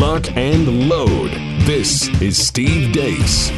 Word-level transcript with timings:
lock, 0.00 0.34
and 0.34 0.88
load. 0.88 1.30
This 1.66 2.08
is 2.22 2.38
Steve 2.38 2.90
Deace. 2.90 3.50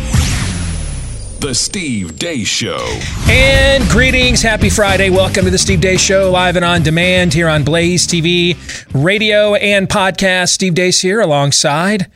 The 1.38 1.54
Steve 1.54 2.18
Deace 2.18 2.48
Show. 2.48 2.84
And 3.30 3.88
greetings. 3.88 4.42
Happy 4.42 4.68
Friday. 4.68 5.08
Welcome 5.08 5.44
to 5.44 5.52
the 5.52 5.58
Steve 5.58 5.78
Deace 5.80 6.00
Show, 6.00 6.32
live 6.32 6.56
and 6.56 6.64
on 6.64 6.82
demand 6.82 7.32
here 7.32 7.48
on 7.48 7.62
Blaze 7.62 8.08
TV, 8.08 8.56
radio, 8.92 9.54
and 9.54 9.88
podcast. 9.88 10.48
Steve 10.48 10.74
Deace 10.74 11.00
here 11.00 11.20
alongside 11.20 12.10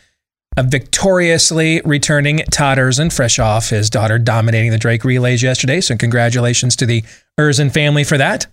victoriously 0.62 1.80
returning 1.84 2.38
Todd 2.50 2.79
Erzen, 2.79 3.12
fresh 3.12 3.38
off 3.38 3.70
his 3.70 3.91
daughter 3.91 4.18
dominating 4.18 4.70
the 4.70 4.79
Drake 4.79 5.05
relays 5.05 5.43
yesterday. 5.43 5.80
So, 5.80 5.96
congratulations 5.96 6.77
to 6.77 6.87
the 6.87 7.05
Erzen 7.38 7.73
family 7.73 8.05
for 8.05 8.16
that. 8.19 8.46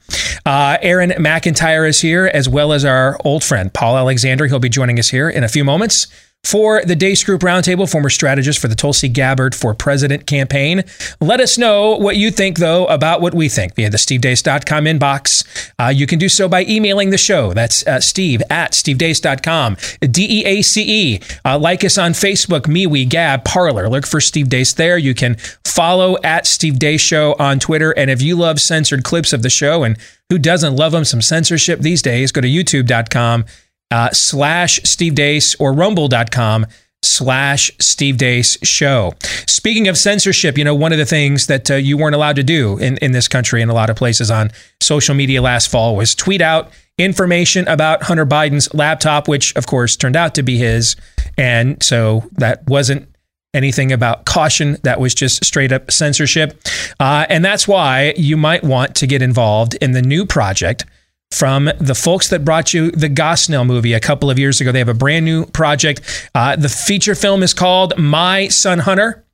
Uh, 0.46 0.78
Aaron 0.82 1.12
McIntyre 1.12 1.88
is 1.88 2.02
here, 2.02 2.30
as 2.34 2.50
well 2.50 2.74
as 2.74 2.84
our 2.84 3.18
old 3.24 3.44
friend 3.44 3.74
Paul 3.74 3.98
Alexander. 3.98 4.48
He'll 4.48 4.60
be 4.60 4.70
joining 4.70 5.00
us 5.00 5.10
here 5.10 5.30
in 5.30 5.44
a 5.44 5.48
few 5.48 5.64
moments. 5.64 6.08
For 6.44 6.84
the 6.84 6.96
Deace 6.96 7.26
Group 7.26 7.42
Roundtable, 7.42 7.90
former 7.90 8.10
strategist 8.10 8.60
for 8.60 8.68
the 8.68 8.76
Tulsi 8.76 9.08
Gabbard 9.08 9.56
for 9.56 9.74
President 9.74 10.28
campaign. 10.28 10.84
Let 11.22 11.40
us 11.40 11.58
know 11.58 11.96
what 11.96 12.18
you 12.18 12.32
think, 12.32 12.60
though, 12.60 12.86
about 12.88 13.22
what 13.22 13.34
we 13.34 13.48
think 13.48 13.76
via 13.76 13.90
the 13.90 13.98
stevedeace.com 13.98 14.84
inbox. 14.84 15.72
Uh, 15.80 15.88
you 15.88 16.06
can 16.06 16.20
do 16.20 16.28
so 16.28 16.50
by 16.50 16.66
emailing 16.66 17.12
the 17.12 17.18
show. 17.18 17.54
That's 17.54 17.88
uh, 17.88 18.02
steve 18.02 18.44
at 18.50 18.74
stevedeace.com. 18.74 19.78
D 20.02 20.42
E 20.42 20.46
A 20.46 20.62
C 20.62 20.84
E. 21.16 21.22
Uh, 21.46 21.58
like 21.58 21.84
us 21.86 21.98
on 21.98 22.12
Facebook, 22.12 22.64
MeWe, 22.64 23.08
Gab, 23.08 23.46
Parler. 23.46 23.90
Look 23.90 24.06
for 24.06 24.20
Steve 24.20 24.48
Deace 24.48 24.76
there. 24.76 24.98
You 24.98 25.16
can 25.16 25.38
follow 25.66 26.18
at 26.24 26.46
Steve 26.46 26.76
Deace 26.76 27.00
Show 27.00 27.36
on 27.40 27.58
Twitter. 27.58 27.92
And 27.92 28.12
if 28.12 28.22
you 28.22 28.36
love 28.36 28.60
censored 28.60 29.06
clips 29.06 29.32
of 29.32 29.44
the 29.44 29.50
show, 29.50 29.84
and 29.84 29.98
who 30.30 30.38
doesn't 30.38 30.76
love 30.76 30.92
them, 30.92 31.06
some 31.06 31.22
censorship 31.22 31.80
these 31.80 32.02
days, 32.02 32.32
go 32.32 32.42
to 32.42 32.48
youtube.com 32.48 33.46
uh, 33.94 34.10
slash 34.12 34.80
Steve 34.84 35.14
Deace 35.14 35.56
or 35.60 35.72
rumble.com 35.72 36.66
slash 37.04 37.72
Steve 37.80 38.16
Deace 38.16 38.58
show. 38.64 39.14
Speaking 39.46 39.88
of 39.88 39.98
censorship, 39.98 40.58
you 40.58 40.64
know, 40.64 40.74
one 40.74 40.92
of 40.92 40.98
the 40.98 41.06
things 41.06 41.46
that 41.46 41.70
uh, 41.70 41.76
you 41.76 41.96
weren't 41.96 42.16
allowed 42.16 42.38
to 42.38 42.44
do 42.44 42.80
in, 42.80 42.98
in 42.98 43.12
this 43.12 43.28
country 43.28 43.62
and 43.62 43.70
a 43.70 43.74
lot 43.74 43.92
of 43.92 43.96
places 43.96 44.32
on 44.32 44.50
social 44.82 45.14
media 45.14 45.44
last 45.44 45.70
fall 45.70 45.96
was 45.96 46.16
tweet 46.16 46.42
out 46.42 46.72
information 46.98 47.68
about 47.68 48.02
Hunter 48.02 48.26
Biden's 48.26 48.74
laptop, 48.74 49.28
which 49.28 49.56
of 49.56 49.68
course 49.68 49.96
turned 49.96 50.16
out 50.16 50.34
to 50.36 50.44
be 50.44 50.58
his. 50.58 50.96
And 51.38 51.82
so 51.84 52.28
that 52.34 52.68
wasn't 52.68 53.08
anything 53.54 53.92
about 53.92 54.26
caution. 54.26 54.78
That 54.82 55.00
was 55.00 55.14
just 55.14 55.46
straight 55.46 55.72
up 55.72 55.92
censorship. 55.92 56.60
Uh, 57.00 57.28
and 57.30 57.46
that's 57.46 57.68
why 57.68 58.16
you 58.18 58.38
might 58.38 58.64
want 58.64 58.96
to 58.96 59.08
get 59.08 59.22
involved 59.22 59.76
in 59.76 59.92
the 59.92 60.02
new 60.02 60.26
project 60.26 60.86
from 61.34 61.70
the 61.80 61.96
folks 61.96 62.30
that 62.30 62.46
brought 62.46 62.74
you 62.74 62.92
the 62.92 63.10
Gosnell 63.10 63.66
movie 63.66 63.94
a 63.94 64.00
couple 64.00 64.30
of 64.30 64.38
years 64.38 64.62
ago. 64.62 64.72
They 64.72 64.78
have 64.80 64.88
a 64.88 64.94
brand 64.94 65.26
new 65.26 65.46
project. 65.48 66.30
Uh, 66.36 66.56
the 66.56 66.70
feature 66.70 67.16
film 67.16 67.42
is 67.42 67.54
called 67.54 67.98
My 67.98 68.50
Son 68.50 68.78
Hunter. 68.80 69.26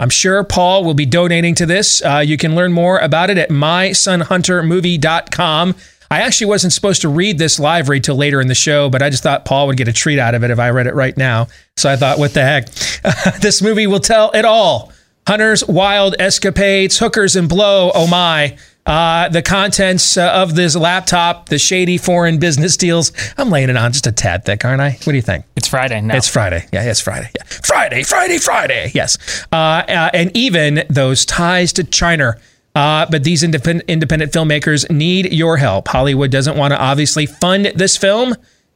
I'm 0.00 0.08
sure 0.10 0.42
Paul 0.44 0.84
will 0.84 0.94
be 0.94 1.06
donating 1.06 1.54
to 1.56 1.66
this. 1.66 2.02
Uh, 2.02 2.22
you 2.24 2.38
can 2.38 2.54
learn 2.54 2.72
more 2.72 2.98
about 2.98 3.28
it 3.30 3.38
at 3.38 3.50
mysonhuntermovie.com. 3.50 5.74
I 6.10 6.20
actually 6.20 6.48
wasn't 6.48 6.72
supposed 6.72 7.02
to 7.02 7.08
read 7.08 7.38
this 7.38 7.60
live 7.60 7.88
read 7.88 8.04
till 8.04 8.16
later 8.16 8.40
in 8.40 8.48
the 8.48 8.54
show, 8.54 8.90
but 8.90 9.02
I 9.02 9.10
just 9.10 9.22
thought 9.22 9.44
Paul 9.44 9.68
would 9.68 9.76
get 9.76 9.86
a 9.88 9.92
treat 9.92 10.18
out 10.18 10.34
of 10.34 10.42
it 10.44 10.50
if 10.50 10.58
I 10.58 10.70
read 10.70 10.86
it 10.86 10.94
right 10.94 11.14
now. 11.16 11.48
So 11.76 11.90
I 11.90 11.96
thought, 11.96 12.18
what 12.18 12.34
the 12.34 12.42
heck? 12.42 12.68
this 13.40 13.62
movie 13.62 13.86
will 13.86 14.00
tell 14.00 14.30
it 14.32 14.44
all. 14.44 14.92
Hunter's 15.26 15.66
wild 15.66 16.14
escapades, 16.18 16.98
hookers 16.98 17.34
and 17.36 17.48
blow. 17.48 17.92
Oh 17.94 18.08
my 18.08 18.58
uh, 18.86 19.28
the 19.28 19.42
contents 19.42 20.16
uh, 20.16 20.30
of 20.32 20.54
this 20.54 20.74
laptop, 20.74 21.48
the 21.48 21.58
shady 21.58 21.98
foreign 21.98 22.38
business 22.38 22.76
deals. 22.76 23.12
I'm 23.38 23.50
laying 23.50 23.70
it 23.70 23.76
on 23.76 23.92
just 23.92 24.06
a 24.06 24.12
tad 24.12 24.44
thick, 24.44 24.64
aren't 24.64 24.80
I? 24.80 24.90
What 24.90 25.04
do 25.04 25.14
you 25.14 25.22
think? 25.22 25.44
It's 25.56 25.68
Friday. 25.68 26.00
No. 26.00 26.14
It's 26.16 26.28
Friday. 26.28 26.66
Yeah, 26.72 26.82
it's 26.82 27.00
Friday. 27.00 27.30
Yeah. 27.36 27.44
Friday, 27.44 28.02
Friday, 28.02 28.38
Friday. 28.38 28.90
Yes. 28.94 29.18
Uh, 29.52 29.56
uh 29.56 30.10
and 30.12 30.36
even 30.36 30.84
those 30.88 31.24
ties 31.24 31.72
to 31.74 31.84
China. 31.84 32.36
Uh, 32.74 33.06
but 33.10 33.22
these 33.22 33.42
independent, 33.42 33.88
independent 33.88 34.32
filmmakers 34.32 34.90
need 34.90 35.32
your 35.32 35.58
help. 35.58 35.88
Hollywood 35.88 36.30
doesn't 36.30 36.56
want 36.56 36.72
to 36.72 36.80
obviously 36.80 37.26
fund 37.26 37.66
this 37.74 37.96
film. 37.96 38.34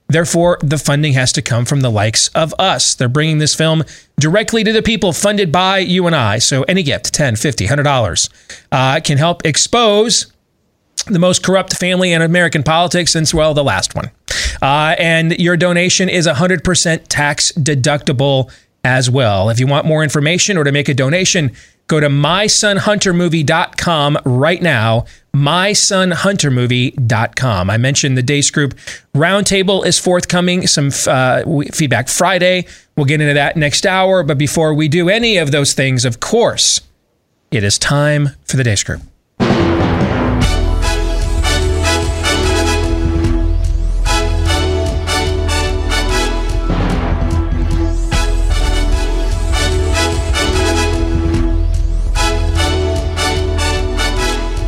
Therefore, 0.08 0.58
the 0.62 0.78
funding 0.78 1.14
has 1.14 1.32
to 1.32 1.42
come 1.42 1.64
from 1.64 1.80
the 1.80 1.90
likes 1.90 2.28
of 2.28 2.54
us. 2.58 2.94
They're 2.94 3.08
bringing 3.08 3.38
this 3.38 3.54
film 3.54 3.84
directly 4.18 4.62
to 4.62 4.72
the 4.72 4.82
people, 4.82 5.12
funded 5.12 5.50
by 5.50 5.78
you 5.78 6.06
and 6.06 6.14
I. 6.14 6.38
So 6.38 6.62
any 6.64 6.82
gift, 6.82 7.12
$10, 7.12 7.32
$50, 7.32 7.66
$100, 7.66 8.28
uh, 8.70 9.00
can 9.00 9.18
help 9.18 9.44
expose 9.44 10.32
the 11.06 11.18
most 11.18 11.42
corrupt 11.42 11.76
family 11.76 12.12
in 12.12 12.22
American 12.22 12.62
politics 12.62 13.12
since, 13.12 13.34
well, 13.34 13.54
the 13.54 13.64
last 13.64 13.94
one. 13.94 14.10
Uh, 14.62 14.94
and 14.98 15.38
your 15.38 15.56
donation 15.56 16.08
is 16.08 16.26
100% 16.26 17.04
tax 17.08 17.52
deductible 17.52 18.50
as 18.84 19.10
well. 19.10 19.50
If 19.50 19.58
you 19.58 19.66
want 19.66 19.86
more 19.86 20.02
information 20.02 20.56
or 20.56 20.64
to 20.64 20.72
make 20.72 20.88
a 20.88 20.94
donation, 20.94 21.52
go 21.86 22.00
to 22.00 22.08
mysonhuntermovie.com 22.08 24.18
right 24.24 24.62
now 24.62 25.04
mysonhuntermovie.com. 25.36 27.70
I 27.70 27.76
mentioned 27.76 28.16
the 28.16 28.22
Deace 28.22 28.50
Group 28.50 28.74
Roundtable 29.14 29.84
is 29.84 29.98
forthcoming, 29.98 30.66
some 30.66 30.90
uh, 31.06 31.42
feedback 31.72 32.08
Friday. 32.08 32.64
We'll 32.96 33.04
get 33.06 33.20
into 33.20 33.34
that 33.34 33.56
next 33.56 33.84
hour. 33.84 34.22
But 34.22 34.38
before 34.38 34.72
we 34.72 34.88
do 34.88 35.10
any 35.10 35.36
of 35.36 35.50
those 35.50 35.74
things, 35.74 36.06
of 36.06 36.20
course, 36.20 36.80
it 37.50 37.62
is 37.62 37.78
time 37.78 38.30
for 38.44 38.56
the 38.56 38.64
Deace 38.64 38.84
Group. 38.84 39.02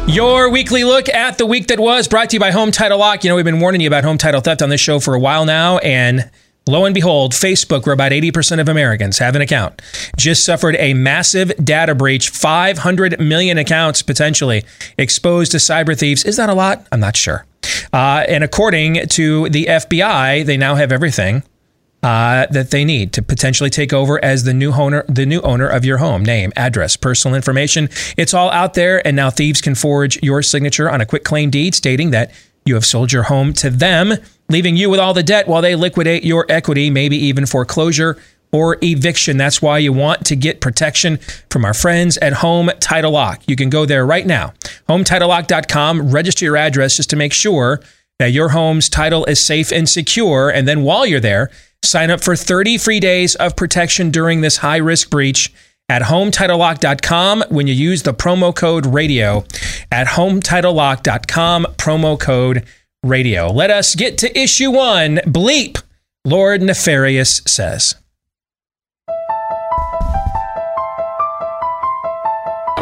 Your 0.09 0.49
weekly 0.49 0.85
look 0.85 1.11
at 1.11 1.37
the 1.37 1.45
week 1.45 1.67
that 1.67 1.79
was 1.79 2.09
brought 2.09 2.31
to 2.31 2.37
you 2.37 2.41
by 2.41 2.51
Home 2.51 2.71
Title 2.71 2.99
Lock. 2.99 3.23
You 3.23 3.29
know, 3.29 3.37
we've 3.37 3.45
been 3.45 3.61
warning 3.61 3.83
you 3.83 3.89
about 3.89 4.05
home 4.05 4.17
title 4.17 4.41
theft 4.41 4.63
on 4.63 4.71
this 4.71 4.81
show 4.81 5.01
for 5.01 5.13
a 5.15 5.19
while 5.19 5.45
now, 5.45 5.77
and 5.79 6.31
lo 6.67 6.87
and 6.87 6.95
behold, 6.95 7.33
Facebook, 7.33 7.85
where 7.85 7.93
about 7.93 8.11
80% 8.11 8.59
of 8.59 8.71
Americans 8.71 9.19
have 9.19 9.37
an 9.37 9.43
account, 9.43 9.83
just 10.17 10.47
suffered 10.47 10.77
a 10.79 10.95
massive 10.95 11.53
data 11.63 11.95
breach 11.95 12.31
500 12.31 13.21
million 13.21 13.59
accounts 13.59 14.01
potentially 14.01 14.65
exposed 14.97 15.53
to 15.53 15.59
cyber 15.59 15.97
thieves. 15.97 16.25
Is 16.25 16.39
that 16.39 16.49
a 16.49 16.55
lot? 16.55 16.87
I'm 16.91 17.01
not 17.01 17.15
sure. 17.15 17.45
Uh, 17.93 18.25
and 18.27 18.43
according 18.43 19.09
to 19.09 19.51
the 19.51 19.67
FBI, 19.67 20.47
they 20.47 20.57
now 20.57 20.75
have 20.77 20.91
everything 20.91 21.43
uh, 22.03 22.47
that 22.51 22.71
they 22.71 22.85
need 22.85 23.13
to 23.13 23.23
potentially 23.23 23.71
take 23.71 23.93
over 23.93 24.23
as 24.25 24.45
the 24.45 24.55
new 24.55 24.73
owner, 24.73 25.05
the 25.09 25.27
new 25.27 25.41
owner 25.41 25.67
of 25.67 25.85
your 25.85 25.99
home. 25.99 26.25
Name, 26.25 26.53
address, 26.57 26.97
personal 26.97 27.35
information. 27.35 27.89
It's 28.17 28.35
all 28.35 28.51
out 28.51 28.75
there, 28.75 29.05
and 29.07 29.17
now 29.17 29.31
thieves 29.31 29.61
can 29.61 29.75
forge 29.75 30.23
your 30.23 30.43
signature 30.43 30.89
on 30.89 31.01
a 31.01 31.07
quitclaim 31.07 31.51
deed 31.51 31.75
stating 31.75 32.11
that 32.13 32.33
you 32.65 32.75
have 32.75 32.87
sold 32.87 33.13
your 33.13 33.25
home 33.25 33.53
to 33.55 33.71
them, 33.71 34.15
leaving 34.49 34.77
you 34.77 34.91
with 34.91 35.01
all 35.01 35.15
the 35.15 35.23
debt 35.23 35.49
while 35.49 35.63
they 35.63 35.75
liquidate 35.75 36.23
your 36.23 36.47
equity, 36.49 36.91
maybe 36.91 37.17
even 37.17 37.47
foreclosure 37.47 38.19
or 38.53 38.79
eviction. 38.83 39.37
That's 39.37 39.61
why 39.61 39.79
you 39.79 39.93
want 39.93 40.25
to 40.27 40.37
get 40.37 40.61
protection 40.61 41.19
from 41.51 41.65
our 41.65 41.75
friends 41.75 42.17
at 42.19 42.35
Home 42.35 42.71
Title 42.81 43.13
Lock. 43.13 43.43
You 43.47 43.57
can 43.57 43.71
go 43.71 43.85
there 43.87 44.07
right 44.07 44.27
now, 44.27 44.55
hometitlelock.com, 44.89 46.11
register 46.11 46.45
your 46.45 46.57
address 46.57 46.97
just 46.97 47.11
to 47.11 47.17
make 47.17 47.33
sure 47.33 47.81
that 48.19 48.33
your 48.33 48.51
home's 48.51 48.89
title 48.89 49.25
is 49.27 49.45
safe 49.45 49.71
and 49.73 49.89
secure. 49.89 50.51
And 50.51 50.67
then 50.67 50.83
while 50.83 51.07
you're 51.07 51.21
there, 51.21 51.51
Sign 51.83 52.11
up 52.11 52.23
for 52.23 52.37
30 52.37 52.79
free 52.79 53.01
days 53.01 53.35
of 53.37 53.57
protection 53.57 54.11
during 54.11 54.41
this 54.41 54.59
high 54.59 54.77
risk 54.77 55.11
breach 55.11 55.53
at 55.89 56.03
hometitlelock.com 56.03 57.45
when 57.49 57.67
you 57.67 57.75
use 57.75 58.03
the 58.03 58.13
promo 58.13 58.55
code 58.55 58.87
radio 58.87 59.45
at 59.91 60.07
hometitlelock.com 60.09 61.67
promo 61.77 62.21
code 62.21 62.65
radio. 63.03 63.51
Let 63.51 63.71
us 63.71 63.95
get 63.95 64.19
to 64.19 64.39
issue 64.39 64.71
1. 64.71 65.17
Bleep, 65.27 65.83
Lord 66.25 66.63
Nefarious 66.63 67.41
says. 67.47 67.95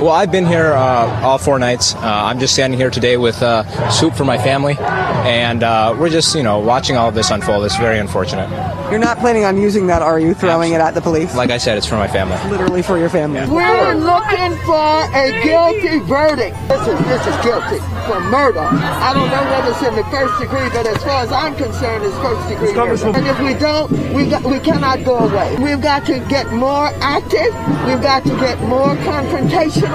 Well, 0.01 0.11
I've 0.11 0.31
been 0.31 0.45
here 0.45 0.75
uh, 0.75 1.23
all 1.23 1.39
four 1.39 1.59
nights. 1.59 1.95
Uh, 1.95 2.01
I'm 2.03 2.39
just 2.39 2.53
standing 2.53 2.79
here 2.79 2.91
today 2.91 3.17
with 3.17 3.43
uh, 3.43 3.65
soup 3.91 4.15
for 4.15 4.27
my 4.27 4.37
family, 4.37 4.77
and 4.79 5.63
uh, 5.63 5.97
we're 5.99 6.11
just, 6.11 6.35
you 6.35 6.43
know, 6.43 6.59
watching 6.59 6.97
all 6.99 7.09
of 7.09 7.15
this 7.15 7.31
unfold. 7.31 7.65
It's 7.65 7.79
very 7.79 7.99
unfortunate. 7.99 8.51
You're 8.91 9.01
not 9.01 9.19
planning 9.19 9.45
on 9.45 9.57
using 9.59 9.87
that, 9.87 10.03
are 10.03 10.21
you? 10.21 10.35
Throwing 10.35 10.75
it 10.75 10.83
at 10.83 10.93
the 10.93 11.01
police? 11.01 11.35
Like 11.35 11.51
I 11.51 11.57
said, 11.57 11.79
it's 11.79 11.87
for 11.87 11.97
my 11.97 12.09
family. 12.09 12.37
Literally 12.51 12.83
for 12.83 12.99
your 12.99 13.09
family. 13.09 13.41
We're 13.49 13.95
looking 13.95 14.55
for 14.67 15.09
a 15.17 15.33
guilty 15.43 15.99
verdict. 16.01 16.57
This 16.69 16.87
is 16.87 16.99
this 17.07 17.27
is 17.27 17.37
guilty 17.43 17.79
for 18.05 18.21
murder. 18.29 18.61
I 18.61 19.13
don't 19.15 19.31
know 19.31 19.45
whether 19.51 19.71
it's 19.73 19.83
in 19.83 19.97
the 19.97 20.05
first 20.11 20.39
degree, 20.39 20.69
but 20.77 20.87
as 20.87 21.03
far 21.03 21.23
as 21.23 21.33
I'm 21.33 21.57
concerned, 21.57 22.05
it's 22.05 22.17
first 22.19 22.49
degree 22.49 22.75
murder. 22.75 23.17
And 23.17 23.27
if 23.27 23.41
we 23.41 23.55
don't, 23.55 23.91
we 24.15 24.29
got, 24.29 24.45
we 24.45 24.61
cannot 24.61 25.05
go 25.05 25.19
away. 25.19 25.57
We've 25.57 25.81
got 25.81 26.05
to 26.07 26.21
get 26.29 26.53
more 26.53 26.89
active. 27.01 27.51
We've 27.87 28.03
got 28.03 28.25
to 28.25 28.37
get 28.39 28.61
more 28.61 28.95
confrontation 28.97 29.86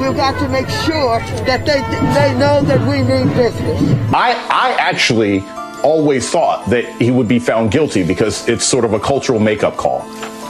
We've 0.00 0.16
got 0.16 0.38
to 0.40 0.48
make 0.48 0.68
sure 0.68 1.18
that 1.44 1.64
they 1.66 1.80
they 2.14 2.38
know 2.38 2.62
that 2.62 2.80
we 2.88 3.02
mean 3.02 3.28
business. 3.36 3.80
I 4.12 4.32
I 4.50 4.76
actually 4.78 5.44
always 5.82 6.28
thought 6.30 6.68
that 6.70 6.84
he 7.00 7.10
would 7.10 7.28
be 7.28 7.38
found 7.38 7.70
guilty 7.70 8.02
because 8.02 8.48
it's 8.48 8.64
sort 8.64 8.84
of 8.84 8.94
a 8.94 8.98
cultural 9.00 9.38
makeup 9.38 9.76
call. 9.76 10.00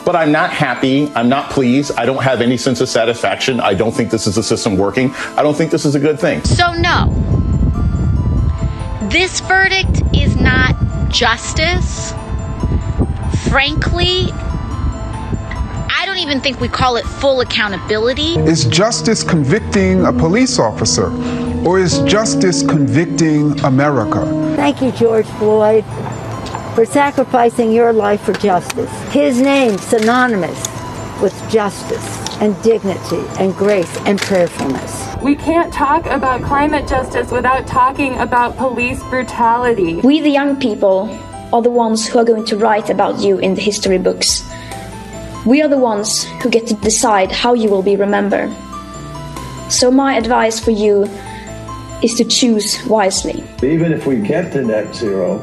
But 0.04 0.16
I'm 0.16 0.30
not 0.30 0.50
happy. 0.50 1.10
I'm 1.14 1.28
not 1.28 1.50
pleased. 1.50 1.92
I 1.96 2.04
don't 2.04 2.22
have 2.22 2.40
any 2.40 2.56
sense 2.56 2.80
of 2.80 2.88
satisfaction. 2.88 3.58
I 3.58 3.74
don't 3.74 3.92
think 3.92 4.10
this 4.10 4.26
is 4.26 4.36
a 4.36 4.42
system 4.42 4.76
working. 4.76 5.12
I 5.36 5.42
don't 5.42 5.54
think 5.54 5.70
this 5.70 5.84
is 5.84 5.94
a 5.94 6.00
good 6.00 6.20
thing. 6.20 6.44
So, 6.44 6.74
no. 6.74 7.08
This 9.10 9.40
verdict 9.40 10.02
is 10.14 10.36
not 10.36 10.74
justice. 11.08 12.12
Frankly, 13.48 14.28
I 14.30 14.43
don't 16.14 16.22
even 16.22 16.40
think 16.40 16.60
we 16.60 16.68
call 16.68 16.94
it 16.94 17.04
full 17.04 17.40
accountability. 17.40 18.36
Is 18.38 18.66
justice 18.66 19.24
convicting 19.24 20.06
a 20.06 20.12
police 20.12 20.60
officer? 20.60 21.10
Or 21.66 21.80
is 21.80 21.98
justice 22.02 22.62
convicting 22.62 23.58
America? 23.64 24.24
Thank 24.54 24.80
you, 24.80 24.92
George 24.92 25.26
Floyd, 25.38 25.84
for 26.76 26.84
sacrificing 26.86 27.72
your 27.72 27.92
life 27.92 28.20
for 28.20 28.32
justice. 28.34 28.92
His 29.12 29.40
name 29.40 29.76
synonymous 29.76 30.58
with 31.20 31.34
justice 31.50 32.06
and 32.40 32.54
dignity 32.62 33.24
and 33.40 33.52
grace 33.56 33.96
and 34.06 34.20
prayerfulness. 34.20 35.20
We 35.20 35.34
can't 35.34 35.72
talk 35.72 36.06
about 36.06 36.44
climate 36.44 36.86
justice 36.86 37.32
without 37.32 37.66
talking 37.66 38.16
about 38.18 38.56
police 38.56 39.02
brutality. 39.10 39.96
We, 39.96 40.20
the 40.20 40.30
young 40.30 40.60
people, 40.60 41.08
are 41.52 41.62
the 41.62 41.70
ones 41.70 42.06
who 42.06 42.18
are 42.18 42.24
going 42.24 42.44
to 42.44 42.56
write 42.56 42.90
about 42.90 43.20
you 43.20 43.38
in 43.38 43.54
the 43.54 43.60
history 43.60 43.98
books. 43.98 44.44
We 45.46 45.60
are 45.60 45.68
the 45.68 45.78
ones 45.78 46.24
who 46.42 46.48
get 46.48 46.66
to 46.68 46.74
decide 46.74 47.30
how 47.30 47.52
you 47.52 47.68
will 47.68 47.82
be 47.82 47.96
remembered. 47.96 48.50
So, 49.70 49.90
my 49.90 50.16
advice 50.16 50.58
for 50.58 50.70
you 50.70 51.04
is 52.02 52.14
to 52.14 52.24
choose 52.24 52.82
wisely. 52.86 53.44
Even 53.62 53.92
if 53.92 54.06
we 54.06 54.16
get 54.20 54.52
to 54.52 54.62
net 54.62 54.94
zero, 54.94 55.40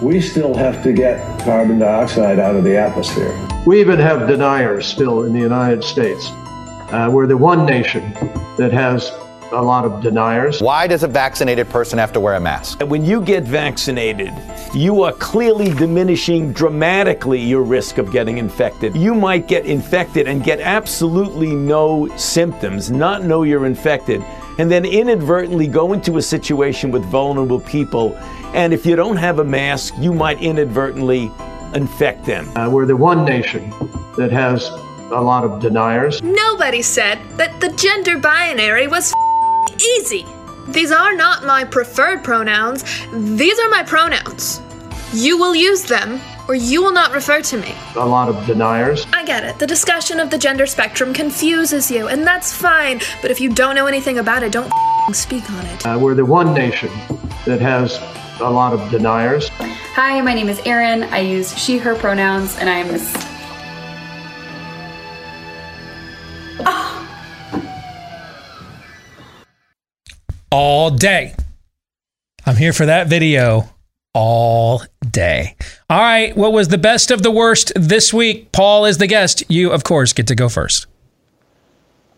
we 0.00 0.20
still 0.20 0.54
have 0.54 0.82
to 0.82 0.92
get 0.92 1.18
carbon 1.40 1.78
dioxide 1.78 2.38
out 2.38 2.56
of 2.56 2.64
the 2.64 2.76
atmosphere. 2.76 3.32
We 3.66 3.80
even 3.80 3.98
have 3.98 4.28
deniers 4.28 4.86
still 4.86 5.24
in 5.24 5.32
the 5.32 5.40
United 5.40 5.84
States. 5.84 6.30
Uh, 6.90 7.10
we're 7.12 7.26
the 7.26 7.36
one 7.36 7.66
nation 7.66 8.12
that 8.56 8.70
has 8.72 9.10
a 9.52 9.62
lot 9.62 9.84
of 9.84 10.02
deniers. 10.02 10.60
Why 10.60 10.86
does 10.86 11.02
a 11.02 11.08
vaccinated 11.08 11.68
person 11.68 11.98
have 11.98 12.12
to 12.12 12.20
wear 12.20 12.34
a 12.34 12.40
mask? 12.40 12.80
When 12.80 13.04
you 13.04 13.20
get 13.20 13.44
vaccinated, 13.44 14.32
you 14.74 15.02
are 15.02 15.12
clearly 15.12 15.72
diminishing 15.74 16.52
dramatically 16.52 17.40
your 17.40 17.62
risk 17.62 17.98
of 17.98 18.10
getting 18.10 18.38
infected. 18.38 18.96
You 18.96 19.14
might 19.14 19.46
get 19.46 19.66
infected 19.66 20.26
and 20.26 20.42
get 20.42 20.60
absolutely 20.60 21.54
no 21.54 22.08
symptoms, 22.16 22.90
not 22.90 23.24
know 23.24 23.42
you're 23.42 23.66
infected, 23.66 24.22
and 24.58 24.70
then 24.70 24.84
inadvertently 24.84 25.66
go 25.66 25.92
into 25.92 26.16
a 26.18 26.22
situation 26.22 26.90
with 26.90 27.04
vulnerable 27.04 27.60
people. 27.60 28.16
And 28.54 28.72
if 28.72 28.86
you 28.86 28.96
don't 28.96 29.16
have 29.16 29.38
a 29.38 29.44
mask, 29.44 29.94
you 29.98 30.12
might 30.14 30.40
inadvertently 30.40 31.30
infect 31.74 32.24
them. 32.24 32.48
Uh, 32.56 32.70
we're 32.70 32.86
the 32.86 32.96
one 32.96 33.24
nation 33.24 33.70
that 34.16 34.30
has 34.30 34.68
a 35.12 35.20
lot 35.20 35.44
of 35.44 35.60
deniers. 35.60 36.22
Nobody 36.22 36.82
said 36.82 37.18
that 37.36 37.60
the 37.60 37.70
gender 37.70 38.18
binary 38.18 38.86
was 38.86 39.12
easy. 39.96 40.24
These 40.68 40.90
are 40.90 41.14
not 41.14 41.44
my 41.44 41.64
preferred 41.64 42.24
pronouns. 42.24 42.84
These 43.12 43.58
are 43.58 43.68
my 43.68 43.82
pronouns. 43.82 44.60
You 45.12 45.38
will 45.38 45.54
use 45.54 45.84
them 45.84 46.20
or 46.48 46.54
you 46.54 46.82
will 46.82 46.92
not 46.92 47.12
refer 47.12 47.40
to 47.40 47.56
me. 47.58 47.74
A 47.96 48.06
lot 48.06 48.28
of 48.28 48.46
deniers. 48.46 49.06
I 49.12 49.24
get 49.24 49.44
it. 49.44 49.58
The 49.58 49.66
discussion 49.66 50.20
of 50.20 50.30
the 50.30 50.38
gender 50.38 50.66
spectrum 50.66 51.14
confuses 51.14 51.90
you, 51.90 52.08
and 52.08 52.26
that's 52.26 52.52
fine. 52.52 53.00
But 53.22 53.30
if 53.30 53.40
you 53.40 53.50
don't 53.50 53.74
know 53.74 53.86
anything 53.86 54.18
about 54.18 54.42
it, 54.42 54.52
don't 54.52 54.70
speak 55.12 55.48
on 55.50 55.64
it. 55.66 55.86
Uh, 55.86 55.98
we're 56.00 56.14
the 56.14 56.24
one 56.24 56.52
nation 56.54 56.90
that 57.46 57.60
has 57.60 57.98
a 58.40 58.50
lot 58.50 58.72
of 58.72 58.90
deniers. 58.90 59.48
Hi, 59.50 60.20
my 60.20 60.34
name 60.34 60.48
is 60.48 60.60
Erin. 60.66 61.04
I 61.04 61.20
use 61.20 61.56
she, 61.56 61.78
her 61.78 61.94
pronouns, 61.94 62.58
and 62.58 62.68
I'm 62.68 62.88
All 70.56 70.88
day. 70.88 71.34
I'm 72.46 72.54
here 72.54 72.72
for 72.72 72.86
that 72.86 73.08
video 73.08 73.68
all 74.12 74.84
day. 75.10 75.56
All 75.90 75.98
right, 75.98 76.36
what 76.36 76.52
was 76.52 76.68
the 76.68 76.78
best 76.78 77.10
of 77.10 77.24
the 77.24 77.30
worst 77.32 77.72
this 77.74 78.14
week? 78.14 78.52
Paul 78.52 78.84
is 78.84 78.98
the 78.98 79.08
guest. 79.08 79.42
You, 79.48 79.72
of 79.72 79.82
course, 79.82 80.12
get 80.12 80.28
to 80.28 80.36
go 80.36 80.48
first. 80.48 80.86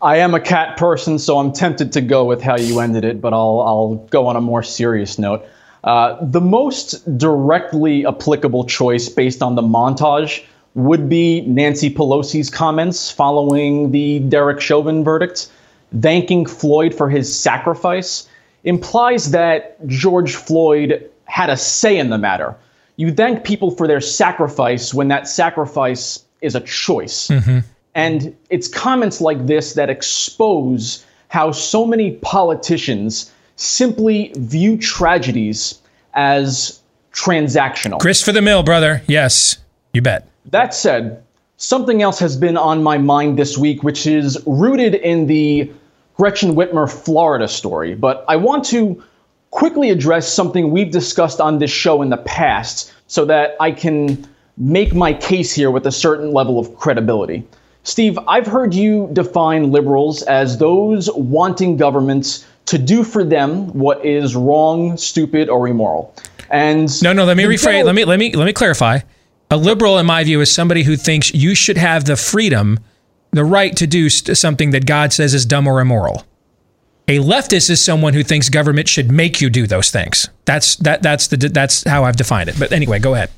I 0.03 0.17
am 0.17 0.35
a 0.35 0.39
cat 0.39 0.77
person, 0.77 1.17
so 1.17 1.39
I'm 1.39 1.51
tempted 1.51 1.91
to 1.93 2.01
go 2.01 2.25
with 2.25 2.39
how 2.43 2.57
you 2.57 2.79
ended 2.79 3.05
it, 3.05 3.21
but 3.21 3.33
I'll, 3.33 3.59
I'll 3.61 3.95
go 4.11 4.27
on 4.27 4.35
a 4.35 4.41
more 4.41 4.61
serious 4.61 5.17
note. 5.17 5.43
Uh, 5.83 6.23
the 6.23 6.39
most 6.39 7.17
directly 7.17 8.05
applicable 8.05 8.65
choice 8.65 9.09
based 9.09 9.41
on 9.41 9.55
the 9.55 9.63
montage 9.63 10.45
would 10.75 11.09
be 11.09 11.41
Nancy 11.41 11.89
Pelosi's 11.91 12.51
comments 12.51 13.09
following 13.09 13.89
the 13.89 14.19
Derek 14.19 14.61
Chauvin 14.61 15.03
verdict, 15.03 15.49
thanking 16.01 16.45
Floyd 16.45 16.93
for 16.93 17.09
his 17.09 17.33
sacrifice 17.33 18.27
implies 18.63 19.31
that 19.31 19.85
George 19.87 20.35
Floyd 20.35 21.09
had 21.25 21.49
a 21.49 21.57
say 21.57 21.97
in 21.97 22.09
the 22.09 22.17
matter. 22.17 22.55
You 22.95 23.13
thank 23.13 23.43
people 23.43 23.71
for 23.71 23.87
their 23.87 24.01
sacrifice 24.01 24.93
when 24.93 25.07
that 25.09 25.27
sacrifice 25.27 26.23
is 26.41 26.55
a 26.55 26.61
choice. 26.61 27.27
Mm-hmm. 27.27 27.59
And 27.95 28.35
it's 28.49 28.67
comments 28.67 29.21
like 29.21 29.47
this 29.47 29.73
that 29.73 29.89
expose 29.89 31.05
how 31.29 31.51
so 31.51 31.85
many 31.85 32.11
politicians 32.17 33.31
simply 33.55 34.31
view 34.35 34.77
tragedies 34.77 35.79
as 36.13 36.79
transactional. 37.11 37.99
Chris 37.99 38.21
for 38.21 38.31
the 38.31 38.41
mill, 38.41 38.63
brother. 38.63 39.01
Yes, 39.07 39.57
you 39.93 40.01
bet. 40.01 40.27
That 40.45 40.73
said, 40.73 41.23
something 41.57 42.01
else 42.01 42.19
has 42.19 42.37
been 42.37 42.55
on 42.55 42.81
my 42.81 42.97
mind 42.97 43.37
this 43.37 43.57
week, 43.57 43.83
which 43.83 44.07
is 44.07 44.41
rooted 44.45 44.95
in 44.95 45.27
the 45.27 45.71
Gretchen 46.15 46.55
Whitmer 46.55 46.89
Florida 46.89 47.47
story. 47.47 47.95
But 47.95 48.23
I 48.27 48.35
want 48.35 48.63
to 48.65 49.03
quickly 49.51 49.89
address 49.89 50.31
something 50.31 50.71
we've 50.71 50.91
discussed 50.91 51.41
on 51.41 51.59
this 51.59 51.71
show 51.71 52.01
in 52.01 52.09
the 52.09 52.17
past 52.17 52.93
so 53.07 53.25
that 53.25 53.55
I 53.59 53.71
can 53.71 54.27
make 54.57 54.93
my 54.93 55.13
case 55.13 55.53
here 55.53 55.71
with 55.71 55.85
a 55.85 55.91
certain 55.91 56.31
level 56.31 56.59
of 56.59 56.75
credibility. 56.77 57.43
Steve, 57.83 58.19
I've 58.27 58.47
heard 58.47 58.73
you 58.73 59.09
define 59.13 59.71
liberals 59.71 60.21
as 60.23 60.57
those 60.57 61.09
wanting 61.13 61.77
governments 61.77 62.45
to 62.65 62.77
do 62.77 63.03
for 63.03 63.23
them 63.23 63.67
what 63.69 64.03
is 64.05 64.35
wrong, 64.35 64.97
stupid, 64.97 65.47
or 65.47 65.67
immoral. 65.67 66.13
And 66.49 67.01
no, 67.01 67.13
no. 67.13 67.23
Let 67.25 67.37
me 67.37 67.43
rephrase. 67.43 67.85
let 67.85 67.95
me 67.95 68.03
let 68.05 68.19
me 68.19 68.33
let 68.33 68.45
me 68.45 68.53
clarify. 68.53 68.99
A 69.49 69.57
liberal, 69.57 69.97
in 69.97 70.05
my 70.05 70.23
view, 70.23 70.41
is 70.41 70.53
somebody 70.53 70.83
who 70.83 70.97
thinks 70.97 71.33
you 71.33 71.55
should 71.55 71.77
have 71.77 72.05
the 72.05 72.17
freedom, 72.17 72.79
the 73.31 73.45
right 73.45 73.75
to 73.77 73.87
do 73.87 74.09
something 74.09 74.71
that 74.71 74.85
God 74.85 75.13
says 75.13 75.33
is 75.33 75.45
dumb 75.45 75.67
or 75.67 75.79
immoral. 75.79 76.25
A 77.07 77.19
leftist 77.19 77.69
is 77.69 77.83
someone 77.83 78.13
who 78.13 78.23
thinks 78.23 78.49
government 78.49 78.89
should 78.89 79.09
make 79.09 79.39
you 79.39 79.49
do 79.49 79.65
those 79.65 79.89
things. 79.89 80.27
That's 80.43 80.75
that 80.77 81.01
that's 81.01 81.27
the 81.27 81.37
that's 81.37 81.85
how 81.85 82.03
I've 82.03 82.17
defined 82.17 82.49
it. 82.49 82.59
But 82.59 82.73
anyway, 82.73 82.99
go 82.99 83.13
ahead. 83.13 83.29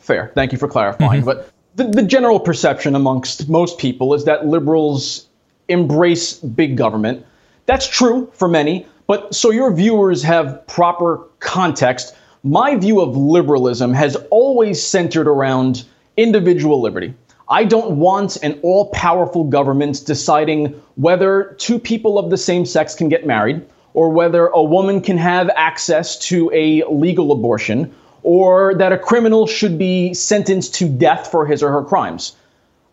Fair. 0.00 0.30
Thank 0.34 0.52
you 0.52 0.58
for 0.58 0.68
clarifying. 0.68 1.22
Mm-hmm. 1.22 1.26
But 1.26 1.50
the, 1.76 1.84
the 1.84 2.02
general 2.02 2.38
perception 2.38 2.94
amongst 2.94 3.48
most 3.48 3.78
people 3.78 4.12
is 4.12 4.26
that 4.26 4.46
liberals 4.46 5.28
embrace 5.68 6.34
big 6.34 6.76
government. 6.76 7.24
That's 7.64 7.86
true 7.86 8.30
for 8.34 8.48
many, 8.48 8.86
but 9.06 9.34
so 9.34 9.50
your 9.50 9.72
viewers 9.72 10.22
have 10.22 10.66
proper 10.66 11.26
context, 11.40 12.14
my 12.42 12.76
view 12.76 13.00
of 13.00 13.16
liberalism 13.16 13.92
has 13.94 14.16
always 14.30 14.84
centered 14.84 15.28
around 15.28 15.84
individual 16.16 16.80
liberty. 16.80 17.14
I 17.48 17.64
don't 17.64 17.96
want 17.96 18.36
an 18.42 18.58
all 18.62 18.90
powerful 18.90 19.44
government 19.44 20.04
deciding 20.04 20.80
whether 20.96 21.56
two 21.58 21.78
people 21.78 22.18
of 22.18 22.30
the 22.30 22.36
same 22.36 22.66
sex 22.66 22.94
can 22.94 23.08
get 23.08 23.26
married, 23.26 23.64
or 23.94 24.10
whether 24.10 24.48
a 24.48 24.62
woman 24.62 25.00
can 25.00 25.16
have 25.16 25.50
access 25.56 26.18
to 26.28 26.50
a 26.52 26.84
legal 26.84 27.32
abortion, 27.32 27.92
or 28.22 28.74
that 28.74 28.92
a 28.92 28.98
criminal 28.98 29.46
should 29.46 29.78
be 29.78 30.12
sentenced 30.12 30.74
to 30.74 30.88
death 30.88 31.30
for 31.30 31.46
his 31.46 31.62
or 31.62 31.72
her 31.72 31.82
crimes. 31.82 32.36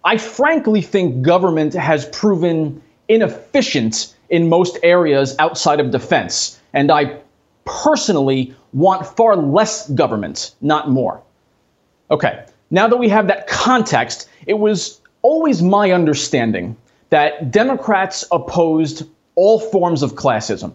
I 0.06 0.18
frankly 0.18 0.82
think 0.82 1.22
government 1.22 1.74
has 1.74 2.06
proven 2.06 2.82
inefficient 3.10 4.16
in 4.30 4.50
most 4.50 4.78
areas 4.84 5.36
outside 5.38 5.80
of 5.80 5.92
defense, 5.92 6.60
and 6.74 6.92
I 6.92 7.18
personally 7.66 8.56
want 8.74 9.06
far 9.06 9.36
less 9.36 9.90
government, 9.90 10.56
not 10.62 10.90
more. 10.90 11.22
Okay, 12.12 12.46
now 12.72 12.88
that 12.88 12.98
we 12.98 13.10
have 13.10 13.28
that 13.28 13.48
context, 13.48 14.30
it 14.46 14.56
was 14.56 15.02
always 15.22 15.62
my 15.62 15.92
understanding 15.92 16.78
that 17.10 17.52
Democrats 17.52 18.24
opposed 18.32 19.08
all 19.36 19.60
forms 19.60 20.04
of 20.04 20.14
classism. 20.14 20.74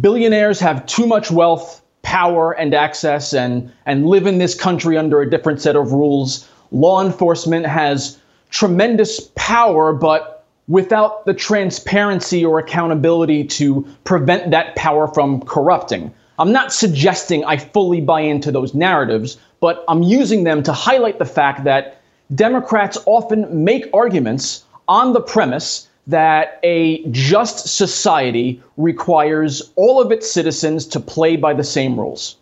Billionaires 0.00 0.60
have 0.60 0.86
too 0.86 1.06
much 1.06 1.30
wealth, 1.30 1.82
power, 2.02 2.52
and 2.52 2.74
access 2.74 3.32
and, 3.32 3.72
and 3.86 4.06
live 4.06 4.26
in 4.26 4.38
this 4.38 4.54
country 4.54 4.96
under 4.96 5.20
a 5.20 5.30
different 5.30 5.60
set 5.60 5.76
of 5.76 5.92
rules. 5.92 6.48
Law 6.70 7.04
enforcement 7.04 7.66
has 7.66 8.18
tremendous 8.50 9.30
power, 9.34 9.92
but 9.92 10.31
without 10.68 11.24
the 11.26 11.34
transparency 11.34 12.44
or 12.44 12.58
accountability 12.58 13.44
to 13.44 13.86
prevent 14.04 14.50
that 14.50 14.74
power 14.76 15.08
from 15.08 15.40
corrupting. 15.42 16.12
I'm 16.38 16.52
not 16.52 16.72
suggesting 16.72 17.44
I 17.44 17.56
fully 17.56 18.00
buy 18.00 18.20
into 18.20 18.50
those 18.50 18.74
narratives, 18.74 19.38
but 19.60 19.84
I'm 19.88 20.02
using 20.02 20.44
them 20.44 20.62
to 20.62 20.72
highlight 20.72 21.18
the 21.18 21.24
fact 21.24 21.64
that 21.64 22.00
Democrats 22.34 22.98
often 23.06 23.64
make 23.64 23.90
arguments 23.92 24.64
on 24.88 25.12
the 25.12 25.20
premise 25.20 25.88
that 26.06 26.58
a 26.62 27.04
just 27.10 27.68
society 27.68 28.62
requires 28.76 29.70
all 29.76 30.00
of 30.00 30.10
its 30.10 30.30
citizens 30.30 30.86
to 30.86 31.00
play 31.00 31.36
by 31.36 31.54
the 31.54 31.64
same 31.64 31.98
rules. 31.98 32.36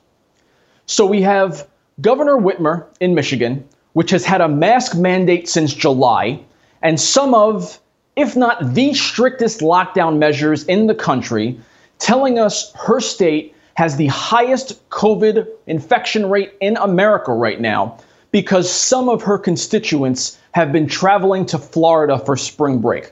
So 0.86 1.04
we 1.04 1.22
have 1.22 1.68
Governor 2.00 2.36
Whitmer 2.36 2.86
in 3.00 3.14
Michigan, 3.14 3.68
which 3.92 4.10
has 4.12 4.24
had 4.24 4.40
a 4.40 4.48
mask 4.48 4.96
mandate 4.96 5.48
since 5.48 5.74
July, 5.74 6.40
and 6.80 6.98
some 6.98 7.34
of, 7.34 7.78
if 8.20 8.36
not 8.36 8.74
the 8.74 8.92
strictest 8.92 9.60
lockdown 9.60 10.18
measures 10.18 10.64
in 10.64 10.86
the 10.86 10.94
country, 10.94 11.58
telling 11.98 12.38
us 12.38 12.70
her 12.74 13.00
state 13.00 13.54
has 13.74 13.96
the 13.96 14.08
highest 14.08 14.88
COVID 14.90 15.48
infection 15.66 16.28
rate 16.28 16.52
in 16.60 16.76
America 16.76 17.32
right 17.32 17.60
now 17.60 17.96
because 18.30 18.70
some 18.70 19.08
of 19.08 19.22
her 19.22 19.38
constituents 19.38 20.38
have 20.52 20.70
been 20.70 20.86
traveling 20.86 21.46
to 21.46 21.58
Florida 21.58 22.18
for 22.18 22.36
spring 22.36 22.78
break, 22.78 23.10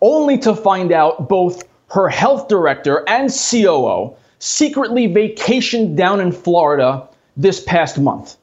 only 0.00 0.38
to 0.38 0.54
find 0.54 0.92
out 0.92 1.28
both 1.28 1.64
her 1.88 2.08
health 2.08 2.46
director 2.46 3.02
and 3.08 3.30
COO 3.30 4.14
secretly 4.38 5.08
vacationed 5.08 5.96
down 5.96 6.20
in 6.20 6.30
Florida 6.30 7.08
this 7.36 7.60
past 7.60 7.98
month. 7.98 8.36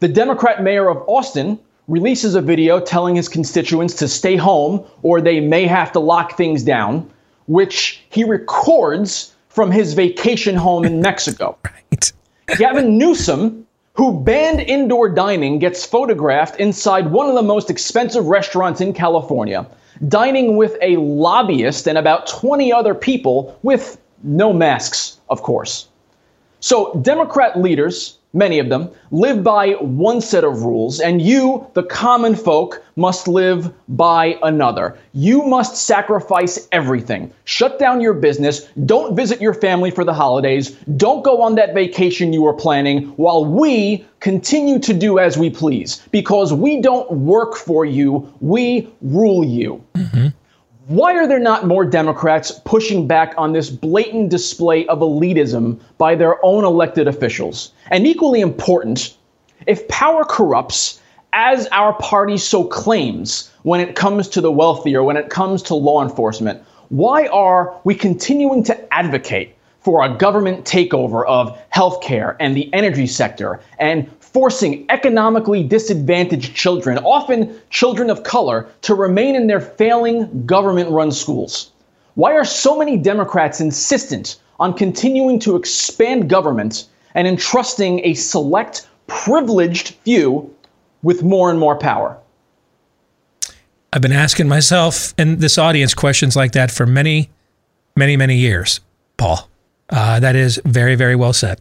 The 0.00 0.08
Democrat 0.08 0.62
mayor 0.62 0.88
of 0.88 1.04
Austin 1.06 1.60
releases 1.90 2.36
a 2.36 2.40
video 2.40 2.78
telling 2.78 3.16
his 3.16 3.28
constituents 3.28 3.94
to 3.94 4.06
stay 4.06 4.36
home 4.36 4.84
or 5.02 5.20
they 5.20 5.40
may 5.40 5.66
have 5.66 5.90
to 5.90 5.98
lock 5.98 6.36
things 6.36 6.62
down, 6.62 7.10
which 7.46 8.00
he 8.10 8.22
records 8.22 9.34
from 9.48 9.72
his 9.72 9.92
vacation 9.94 10.54
home 10.54 10.84
in 10.84 11.00
Mexico. 11.08 11.58
right. 11.64 12.12
Gavin 12.56 12.96
Newsom, 12.96 13.66
who 13.94 14.20
banned 14.20 14.60
indoor 14.60 15.08
dining, 15.08 15.58
gets 15.58 15.84
photographed 15.84 16.60
inside 16.60 17.10
one 17.10 17.28
of 17.28 17.34
the 17.34 17.42
most 17.42 17.70
expensive 17.70 18.26
restaurants 18.26 18.80
in 18.80 18.92
California, 18.92 19.66
dining 20.06 20.56
with 20.56 20.76
a 20.80 20.96
lobbyist 20.96 21.88
and 21.88 21.98
about 21.98 22.28
20 22.28 22.72
other 22.72 22.94
people 22.94 23.58
with 23.62 24.00
no 24.22 24.52
masks, 24.52 25.18
of 25.28 25.42
course. 25.42 25.88
So, 26.60 26.94
Democrat 27.02 27.58
leaders, 27.58 28.18
many 28.32 28.58
of 28.58 28.68
them, 28.68 28.90
live 29.10 29.42
by 29.42 29.72
one 29.72 30.20
set 30.20 30.44
of 30.44 30.62
rules, 30.62 31.00
and 31.00 31.20
you, 31.20 31.66
the 31.74 31.82
common 31.82 32.34
folk, 32.34 32.82
must 32.96 33.26
live 33.26 33.72
by 33.88 34.38
another. 34.42 34.98
You 35.12 35.42
must 35.42 35.76
sacrifice 35.76 36.68
everything. 36.70 37.32
Shut 37.44 37.78
down 37.78 38.00
your 38.00 38.14
business. 38.14 38.66
Don't 38.84 39.16
visit 39.16 39.40
your 39.40 39.54
family 39.54 39.90
for 39.90 40.04
the 40.04 40.14
holidays. 40.14 40.70
Don't 40.96 41.24
go 41.24 41.42
on 41.42 41.54
that 41.56 41.74
vacation 41.74 42.32
you 42.32 42.42
were 42.42 42.54
planning 42.54 43.06
while 43.16 43.44
we 43.44 44.04
continue 44.20 44.78
to 44.80 44.92
do 44.92 45.18
as 45.18 45.38
we 45.38 45.50
please. 45.50 46.06
Because 46.10 46.52
we 46.52 46.80
don't 46.80 47.10
work 47.10 47.56
for 47.56 47.84
you, 47.84 48.32
we 48.40 48.88
rule 49.00 49.44
you. 49.44 49.82
Mm-hmm. 49.94 50.28
Why 50.90 51.14
are 51.14 51.28
there 51.28 51.38
not 51.38 51.68
more 51.68 51.84
Democrats 51.84 52.50
pushing 52.64 53.06
back 53.06 53.32
on 53.38 53.52
this 53.52 53.70
blatant 53.70 54.28
display 54.28 54.88
of 54.88 54.98
elitism 54.98 55.78
by 55.98 56.16
their 56.16 56.44
own 56.44 56.64
elected 56.64 57.06
officials? 57.06 57.70
And 57.92 58.08
equally 58.08 58.40
important, 58.40 59.16
if 59.68 59.86
power 59.86 60.24
corrupts, 60.24 61.00
as 61.32 61.68
our 61.68 61.92
party 61.92 62.36
so 62.36 62.64
claims 62.64 63.52
when 63.62 63.80
it 63.80 63.94
comes 63.94 64.26
to 64.30 64.40
the 64.40 64.50
wealthy 64.50 64.96
or 64.96 65.04
when 65.04 65.16
it 65.16 65.30
comes 65.30 65.62
to 65.62 65.76
law 65.76 66.02
enforcement, 66.02 66.60
why 66.88 67.28
are 67.28 67.72
we 67.84 67.94
continuing 67.94 68.64
to 68.64 68.92
advocate 68.92 69.54
for 69.78 70.04
a 70.04 70.16
government 70.16 70.64
takeover 70.64 71.24
of 71.24 71.56
healthcare 71.72 72.34
and 72.40 72.56
the 72.56 72.68
energy 72.74 73.06
sector 73.06 73.60
and 73.78 74.10
forcing 74.32 74.86
economically 74.90 75.62
disadvantaged 75.62 76.54
children, 76.54 76.98
often 76.98 77.54
children 77.70 78.10
of 78.10 78.22
color, 78.22 78.68
to 78.82 78.94
remain 78.94 79.34
in 79.34 79.46
their 79.46 79.60
failing 79.60 80.46
government 80.46 80.90
run 80.90 81.12
schools? 81.12 81.70
Why 82.14 82.34
are 82.34 82.44
so 82.44 82.78
many 82.78 82.96
Democrats 82.96 83.60
insistent 83.60 84.36
on 84.58 84.74
continuing 84.74 85.38
to 85.40 85.56
expand 85.56 86.28
government 86.28 86.86
and 87.14 87.26
entrusting 87.26 88.04
a 88.04 88.14
select, 88.14 88.88
privileged 89.06 89.94
few 90.04 90.54
with 91.02 91.22
more 91.22 91.50
and 91.50 91.58
more 91.58 91.76
power? 91.76 92.16
I've 93.92 94.02
been 94.02 94.12
asking 94.12 94.48
myself 94.48 95.14
and 95.18 95.40
this 95.40 95.58
audience 95.58 95.94
questions 95.94 96.36
like 96.36 96.52
that 96.52 96.70
for 96.70 96.86
many, 96.86 97.30
many, 97.96 98.16
many 98.16 98.36
years, 98.36 98.80
Paul. 99.16 99.48
Uh, 99.88 100.20
that 100.20 100.36
is 100.36 100.60
very, 100.64 100.94
very 100.94 101.16
well 101.16 101.32
said. 101.32 101.60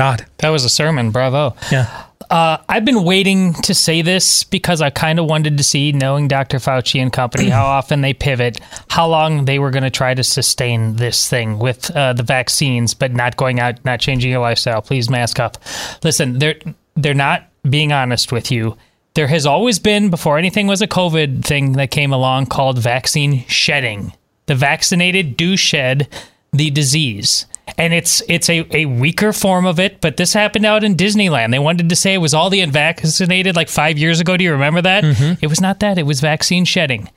Todd. 0.00 0.26
That 0.38 0.48
was 0.48 0.64
a 0.64 0.70
sermon. 0.70 1.10
Bravo. 1.10 1.54
Yeah. 1.70 2.04
Uh, 2.30 2.58
I've 2.68 2.84
been 2.84 3.02
waiting 3.02 3.54
to 3.54 3.74
say 3.74 4.02
this 4.02 4.44
because 4.44 4.80
I 4.80 4.88
kind 4.88 5.18
of 5.18 5.26
wanted 5.26 5.58
to 5.58 5.64
see, 5.64 5.90
knowing 5.92 6.28
Dr. 6.28 6.58
Fauci 6.58 7.02
and 7.02 7.12
company, 7.12 7.48
how 7.50 7.66
often 7.78 8.00
they 8.00 8.14
pivot, 8.14 8.60
how 8.88 9.08
long 9.08 9.44
they 9.44 9.58
were 9.58 9.70
going 9.70 9.82
to 9.82 9.90
try 9.90 10.14
to 10.14 10.22
sustain 10.22 10.96
this 10.96 11.28
thing 11.28 11.58
with 11.58 11.94
uh, 11.94 12.12
the 12.12 12.22
vaccines, 12.22 12.94
but 12.94 13.12
not 13.12 13.36
going 13.36 13.58
out, 13.60 13.84
not 13.84 14.00
changing 14.00 14.30
your 14.30 14.40
lifestyle. 14.40 14.80
Please 14.80 15.10
mask 15.10 15.40
up. 15.40 15.58
Listen, 16.02 16.38
they're 16.38 16.58
they're 16.94 17.14
not 17.14 17.48
being 17.68 17.92
honest 17.92 18.32
with 18.32 18.50
you. 18.50 18.76
There 19.14 19.26
has 19.26 19.44
always 19.44 19.78
been, 19.78 20.08
before 20.08 20.38
anything 20.38 20.66
was 20.66 20.80
a 20.80 20.86
COVID 20.86 21.44
thing 21.44 21.72
that 21.72 21.90
came 21.90 22.12
along, 22.12 22.46
called 22.46 22.78
vaccine 22.78 23.44
shedding. 23.48 24.12
The 24.46 24.54
vaccinated 24.54 25.36
do 25.36 25.56
shed 25.56 26.08
the 26.52 26.70
disease 26.70 27.46
and 27.78 27.92
it's 27.92 28.22
it's 28.28 28.48
a, 28.48 28.66
a 28.76 28.86
weaker 28.86 29.32
form 29.32 29.66
of 29.66 29.78
it 29.78 30.00
but 30.00 30.16
this 30.16 30.32
happened 30.32 30.66
out 30.66 30.84
in 30.84 30.94
disneyland. 30.94 31.50
They 31.50 31.58
wanted 31.58 31.88
to 31.88 31.96
say 31.96 32.14
it 32.14 32.18
was 32.18 32.34
all 32.34 32.50
the 32.50 32.60
unvaccinated 32.60 33.56
like 33.56 33.68
five 33.68 33.98
years 33.98 34.20
ago. 34.20 34.36
Do 34.36 34.44
you 34.44 34.52
remember 34.52 34.82
that? 34.82 35.04
Mm-hmm. 35.04 35.42
It 35.42 35.48
was 35.48 35.60
not 35.60 35.80
that. 35.80 35.98
It 35.98 36.04
was 36.04 36.20
vaccine 36.20 36.64
shedding. 36.64 37.10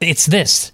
It's 0.00 0.26
this. 0.26 0.72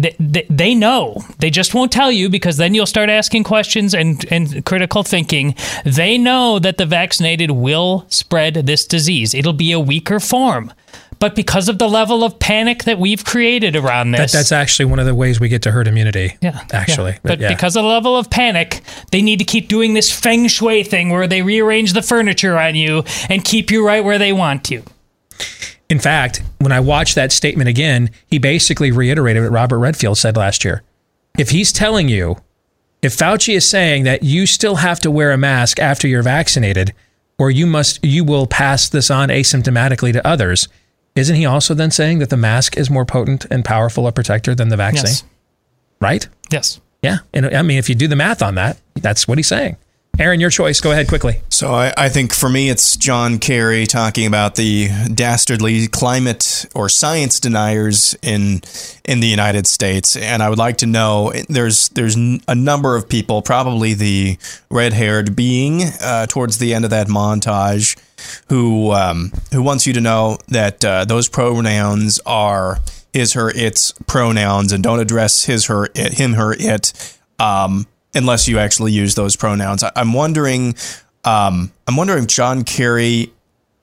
They, 0.00 0.14
they, 0.20 0.46
they 0.48 0.74
know. 0.76 1.24
They 1.40 1.50
just 1.50 1.74
won't 1.74 1.90
tell 1.90 2.12
you 2.12 2.28
because 2.28 2.56
then 2.56 2.72
you'll 2.72 2.86
start 2.86 3.10
asking 3.10 3.42
questions 3.42 3.94
and, 3.94 4.24
and 4.30 4.64
critical 4.64 5.02
thinking. 5.02 5.56
They 5.84 6.16
know 6.16 6.60
that 6.60 6.76
the 6.78 6.86
vaccinated 6.86 7.50
will 7.50 8.06
spread 8.08 8.54
this 8.54 8.86
disease. 8.86 9.34
It'll 9.34 9.52
be 9.52 9.72
a 9.72 9.80
weaker 9.80 10.20
form 10.20 10.72
but 11.18 11.34
because 11.34 11.68
of 11.68 11.78
the 11.78 11.88
level 11.88 12.22
of 12.22 12.38
panic 12.38 12.84
that 12.84 12.98
we've 12.98 13.24
created 13.24 13.76
around 13.76 14.12
That, 14.12 14.18
this 14.18 14.32
that's 14.32 14.52
actually 14.52 14.86
one 14.86 14.98
of 14.98 15.06
the 15.06 15.14
ways 15.14 15.40
we 15.40 15.48
get 15.48 15.62
to 15.62 15.70
herd 15.70 15.88
immunity. 15.88 16.36
Yeah, 16.40 16.64
Actually. 16.72 17.12
yeah. 17.12 17.18
But 17.22 17.40
yeah. 17.40 17.48
because 17.48 17.76
of 17.76 17.82
the 17.82 17.88
level 17.88 18.16
of 18.16 18.30
panic, 18.30 18.80
they 19.10 19.22
need 19.22 19.38
to 19.38 19.44
keep 19.44 19.68
doing 19.68 19.94
this 19.94 20.16
feng 20.16 20.46
shui 20.48 20.84
thing 20.84 21.10
where 21.10 21.26
they 21.26 21.42
rearrange 21.42 21.92
the 21.92 22.02
furniture 22.02 22.58
on 22.58 22.74
you 22.74 23.04
and 23.28 23.44
keep 23.44 23.70
you 23.70 23.86
right 23.86 24.04
where 24.04 24.18
they 24.18 24.32
want 24.32 24.70
you. 24.70 24.84
In 25.88 25.98
fact, 25.98 26.42
when 26.58 26.72
I 26.72 26.80
watched 26.80 27.14
that 27.14 27.32
statement 27.32 27.68
again, 27.68 28.10
he 28.26 28.38
basically 28.38 28.92
reiterated 28.92 29.42
what 29.42 29.52
Robert 29.52 29.78
Redfield 29.78 30.18
said 30.18 30.36
last 30.36 30.64
year. 30.64 30.82
If 31.38 31.50
he's 31.50 31.72
telling 31.72 32.08
you, 32.08 32.36
if 33.00 33.16
Fauci 33.16 33.54
is 33.54 33.68
saying 33.68 34.04
that 34.04 34.22
you 34.22 34.46
still 34.46 34.76
have 34.76 35.00
to 35.00 35.10
wear 35.10 35.32
a 35.32 35.38
mask 35.38 35.78
after 35.78 36.06
you're 36.06 36.22
vaccinated, 36.22 36.92
or 37.38 37.50
you 37.50 37.66
must 37.66 38.04
you 38.04 38.24
will 38.24 38.46
pass 38.46 38.88
this 38.88 39.10
on 39.10 39.28
asymptomatically 39.28 40.12
to 40.12 40.26
others, 40.26 40.68
isn't 41.18 41.36
he 41.36 41.44
also 41.46 41.74
then 41.74 41.90
saying 41.90 42.18
that 42.20 42.30
the 42.30 42.36
mask 42.36 42.76
is 42.76 42.88
more 42.88 43.04
potent 43.04 43.44
and 43.50 43.64
powerful 43.64 44.06
a 44.06 44.12
protector 44.12 44.54
than 44.54 44.68
the 44.68 44.76
vaccine? 44.76 45.04
Yes. 45.06 45.24
Right? 46.00 46.28
Yes. 46.50 46.80
Yeah. 47.02 47.18
And 47.34 47.46
I 47.46 47.62
mean, 47.62 47.78
if 47.78 47.88
you 47.88 47.94
do 47.94 48.08
the 48.08 48.16
math 48.16 48.42
on 48.42 48.54
that, 48.54 48.78
that's 48.96 49.28
what 49.28 49.38
he's 49.38 49.46
saying. 49.48 49.76
Aaron, 50.20 50.40
your 50.40 50.50
choice. 50.50 50.80
Go 50.80 50.90
ahead 50.90 51.06
quickly. 51.06 51.42
So 51.48 51.72
I, 51.72 51.92
I 51.96 52.08
think 52.08 52.34
for 52.34 52.48
me, 52.48 52.70
it's 52.70 52.96
John 52.96 53.38
Kerry 53.38 53.86
talking 53.86 54.26
about 54.26 54.56
the 54.56 54.88
dastardly 55.14 55.86
climate 55.86 56.66
or 56.74 56.88
science 56.88 57.38
deniers 57.38 58.16
in 58.20 58.62
in 59.04 59.20
the 59.20 59.28
United 59.28 59.68
States, 59.68 60.16
and 60.16 60.42
I 60.42 60.48
would 60.50 60.58
like 60.58 60.78
to 60.78 60.86
know 60.86 61.32
there's 61.48 61.90
there's 61.90 62.16
n- 62.16 62.40
a 62.48 62.54
number 62.56 62.96
of 62.96 63.08
people, 63.08 63.42
probably 63.42 63.94
the 63.94 64.38
red 64.72 64.92
haired 64.92 65.36
being 65.36 65.82
uh, 66.02 66.26
towards 66.26 66.58
the 66.58 66.74
end 66.74 66.84
of 66.84 66.90
that 66.90 67.06
montage, 67.06 67.96
who 68.48 68.92
um, 68.92 69.32
who 69.52 69.62
wants 69.62 69.86
you 69.86 69.92
to 69.94 70.00
know 70.00 70.38
that 70.48 70.84
uh, 70.84 71.04
those 71.04 71.28
pronouns 71.28 72.20
are 72.26 72.78
his, 73.12 73.32
her, 73.32 73.50
its 73.50 73.92
pronouns, 74.06 74.72
and 74.72 74.82
don't 74.82 75.00
address 75.00 75.44
his, 75.44 75.66
her, 75.66 75.88
it, 75.94 76.14
him, 76.14 76.34
her, 76.34 76.54
it. 76.58 77.16
Um, 77.38 77.86
unless 78.14 78.48
you 78.48 78.58
actually 78.58 78.92
use 78.92 79.14
those 79.14 79.36
pronouns. 79.36 79.82
I, 79.82 79.92
I'm 79.94 80.12
wondering, 80.12 80.74
um, 81.24 81.72
I'm 81.86 81.96
wondering 81.96 82.24
if 82.24 82.28
John 82.28 82.64
Kerry 82.64 83.32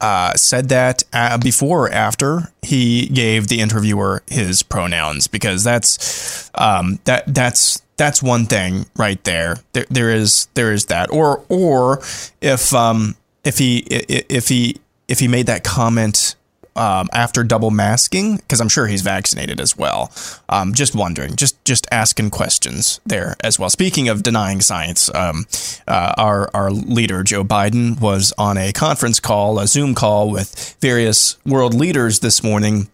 uh, 0.01 0.33
said 0.33 0.69
that 0.69 1.03
uh, 1.13 1.37
before 1.37 1.87
or 1.87 1.91
after 1.91 2.51
he 2.61 3.07
gave 3.07 3.47
the 3.47 3.61
interviewer 3.61 4.23
his 4.27 4.61
pronouns, 4.61 5.27
because 5.27 5.63
that's 5.63 6.51
um, 6.55 6.99
that 7.05 7.33
that's 7.33 7.81
that's 7.97 8.21
one 8.21 8.45
thing 8.45 8.85
right 8.97 9.23
there. 9.23 9.57
There 9.73 9.85
there 9.89 10.09
is 10.09 10.47
there 10.53 10.73
is 10.73 10.85
that, 10.87 11.11
or 11.11 11.43
or 11.49 12.01
if 12.41 12.73
um, 12.73 13.15
if 13.45 13.57
he 13.59 13.77
if 13.77 14.49
he 14.49 14.81
if 15.07 15.19
he 15.19 15.27
made 15.27 15.45
that 15.45 15.63
comment 15.63 16.35
um, 16.75 17.07
after 17.13 17.43
double 17.43 17.71
masking? 17.71 18.37
Because 18.37 18.59
I'm 18.59 18.69
sure 18.69 18.87
he's 18.87 19.01
vaccinated 19.01 19.61
as 19.61 19.77
well. 19.77 20.11
Um, 20.49 20.73
just 20.73 20.95
wondering, 20.95 21.35
just 21.35 21.63
just 21.63 21.87
asking 21.91 22.31
questions 22.31 22.99
there 23.05 23.35
as 23.43 23.57
well. 23.57 23.69
Speaking 23.69 24.09
of 24.09 24.23
denying 24.23 24.61
science, 24.61 25.13
um, 25.13 25.45
uh, 25.87 26.13
our 26.17 26.49
our 26.53 26.71
leader 26.71 27.23
Joe 27.23 27.43
Biden 27.43 27.99
was 28.01 28.33
on 28.37 28.57
a 28.57 28.73
conference 28.73 29.19
call, 29.19 29.59
a 29.59 29.67
Zoom 29.67 29.95
call 29.95 30.31
with 30.31 30.75
various 30.81 31.37
world 31.45 31.73
leaders 31.73 32.19
this 32.19 32.43
morning. 32.43 32.89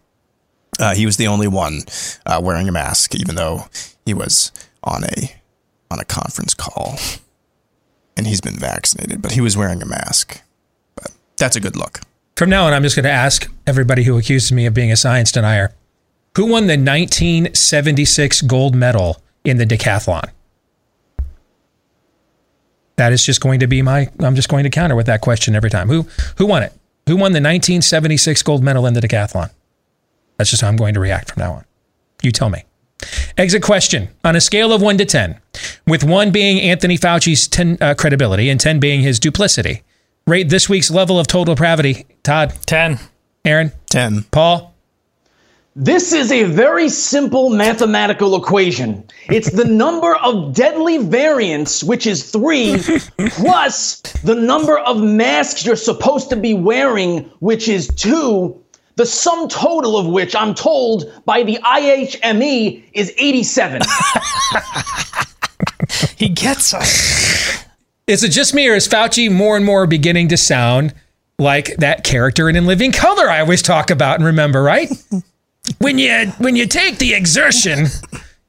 Uh, 0.79 0.95
he 0.95 1.05
was 1.05 1.17
the 1.17 1.27
only 1.27 1.47
one 1.47 1.81
uh, 2.25 2.39
wearing 2.43 2.67
a 2.67 2.71
mask, 2.71 3.15
even 3.15 3.35
though 3.35 3.65
he 4.05 4.13
was 4.13 4.51
on 4.83 5.03
a 5.03 5.35
on 5.89 5.99
a 5.99 6.05
conference 6.05 6.53
call, 6.53 6.97
and 8.17 8.27
he's 8.27 8.41
been 8.41 8.57
vaccinated, 8.57 9.21
but 9.21 9.31
he 9.31 9.41
was 9.41 9.55
wearing 9.57 9.81
a 9.81 9.85
mask. 9.85 10.41
But 10.95 11.11
that's 11.37 11.55
a 11.55 11.59
good 11.59 11.75
look. 11.75 12.01
From 12.35 12.49
now 12.49 12.65
on, 12.65 12.73
I'm 12.73 12.83
just 12.83 12.95
going 12.95 13.03
to 13.03 13.11
ask 13.11 13.51
everybody 13.67 14.03
who 14.03 14.17
accuses 14.17 14.51
me 14.51 14.65
of 14.65 14.73
being 14.73 14.91
a 14.91 14.97
science 14.97 15.31
denier 15.31 15.73
who 16.35 16.45
won 16.45 16.67
the 16.67 16.77
1976 16.77 18.41
gold 18.43 18.73
medal 18.73 19.21
in 19.43 19.57
the 19.57 19.65
decathlon? 19.65 20.29
That 22.95 23.11
is 23.11 23.25
just 23.25 23.41
going 23.41 23.59
to 23.61 23.67
be 23.67 23.81
my. 23.81 24.09
I'm 24.19 24.35
just 24.35 24.49
going 24.49 24.63
to 24.63 24.69
counter 24.69 24.95
with 24.95 25.07
that 25.07 25.21
question 25.21 25.55
every 25.55 25.69
time. 25.69 25.89
Who 25.89 26.07
who 26.37 26.45
won 26.45 26.63
it? 26.63 26.71
Who 27.07 27.15
won 27.15 27.31
the 27.31 27.41
1976 27.41 28.43
gold 28.43 28.63
medal 28.63 28.85
in 28.85 28.93
the 28.93 29.01
decathlon? 29.01 29.49
That's 30.37 30.49
just 30.49 30.61
how 30.61 30.67
I'm 30.67 30.75
going 30.75 30.93
to 30.93 30.99
react 30.99 31.31
from 31.31 31.41
now 31.41 31.53
on. 31.53 31.65
You 32.21 32.31
tell 32.31 32.49
me. 32.49 32.63
Exit 33.37 33.63
question 33.63 34.09
on 34.23 34.35
a 34.35 34.41
scale 34.41 34.71
of 34.71 34.81
one 34.81 34.97
to 34.97 35.05
10, 35.05 35.39
with 35.87 36.03
one 36.03 36.31
being 36.31 36.59
Anthony 36.59 36.97
Fauci's 36.97 37.47
10 37.47 37.77
uh, 37.81 37.93
credibility 37.95 38.49
and 38.49 38.59
10 38.59 38.79
being 38.79 39.01
his 39.01 39.19
duplicity. 39.19 39.83
Rate 40.27 40.49
this 40.49 40.69
week's 40.69 40.91
level 40.91 41.19
of 41.19 41.27
total 41.27 41.55
depravity. 41.55 42.05
Todd? 42.23 42.53
10. 42.65 42.99
Aaron? 43.43 43.71
10. 43.89 44.23
Paul? 44.31 44.71
This 45.75 46.11
is 46.11 46.33
a 46.33 46.43
very 46.43 46.89
simple 46.89 47.49
mathematical 47.49 48.35
equation. 48.35 49.05
It's 49.27 49.51
the 49.51 49.65
number 49.83 50.17
of 50.17 50.53
deadly 50.53 50.97
variants, 50.97 51.81
which 51.81 52.05
is 52.05 52.29
three, 52.29 52.77
plus 53.29 54.01
the 54.23 54.35
number 54.35 54.77
of 54.79 55.01
masks 55.01 55.65
you're 55.65 55.77
supposed 55.77 56.29
to 56.29 56.35
be 56.35 56.53
wearing, 56.53 57.19
which 57.39 57.69
is 57.69 57.87
two, 57.87 58.60
the 58.95 59.05
sum 59.05 59.47
total 59.47 59.97
of 59.97 60.07
which 60.07 60.35
I'm 60.35 60.53
told 60.53 61.11
by 61.25 61.43
the 61.43 61.59
IHME 61.63 62.83
is 62.93 63.13
87. 63.17 63.81
he 66.17 66.29
gets 66.29 66.73
us. 66.73 67.65
Is 68.07 68.23
it 68.23 68.29
just 68.29 68.53
me 68.53 68.67
or 68.67 68.73
is 68.73 68.87
Fauci 68.87 69.31
more 69.31 69.55
and 69.55 69.65
more 69.65 69.87
beginning 69.87 70.27
to 70.29 70.37
sound 70.37 70.93
like 71.39 71.77
that 71.77 72.03
character 72.03 72.49
in 72.49 72.55
In 72.55 72.65
Living 72.65 72.91
Color 72.91 73.29
I 73.29 73.39
always 73.39 73.61
talk 73.61 73.89
about 73.89 74.17
and 74.17 74.25
remember, 74.25 74.61
right? 74.61 74.89
when 75.79 75.97
you 75.97 76.27
when 76.37 76.55
you 76.55 76.67
take 76.67 76.97
the 76.97 77.13
exertion 77.13 77.87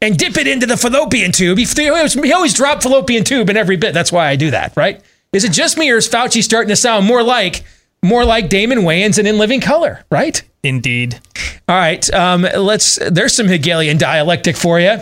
and 0.01 0.19
dip 0.19 0.37
it 0.37 0.47
into 0.47 0.67
the 0.67 0.77
fallopian 0.77 1.33
tube, 1.33 1.59
he, 1.59 1.65
he, 1.65 1.89
always, 1.89 2.15
he 2.15 2.33
always 2.33 2.55
drop 2.55 2.83
fallopian 2.83 3.25
tube 3.25 3.49
in 3.49 3.57
every 3.57 3.77
bit. 3.77 3.95
That's 3.95 4.11
why 4.11 4.29
I 4.29 4.37
do 4.37 4.51
that, 4.51 4.77
right? 4.77 5.01
Is 5.33 5.45
it 5.45 5.53
just 5.53 5.79
me 5.79 5.91
or 5.91 5.97
is 5.97 6.09
Fauci 6.09 6.43
starting 6.43 6.69
to 6.69 6.77
sound 6.77 7.07
more 7.07 7.23
like 7.23 7.65
more 8.03 8.25
like 8.25 8.49
Damon 8.49 8.81
Wayans 8.81 9.19
and 9.19 9.27
In 9.29 9.39
Living 9.39 9.61
Color, 9.61 10.05
right? 10.11 10.43
Indeed. 10.63 11.21
All 11.69 11.77
right, 11.77 12.13
um, 12.13 12.43
let's. 12.43 12.97
There's 13.11 13.35
some 13.35 13.47
Hegelian 13.47 13.99
dialectic 13.99 14.57
for 14.57 14.81
you. 14.81 14.99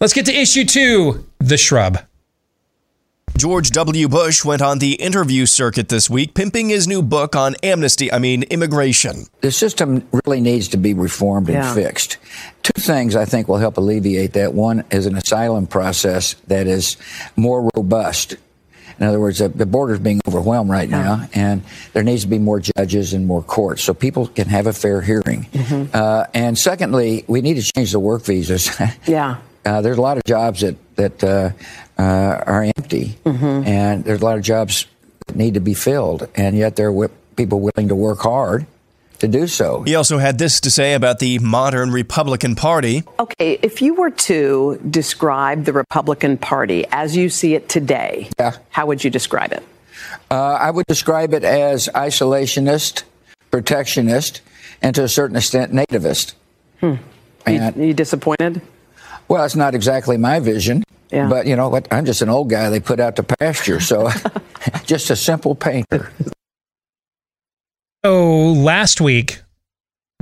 Let's 0.00 0.12
get 0.12 0.26
to 0.26 0.32
issue 0.34 0.64
two: 0.64 1.26
the 1.38 1.56
shrub. 1.56 1.98
George 3.36 3.70
W. 3.70 4.08
Bush 4.08 4.44
went 4.44 4.60
on 4.60 4.80
the 4.80 4.94
interview 4.94 5.46
circuit 5.46 5.88
this 5.88 6.10
week, 6.10 6.34
pimping 6.34 6.68
his 6.68 6.86
new 6.86 7.00
book 7.00 7.34
on 7.34 7.54
amnesty, 7.62 8.12
I 8.12 8.18
mean, 8.18 8.42
immigration. 8.44 9.26
The 9.40 9.52
system 9.52 10.06
really 10.26 10.40
needs 10.40 10.68
to 10.68 10.76
be 10.76 10.92
reformed 10.92 11.48
and 11.48 11.56
Yeah. 11.64 11.72
fixed. 11.74 12.18
Two 12.62 12.78
things 12.78 13.16
I 13.16 13.24
think 13.24 13.48
will 13.48 13.56
help 13.58 13.78
alleviate 13.78 14.32
that. 14.34 14.52
One 14.52 14.84
is 14.90 15.06
an 15.06 15.16
asylum 15.16 15.66
process 15.66 16.34
that 16.48 16.66
is 16.66 16.96
more 17.36 17.70
robust. 17.74 18.34
In 19.00 19.06
other 19.06 19.18
words, 19.18 19.38
the- 19.38 19.48
the 19.48 19.66
is 19.90 19.98
being 19.98 20.20
overwhelmed 20.28 20.68
right 20.70 20.88
now, 20.88 21.26
and 21.34 21.62
there 21.94 22.02
needs 22.02 22.22
to 22.22 22.28
be 22.28 22.38
more 22.38 22.60
judges 22.60 23.14
and 23.14 23.26
more 23.26 23.40
courts 23.42 23.82
so 23.82 23.94
people 23.94 24.26
can 24.26 24.46
have 24.48 24.66
a 24.66 24.72
fair 24.74 25.00
hearing. 25.00 25.46
Uh, 25.92 26.24
and 26.34 26.56
secondly, 26.58 27.24
we 27.26 27.40
need 27.40 27.54
to 27.54 27.62
change 27.74 27.92
the 27.92 27.98
work 28.00 28.24
visas. 28.24 28.70
Yeah. 29.06 29.36
Uh, 29.64 29.80
there's 29.82 29.98
a 29.98 30.00
lot 30.00 30.16
of 30.16 30.24
jobs 30.24 30.60
that 30.60 30.76
that 30.96 31.24
uh, 31.24 31.50
uh, 31.98 32.02
are 32.46 32.64
empty, 32.76 33.18
and 33.24 34.04
there's 34.04 34.20
a 34.20 34.24
lot 34.24 34.36
of 34.36 34.42
jobs 34.42 34.86
that 35.26 35.36
need 35.36 35.54
to 35.54 35.60
be 35.60 35.74
filled, 35.74 36.28
and 36.34 36.56
yet 36.56 36.76
there 36.76 36.88
are 36.92 37.08
people 37.36 37.60
willing 37.60 37.88
to 37.88 37.94
work 37.94 38.20
hard 38.20 38.66
to 39.20 39.28
do 39.28 39.46
so. 39.46 39.82
He 39.82 39.94
also 39.94 40.18
had 40.18 40.38
this 40.38 40.60
to 40.60 40.70
say 40.70 40.94
about 40.94 41.18
the 41.18 41.38
modern 41.38 41.90
Republican 41.90 42.54
Party. 42.54 43.04
Okay, 43.18 43.58
if 43.62 43.80
you 43.80 43.94
were 43.94 44.10
to 44.10 44.80
describe 44.90 45.64
the 45.64 45.72
Republican 45.72 46.36
Party 46.36 46.84
as 46.90 47.16
you 47.16 47.28
see 47.28 47.54
it 47.54 47.68
today, 47.68 48.28
how 48.70 48.86
would 48.86 49.04
you 49.04 49.10
describe 49.10 49.52
it? 49.52 49.62
Uh, 50.30 50.34
I 50.34 50.70
would 50.70 50.86
describe 50.86 51.34
it 51.34 51.44
as 51.44 51.88
isolationist, 51.94 53.04
protectionist, 53.50 54.40
and 54.82 54.94
to 54.94 55.04
a 55.04 55.08
certain 55.08 55.36
extent, 55.36 55.72
nativist. 55.72 56.34
Hmm. 56.80 56.94
And, 57.46 57.76
you 57.76 57.94
disappointed? 57.94 58.62
Well, 59.28 59.44
it's 59.44 59.56
not 59.56 59.74
exactly 59.74 60.16
my 60.16 60.40
vision. 60.40 60.84
Yeah. 61.10 61.28
But 61.28 61.46
you 61.46 61.56
know 61.56 61.68
what? 61.68 61.88
I'm 61.90 62.04
just 62.04 62.22
an 62.22 62.28
old 62.28 62.50
guy 62.50 62.70
they 62.70 62.80
put 62.80 63.00
out 63.00 63.16
to 63.16 63.22
pasture. 63.22 63.80
So 63.80 64.10
just 64.84 65.10
a 65.10 65.16
simple 65.16 65.54
painter. 65.54 66.12
So 68.04 68.52
last 68.52 69.00
week, 69.00 69.42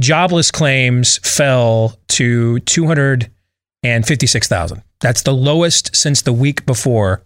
jobless 0.00 0.50
claims 0.50 1.18
fell 1.18 1.98
to 2.08 2.58
256,000. 2.60 4.82
That's 5.00 5.22
the 5.22 5.32
lowest 5.32 5.94
since 5.94 6.22
the 6.22 6.32
week 6.32 6.66
before 6.66 7.22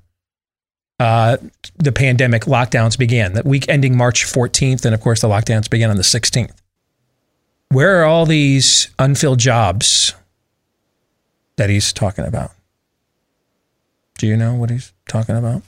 uh, 1.00 1.38
the 1.76 1.92
pandemic 1.92 2.42
lockdowns 2.42 2.98
began, 2.98 3.32
that 3.32 3.46
week 3.46 3.66
ending 3.68 3.96
March 3.96 4.26
14th. 4.26 4.84
And 4.84 4.94
of 4.94 5.00
course, 5.00 5.22
the 5.22 5.28
lockdowns 5.28 5.70
began 5.70 5.88
on 5.88 5.96
the 5.96 6.02
16th. 6.02 6.52
Where 7.70 8.02
are 8.02 8.04
all 8.04 8.26
these 8.26 8.90
unfilled 8.98 9.38
jobs 9.38 10.14
that 11.56 11.70
he's 11.70 11.94
talking 11.94 12.26
about? 12.26 12.50
Do 14.18 14.26
you 14.26 14.36
know 14.36 14.54
what 14.54 14.68
he's 14.68 14.92
talking 15.08 15.36
about? 15.36 15.62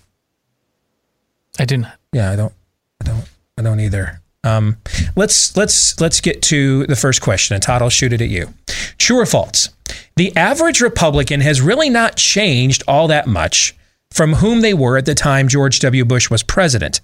I 1.58 1.64
do 1.64 1.78
not. 1.78 1.98
Yeah, 2.12 2.30
I 2.30 2.36
don't. 2.36 2.52
I 3.00 3.04
don't. 3.06 3.24
I 3.56 3.62
don't 3.62 3.80
either. 3.80 4.20
Um, 4.44 4.76
let's 5.16 5.56
let's 5.56 6.00
let's 6.00 6.20
get 6.20 6.42
to 6.42 6.86
the 6.86 6.96
first 6.96 7.22
question, 7.22 7.54
and 7.54 7.62
Todd, 7.62 7.82
I'll 7.82 7.90
shoot 7.90 8.12
it 8.12 8.20
at 8.20 8.28
you. 8.28 8.52
True 8.98 9.18
or 9.18 9.26
false? 9.26 9.70
The 10.16 10.36
average 10.36 10.80
Republican 10.80 11.40
has 11.40 11.60
really 11.60 11.90
not 11.90 12.16
changed 12.16 12.82
all 12.86 13.08
that 13.08 13.26
much 13.26 13.74
from 14.10 14.34
whom 14.34 14.60
they 14.60 14.74
were 14.74 14.96
at 14.96 15.06
the 15.06 15.14
time 15.14 15.48
George 15.48 15.80
W. 15.80 16.04
Bush 16.04 16.30
was 16.30 16.42
president. 16.42 17.00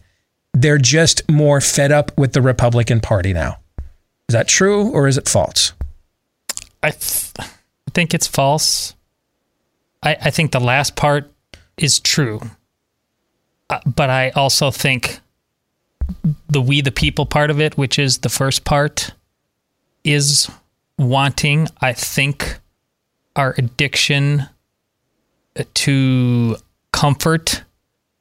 They're 0.52 0.78
just 0.78 1.28
more 1.28 1.60
fed 1.60 1.90
up 1.90 2.16
with 2.16 2.34
the 2.34 2.42
Republican 2.42 3.00
Party 3.00 3.32
now. 3.32 3.58
Is 4.28 4.32
that 4.32 4.46
true 4.46 4.90
or 4.90 5.08
is 5.08 5.18
it 5.18 5.28
false? 5.28 5.72
I, 6.82 6.90
th- 6.90 7.32
think 7.92 8.14
it's 8.14 8.26
false. 8.26 8.94
I, 10.02 10.16
I 10.20 10.30
think 10.30 10.52
the 10.52 10.60
last 10.60 10.94
part 10.94 11.32
is 11.76 11.98
true. 11.98 12.40
Uh, 13.68 13.80
but 13.86 14.10
I 14.10 14.30
also 14.30 14.70
think 14.70 15.20
the 16.48 16.60
we 16.60 16.80
the 16.80 16.92
people 16.92 17.26
part 17.26 17.50
of 17.50 17.60
it, 17.60 17.76
which 17.76 17.98
is 17.98 18.18
the 18.18 18.28
first 18.28 18.64
part, 18.64 19.12
is 20.04 20.50
wanting, 20.98 21.68
I 21.80 21.92
think, 21.92 22.58
our 23.36 23.54
addiction 23.56 24.48
to 25.74 26.56
comfort 26.92 27.64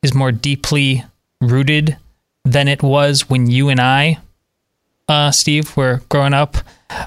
is 0.02 0.13
more 0.13 0.32
deeply 0.32 1.04
rooted 1.41 1.97
than 2.45 2.67
it 2.67 2.82
was 2.82 3.30
when 3.30 3.49
you 3.49 3.69
and 3.69 3.80
I, 3.80 4.19
uh, 5.08 5.32
Steve, 5.32 5.75
were 5.75 6.02
growing 6.10 6.34
up. 6.34 6.58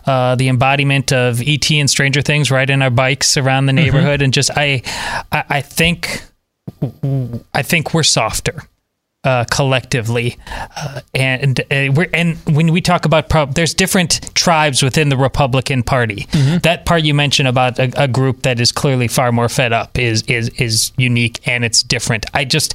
Uh, 0.06 0.36
the 0.36 0.48
embodiment 0.48 1.12
of 1.12 1.40
ET 1.44 1.68
and 1.72 1.90
Stranger 1.90 2.22
Things 2.22 2.52
riding 2.52 2.82
our 2.82 2.90
bikes 2.90 3.36
around 3.36 3.66
the 3.66 3.72
neighborhood, 3.72 4.22
and 4.22 4.32
just 4.32 4.50
I, 4.56 4.82
I, 5.32 5.44
I 5.48 5.60
think, 5.60 6.22
I 7.52 7.62
think 7.62 7.92
we're 7.92 8.04
softer 8.04 8.62
uh, 9.24 9.44
collectively, 9.50 10.36
uh, 10.76 11.00
and 11.14 11.60
uh, 11.60 11.92
we're 11.94 12.08
and 12.12 12.36
when 12.50 12.72
we 12.72 12.80
talk 12.80 13.04
about 13.04 13.28
pro- 13.28 13.46
there's 13.46 13.72
different 13.72 14.34
tribes 14.34 14.82
within 14.82 15.10
the 15.10 15.16
Republican 15.16 15.82
Party. 15.82 16.26
That 16.62 16.86
part 16.86 17.02
you 17.04 17.14
mentioned 17.14 17.48
about 17.48 17.78
a, 17.78 17.92
a 18.02 18.08
group 18.08 18.42
that 18.42 18.58
is 18.58 18.72
clearly 18.72 19.08
far 19.08 19.30
more 19.30 19.48
fed 19.48 19.72
up 19.72 19.98
is 19.98 20.22
is 20.22 20.48
is 20.50 20.92
unique 20.96 21.40
and 21.46 21.64
it's 21.64 21.82
different. 21.82 22.26
I 22.34 22.44
just. 22.44 22.74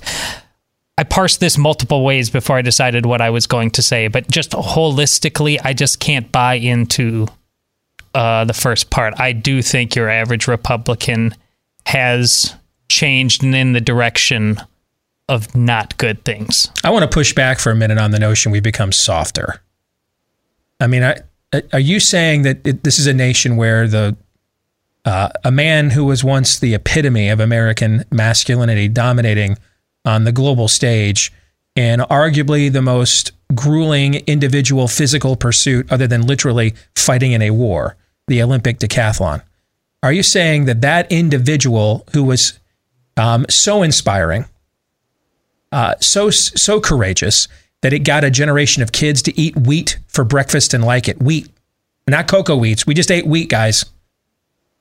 I 1.00 1.04
parsed 1.04 1.40
this 1.40 1.60
multiple 1.60 2.04
ways 2.04 2.32
before 2.32 2.58
I 2.58 2.64
decided 2.64 3.06
what 3.06 3.22
I 3.22 3.30
was 3.30 3.46
going 3.46 3.70
to 3.72 3.84
say, 3.84 4.08
but 4.08 4.32
just 4.32 4.54
holistically, 4.54 5.60
I 5.64 5.74
just 5.74 6.00
can't 6.00 6.32
buy 6.32 6.56
into 6.56 7.28
uh, 8.16 8.46
the 8.46 8.54
first 8.56 8.90
part. 8.90 9.14
I 9.20 9.32
do 9.32 9.62
think 9.62 9.96
your 9.96 10.10
average 10.10 10.48
Republican 10.48 11.36
has 11.86 12.56
changed 12.90 13.44
in 13.44 13.74
the 13.74 13.82
direction 13.82 14.60
of 15.30 15.56
not 15.56 15.98
good 15.98 16.24
things. 16.24 16.72
I 16.84 16.90
want 16.90 17.04
to 17.04 17.13
push 17.13 17.34
back 17.34 17.60
for 17.60 17.72
a 17.72 17.76
minute 17.76 17.98
on 17.98 18.12
the 18.12 18.20
notion 18.20 18.52
we've 18.52 18.63
become 18.63 18.92
softer. 18.92 19.62
I 20.80 20.88
mean, 20.88 21.04
I, 21.04 21.18
are 21.74 21.80
you 21.80 22.00
saying 22.00 22.44
that 22.44 22.66
it, 22.66 22.84
this 22.84 23.00
is 23.00 23.08
a 23.08 23.13
nation 23.13 23.58
where 23.58 23.88
the 23.88 24.16
uh, 25.06 25.30
a 25.46 25.52
man 25.52 25.92
who 25.92 26.04
was 26.04 26.22
once 26.22 26.60
the 26.60 26.74
epitome 26.74 27.30
of 27.30 27.40
American 27.40 28.04
masculinity 28.12 28.90
dominating 28.90 29.58
on 30.04 30.26
the 30.26 30.34
global 30.34 30.68
stage 30.68 31.32
and 31.78 32.02
arguably 32.02 32.72
the 32.72 32.82
most 32.82 33.32
grueling 33.56 34.16
individual 34.28 34.88
physical 34.90 35.38
pursuit 35.38 35.90
other 35.90 36.08
than 36.08 36.28
literally 36.28 36.74
fighting 36.96 37.32
in 37.32 37.42
a 37.42 37.52
war, 37.52 37.96
the 38.28 38.42
Olympic 38.42 38.80
decathlon. 38.80 39.42
Are 40.04 40.12
you 40.12 40.24
saying 40.24 40.66
that 40.66 40.82
that 40.82 41.10
individual 41.10 42.06
who 42.12 42.26
was 42.26 42.60
um, 43.16 43.46
so 43.50 43.84
inspiring, 43.84 44.46
uh, 45.78 45.94
so 46.00 46.32
so 46.32 46.82
courageous 46.82 47.48
that 47.84 47.94
it 47.94 48.00
got 48.00 48.24
a 48.24 48.32
generation 48.32 48.82
of 48.82 48.92
kids 48.92 49.22
to 49.22 49.40
eat 49.40 49.56
wheat 49.56 50.00
for 50.08 50.24
breakfast 50.24 50.74
and 50.74 50.84
like 50.84 51.08
it, 51.08 51.22
wheat, 51.22 51.48
not 52.08 52.28
cocoa 52.28 52.58
wheats. 52.58 52.88
We 52.88 52.96
just 52.96 53.12
ate 53.12 53.28
wheat, 53.28 53.48
guys. 53.48 53.86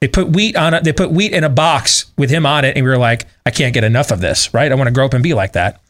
They 0.00 0.08
put 0.08 0.30
wheat 0.30 0.56
on 0.56 0.72
it. 0.72 0.84
They 0.84 0.94
put 0.94 1.12
wheat 1.12 1.34
in 1.34 1.44
a 1.44 1.50
box 1.50 2.06
with 2.16 2.30
him 2.30 2.46
on 2.46 2.64
it, 2.64 2.78
and 2.78 2.84
we 2.86 2.90
were 2.90 2.96
like, 2.96 3.26
I 3.44 3.50
can't 3.50 3.74
get 3.74 3.84
enough 3.84 4.10
of 4.10 4.22
this, 4.22 4.54
right? 4.54 4.72
I 4.72 4.74
want 4.74 4.88
to 4.88 4.94
grow 4.94 5.04
up 5.04 5.12
and 5.12 5.22
be 5.22 5.34
like 5.34 5.52
that. 5.52 5.82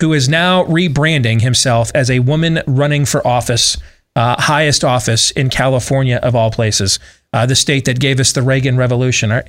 Who 0.00 0.14
is 0.14 0.30
now 0.30 0.64
rebranding 0.64 1.42
himself 1.42 1.90
as 1.94 2.10
a 2.10 2.20
woman 2.20 2.62
running 2.66 3.04
for 3.04 3.26
office, 3.26 3.76
uh, 4.16 4.40
highest 4.40 4.82
office 4.82 5.30
in 5.32 5.50
California 5.50 6.16
of 6.22 6.34
all 6.34 6.50
places, 6.50 6.98
uh, 7.34 7.44
the 7.44 7.54
state 7.54 7.84
that 7.84 8.00
gave 8.00 8.18
us 8.18 8.32
the 8.32 8.40
Reagan 8.40 8.78
Revolution. 8.78 9.30
I, 9.30 9.42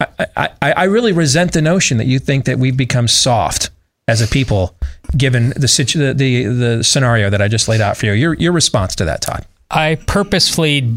I, 0.00 0.26
I, 0.62 0.72
I 0.72 0.84
really 0.84 1.12
resent 1.12 1.52
the 1.52 1.60
notion 1.60 1.98
that 1.98 2.06
you 2.06 2.18
think 2.18 2.46
that 2.46 2.58
we've 2.58 2.76
become 2.76 3.06
soft 3.06 3.68
as 4.08 4.20
a 4.20 4.26
people, 4.26 4.76
given 5.16 5.50
the, 5.56 5.68
situ- 5.68 6.12
the 6.12 6.44
the 6.44 6.84
scenario 6.84 7.30
that 7.30 7.40
I 7.40 7.48
just 7.48 7.68
laid 7.68 7.80
out 7.80 7.96
for 7.96 8.06
you. 8.06 8.12
Your 8.12 8.34
your 8.34 8.52
response 8.52 8.94
to 8.96 9.04
that, 9.04 9.22
Todd? 9.22 9.46
I 9.70 9.96
purposefully 10.06 10.96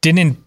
didn't 0.00 0.38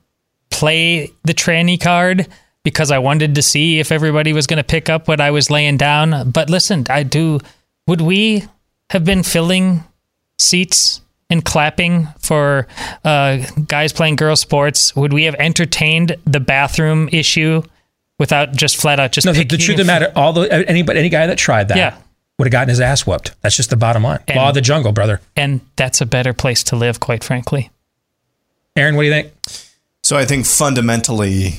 play 0.50 1.12
the 1.24 1.34
tranny 1.34 1.80
card 1.80 2.28
because 2.64 2.92
I 2.92 3.00
wanted 3.00 3.36
to 3.36 3.42
see 3.42 3.80
if 3.80 3.92
everybody 3.92 4.34
was 4.34 4.48
going 4.48 4.58
to 4.58 4.64
pick 4.64 4.90
up 4.90 5.08
what 5.08 5.22
I 5.22 5.32
was 5.32 5.50
laying 5.50 5.78
down. 5.78 6.32
But 6.32 6.50
listen, 6.50 6.86
I 6.90 7.04
do. 7.04 7.40
Would 7.88 8.02
we 8.02 8.44
have 8.90 9.06
been 9.06 9.24
filling 9.24 9.84
seats 10.38 11.02
and 11.30 11.44
clapping 11.44 12.08
for 12.20 12.68
uh, 13.04 13.38
guys 13.68 13.94
playing 13.94 14.18
girl 14.18 14.36
sports? 14.36 14.96
Would 14.96 15.14
we 15.14 15.24
have 15.24 15.36
entertained 15.36 16.18
the 16.26 16.40
bathroom 16.40 17.10
issue 17.12 17.64
without 18.20 18.54
just 18.56 18.78
flat 18.78 19.00
out 19.00 19.12
just? 19.12 19.26
No, 19.26 19.34
the, 19.34 19.44
the 19.44 19.58
truth 19.58 19.80
of 19.80 19.86
the 19.86 19.92
matter, 19.92 20.12
all 20.16 20.34
the 20.34 20.52
anybody, 20.70 21.00
any 21.00 21.10
guy 21.10 21.28
that 21.28 21.38
tried 21.38 21.68
that, 21.70 21.78
Yeah. 21.78 21.98
would 22.40 22.46
have 22.48 22.52
gotten 22.52 22.70
his 22.70 22.80
ass 22.80 23.06
whooped. 23.06 23.32
That's 23.42 23.56
just 23.56 23.70
the 23.70 23.78
bottom 23.78 24.04
line. 24.04 24.20
Law 24.36 24.50
of 24.50 24.54
the 24.56 24.62
jungle, 24.62 24.92
brother. 24.92 25.22
And 25.36 25.62
that's 25.76 26.02
a 26.02 26.06
better 26.06 26.34
place 26.34 26.64
to 26.66 26.76
live, 26.76 27.00
quite 27.00 27.24
frankly. 27.24 27.70
Aaron, 28.76 28.96
what 28.96 29.04
do 29.04 29.08
you 29.08 29.14
think? 29.14 29.32
So 30.04 30.16
I 30.18 30.26
think 30.26 30.46
fundamentally, 30.46 31.54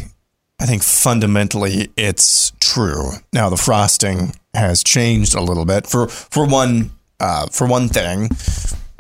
I 0.61 0.67
think 0.67 0.83
fundamentally 0.83 1.91
it's 1.97 2.53
true. 2.61 3.11
Now 3.33 3.51
the 3.51 3.57
frosting 3.57 4.35
has 4.55 4.83
changed 4.85 5.35
a 5.35 5.41
little 5.41 5.65
bit. 5.65 5.87
For 5.87 6.09
for 6.09 6.47
one, 6.47 6.91
uh, 7.21 7.49
for 7.49 7.67
one 7.67 7.89
thing, 7.89 8.31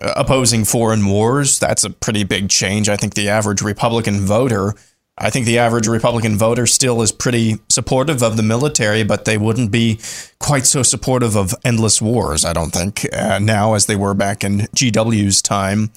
uh, 0.00 0.12
opposing 0.16 0.64
foreign 0.64 1.06
wars 1.06 1.58
that's 1.58 1.84
a 1.84 1.90
pretty 1.90 2.24
big 2.24 2.48
change. 2.48 2.88
I 2.88 2.96
think 2.96 3.14
the 3.14 3.28
average 3.28 3.62
Republican 3.62 4.20
voter. 4.26 4.74
I 5.20 5.30
think 5.30 5.46
the 5.46 5.58
average 5.58 5.88
Republican 5.88 6.36
voter 6.36 6.66
still 6.66 7.02
is 7.02 7.12
pretty 7.12 7.58
supportive 7.68 8.22
of 8.22 8.36
the 8.36 8.42
military, 8.42 9.02
but 9.02 9.24
they 9.24 9.36
wouldn't 9.36 9.70
be 9.70 9.98
quite 10.38 10.66
so 10.66 10.82
supportive 10.82 11.36
of 11.36 11.54
endless 11.64 12.00
wars, 12.00 12.44
I 12.44 12.52
don't 12.52 12.70
think, 12.70 13.06
uh, 13.12 13.38
now 13.38 13.74
as 13.74 13.86
they 13.86 13.96
were 13.96 14.14
back 14.14 14.44
in 14.44 14.60
GW's 14.74 15.42
time. 15.42 15.90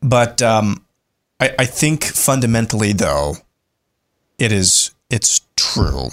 But 0.00 0.40
um, 0.40 0.84
I, 1.40 1.54
I 1.58 1.64
think 1.66 2.04
fundamentally, 2.04 2.92
though, 2.92 3.34
it 4.38 4.52
is 4.52 4.94
it's 5.10 5.40
true 5.56 6.10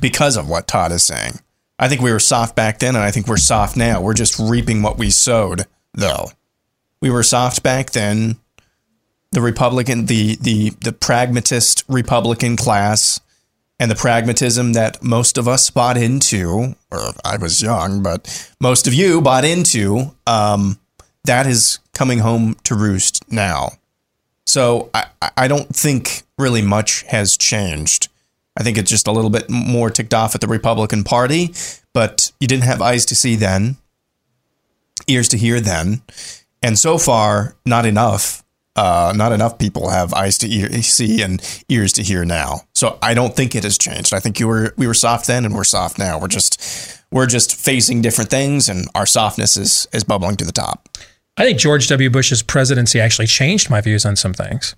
because 0.00 0.36
of 0.36 0.48
what 0.48 0.66
Todd 0.66 0.92
is 0.92 1.04
saying. 1.04 1.40
I 1.78 1.88
think 1.88 2.00
we 2.00 2.12
were 2.12 2.20
soft 2.20 2.54
back 2.54 2.78
then, 2.78 2.94
and 2.94 3.04
I 3.04 3.10
think 3.10 3.26
we're 3.26 3.36
soft 3.36 3.76
now. 3.76 4.00
We're 4.00 4.14
just 4.14 4.38
reaping 4.38 4.82
what 4.82 4.98
we 4.98 5.10
sowed, 5.10 5.66
though. 5.92 6.30
We 7.00 7.10
were 7.10 7.22
soft 7.22 7.62
back 7.62 7.90
then. 7.90 8.36
The 9.34 9.42
Republican, 9.42 10.06
the 10.06 10.36
the 10.36 10.70
the 10.80 10.92
pragmatist 10.92 11.82
Republican 11.88 12.56
class, 12.56 13.20
and 13.80 13.90
the 13.90 13.96
pragmatism 13.96 14.74
that 14.74 15.02
most 15.02 15.36
of 15.36 15.48
us 15.48 15.70
bought 15.70 15.96
into, 15.96 16.76
or 16.92 17.00
I 17.24 17.36
was 17.36 17.60
young, 17.60 18.00
but 18.00 18.52
most 18.60 18.86
of 18.86 18.94
you 18.94 19.20
bought 19.20 19.44
into, 19.44 20.14
um, 20.28 20.78
that 21.24 21.48
is 21.48 21.80
coming 21.92 22.20
home 22.20 22.54
to 22.62 22.76
roost 22.76 23.30
now. 23.30 23.70
So 24.46 24.90
I, 24.94 25.06
I 25.36 25.48
don't 25.48 25.74
think 25.74 26.22
really 26.38 26.62
much 26.62 27.02
has 27.08 27.36
changed. 27.36 28.08
I 28.56 28.62
think 28.62 28.78
it's 28.78 28.90
just 28.90 29.08
a 29.08 29.12
little 29.12 29.30
bit 29.30 29.50
more 29.50 29.90
ticked 29.90 30.14
off 30.14 30.36
at 30.36 30.42
the 30.42 30.46
Republican 30.46 31.02
Party, 31.02 31.52
but 31.92 32.30
you 32.38 32.46
didn't 32.46 32.64
have 32.64 32.80
eyes 32.80 33.04
to 33.06 33.16
see 33.16 33.34
then, 33.34 33.78
ears 35.08 35.28
to 35.30 35.36
hear 35.36 35.58
then, 35.58 36.02
and 36.62 36.78
so 36.78 36.98
far 36.98 37.56
not 37.66 37.84
enough. 37.84 38.43
Uh, 38.76 39.12
not 39.14 39.30
enough 39.30 39.56
people 39.58 39.90
have 39.90 40.12
eyes 40.14 40.36
to 40.38 40.50
ear, 40.52 40.68
see 40.82 41.22
and 41.22 41.40
ears 41.68 41.92
to 41.92 42.02
hear 42.02 42.24
now. 42.24 42.62
So 42.74 42.98
I 43.00 43.14
don't 43.14 43.36
think 43.36 43.54
it 43.54 43.62
has 43.62 43.78
changed. 43.78 44.12
I 44.12 44.18
think 44.18 44.40
you 44.40 44.48
were 44.48 44.74
we 44.76 44.86
were 44.88 44.94
soft 44.94 45.26
then 45.28 45.44
and 45.44 45.54
we're 45.54 45.62
soft 45.64 45.96
now. 45.98 46.18
We're 46.18 46.26
just 46.28 46.60
we're 47.12 47.26
just 47.26 47.54
facing 47.54 48.02
different 48.02 48.30
things, 48.30 48.68
and 48.68 48.88
our 48.94 49.06
softness 49.06 49.56
is 49.56 49.86
is 49.92 50.02
bubbling 50.02 50.36
to 50.36 50.44
the 50.44 50.52
top. 50.52 50.88
I 51.36 51.44
think 51.44 51.58
George 51.58 51.86
W. 51.88 52.10
Bush's 52.10 52.42
presidency 52.42 53.00
actually 53.00 53.26
changed 53.26 53.70
my 53.70 53.80
views 53.80 54.04
on 54.04 54.16
some 54.16 54.34
things. 54.34 54.74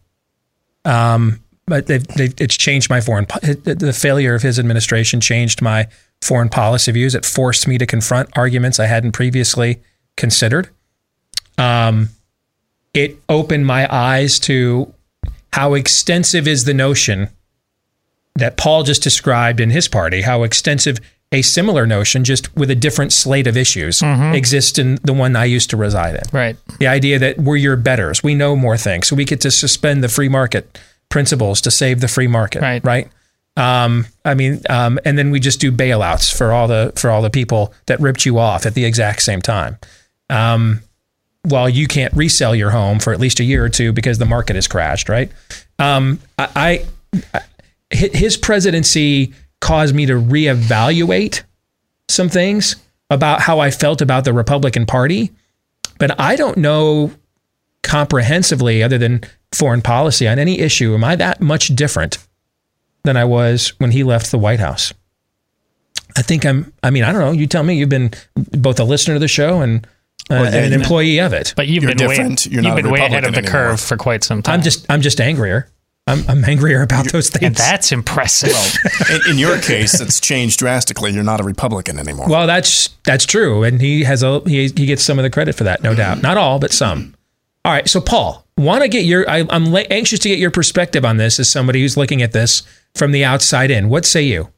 Um, 0.84 1.40
but 1.66 1.86
they've, 1.86 2.06
they've, 2.08 2.34
it's 2.38 2.56
changed 2.56 2.88
my 2.88 3.00
foreign. 3.00 3.26
po- 3.26 3.40
The 3.40 3.92
failure 3.92 4.34
of 4.34 4.42
his 4.42 4.58
administration 4.58 5.20
changed 5.20 5.60
my 5.60 5.88
foreign 6.22 6.48
policy 6.48 6.92
views. 6.92 7.14
It 7.14 7.24
forced 7.26 7.66
me 7.66 7.76
to 7.78 7.86
confront 7.86 8.36
arguments 8.38 8.78
I 8.78 8.86
hadn't 8.86 9.12
previously 9.12 9.82
considered. 10.16 10.68
Um, 11.58 12.10
it 12.96 13.18
opened 13.28 13.66
my 13.66 13.86
eyes 13.94 14.38
to 14.40 14.92
how 15.52 15.74
extensive 15.74 16.46
is 16.48 16.64
the 16.64 16.74
notion 16.74 17.28
that 18.34 18.56
Paul 18.56 18.82
just 18.82 19.02
described 19.02 19.60
in 19.60 19.70
his 19.70 19.88
party. 19.88 20.22
How 20.22 20.42
extensive 20.42 20.98
a 21.32 21.42
similar 21.42 21.86
notion, 21.86 22.22
just 22.22 22.54
with 22.56 22.70
a 22.70 22.74
different 22.74 23.12
slate 23.12 23.46
of 23.46 23.56
issues, 23.56 24.00
Mhm. 24.00 24.34
exists 24.34 24.78
in 24.78 24.98
the 25.02 25.12
one 25.12 25.34
I 25.34 25.44
used 25.46 25.70
to 25.70 25.76
reside 25.76 26.14
in. 26.14 26.22
Right. 26.32 26.56
The 26.78 26.86
idea 26.86 27.18
that 27.18 27.38
we're 27.38 27.56
your 27.56 27.76
betters, 27.76 28.22
we 28.22 28.34
know 28.34 28.54
more 28.54 28.76
things, 28.76 29.08
so 29.08 29.16
we 29.16 29.24
get 29.24 29.40
to 29.40 29.50
suspend 29.50 30.04
the 30.04 30.08
free 30.08 30.28
market 30.28 30.78
principles 31.08 31.60
to 31.62 31.70
save 31.70 32.00
the 32.00 32.08
free 32.08 32.26
market. 32.28 32.62
Right. 32.62 32.84
Right. 32.84 33.08
Um, 33.56 34.06
I 34.24 34.34
mean, 34.34 34.60
um, 34.68 34.98
and 35.04 35.16
then 35.18 35.30
we 35.30 35.40
just 35.40 35.58
do 35.60 35.72
bailouts 35.72 36.30
for 36.32 36.52
all 36.52 36.68
the 36.68 36.92
for 36.94 37.10
all 37.10 37.22
the 37.22 37.30
people 37.30 37.72
that 37.86 37.98
ripped 38.00 38.26
you 38.26 38.38
off 38.38 38.66
at 38.66 38.74
the 38.74 38.84
exact 38.84 39.22
same 39.22 39.40
time. 39.40 39.78
Um, 40.28 40.82
while 41.46 41.68
you 41.68 41.86
can't 41.86 42.12
resell 42.14 42.54
your 42.54 42.70
home 42.70 42.98
for 42.98 43.12
at 43.12 43.20
least 43.20 43.38
a 43.40 43.44
year 43.44 43.64
or 43.64 43.68
two 43.68 43.92
because 43.92 44.18
the 44.18 44.26
market 44.26 44.56
has 44.56 44.66
crashed, 44.66 45.08
right? 45.08 45.30
Um, 45.78 46.18
I, 46.38 46.84
I 47.32 47.40
his 47.90 48.36
presidency 48.36 49.32
caused 49.60 49.94
me 49.94 50.06
to 50.06 50.14
reevaluate 50.14 51.42
some 52.08 52.28
things 52.28 52.76
about 53.10 53.40
how 53.40 53.60
I 53.60 53.70
felt 53.70 54.00
about 54.00 54.24
the 54.24 54.32
Republican 54.32 54.86
Party, 54.86 55.30
but 55.98 56.18
I 56.20 56.34
don't 56.36 56.56
know 56.56 57.12
comprehensively, 57.82 58.82
other 58.82 58.98
than 58.98 59.22
foreign 59.52 59.82
policy, 59.82 60.26
on 60.26 60.38
any 60.38 60.58
issue. 60.58 60.94
Am 60.94 61.04
I 61.04 61.14
that 61.16 61.40
much 61.40 61.68
different 61.68 62.18
than 63.04 63.16
I 63.16 63.24
was 63.24 63.68
when 63.78 63.92
he 63.92 64.02
left 64.02 64.32
the 64.32 64.38
White 64.38 64.60
House? 64.60 64.92
I 66.16 66.22
think 66.22 66.44
I'm. 66.44 66.72
I 66.82 66.90
mean, 66.90 67.04
I 67.04 67.12
don't 67.12 67.20
know. 67.20 67.30
You 67.30 67.46
tell 67.46 67.62
me. 67.62 67.76
You've 67.76 67.88
been 67.88 68.10
both 68.34 68.80
a 68.80 68.84
listener 68.84 69.14
to 69.14 69.20
the 69.20 69.28
show 69.28 69.60
and, 69.60 69.86
uh, 70.30 70.34
an 70.34 70.72
employee 70.72 71.20
of 71.20 71.32
it. 71.32 71.54
But 71.56 71.68
you've 71.68 71.84
been 71.84 72.06
way, 72.06 72.16
you've 72.16 72.76
been 72.76 72.90
way 72.90 73.00
ahead 73.00 73.24
of 73.24 73.34
the 73.34 73.42
curve 73.42 73.80
for 73.80 73.96
quite 73.96 74.24
some 74.24 74.42
time. 74.42 74.54
I'm 74.54 74.62
just. 74.62 74.86
I'm 74.90 75.00
just 75.00 75.20
angrier. 75.20 75.68
I'm, 76.08 76.24
I'm 76.28 76.44
angrier 76.44 76.82
about 76.82 77.10
those 77.10 77.30
things. 77.30 77.42
and 77.44 77.56
that's 77.56 77.90
impressive. 77.90 78.54
in, 79.10 79.32
in 79.32 79.38
your 79.38 79.58
case, 79.58 80.00
it's 80.00 80.20
changed 80.20 80.60
drastically. 80.60 81.10
You're 81.10 81.24
not 81.24 81.40
a 81.40 81.44
Republican 81.44 81.98
anymore. 81.98 82.28
Well, 82.28 82.46
that's 82.46 82.90
that's 83.04 83.26
true, 83.26 83.64
and 83.64 83.80
he 83.80 84.04
has 84.04 84.22
a 84.22 84.40
he, 84.40 84.68
he 84.68 84.86
gets 84.86 85.02
some 85.02 85.18
of 85.18 85.24
the 85.24 85.30
credit 85.30 85.56
for 85.56 85.64
that, 85.64 85.82
no 85.82 85.94
doubt. 85.94 86.22
Not 86.22 86.36
all, 86.36 86.58
but 86.60 86.72
some. 86.72 87.14
All 87.64 87.72
right, 87.72 87.88
so 87.88 88.00
Paul, 88.00 88.46
want 88.56 88.82
to 88.82 88.88
get 88.88 89.04
your 89.04 89.28
I, 89.28 89.44
I'm 89.50 89.66
la- 89.66 89.82
anxious 89.90 90.20
to 90.20 90.28
get 90.28 90.38
your 90.38 90.52
perspective 90.52 91.04
on 91.04 91.16
this 91.16 91.40
as 91.40 91.50
somebody 91.50 91.80
who's 91.80 91.96
looking 91.96 92.22
at 92.22 92.30
this 92.30 92.62
from 92.94 93.10
the 93.10 93.24
outside 93.24 93.72
in. 93.72 93.88
What 93.88 94.06
say 94.06 94.22
you? 94.22 94.50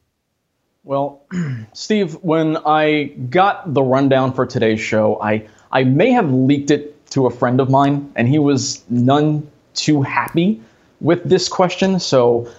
Well, 0.83 1.23
Steve, 1.73 2.13
when 2.21 2.57
I 2.57 3.05
got 3.29 3.73
the 3.73 3.81
rundown 3.81 4.33
for 4.33 4.45
today's 4.45 4.79
show, 4.79 5.19
I, 5.21 5.47
I 5.71 5.83
may 5.83 6.11
have 6.11 6.31
leaked 6.31 6.71
it 6.71 6.95
to 7.11 7.25
a 7.25 7.29
friend 7.29 7.59
of 7.59 7.69
mine, 7.69 8.11
and 8.15 8.27
he 8.27 8.39
was 8.39 8.83
none 8.89 9.49
too 9.73 10.01
happy 10.01 10.61
with 11.01 11.23
this 11.23 11.47
question. 11.47 11.99
So 11.99 12.49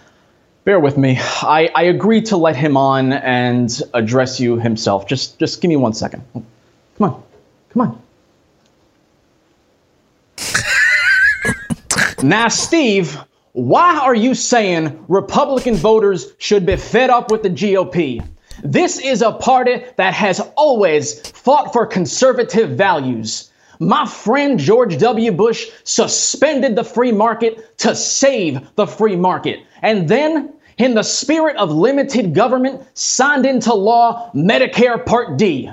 bear 0.64 0.81
with 0.81 0.96
me. 0.96 1.18
I, 1.20 1.70
I 1.75 1.83
agreed 1.85 2.27
to 2.27 2.37
let 2.37 2.57
him 2.57 2.77
on 2.77 3.12
and 3.12 3.81
address 3.94 4.40
you 4.40 4.59
himself. 4.59 5.07
Just 5.07 5.38
just 5.38 5.61
give 5.61 5.68
me 5.68 5.77
one 5.77 5.92
second. 5.92 6.23
Come 6.33 6.44
on. 7.01 7.23
Come 7.70 7.83
on. 7.83 8.03
Now, 12.23 12.49
Steve, 12.49 13.18
why 13.53 13.99
are 13.99 14.14
you 14.14 14.35
saying 14.35 15.05
Republican 15.09 15.75
voters 15.75 16.33
should 16.37 16.66
be 16.66 16.77
fed 16.77 17.09
up 17.09 17.31
with 17.31 17.42
the 17.42 17.49
GOP? 17.49 18.23
This 18.62 18.99
is 18.99 19.23
a 19.23 19.33
party 19.33 19.85
that 19.96 20.14
has 20.14 20.40
always 20.57 21.31
fought 21.31 21.73
for 21.73 21.87
conservative 21.87 22.70
values. 22.70 23.51
My 23.79 24.07
friend 24.07 24.59
George 24.59 24.99
W. 24.99 25.33
Bush 25.33 25.68
suspended 25.85 26.77
the 26.77 26.85
free 26.85 27.12
market 27.12 27.79
to 27.79 27.94
save 27.94 28.61
the 28.77 28.87
free 28.87 29.16
market. 29.16 29.61
And 29.81 30.09
then, 30.09 30.53
in 30.77 30.94
the 30.94 31.03
spirit 31.03 31.57
of 31.57 31.70
limited 31.70 32.35
government, 32.35 32.87
signed 32.94 33.46
into 33.46 33.73
law 33.73 34.31
Medicare 34.35 35.05
Part 35.05 35.38
D. 35.38 35.70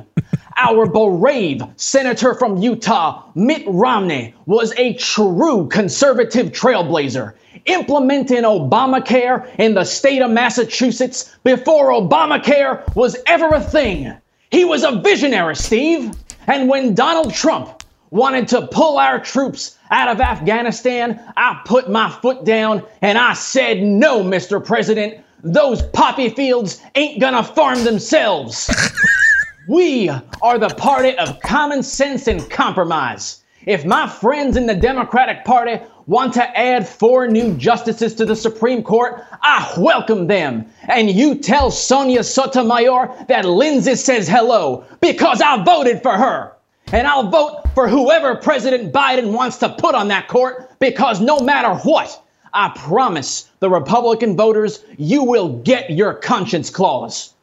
Our 0.60 0.88
brave 0.88 1.62
senator 1.76 2.34
from 2.34 2.58
Utah, 2.58 3.24
Mitt 3.36 3.64
Romney, 3.68 4.34
was 4.48 4.74
a 4.76 4.96
true 4.96 5.68
conservative 5.68 6.48
trailblazer, 6.48 7.34
implementing 7.66 8.42
Obamacare 8.42 9.48
in 9.60 9.76
the 9.76 9.84
state 9.84 10.24
of 10.24 10.32
Massachusetts 10.32 11.38
before 11.44 11.92
Obamacare 11.92 12.96
was 12.96 13.16
ever 13.28 13.50
a 13.50 13.62
thing. 13.62 14.12
He 14.50 14.66
was 14.66 14.84
a 14.84 15.00
visionary, 15.00 15.56
Steve. 15.56 16.12
And 16.48 16.68
when 16.68 16.96
Donald 16.96 17.36
Trump 17.36 17.84
wanted 18.10 18.48
to 18.48 18.66
pull 18.66 18.98
our 18.98 19.20
troops 19.20 19.78
out 19.92 20.08
of 20.08 20.20
Afghanistan, 20.20 21.22
I 21.38 21.62
put 21.66 21.88
my 21.88 22.10
foot 22.10 22.46
down 22.46 22.82
and 23.04 23.20
I 23.20 23.36
said, 23.36 23.84
no, 23.84 24.24
Mr. 24.24 24.64
President, 24.66 25.24
those 25.44 25.84
poppy 25.84 26.30
fields 26.30 26.82
ain't 26.96 27.22
gonna 27.22 27.44
farm 27.44 27.84
themselves. 27.84 28.72
we 29.68 30.10
are 30.42 30.58
the 30.58 30.70
party 30.70 31.18
of 31.18 31.40
common 31.42 31.84
sense 31.84 32.28
and 32.28 32.50
compromise. 32.50 33.44
If 33.66 33.84
my 33.84 34.08
friends 34.08 34.56
in 34.56 34.66
the 34.66 34.76
Democratic 34.76 35.44
Party 35.44 35.82
want 36.06 36.34
to 36.36 36.58
add 36.58 36.88
four 36.88 37.28
new 37.28 37.54
justices 37.56 38.16
to 38.16 38.26
the 38.26 38.36
Supreme 38.36 38.82
Court, 38.82 39.26
I 39.42 39.74
welcome 39.78 40.28
them. 40.28 40.68
And 40.88 41.12
you 41.12 41.36
tell 41.36 41.70
Sonia 41.70 42.24
Sotomayor 42.24 43.26
that 43.28 43.44
Lindsey 43.44 43.96
says 43.96 44.30
hello 44.30 44.86
because 45.02 45.42
I 45.42 45.62
voted 45.64 46.02
for 46.02 46.14
her. 46.14 46.54
And 46.94 47.06
I'll 47.06 47.30
vote 47.30 47.64
for 47.76 47.90
whoever 47.90 48.36
President 48.36 48.94
Biden 48.94 49.34
wants 49.34 49.58
to 49.58 49.68
put 49.68 49.96
on 49.96 50.08
that 50.08 50.30
court 50.30 50.80
because 50.80 51.20
no 51.20 51.42
matter 51.42 51.74
what, 51.80 52.24
I 52.54 52.72
promise 52.74 53.52
the 53.60 53.70
Republican 53.70 54.38
voters 54.38 54.86
you 54.98 55.24
will 55.24 55.58
get 55.60 55.90
your 55.90 56.14
conscience 56.14 56.70
clause. 56.70 57.34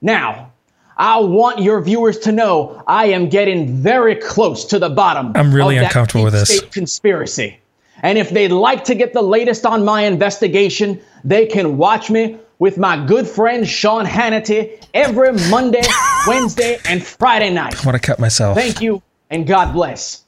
Now, 0.00 0.50
I 0.96 1.18
want 1.18 1.60
your 1.60 1.80
viewers 1.80 2.18
to 2.20 2.32
know 2.32 2.82
I 2.86 3.06
am 3.06 3.28
getting 3.28 3.74
very 3.76 4.14
close 4.14 4.64
to 4.66 4.78
the 4.78 4.90
bottom. 4.90 5.32
I'm 5.34 5.52
really 5.52 5.76
of 5.76 5.82
that 5.82 5.86
uncomfortable 5.90 6.24
with 6.24 6.34
this. 6.34 6.60
conspiracy. 6.70 7.58
And 8.02 8.18
if 8.18 8.30
they'd 8.30 8.52
like 8.52 8.84
to 8.84 8.94
get 8.94 9.12
the 9.12 9.22
latest 9.22 9.64
on 9.64 9.84
my 9.84 10.02
investigation, 10.02 11.00
they 11.24 11.46
can 11.46 11.76
watch 11.78 12.10
me 12.10 12.38
with 12.58 12.78
my 12.78 13.04
good 13.06 13.26
friend 13.26 13.66
Sean 13.66 14.04
Hannity 14.04 14.84
every 14.92 15.32
Monday, 15.50 15.82
Wednesday, 16.26 16.78
and 16.86 17.04
Friday 17.04 17.50
night. 17.50 17.82
I 17.82 17.86
want 17.86 18.00
to 18.00 18.06
cut 18.06 18.18
myself. 18.18 18.56
Thank 18.56 18.80
you, 18.80 19.02
and 19.30 19.46
God 19.46 19.72
bless. 19.72 20.22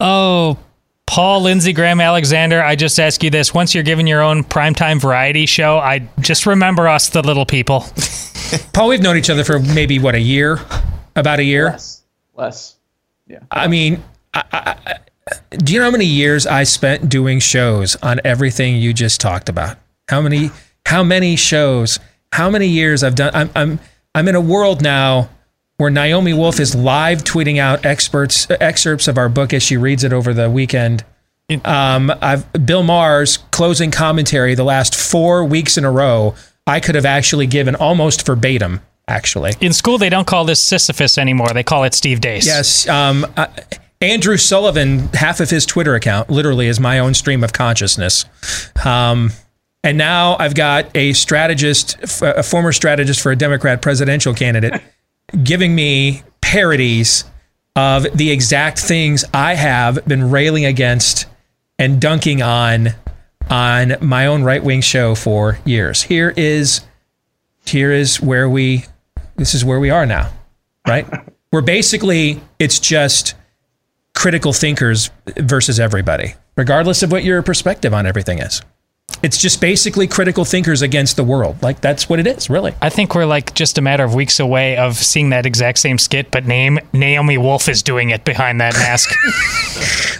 Oh, 0.00 0.58
Paul, 1.06 1.42
Lindsey 1.42 1.72
Graham, 1.72 2.00
Alexander, 2.00 2.60
I 2.62 2.76
just 2.76 2.98
ask 2.98 3.22
you 3.22 3.30
this. 3.30 3.54
Once 3.54 3.74
you're 3.74 3.84
given 3.84 4.06
your 4.06 4.20
own 4.20 4.42
primetime 4.42 5.00
variety 5.00 5.46
show, 5.46 5.78
I 5.78 6.08
just 6.20 6.44
remember 6.44 6.88
us, 6.88 7.08
the 7.10 7.22
little 7.22 7.46
people. 7.46 7.86
Paul, 8.72 8.88
we've 8.88 9.02
known 9.02 9.16
each 9.16 9.30
other 9.30 9.44
for 9.44 9.58
maybe 9.58 9.98
what 9.98 10.14
a 10.14 10.20
year, 10.20 10.60
about 11.16 11.38
a 11.38 11.44
year. 11.44 11.66
Less. 11.70 12.02
less. 12.34 12.76
Yeah. 13.26 13.40
I 13.50 13.68
mean, 13.68 14.02
I, 14.32 14.42
I, 14.52 14.76
I- 14.86 14.98
do 15.56 15.72
you 15.72 15.78
know 15.78 15.86
how 15.86 15.90
many 15.90 16.04
years 16.04 16.46
I 16.46 16.64
spent 16.64 17.08
doing 17.08 17.38
shows 17.40 17.96
on 18.02 18.20
everything 18.24 18.76
you 18.76 18.92
just 18.92 19.20
talked 19.22 19.48
about? 19.48 19.78
How 20.08 20.20
many? 20.20 20.50
How 20.84 21.02
many 21.02 21.34
shows? 21.36 21.98
How 22.30 22.50
many 22.50 22.66
years 22.66 23.02
I've 23.02 23.14
done? 23.14 23.30
I'm 23.34 23.50
I'm 23.56 23.80
I'm 24.14 24.28
in 24.28 24.34
a 24.34 24.40
world 24.40 24.82
now 24.82 25.30
where 25.78 25.88
Naomi 25.90 26.34
Wolf 26.34 26.60
is 26.60 26.74
live 26.74 27.24
tweeting 27.24 27.58
out 27.58 27.86
experts 27.86 28.46
excerpts 28.50 29.08
of 29.08 29.16
our 29.16 29.30
book 29.30 29.54
as 29.54 29.62
she 29.62 29.78
reads 29.78 30.04
it 30.04 30.12
over 30.12 30.34
the 30.34 30.50
weekend. 30.50 31.04
Um, 31.64 32.12
I've 32.20 32.46
Bill 32.66 32.82
Maher's 32.82 33.38
closing 33.50 33.90
commentary 33.90 34.54
the 34.54 34.64
last 34.64 34.94
four 34.94 35.42
weeks 35.42 35.78
in 35.78 35.86
a 35.86 35.90
row. 35.90 36.34
I 36.66 36.80
could 36.80 36.94
have 36.94 37.06
actually 37.06 37.46
given 37.46 37.74
almost 37.74 38.26
verbatim. 38.26 38.80
Actually, 39.06 39.52
In 39.60 39.74
school, 39.74 39.98
they 39.98 40.08
don't 40.08 40.26
call 40.26 40.46
this 40.46 40.62
Sisyphus 40.62 41.18
anymore. 41.18 41.48
They 41.52 41.62
call 41.62 41.84
it 41.84 41.92
Steve 41.92 42.22
Deace. 42.22 42.46
Yes. 42.46 42.88
Um, 42.88 43.26
uh, 43.36 43.48
Andrew 44.00 44.38
Sullivan, 44.38 45.08
half 45.08 45.40
of 45.40 45.50
his 45.50 45.66
Twitter 45.66 45.94
account 45.94 46.30
literally 46.30 46.68
is 46.68 46.80
my 46.80 46.98
own 46.98 47.12
stream 47.12 47.44
of 47.44 47.52
consciousness. 47.52 48.24
Um, 48.82 49.30
and 49.82 49.98
now 49.98 50.36
I've 50.38 50.54
got 50.54 50.86
a 50.96 51.12
strategist, 51.12 51.98
a 52.22 52.42
former 52.42 52.72
strategist 52.72 53.20
for 53.20 53.30
a 53.30 53.36
Democrat 53.36 53.82
presidential 53.82 54.32
candidate, 54.32 54.80
giving 55.42 55.74
me 55.74 56.22
parodies 56.40 57.24
of 57.76 58.06
the 58.16 58.30
exact 58.30 58.78
things 58.78 59.22
I 59.34 59.54
have 59.54 60.02
been 60.06 60.30
railing 60.30 60.64
against 60.64 61.26
and 61.78 62.00
dunking 62.00 62.40
on 62.40 62.94
on 63.50 63.96
my 64.00 64.26
own 64.26 64.42
right 64.42 64.62
wing 64.62 64.80
show 64.80 65.14
for 65.14 65.58
years. 65.64 66.02
Here 66.02 66.32
is 66.36 66.82
here 67.66 67.92
is 67.92 68.20
where 68.20 68.48
we 68.48 68.84
this 69.36 69.54
is 69.54 69.64
where 69.64 69.80
we 69.80 69.90
are 69.90 70.06
now, 70.06 70.30
right? 70.86 71.06
We're 71.52 71.60
basically 71.62 72.40
it's 72.58 72.78
just 72.78 73.34
critical 74.14 74.52
thinkers 74.52 75.10
versus 75.36 75.78
everybody, 75.78 76.34
regardless 76.56 77.02
of 77.02 77.12
what 77.12 77.24
your 77.24 77.42
perspective 77.42 77.94
on 77.94 78.06
everything 78.06 78.38
is. 78.38 78.62
It's 79.22 79.38
just 79.38 79.60
basically 79.60 80.06
critical 80.06 80.44
thinkers 80.44 80.82
against 80.82 81.16
the 81.16 81.24
world. 81.24 81.62
Like 81.62 81.80
that's 81.80 82.08
what 82.08 82.18
it 82.18 82.26
is, 82.26 82.50
really. 82.50 82.74
I 82.82 82.90
think 82.90 83.14
we're 83.14 83.24
like 83.24 83.54
just 83.54 83.78
a 83.78 83.80
matter 83.80 84.04
of 84.04 84.14
weeks 84.14 84.38
away 84.38 84.76
of 84.76 84.96
seeing 84.96 85.30
that 85.30 85.46
exact 85.46 85.78
same 85.78 85.98
skit, 85.98 86.30
but 86.30 86.44
name 86.46 86.78
Naomi 86.92 87.38
Wolf 87.38 87.68
is 87.68 87.82
doing 87.82 88.10
it 88.10 88.24
behind 88.24 88.60
that 88.60 88.74
mask. 88.74 89.14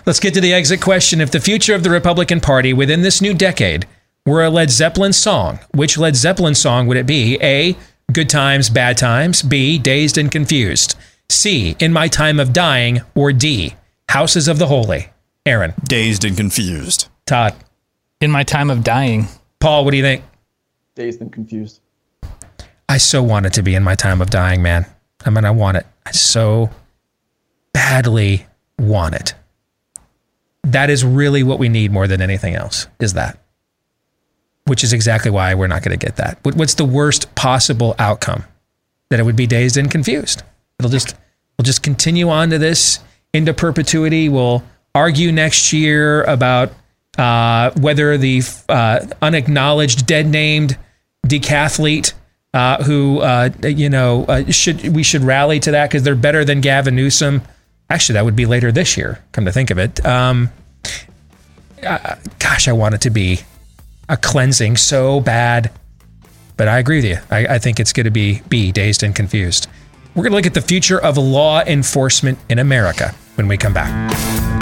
Let's 0.06 0.20
get 0.20 0.34
to 0.34 0.40
the 0.40 0.54
exit 0.54 0.80
question. 0.80 1.20
If 1.20 1.30
the 1.30 1.40
future 1.40 1.74
of 1.74 1.82
the 1.82 1.90
Republican 1.90 2.40
Party 2.40 2.72
within 2.72 3.02
this 3.02 3.20
new 3.20 3.34
decade 3.34 3.86
were 4.26 4.42
a 4.42 4.50
Led 4.50 4.70
Zeppelin 4.70 5.12
song, 5.12 5.58
which 5.74 5.98
Led 5.98 6.16
Zeppelin 6.16 6.54
song 6.54 6.86
would 6.86 6.96
it 6.96 7.06
be? 7.06 7.38
A. 7.42 7.76
Good 8.12 8.30
Times, 8.30 8.70
Bad 8.70 8.96
Times. 8.98 9.42
B. 9.42 9.78
Dazed 9.78 10.18
and 10.18 10.30
Confused. 10.30 10.94
C. 11.30 11.76
In 11.78 11.92
My 11.92 12.08
Time 12.08 12.38
of 12.38 12.52
Dying. 12.52 13.00
Or 13.14 13.32
D. 13.32 13.76
Houses 14.08 14.46
of 14.48 14.58
the 14.58 14.66
Holy. 14.66 15.10
Aaron. 15.46 15.74
Dazed 15.84 16.24
and 16.24 16.36
confused. 16.36 17.08
Todd. 17.26 17.54
In 18.20 18.30
My 18.30 18.42
Time 18.42 18.70
of 18.70 18.82
Dying. 18.84 19.26
Paul, 19.60 19.84
what 19.84 19.90
do 19.90 19.96
you 19.96 20.02
think? 20.02 20.24
Dazed 20.94 21.20
and 21.20 21.32
confused. 21.32 21.80
I 22.88 22.98
so 22.98 23.22
want 23.22 23.46
it 23.46 23.54
to 23.54 23.62
be 23.62 23.74
in 23.74 23.82
my 23.82 23.94
time 23.94 24.20
of 24.20 24.30
dying, 24.30 24.62
man. 24.62 24.86
I 25.24 25.30
mean, 25.30 25.44
I 25.44 25.50
want 25.50 25.78
it. 25.78 25.86
I 26.06 26.12
so 26.12 26.70
badly 27.72 28.46
want 28.78 29.14
it. 29.14 29.34
That 30.62 30.90
is 30.90 31.04
really 31.04 31.42
what 31.42 31.58
we 31.58 31.68
need 31.68 31.92
more 31.92 32.06
than 32.06 32.20
anything 32.20 32.54
else, 32.54 32.86
is 33.00 33.14
that. 33.14 33.38
Which 34.66 34.84
is 34.84 34.92
exactly 34.92 35.30
why 35.30 35.54
we're 35.54 35.66
not 35.66 35.82
going 35.82 35.98
to 35.98 36.06
get 36.06 36.16
that. 36.16 36.38
What's 36.42 36.74
the 36.74 36.84
worst 36.84 37.34
possible 37.34 37.94
outcome? 37.98 38.44
That 39.10 39.20
it 39.20 39.24
would 39.24 39.36
be 39.36 39.46
dazed 39.46 39.76
and 39.76 39.90
confused. 39.90 40.42
It'll 40.78 40.90
just, 40.90 41.14
we'll 41.58 41.64
just 41.64 41.82
continue 41.82 42.28
on 42.30 42.50
to 42.50 42.58
this 42.58 43.00
into 43.32 43.52
perpetuity. 43.52 44.28
We'll 44.28 44.62
argue 44.94 45.32
next 45.32 45.72
year 45.72 46.22
about 46.24 46.72
uh, 47.18 47.70
whether 47.72 48.16
the 48.18 48.42
uh, 48.68 49.06
unacknowledged, 49.22 50.06
dead 50.06 50.26
named 50.26 50.76
decathlete 51.26 52.12
uh, 52.54 52.82
who 52.84 53.18
uh, 53.18 53.50
you 53.64 53.90
know 53.90 54.24
uh, 54.26 54.50
should 54.50 54.94
we 54.94 55.02
should 55.02 55.22
rally 55.22 55.58
to 55.60 55.72
that 55.72 55.90
because 55.90 56.04
they're 56.04 56.14
better 56.14 56.44
than 56.44 56.60
Gavin 56.60 56.94
Newsom. 56.94 57.42
Actually, 57.90 58.14
that 58.14 58.24
would 58.24 58.36
be 58.36 58.46
later 58.46 58.72
this 58.72 58.96
year. 58.96 59.22
Come 59.32 59.44
to 59.44 59.52
think 59.52 59.70
of 59.70 59.78
it, 59.78 60.04
um, 60.06 60.50
uh, 61.82 62.14
gosh, 62.38 62.66
I 62.66 62.72
want 62.72 62.94
it 62.94 63.02
to 63.02 63.10
be 63.10 63.40
a 64.08 64.16
cleansing 64.16 64.76
so 64.76 65.20
bad. 65.20 65.70
But 66.56 66.68
I 66.68 66.78
agree 66.78 66.98
with 66.98 67.04
you. 67.06 67.18
I, 67.30 67.54
I 67.54 67.58
think 67.58 67.80
it's 67.80 67.92
going 67.92 68.04
to 68.04 68.10
be 68.12 68.40
be 68.48 68.70
dazed 68.70 69.02
and 69.02 69.14
confused. 69.14 69.66
We're 70.14 70.22
going 70.22 70.30
to 70.30 70.36
look 70.36 70.46
at 70.46 70.54
the 70.54 70.62
future 70.62 71.00
of 71.00 71.18
law 71.18 71.60
enforcement 71.62 72.38
in 72.48 72.60
America 72.60 73.12
when 73.34 73.48
we 73.48 73.56
come 73.56 73.74
back. 73.74 74.53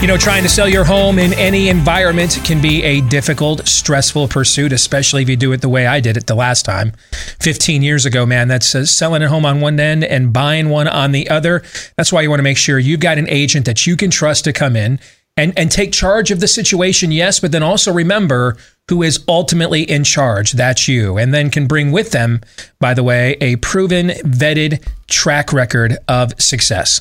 You 0.00 0.06
know, 0.06 0.16
trying 0.16 0.42
to 0.44 0.48
sell 0.48 0.66
your 0.66 0.84
home 0.84 1.18
in 1.18 1.34
any 1.34 1.68
environment 1.68 2.40
can 2.42 2.62
be 2.62 2.82
a 2.84 3.02
difficult, 3.02 3.68
stressful 3.68 4.28
pursuit, 4.28 4.72
especially 4.72 5.20
if 5.20 5.28
you 5.28 5.36
do 5.36 5.52
it 5.52 5.60
the 5.60 5.68
way 5.68 5.86
I 5.86 6.00
did 6.00 6.16
it 6.16 6.26
the 6.26 6.34
last 6.34 6.64
time. 6.64 6.92
15 7.40 7.82
years 7.82 8.06
ago, 8.06 8.24
man, 8.24 8.48
that's 8.48 8.74
uh, 8.74 8.86
selling 8.86 9.22
a 9.22 9.28
home 9.28 9.44
on 9.44 9.60
one 9.60 9.78
end 9.78 10.02
and 10.02 10.32
buying 10.32 10.70
one 10.70 10.88
on 10.88 11.12
the 11.12 11.28
other. 11.28 11.62
That's 11.98 12.14
why 12.14 12.22
you 12.22 12.30
want 12.30 12.38
to 12.38 12.44
make 12.44 12.56
sure 12.56 12.78
you've 12.78 13.00
got 13.00 13.18
an 13.18 13.28
agent 13.28 13.66
that 13.66 13.86
you 13.86 13.94
can 13.94 14.10
trust 14.10 14.44
to 14.44 14.54
come 14.54 14.74
in 14.74 15.00
and 15.36 15.52
and 15.58 15.70
take 15.70 15.92
charge 15.92 16.30
of 16.30 16.40
the 16.40 16.48
situation 16.48 17.12
yes 17.12 17.38
but 17.38 17.52
then 17.52 17.62
also 17.62 17.92
remember 17.92 18.56
who 18.88 19.02
is 19.04 19.24
ultimately 19.28 19.82
in 19.82 20.02
charge 20.02 20.52
that's 20.52 20.88
you 20.88 21.18
and 21.18 21.32
then 21.32 21.50
can 21.50 21.68
bring 21.68 21.92
with 21.92 22.10
them 22.10 22.40
by 22.80 22.92
the 22.94 23.04
way 23.04 23.36
a 23.40 23.54
proven 23.56 24.08
vetted 24.08 24.84
track 25.06 25.52
record 25.52 25.96
of 26.08 26.32
success 26.40 27.00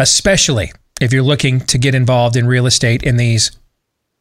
especially 0.00 0.72
if 1.00 1.12
you're 1.12 1.22
looking 1.22 1.60
to 1.60 1.78
get 1.78 1.94
involved 1.94 2.36
in 2.36 2.46
real 2.46 2.66
estate 2.66 3.02
in 3.02 3.16
these 3.16 3.50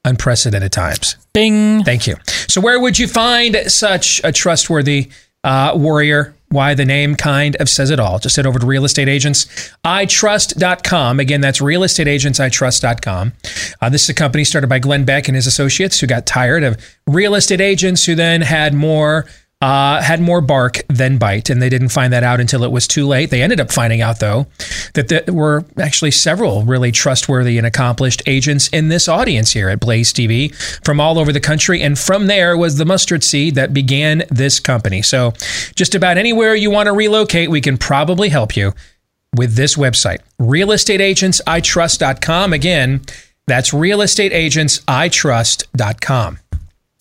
unprecedented 0.05 0.71
times 0.71 1.17
Bing. 1.33 1.83
thank 1.83 2.07
you 2.07 2.15
so 2.47 2.61
where 2.61 2.79
would 2.79 2.97
you 2.97 3.07
find 3.07 3.57
such 3.67 4.21
a 4.23 4.31
trustworthy 4.31 5.09
uh, 5.43 5.73
warrior 5.75 6.33
why 6.49 6.73
the 6.73 6.85
name 6.85 7.15
kind 7.15 7.55
of 7.57 7.67
says 7.67 7.89
it 7.89 7.99
all. 7.99 8.19
Just 8.19 8.37
head 8.37 8.45
over 8.45 8.59
to 8.59 8.65
realestateagentsitrust.com. 8.65 11.19
Again, 11.19 11.41
that's 11.41 11.59
realestateagentsitrust.com. 11.59 13.33
Uh, 13.81 13.89
this 13.89 14.03
is 14.03 14.09
a 14.09 14.13
company 14.13 14.45
started 14.45 14.67
by 14.67 14.79
Glenn 14.79 15.03
Beck 15.03 15.27
and 15.27 15.35
his 15.35 15.47
associates 15.47 15.99
who 15.99 16.07
got 16.07 16.25
tired 16.25 16.63
of 16.63 16.77
real 17.05 17.35
estate 17.35 17.59
agents 17.61 18.05
who 18.05 18.15
then 18.15 18.41
had 18.41 18.73
more 18.73 19.25
uh, 19.59 19.99
had 20.01 20.21
more 20.21 20.39
bark 20.39 20.83
than 20.87 21.17
bite, 21.17 21.49
and 21.49 21.59
they 21.61 21.69
didn't 21.69 21.89
find 21.89 22.13
that 22.13 22.23
out 22.23 22.39
until 22.39 22.63
it 22.63 22.71
was 22.71 22.87
too 22.87 23.05
late. 23.07 23.31
They 23.31 23.41
ended 23.41 23.59
up 23.59 23.71
finding 23.71 24.01
out, 24.01 24.19
though, 24.19 24.45
that 24.93 25.07
there 25.07 25.23
were 25.33 25.65
actually 25.79 26.11
several 26.11 26.63
really 26.63 26.91
trustworthy 26.91 27.57
and 27.57 27.65
accomplished 27.65 28.21
agents 28.27 28.67
in 28.67 28.89
this 28.89 29.07
audience 29.07 29.53
here 29.53 29.69
at 29.69 29.79
Blaze 29.79 30.13
TV 30.13 30.53
from 30.85 30.99
all 30.99 31.17
over 31.17 31.33
the 31.33 31.39
country. 31.39 31.81
And 31.81 31.97
from 31.97 32.27
there 32.27 32.55
was 32.55 32.77
the 32.77 32.85
mustard 32.85 33.23
seed 33.23 33.55
that 33.55 33.73
began 33.73 34.25
this 34.29 34.59
company. 34.59 35.01
So, 35.01 35.33
just 35.75 35.95
about 35.95 36.17
anywhere 36.17 36.53
you 36.53 36.69
want 36.69 36.85
to 36.85 36.93
relocate, 36.93 37.49
we 37.49 37.61
can 37.61 37.77
probably 37.77 38.29
help 38.29 38.55
you 38.55 38.73
with 39.35 39.55
this 39.55 39.75
website, 39.75 40.19
realestateagentsitrust.com. 40.39 42.53
Again, 42.53 43.01
that's 43.47 43.71
realestateagentsitrust.com. 43.71 46.39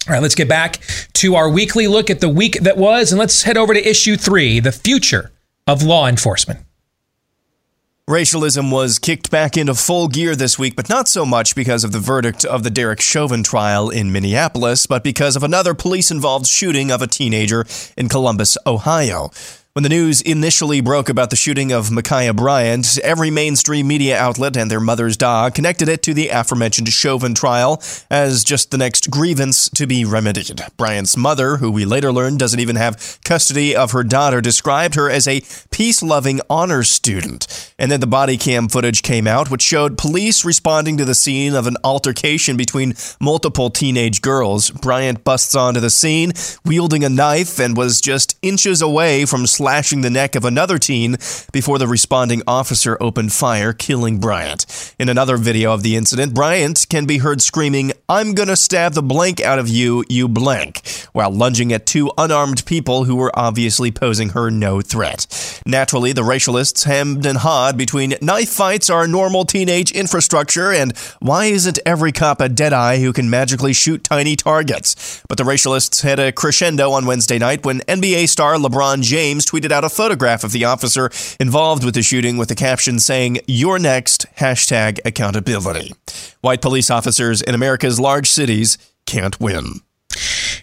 All 0.08 0.12
right, 0.12 0.22
let's 0.22 0.36
get 0.36 0.48
back 0.48 0.78
to 1.14 1.34
our 1.34 1.48
weekly 1.48 1.88
look 1.88 2.10
at 2.10 2.20
the 2.20 2.28
week 2.28 2.60
that 2.60 2.76
was, 2.76 3.10
and 3.10 3.18
let's 3.18 3.42
head 3.42 3.56
over 3.56 3.74
to 3.74 3.88
issue 3.88 4.16
three 4.16 4.60
the 4.60 4.70
future 4.70 5.32
of 5.66 5.82
law 5.82 6.06
enforcement. 6.06 6.60
Racialism 8.08 8.70
was 8.70 9.00
kicked 9.00 9.32
back 9.32 9.56
into 9.56 9.74
full 9.74 10.06
gear 10.06 10.36
this 10.36 10.56
week, 10.60 10.76
but 10.76 10.88
not 10.88 11.08
so 11.08 11.26
much 11.26 11.56
because 11.56 11.82
of 11.82 11.90
the 11.90 11.98
verdict 11.98 12.44
of 12.44 12.62
the 12.62 12.70
Derek 12.70 13.00
Chauvin 13.00 13.42
trial 13.42 13.90
in 13.90 14.12
Minneapolis, 14.12 14.86
but 14.86 15.02
because 15.02 15.34
of 15.34 15.42
another 15.42 15.74
police 15.74 16.12
involved 16.12 16.46
shooting 16.46 16.92
of 16.92 17.02
a 17.02 17.08
teenager 17.08 17.66
in 17.96 18.08
Columbus, 18.08 18.56
Ohio. 18.64 19.32
When 19.76 19.82
the 19.82 19.90
news 19.90 20.22
initially 20.22 20.80
broke 20.80 21.10
about 21.10 21.28
the 21.28 21.36
shooting 21.36 21.70
of 21.70 21.90
Ma'Khia 21.90 22.34
Bryant, 22.34 22.98
every 23.00 23.30
mainstream 23.30 23.86
media 23.86 24.18
outlet 24.18 24.56
and 24.56 24.70
their 24.70 24.80
mother's 24.80 25.18
dog 25.18 25.54
connected 25.54 25.86
it 25.86 26.02
to 26.04 26.14
the 26.14 26.30
aforementioned 26.30 26.88
Chauvin 26.88 27.34
trial 27.34 27.82
as 28.10 28.42
just 28.42 28.70
the 28.70 28.78
next 28.78 29.10
grievance 29.10 29.68
to 29.68 29.86
be 29.86 30.06
remedied. 30.06 30.62
Bryant's 30.78 31.14
mother, 31.14 31.58
who 31.58 31.70
we 31.70 31.84
later 31.84 32.10
learned 32.10 32.38
doesn't 32.38 32.58
even 32.58 32.76
have 32.76 33.18
custody 33.22 33.76
of 33.76 33.92
her 33.92 34.02
daughter, 34.02 34.40
described 34.40 34.94
her 34.94 35.10
as 35.10 35.28
a 35.28 35.42
peace 35.70 36.02
loving 36.02 36.40
honor 36.48 36.82
student. 36.82 37.74
And 37.78 37.92
then 37.92 38.00
the 38.00 38.06
body 38.06 38.38
cam 38.38 38.68
footage 38.68 39.02
came 39.02 39.26
out, 39.26 39.50
which 39.50 39.60
showed 39.60 39.98
police 39.98 40.42
responding 40.42 40.96
to 40.96 41.04
the 41.04 41.14
scene 41.14 41.54
of 41.54 41.66
an 41.66 41.76
altercation 41.84 42.56
between 42.56 42.94
multiple 43.20 43.68
teenage 43.68 44.22
girls. 44.22 44.70
Bryant 44.70 45.22
busts 45.22 45.54
onto 45.54 45.80
the 45.80 45.90
scene, 45.90 46.32
wielding 46.64 47.04
a 47.04 47.10
knife, 47.10 47.58
and 47.58 47.76
was 47.76 48.00
just 48.00 48.38
inches 48.40 48.80
away 48.80 49.26
from 49.26 49.46
slashing 49.66 50.02
the 50.02 50.10
neck 50.10 50.36
of 50.36 50.44
another 50.44 50.78
teen 50.78 51.16
before 51.50 51.76
the 51.76 51.88
responding 51.88 52.40
officer 52.46 52.96
opened 53.00 53.32
fire, 53.32 53.72
killing 53.72 54.20
Bryant. 54.20 54.94
In 54.96 55.08
another 55.08 55.36
video 55.36 55.74
of 55.74 55.82
the 55.82 55.96
incident, 55.96 56.32
Bryant 56.32 56.86
can 56.88 57.04
be 57.04 57.18
heard 57.18 57.42
screaming, 57.42 57.90
I'm 58.08 58.34
gonna 58.34 58.54
stab 58.54 58.92
the 58.92 59.02
blank 59.02 59.40
out 59.40 59.58
of 59.58 59.68
you, 59.68 60.04
you 60.08 60.28
blank, 60.28 60.82
while 61.14 61.32
lunging 61.32 61.72
at 61.72 61.84
two 61.84 62.12
unarmed 62.16 62.64
people 62.64 63.06
who 63.06 63.16
were 63.16 63.36
obviously 63.36 63.90
posing 63.90 64.28
her 64.28 64.52
no 64.52 64.80
threat. 64.80 65.26
Naturally, 65.66 66.12
the 66.12 66.22
racialists 66.22 66.84
hemmed 66.84 67.26
and 67.26 67.38
hawed 67.38 67.76
between 67.76 68.14
knife 68.22 68.50
fights 68.50 68.88
are 68.88 69.08
normal 69.08 69.44
teenage 69.44 69.90
infrastructure 69.90 70.70
and 70.70 70.96
why 71.18 71.46
isn't 71.46 71.80
every 71.84 72.12
cop 72.12 72.40
a 72.40 72.48
deadeye 72.48 72.98
who 72.98 73.12
can 73.12 73.28
magically 73.28 73.72
shoot 73.72 74.04
tiny 74.04 74.36
targets? 74.36 75.24
But 75.28 75.38
the 75.38 75.44
racialists 75.44 76.02
had 76.02 76.20
a 76.20 76.30
crescendo 76.30 76.92
on 76.92 77.04
Wednesday 77.04 77.38
night 77.38 77.66
when 77.66 77.80
NBA 77.80 78.28
star 78.28 78.54
LeBron 78.54 79.02
James 79.02 79.44
tweeted 79.44 79.55
out 79.72 79.84
a 79.84 79.88
photograph 79.88 80.44
of 80.44 80.52
the 80.52 80.64
officer 80.64 81.10
involved 81.40 81.84
with 81.84 81.94
the 81.94 82.02
shooting 82.02 82.36
with 82.36 82.48
the 82.48 82.54
caption 82.54 82.98
saying, 82.98 83.38
You're 83.46 83.78
next, 83.78 84.26
hashtag 84.38 84.98
accountability. 85.04 85.92
White 86.40 86.62
police 86.62 86.90
officers 86.90 87.42
in 87.42 87.54
America's 87.54 87.98
large 87.98 88.28
cities 88.28 88.78
can't 89.06 89.40
win. 89.40 89.80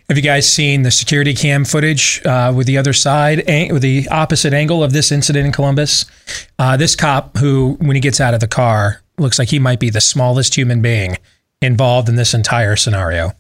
Have 0.10 0.18
you 0.18 0.24
guys 0.24 0.52
seen 0.52 0.82
the 0.82 0.92
security 0.92 1.34
cam 1.34 1.64
footage 1.64 2.22
uh, 2.26 2.52
with 2.56 2.68
the 2.68 2.78
other 2.78 2.94
side, 2.94 3.44
with 3.72 3.82
the 3.82 4.08
opposite 4.10 4.54
angle 4.54 4.84
of 4.84 4.92
this 4.92 5.12
incident 5.12 5.46
in 5.46 5.52
Columbus? 5.52 6.06
Uh, 6.60 6.76
this 6.76 6.96
cop, 6.96 7.38
who, 7.38 7.78
when 7.80 7.96
he 7.96 8.02
gets 8.02 8.20
out 8.20 8.34
of 8.34 8.40
the 8.40 8.48
car, 8.48 9.02
looks 9.18 9.40
like 9.40 9.50
he 9.50 9.60
might 9.60 9.80
be 9.80 9.90
the 9.90 10.02
smallest 10.02 10.56
human 10.56 10.82
being 10.82 11.18
involved 11.62 12.10
in 12.10 12.16
this 12.16 12.34
entire 12.34 12.76
scenario, 12.76 13.32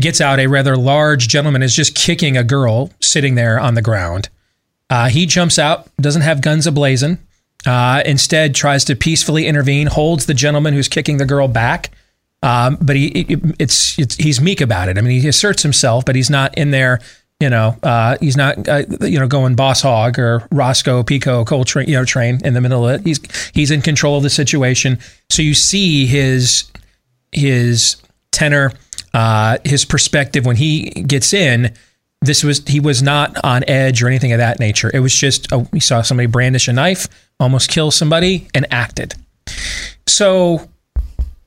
gets 0.00 0.20
out. 0.20 0.38
A 0.38 0.46
rather 0.46 0.76
large 0.76 1.28
gentleman 1.28 1.62
is 1.62 1.74
just 1.74 1.94
kicking 1.94 2.36
a 2.36 2.44
girl 2.44 2.90
sitting 3.00 3.34
there 3.34 3.58
on 3.58 3.74
the 3.74 3.82
ground. 3.82 4.28
Uh, 4.88 5.08
he 5.08 5.26
jumps 5.26 5.58
out, 5.58 5.88
doesn't 5.96 6.22
have 6.22 6.40
guns 6.40 6.66
ablazing. 6.66 7.18
Uh, 7.66 8.02
instead, 8.06 8.54
tries 8.54 8.84
to 8.84 8.94
peacefully 8.94 9.46
intervene, 9.46 9.88
holds 9.88 10.26
the 10.26 10.34
gentleman 10.34 10.74
who's 10.74 10.88
kicking 10.88 11.16
the 11.16 11.26
girl 11.26 11.48
back. 11.48 11.90
Um, 12.42 12.78
but 12.80 12.94
he, 12.94 13.08
it, 13.08 13.40
it's, 13.58 13.98
it's 13.98 14.14
he's 14.16 14.40
meek 14.40 14.60
about 14.60 14.88
it. 14.88 14.98
I 14.98 15.00
mean, 15.00 15.20
he 15.20 15.26
asserts 15.26 15.62
himself, 15.62 16.04
but 16.04 16.14
he's 16.14 16.30
not 16.30 16.56
in 16.56 16.70
there. 16.70 17.00
You 17.40 17.50
know, 17.50 17.76
uh, 17.82 18.16
he's 18.18 18.36
not 18.36 18.66
uh, 18.66 18.84
you 19.02 19.18
know 19.18 19.26
going 19.26 19.56
boss 19.56 19.82
hog 19.82 20.18
or 20.18 20.46
Roscoe 20.50 21.02
P. 21.02 21.18
Coltrane, 21.18 21.86
you 21.86 21.94
know, 21.94 22.04
train 22.04 22.40
in 22.42 22.54
the 22.54 22.62
middle 22.62 22.88
of 22.88 23.00
it. 23.00 23.04
He's 23.04 23.50
he's 23.52 23.70
in 23.70 23.82
control 23.82 24.16
of 24.16 24.22
the 24.22 24.30
situation. 24.30 24.98
So 25.28 25.42
you 25.42 25.52
see 25.52 26.06
his 26.06 26.70
his 27.32 27.96
tenor, 28.32 28.72
uh, 29.12 29.58
his 29.64 29.84
perspective 29.84 30.46
when 30.46 30.56
he 30.56 30.88
gets 30.88 31.34
in 31.34 31.74
this 32.26 32.44
was 32.44 32.66
he 32.66 32.80
was 32.80 33.02
not 33.02 33.36
on 33.44 33.64
edge 33.68 34.02
or 34.02 34.08
anything 34.08 34.32
of 34.32 34.38
that 34.38 34.58
nature. 34.58 34.90
It 34.92 35.00
was 35.00 35.14
just 35.14 35.50
a, 35.52 35.58
we 35.72 35.80
saw 35.80 36.02
somebody 36.02 36.26
brandish 36.26 36.68
a 36.68 36.72
knife, 36.72 37.08
almost 37.40 37.70
kill 37.70 37.90
somebody, 37.90 38.48
and 38.54 38.66
acted. 38.70 39.14
So, 40.06 40.68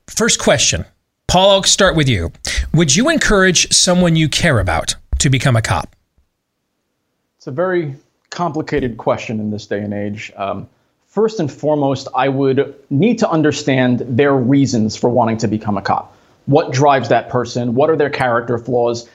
first 0.07 0.39
question, 0.39 0.85
Paul, 1.27 1.51
I'll 1.51 1.63
start 1.63 1.95
with 1.95 2.09
you. 2.09 2.31
Would 2.73 2.95
you 2.95 3.09
encourage 3.09 3.71
someone 3.71 4.15
you 4.15 4.29
care 4.29 4.59
about 4.59 4.95
to 5.19 5.29
become 5.29 5.55
a 5.55 5.61
cop? 5.61 5.95
It's 7.37 7.47
a 7.47 7.51
very 7.51 7.95
complicated 8.29 8.97
question 8.97 9.39
in 9.39 9.51
this 9.51 9.65
day 9.65 9.79
and 9.79 9.93
age. 9.93 10.31
Um, 10.35 10.67
first 11.07 11.39
and 11.39 11.51
foremost, 11.51 12.07
I 12.15 12.29
would 12.29 12.75
need 12.89 13.19
to 13.19 13.29
understand 13.29 13.99
their 14.01 14.35
reasons 14.35 14.95
for 14.95 15.09
wanting 15.09 15.37
to 15.37 15.47
become 15.47 15.77
a 15.77 15.81
cop. 15.81 16.15
What 16.45 16.71
drives 16.71 17.09
that 17.09 17.29
person? 17.29 17.75
What 17.75 17.89
are 17.89 17.95
their 17.95 18.09
character 18.09 18.57
flaws? 18.57 19.07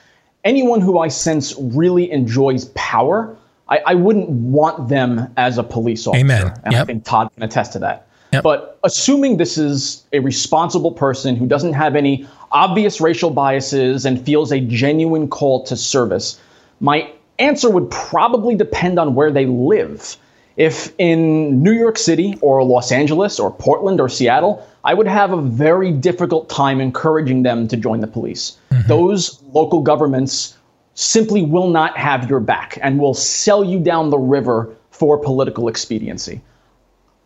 Anyone 0.45 0.79
who 0.79 0.99
I 0.99 1.09
sense 1.09 1.53
really 1.57 2.09
enjoys 2.11 2.65
power, 2.75 3.35
I, 3.67 3.79
I 3.87 3.95
wouldn't 3.95 4.29
want 4.29 4.87
them 4.87 5.33
as 5.35 5.57
a 5.57 5.63
police 5.63 6.07
officer. 6.07 6.19
Amen. 6.19 6.53
And 6.63 6.73
yep. 6.73 6.83
I 6.83 6.85
think 6.85 7.03
Todd 7.03 7.29
can 7.33 7.43
attest 7.43 7.73
to 7.73 7.79
that. 7.79 8.07
Yep. 8.31 8.43
But 8.43 8.79
assuming 8.83 9.37
this 9.37 9.57
is 9.57 10.03
a 10.13 10.19
responsible 10.19 10.91
person 10.91 11.35
who 11.35 11.47
doesn't 11.47 11.73
have 11.73 11.95
any 11.95 12.27
obvious 12.51 13.01
racial 13.01 13.31
biases 13.31 14.05
and 14.05 14.23
feels 14.23 14.51
a 14.51 14.59
genuine 14.59 15.27
call 15.27 15.63
to 15.65 15.75
service, 15.75 16.39
my 16.79 17.11
answer 17.39 17.69
would 17.69 17.89
probably 17.89 18.55
depend 18.55 18.99
on 18.99 19.15
where 19.15 19.31
they 19.31 19.45
live. 19.45 20.17
If 20.57 20.93
in 20.97 21.61
New 21.61 21.73
York 21.73 21.97
City 21.97 22.37
or 22.41 22.63
Los 22.63 22.91
Angeles 22.91 23.39
or 23.39 23.51
Portland 23.51 23.99
or 23.99 24.07
Seattle, 24.07 24.65
I 24.83 24.93
would 24.93 25.07
have 25.07 25.31
a 25.31 25.41
very 25.41 25.91
difficult 25.91 26.47
time 26.49 26.79
encouraging 26.79 27.43
them 27.43 27.67
to 27.67 27.75
join 27.75 27.99
the 27.99 28.07
police. 28.07 28.57
Mm-hmm. 28.71 28.87
Those 28.87 29.41
local 29.51 29.81
governments 29.81 30.57
simply 30.93 31.41
will 31.41 31.69
not 31.69 31.97
have 31.97 32.29
your 32.29 32.39
back 32.39 32.79
and 32.81 32.99
will 32.99 33.13
sell 33.13 33.63
you 33.63 33.79
down 33.79 34.09
the 34.09 34.17
river 34.17 34.73
for 34.91 35.17
political 35.17 35.67
expediency. 35.67 36.41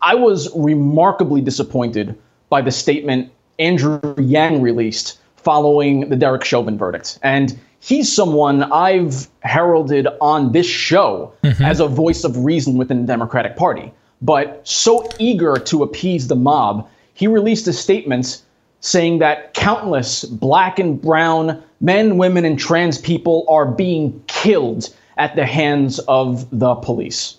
I 0.02 0.16
was 0.16 0.50
remarkably 0.56 1.40
disappointed 1.40 2.18
by 2.48 2.62
the 2.62 2.72
statement 2.72 3.30
Andrew 3.60 4.00
Yang 4.18 4.62
released 4.62 5.18
following 5.36 6.08
the 6.08 6.16
Derek 6.16 6.44
Chauvin 6.44 6.76
verdict. 6.76 7.18
And 7.22 7.58
he's 7.80 8.14
someone 8.14 8.62
I've 8.64 9.28
heralded 9.40 10.06
on 10.20 10.52
this 10.52 10.66
show 10.66 11.32
mm-hmm. 11.42 11.64
as 11.64 11.80
a 11.80 11.88
voice 11.88 12.24
of 12.24 12.36
reason 12.44 12.76
within 12.76 13.00
the 13.00 13.06
Democratic 13.06 13.56
Party. 13.56 13.92
But 14.22 14.60
so 14.64 15.08
eager 15.18 15.56
to 15.56 15.82
appease 15.82 16.28
the 16.28 16.36
mob, 16.36 16.88
he 17.14 17.26
released 17.26 17.66
a 17.66 17.72
statement 17.72 18.42
saying 18.80 19.18
that 19.18 19.54
countless 19.54 20.24
black 20.24 20.78
and 20.78 21.00
brown 21.00 21.62
men, 21.80 22.18
women, 22.18 22.44
and 22.44 22.58
trans 22.58 22.98
people 22.98 23.44
are 23.48 23.66
being 23.66 24.22
killed 24.26 24.88
at 25.16 25.36
the 25.36 25.46
hands 25.46 25.98
of 26.00 26.46
the 26.50 26.74
police. 26.76 27.36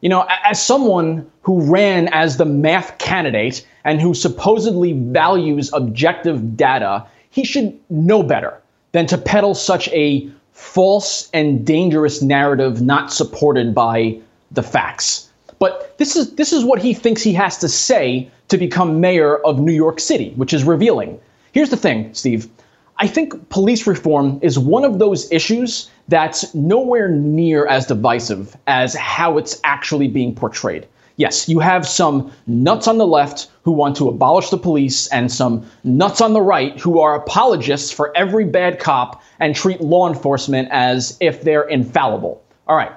You 0.00 0.08
know, 0.08 0.26
as 0.44 0.62
someone 0.62 1.30
who 1.42 1.60
ran 1.62 2.08
as 2.08 2.36
the 2.36 2.44
math 2.44 2.98
candidate 2.98 3.66
and 3.84 4.00
who 4.00 4.14
supposedly 4.14 4.92
values 4.92 5.70
objective 5.72 6.56
data, 6.56 7.06
he 7.30 7.44
should 7.44 7.78
know 7.88 8.22
better 8.22 8.60
than 8.94 9.06
to 9.06 9.18
peddle 9.18 9.56
such 9.56 9.88
a 9.88 10.26
false 10.52 11.28
and 11.34 11.66
dangerous 11.66 12.22
narrative 12.22 12.80
not 12.80 13.12
supported 13.12 13.74
by 13.74 14.16
the 14.52 14.62
facts. 14.62 15.28
But 15.58 15.98
this 15.98 16.14
is 16.14 16.32
this 16.36 16.52
is 16.52 16.64
what 16.64 16.80
he 16.80 16.94
thinks 16.94 17.20
he 17.20 17.32
has 17.32 17.58
to 17.58 17.68
say 17.68 18.30
to 18.48 18.56
become 18.56 19.00
mayor 19.00 19.38
of 19.38 19.58
New 19.58 19.72
York 19.72 19.98
City, 19.98 20.32
which 20.36 20.54
is 20.54 20.62
revealing. 20.62 21.18
Here's 21.50 21.70
the 21.70 21.76
thing, 21.76 22.14
Steve. 22.14 22.48
I 22.98 23.08
think 23.08 23.48
police 23.48 23.84
reform 23.88 24.38
is 24.42 24.60
one 24.60 24.84
of 24.84 25.00
those 25.00 25.30
issues 25.32 25.90
that's 26.06 26.54
nowhere 26.54 27.08
near 27.08 27.66
as 27.66 27.86
divisive 27.86 28.56
as 28.68 28.94
how 28.94 29.38
it's 29.38 29.60
actually 29.64 30.06
being 30.06 30.36
portrayed. 30.36 30.86
Yes, 31.16 31.48
you 31.48 31.60
have 31.60 31.86
some 31.86 32.32
nuts 32.46 32.88
on 32.88 32.98
the 32.98 33.06
left 33.06 33.50
who 33.62 33.70
want 33.70 33.96
to 33.96 34.08
abolish 34.08 34.50
the 34.50 34.58
police 34.58 35.06
and 35.08 35.30
some 35.30 35.64
nuts 35.84 36.20
on 36.20 36.32
the 36.32 36.42
right 36.42 36.78
who 36.80 36.98
are 36.98 37.14
apologists 37.14 37.92
for 37.92 38.14
every 38.16 38.44
bad 38.44 38.80
cop 38.80 39.22
and 39.38 39.54
treat 39.54 39.80
law 39.80 40.08
enforcement 40.08 40.68
as 40.72 41.16
if 41.20 41.42
they're 41.42 41.68
infallible. 41.68 42.42
All 42.66 42.76
right, 42.76 42.92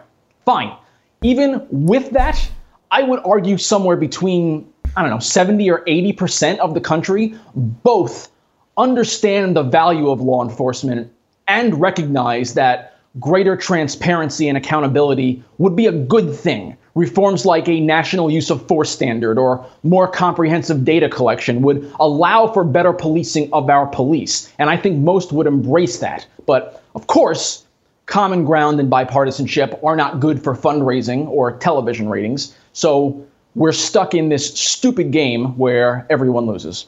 fine. 0.46 0.76
Even 1.22 1.68
with 1.70 2.10
that, 2.12 2.50
I 2.90 3.04
would 3.04 3.20
argue 3.24 3.58
somewhere 3.58 3.98
between, 3.98 4.72
I 4.96 5.02
don't 5.02 5.12
know, 5.12 5.20
70 5.20 5.70
or 5.70 5.84
80% 5.86 6.58
of 6.58 6.74
the 6.74 6.82
country 6.82 7.36
both 7.56 8.32
understand 8.78 9.56
the 9.56 9.64
value 9.64 10.10
of 10.10 10.22
law 10.22 10.44
enforcement 10.44 11.12
and 11.48 11.80
recognize 11.80 12.54
that 12.56 12.97
greater 13.20 13.56
transparency 13.56 14.48
and 14.48 14.58
accountability 14.58 15.44
would 15.58 15.76
be 15.76 15.88
a 15.88 15.92
good 15.92 16.34
thing. 16.36 16.76
Reforms 16.96 17.46
like 17.46 17.68
a 17.70 17.80
national 17.80 18.32
use 18.32 18.50
of 18.50 18.68
force 18.68 18.90
standard 18.90 19.38
or 19.38 19.66
more 19.84 20.08
comprehensive 20.08 20.84
data 20.84 21.08
collection 21.08 21.62
would 21.62 21.92
allow 22.00 22.48
for 22.48 22.64
better 22.64 22.92
policing 22.92 23.52
of 23.54 23.70
our 23.70 23.86
police. 23.86 24.52
And 24.58 24.70
I 24.70 24.78
think 24.78 24.98
most 24.98 25.32
would 25.32 25.46
embrace 25.46 26.00
that. 26.00 26.26
But 26.48 26.84
of 26.96 27.08
course, 27.08 27.66
common 28.08 28.46
ground 28.46 28.80
and 28.80 28.92
bipartisanship 28.92 29.84
are 29.84 29.96
not 29.96 30.20
good 30.20 30.44
for 30.44 30.56
fundraising 30.56 31.28
or 31.28 31.56
television 31.58 32.10
ratings. 32.10 32.56
So 32.74 33.24
we're 33.54 33.74
stuck 33.74 34.14
in 34.14 34.30
this 34.30 34.58
stupid 34.60 35.12
game 35.12 35.58
where 35.58 36.08
everyone 36.10 36.46
loses. 36.46 36.88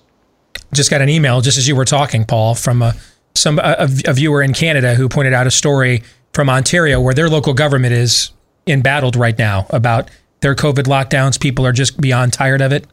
Just 0.74 0.90
got 0.90 1.02
an 1.02 1.10
email 1.10 1.42
just 1.42 1.58
as 1.58 1.68
you 1.68 1.76
were 1.76 1.86
talking, 1.86 2.26
Paul, 2.26 2.56
from 2.56 2.82
a 2.82 2.96
some 3.36 3.60
a, 3.60 3.88
a 4.06 4.14
viewer 4.14 4.42
in 4.42 4.54
Canada 4.54 4.96
who 4.96 5.08
pointed 5.08 5.34
out 5.34 5.48
a 5.48 5.52
story 5.52 6.04
from 6.34 6.50
Ontario 6.50 7.02
where 7.02 7.14
their 7.14 7.30
local 7.30 7.54
government 7.54 7.94
is 7.94 8.32
embattled 8.68 9.16
right 9.16 9.38
now 9.38 9.66
about 9.70 10.10
their 10.42 10.56
COVID 10.56 10.86
lockdowns. 10.86 11.40
People 11.40 11.66
are 11.66 11.74
just 11.74 12.00
beyond 12.00 12.34
tired 12.34 12.62
of 12.62 12.72
it. 12.72 12.86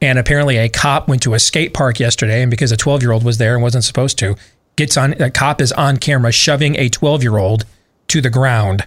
And 0.00 0.18
apparently, 0.18 0.56
a 0.56 0.68
cop 0.68 1.08
went 1.08 1.22
to 1.22 1.34
a 1.34 1.40
skate 1.40 1.74
park 1.74 1.98
yesterday, 1.98 2.42
and 2.42 2.50
because 2.50 2.70
a 2.70 2.76
12 2.76 3.02
year 3.02 3.12
old 3.12 3.24
was 3.24 3.38
there 3.38 3.54
and 3.54 3.62
wasn't 3.62 3.84
supposed 3.84 4.18
to, 4.20 4.36
gets 4.76 4.96
on. 4.96 5.20
A 5.20 5.30
cop 5.30 5.60
is 5.60 5.72
on 5.72 5.96
camera 5.96 6.30
shoving 6.30 6.76
a 6.76 6.88
12 6.88 7.22
year 7.22 7.36
old 7.36 7.64
to 8.08 8.20
the 8.20 8.30
ground 8.30 8.86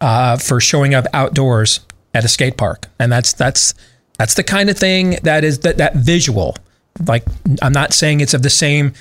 uh, 0.00 0.36
for 0.36 0.60
showing 0.60 0.94
up 0.94 1.06
outdoors 1.12 1.80
at 2.14 2.24
a 2.24 2.28
skate 2.28 2.56
park, 2.56 2.86
and 3.00 3.10
that's 3.10 3.32
that's 3.32 3.74
that's 4.18 4.34
the 4.34 4.44
kind 4.44 4.70
of 4.70 4.78
thing 4.78 5.16
that 5.24 5.42
is 5.42 5.60
that 5.60 5.78
that 5.78 5.96
visual. 5.96 6.54
Like 7.06 7.24
I'm 7.60 7.72
not 7.72 7.92
saying 7.92 8.20
it's 8.20 8.34
of 8.34 8.42
the 8.42 8.50
same 8.50 8.92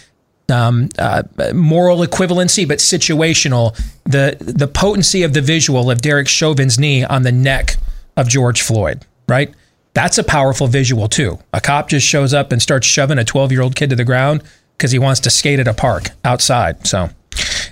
um, 0.49 0.89
uh, 0.97 1.23
moral 1.53 1.99
equivalency, 1.99 2.67
but 2.67 2.79
situational. 2.79 3.75
The 4.05 4.37
the 4.39 4.67
potency 4.67 5.23
of 5.23 5.33
the 5.33 5.41
visual 5.41 5.91
of 5.91 6.01
Derek 6.01 6.27
Chauvin's 6.27 6.79
knee 6.79 7.03
on 7.03 7.23
the 7.23 7.31
neck 7.31 7.77
of 8.15 8.27
George 8.27 8.61
Floyd, 8.61 9.05
right? 9.27 9.53
That's 9.93 10.17
a 10.17 10.23
powerful 10.23 10.67
visual 10.67 11.07
too. 11.07 11.39
A 11.53 11.61
cop 11.61 11.89
just 11.89 12.05
shows 12.05 12.33
up 12.33 12.51
and 12.51 12.61
starts 12.61 12.85
shoving 12.85 13.17
a 13.17 13.23
12 13.23 13.51
year 13.51 13.61
old 13.61 13.75
kid 13.75 13.89
to 13.89 13.95
the 13.95 14.05
ground 14.05 14.43
because 14.77 14.91
he 14.91 14.99
wants 14.99 15.19
to 15.21 15.29
skate 15.29 15.59
at 15.59 15.67
a 15.67 15.73
park 15.73 16.09
outside. 16.23 16.85
So, 16.85 17.09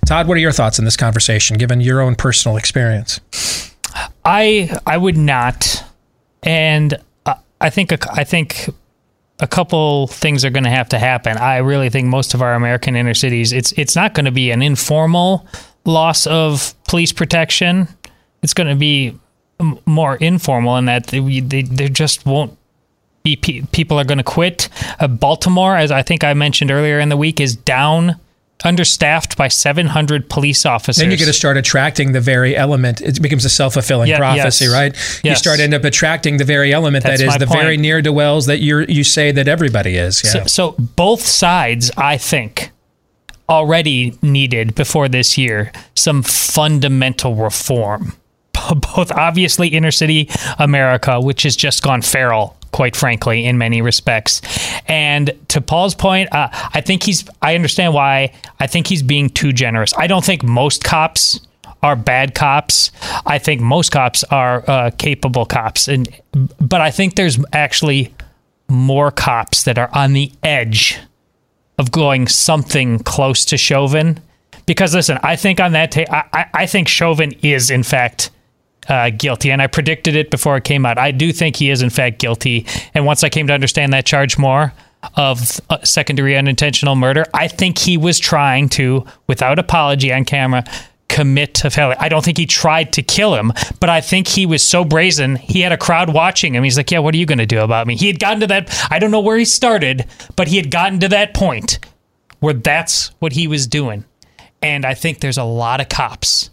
Todd, 0.07 0.27
what 0.27 0.35
are 0.35 0.41
your 0.41 0.51
thoughts 0.51 0.79
on 0.79 0.85
this 0.85 0.97
conversation, 0.97 1.57
given 1.57 1.81
your 1.81 2.01
own 2.01 2.15
personal 2.15 2.57
experience? 2.57 3.19
I 4.25 4.75
I 4.85 4.97
would 4.97 5.17
not, 5.17 5.83
and 6.43 6.99
I 7.61 7.69
think 7.69 7.93
I 8.09 8.23
think 8.23 8.69
a 9.39 9.47
couple 9.47 10.07
things 10.07 10.45
are 10.45 10.49
going 10.49 10.63
to 10.63 10.69
have 10.69 10.89
to 10.89 10.99
happen. 10.99 11.37
I 11.37 11.57
really 11.57 11.89
think 11.89 12.07
most 12.07 12.33
of 12.33 12.41
our 12.41 12.53
American 12.53 12.95
inner 12.95 13.13
cities, 13.13 13.51
it's 13.51 13.71
it's 13.73 13.95
not 13.95 14.13
going 14.13 14.25
to 14.25 14.31
be 14.31 14.51
an 14.51 14.61
informal 14.61 15.45
loss 15.83 16.25
of 16.27 16.73
police 16.87 17.11
protection. 17.11 17.87
It's 18.41 18.53
going 18.53 18.69
to 18.69 18.75
be 18.75 19.19
more 19.85 20.15
informal 20.17 20.77
in 20.77 20.85
that 20.85 21.07
they, 21.07 21.39
they, 21.39 21.63
there 21.63 21.87
just 21.87 22.25
won't 22.25 22.57
be 23.23 23.35
people 23.35 23.99
are 23.99 24.03
going 24.03 24.17
to 24.19 24.23
quit. 24.23 24.69
Uh, 24.99 25.07
Baltimore, 25.07 25.75
as 25.75 25.91
I 25.91 26.01
think 26.01 26.23
I 26.23 26.33
mentioned 26.33 26.71
earlier 26.71 26.99
in 26.99 27.09
the 27.09 27.17
week, 27.17 27.39
is 27.39 27.55
down 27.55 28.19
understaffed 28.65 29.37
by 29.37 29.47
700 29.47 30.29
police 30.29 30.65
officers. 30.65 30.97
Then 30.97 31.11
you're 31.11 31.17
going 31.17 31.27
to 31.27 31.33
start 31.33 31.57
attracting 31.57 32.11
the 32.11 32.21
very 32.21 32.55
element. 32.55 33.01
It 33.01 33.21
becomes 33.21 33.45
a 33.45 33.49
self 33.49 33.73
fulfilling 33.73 34.09
yeah, 34.09 34.17
prophecy, 34.17 34.65
yes. 34.65 34.73
right? 34.73 34.93
Yes. 34.93 35.23
You 35.23 35.35
start 35.35 35.59
end 35.59 35.73
up 35.73 35.83
attracting 35.83 36.37
the 36.37 36.43
very 36.43 36.73
element 36.73 37.03
That's 37.03 37.21
that 37.21 37.27
is 37.27 37.37
the 37.37 37.47
point. 37.47 37.61
very 37.61 37.77
near 37.77 38.01
to 38.01 38.11
wells 38.11 38.47
that 38.47 38.59
you 38.59 38.85
you 38.87 39.03
say 39.03 39.31
that 39.31 39.47
everybody 39.47 39.95
is. 39.95 40.21
Yeah. 40.23 40.45
So, 40.45 40.45
so 40.45 40.71
both 40.79 41.21
sides, 41.21 41.91
I 41.95 42.17
think, 42.17 42.71
already 43.47 44.17
needed 44.21 44.75
before 44.75 45.07
this 45.07 45.37
year 45.37 45.71
some 45.95 46.23
fundamental 46.23 47.35
reform. 47.35 48.13
Both 48.95 49.11
obviously 49.11 49.69
inner 49.69 49.91
city 49.91 50.29
America, 50.59 51.19
which 51.19 51.43
has 51.43 51.55
just 51.55 51.83
gone 51.83 52.01
feral 52.01 52.55
quite 52.75 52.93
frankly, 52.93 53.45
in 53.45 53.57
many 53.57 53.81
respects. 53.81 54.41
And 54.85 55.31
to 55.47 55.61
Paul's 55.61 55.95
point, 55.95 56.27
uh, 56.33 56.49
I 56.51 56.81
think 56.81 57.03
he's, 57.03 57.23
I 57.41 57.55
understand 57.55 57.93
why. 57.93 58.33
I 58.59 58.67
think 58.67 58.87
he's 58.87 59.01
being 59.01 59.29
too 59.29 59.53
generous. 59.53 59.93
I 59.97 60.07
don't 60.07 60.25
think 60.25 60.43
most 60.43 60.83
cops 60.83 61.39
are 61.81 61.95
bad 61.95 62.35
cops. 62.35 62.91
I 63.25 63.37
think 63.37 63.61
most 63.61 63.93
cops 63.93 64.25
are 64.25 64.69
uh, 64.69 64.91
capable 64.97 65.45
cops. 65.45 65.87
And, 65.87 66.09
but 66.59 66.81
I 66.81 66.91
think 66.91 67.15
there's 67.15 67.39
actually 67.53 68.13
more 68.67 69.09
cops 69.09 69.63
that 69.63 69.77
are 69.77 69.89
on 69.93 70.11
the 70.11 70.33
edge 70.43 70.99
of 71.77 71.91
going 71.91 72.27
something 72.27 72.99
close 72.99 73.45
to 73.45 73.57
Chauvin. 73.57 74.19
Because 74.65 74.93
listen, 74.93 75.17
I 75.23 75.37
think 75.37 75.61
on 75.61 75.71
that 75.71 75.91
tape, 75.91 76.11
I, 76.11 76.49
I 76.53 76.65
think 76.65 76.89
Chauvin 76.89 77.31
is 77.41 77.71
in 77.71 77.83
fact 77.83 78.31
uh, 78.89 79.09
guilty, 79.09 79.51
and 79.51 79.61
I 79.61 79.67
predicted 79.67 80.15
it 80.15 80.29
before 80.31 80.57
it 80.57 80.63
came 80.63 80.85
out. 80.85 80.97
I 80.97 81.11
do 81.11 81.31
think 81.31 81.55
he 81.55 81.69
is 81.69 81.81
in 81.81 81.89
fact 81.89 82.19
guilty, 82.19 82.65
and 82.93 83.05
once 83.05 83.23
I 83.23 83.29
came 83.29 83.47
to 83.47 83.53
understand 83.53 83.93
that 83.93 84.05
charge 84.05 84.37
more 84.37 84.73
of 85.15 85.59
uh, 85.69 85.83
second 85.83 86.19
unintentional 86.19 86.95
murder, 86.95 87.25
I 87.33 87.47
think 87.47 87.77
he 87.77 87.97
was 87.97 88.19
trying 88.19 88.69
to, 88.69 89.05
without 89.27 89.59
apology 89.59 90.11
on 90.11 90.25
camera, 90.25 90.63
commit 91.07 91.63
a 91.63 91.69
felony. 91.69 91.97
I 91.99 92.09
don't 92.09 92.25
think 92.25 92.37
he 92.37 92.45
tried 92.45 92.93
to 92.93 93.03
kill 93.03 93.35
him, 93.35 93.53
but 93.79 93.89
I 93.89 94.01
think 94.01 94.27
he 94.27 94.45
was 94.45 94.63
so 94.63 94.83
brazen. 94.83 95.35
He 95.35 95.61
had 95.61 95.71
a 95.71 95.77
crowd 95.77 96.13
watching 96.13 96.55
him. 96.55 96.63
He's 96.63 96.77
like, 96.77 96.91
"Yeah, 96.91 96.99
what 96.99 97.13
are 97.13 97.17
you 97.17 97.25
going 97.25 97.37
to 97.37 97.45
do 97.45 97.59
about 97.59 97.87
me?" 97.87 97.95
He 97.95 98.07
had 98.07 98.19
gotten 98.19 98.39
to 98.41 98.47
that. 98.47 98.87
I 98.89 98.99
don't 98.99 99.11
know 99.11 99.21
where 99.21 99.37
he 99.37 99.45
started, 99.45 100.05
but 100.35 100.47
he 100.47 100.57
had 100.57 100.71
gotten 100.71 100.99
to 100.99 101.07
that 101.09 101.33
point 101.33 101.79
where 102.39 102.53
that's 102.53 103.07
what 103.19 103.33
he 103.33 103.47
was 103.47 103.67
doing. 103.67 104.05
And 104.61 104.85
I 104.85 104.93
think 104.93 105.19
there's 105.19 105.37
a 105.37 105.43
lot 105.43 105.79
of 105.79 105.89
cops 105.89 106.49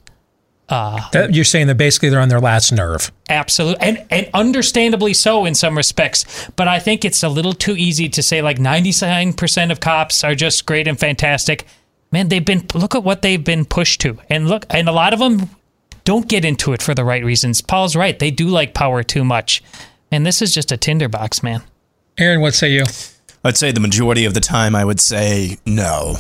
uh, 0.73 1.11
that, 1.11 1.35
you're 1.35 1.45
saying 1.45 1.67
that 1.67 1.75
basically 1.75 2.09
they're 2.09 2.19
on 2.21 2.31
their 2.31 2.41
last 2.41 2.73
nerve. 2.73 3.13
Absolutely, 3.29 3.87
and 3.87 4.07
and 4.11 4.31
understandably 4.33 5.13
so 5.13 5.45
in 5.45 5.55
some 5.55 5.77
respects. 5.77 6.51
But 6.57 6.67
I 6.67 6.79
think 6.79 7.05
it's 7.05 7.23
a 7.23 7.29
little 7.29 7.53
too 7.53 7.77
easy 7.77 8.09
to 8.09 8.23
say 8.23 8.41
like 8.41 8.59
99 8.59 9.35
percent 9.35 9.71
of 9.71 9.81
cops 9.81 10.25
are 10.25 10.35
just 10.35 10.65
great 10.65 10.89
and 10.89 10.99
fantastic. 10.99 11.67
Man, 12.11 12.29
they've 12.29 12.45
been 12.45 12.67
look 12.75 12.95
at 12.95 13.05
what 13.05 13.21
they've 13.21 13.45
been 13.45 13.67
pushed 13.67 14.01
to, 14.01 14.19
and 14.31 14.49
look, 14.49 14.65
and 14.71 14.89
a 14.89 14.93
lot 14.93 15.13
of 15.13 15.19
them 15.19 15.51
don't 16.05 16.27
get 16.27 16.43
into 16.43 16.73
it 16.73 16.81
for 16.81 16.95
the 16.95 17.05
right 17.05 17.23
reasons. 17.23 17.61
Paul's 17.61 17.95
right; 17.95 18.19
they 18.19 18.31
do 18.31 18.49
like 18.49 18.73
power 18.73 19.03
too 19.03 19.25
much, 19.25 19.63
and 20.11 20.25
this 20.25 20.41
is 20.41 20.55
just 20.55 20.73
a 20.73 20.79
tinderbox, 20.79 21.43
man. 21.43 21.63
Aaron, 22.17 22.41
what 22.41 22.55
say 22.55 22.73
you? 22.73 22.85
I'd 23.45 23.59
say 23.59 23.73
the 23.73 23.81
majority 23.81 24.25
of 24.25 24.33
the 24.33 24.41
time, 24.41 24.75
I 24.75 24.87
would 24.87 25.01
say 25.01 25.59
no. 25.67 26.17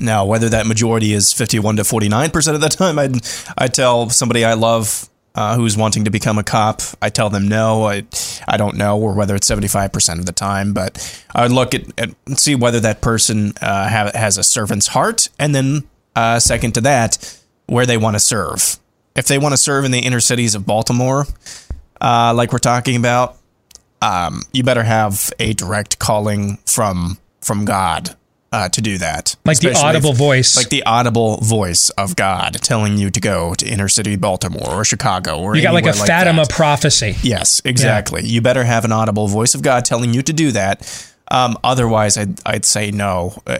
Now, 0.00 0.24
whether 0.24 0.48
that 0.48 0.66
majority 0.66 1.12
is 1.12 1.32
51 1.32 1.76
to 1.76 1.82
49% 1.82 2.54
of 2.54 2.60
the 2.60 2.68
time, 2.68 2.98
I'd, 2.98 3.16
i 3.58 3.68
tell 3.68 4.08
somebody 4.08 4.44
I 4.44 4.54
love 4.54 5.08
uh, 5.34 5.56
who's 5.56 5.76
wanting 5.76 6.04
to 6.04 6.10
become 6.10 6.38
a 6.38 6.42
cop, 6.42 6.82
I 7.00 7.08
tell 7.08 7.30
them 7.30 7.46
no, 7.46 7.84
I, 7.84 8.04
I 8.48 8.56
don't 8.56 8.76
know, 8.76 8.98
or 8.98 9.14
whether 9.14 9.36
it's 9.36 9.48
75% 9.48 10.18
of 10.18 10.26
the 10.26 10.32
time, 10.32 10.72
but 10.72 11.24
I 11.34 11.42
would 11.42 11.52
look 11.52 11.74
at, 11.74 11.84
at 11.98 12.10
see 12.38 12.54
whether 12.54 12.80
that 12.80 13.00
person 13.00 13.52
uh, 13.60 13.88
have, 13.88 14.12
has 14.14 14.38
a 14.38 14.42
servant's 14.42 14.88
heart, 14.88 15.28
and 15.38 15.54
then 15.54 15.84
uh, 16.16 16.40
second 16.40 16.72
to 16.74 16.80
that, 16.82 17.38
where 17.66 17.86
they 17.86 17.96
want 17.96 18.16
to 18.16 18.20
serve. 18.20 18.78
If 19.14 19.28
they 19.28 19.38
want 19.38 19.52
to 19.52 19.56
serve 19.56 19.84
in 19.84 19.92
the 19.92 20.00
inner 20.00 20.20
cities 20.20 20.54
of 20.54 20.66
Baltimore, 20.66 21.26
uh, 22.00 22.32
like 22.34 22.52
we're 22.52 22.58
talking 22.58 22.96
about, 22.96 23.36
um, 24.02 24.42
you 24.52 24.64
better 24.64 24.82
have 24.82 25.32
a 25.38 25.52
direct 25.52 25.98
calling 25.98 26.56
from 26.66 27.18
from 27.40 27.64
God 27.64 28.16
uh, 28.52 28.68
to 28.68 28.80
do 28.80 28.98
that. 28.98 29.36
Like 29.44 29.60
the 29.60 29.74
audible 29.76 30.10
if- 30.10 30.16
voice. 30.18 30.56
like 30.56 30.68
the 30.70 30.82
audible 30.84 31.36
voice 31.38 31.88
of 31.90 32.16
God 32.16 32.54
telling 32.62 32.98
you 32.98 33.10
to 33.10 33.20
go 33.20 33.54
to 33.54 33.66
inner 33.66 33.88
city 33.88 34.16
Baltimore 34.16 34.68
or 34.70 34.84
Chicago 34.84 35.38
or 35.38 35.54
You 35.56 35.62
got 35.62 35.74
like 35.74 35.84
a 35.84 35.90
anywhere 35.90 36.06
Fatima 36.06 36.42
that. 36.42 36.50
prophecy. 36.50 37.16
Yes, 37.22 37.62
exactly. 37.64 38.24
You 38.26 38.40
better 38.40 38.64
have 38.64 38.84
an 38.84 38.92
audible 38.92 39.28
voice 39.28 39.54
of 39.54 39.62
God 39.62 39.84
telling 39.84 40.12
you 40.14 40.22
to 40.22 40.32
do 40.32 40.50
that. 40.52 41.06
Um, 41.30 41.56
otherwise, 41.62 42.16
I'd, 42.18 42.40
I'd 42.44 42.64
say 42.64 42.90
no. 42.90 43.40
Uh, 43.46 43.58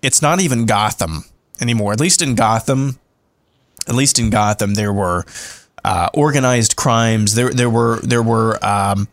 It's 0.00 0.22
not 0.22 0.40
even 0.40 0.64
Gotham 0.64 1.24
anymore. 1.60 1.92
At 1.92 2.00
least 2.00 2.22
in 2.22 2.34
Gotham, 2.34 2.98
at 3.86 3.94
least 3.94 4.18
in 4.18 4.30
Gotham, 4.30 4.72
there 4.74 4.92
were 4.92 5.26
uh, 5.84 6.08
organized 6.14 6.76
crimes. 6.76 7.34
There, 7.34 7.50
there 7.50 7.68
were 7.68 8.00
there 8.02 8.22
were 8.22 8.58
um, 8.64 9.08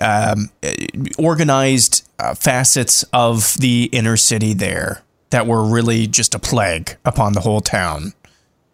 um, 0.00 0.50
uh, 0.62 0.70
organized 1.18 2.06
uh, 2.20 2.34
facets 2.34 3.02
of 3.12 3.54
the 3.58 3.88
inner 3.92 4.16
city 4.16 4.52
there 4.52 5.02
that 5.30 5.46
were 5.46 5.64
really 5.64 6.06
just 6.06 6.34
a 6.34 6.38
plague 6.38 6.96
upon 7.04 7.32
the 7.32 7.40
whole 7.40 7.60
town. 7.60 8.12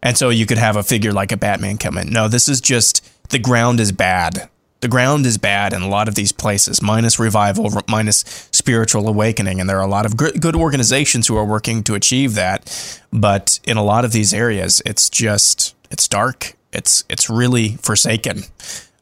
And 0.02 0.16
so 0.16 0.30
you 0.30 0.46
could 0.46 0.58
have 0.58 0.76
a 0.76 0.82
figure 0.82 1.12
like 1.12 1.32
a 1.32 1.36
Batman 1.36 1.78
come 1.78 1.98
in. 1.98 2.10
No, 2.10 2.28
this 2.28 2.48
is 2.48 2.60
just 2.60 3.08
the 3.30 3.38
ground 3.38 3.80
is 3.80 3.92
bad. 3.92 4.48
The 4.80 4.88
ground 4.88 5.26
is 5.26 5.38
bad 5.38 5.72
in 5.72 5.82
a 5.82 5.88
lot 5.88 6.06
of 6.08 6.14
these 6.14 6.32
places, 6.32 6.82
minus 6.82 7.18
revival, 7.18 7.70
minus 7.88 8.48
spiritual 8.52 9.08
awakening. 9.08 9.60
And 9.60 9.68
there 9.68 9.78
are 9.78 9.86
a 9.86 9.88
lot 9.90 10.06
of 10.06 10.16
good, 10.16 10.40
good 10.40 10.54
organizations 10.54 11.26
who 11.26 11.36
are 11.36 11.44
working 11.44 11.82
to 11.84 11.94
achieve 11.94 12.34
that. 12.34 13.00
But 13.12 13.58
in 13.64 13.76
a 13.76 13.82
lot 13.82 14.04
of 14.04 14.12
these 14.12 14.34
areas, 14.34 14.82
it's 14.84 15.08
just, 15.08 15.74
it's 15.90 16.06
dark. 16.06 16.56
It's, 16.72 17.04
it's 17.08 17.30
really 17.30 17.76
forsaken. 17.76 18.42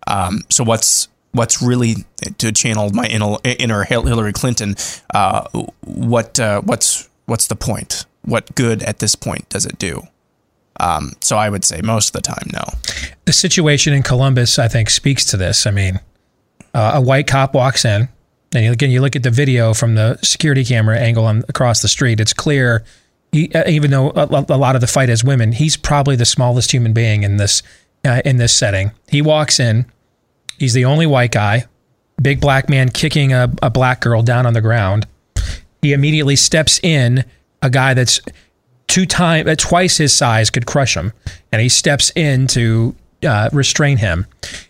Um, 0.06 0.42
so 0.48 0.64
what's, 0.64 1.08
what's 1.34 1.60
really 1.60 2.04
to 2.38 2.52
channel 2.52 2.90
my 2.92 3.06
inner, 3.06 3.84
Hillary 3.84 4.32
Clinton? 4.32 4.76
Uh, 5.12 5.48
what, 5.82 6.40
uh, 6.40 6.62
what's, 6.62 7.08
what's 7.26 7.48
the 7.48 7.56
point? 7.56 8.06
What 8.22 8.54
good 8.54 8.82
at 8.82 9.00
this 9.00 9.14
point 9.14 9.48
does 9.50 9.66
it 9.66 9.78
do? 9.78 10.02
Um, 10.80 11.12
so 11.20 11.36
I 11.36 11.50
would 11.50 11.64
say 11.64 11.80
most 11.82 12.08
of 12.08 12.22
the 12.22 12.26
time, 12.26 12.48
no. 12.52 12.64
The 13.26 13.32
situation 13.32 13.92
in 13.92 14.02
Columbus, 14.02 14.58
I 14.58 14.68
think, 14.68 14.90
speaks 14.90 15.24
to 15.26 15.36
this. 15.36 15.66
I 15.66 15.70
mean, 15.70 16.00
uh, 16.72 16.92
a 16.94 17.00
white 17.00 17.26
cop 17.26 17.54
walks 17.54 17.84
in, 17.84 18.08
and 18.54 18.72
again, 18.72 18.90
you 18.90 19.00
look 19.00 19.14
at 19.14 19.22
the 19.22 19.30
video 19.30 19.74
from 19.74 19.94
the 19.94 20.18
security 20.22 20.64
camera 20.64 20.98
angle 20.98 21.26
on 21.26 21.44
across 21.48 21.82
the 21.82 21.88
street. 21.88 22.18
It's 22.18 22.32
clear, 22.32 22.84
he, 23.30 23.52
uh, 23.52 23.68
even 23.68 23.90
though 23.90 24.10
a, 24.10 24.26
a 24.48 24.58
lot 24.58 24.74
of 24.74 24.80
the 24.80 24.86
fight 24.86 25.10
is 25.10 25.22
women, 25.22 25.52
he's 25.52 25.76
probably 25.76 26.16
the 26.16 26.24
smallest 26.24 26.72
human 26.72 26.92
being 26.92 27.22
in 27.22 27.36
this 27.36 27.62
uh, 28.04 28.20
in 28.24 28.38
this 28.38 28.54
setting. 28.54 28.92
He 29.08 29.22
walks 29.22 29.60
in. 29.60 29.86
He's 30.58 30.72
the 30.72 30.84
only 30.84 31.06
white 31.06 31.32
guy. 31.32 31.64
Big 32.20 32.40
black 32.40 32.68
man 32.68 32.88
kicking 32.88 33.32
a, 33.32 33.52
a 33.62 33.70
black 33.70 34.00
girl 34.00 34.22
down 34.22 34.46
on 34.46 34.54
the 34.54 34.60
ground. 34.60 35.06
He 35.82 35.92
immediately 35.92 36.36
steps 36.36 36.80
in. 36.82 37.24
A 37.62 37.70
guy 37.70 37.94
that's 37.94 38.20
two 38.88 39.06
time 39.06 39.48
uh, 39.48 39.54
twice 39.56 39.96
his 39.96 40.14
size 40.14 40.50
could 40.50 40.66
crush 40.66 40.96
him, 40.96 41.12
and 41.50 41.62
he 41.62 41.68
steps 41.68 42.12
in 42.14 42.46
to 42.48 42.94
uh, 43.26 43.48
restrain 43.52 43.96
him. 43.96 44.26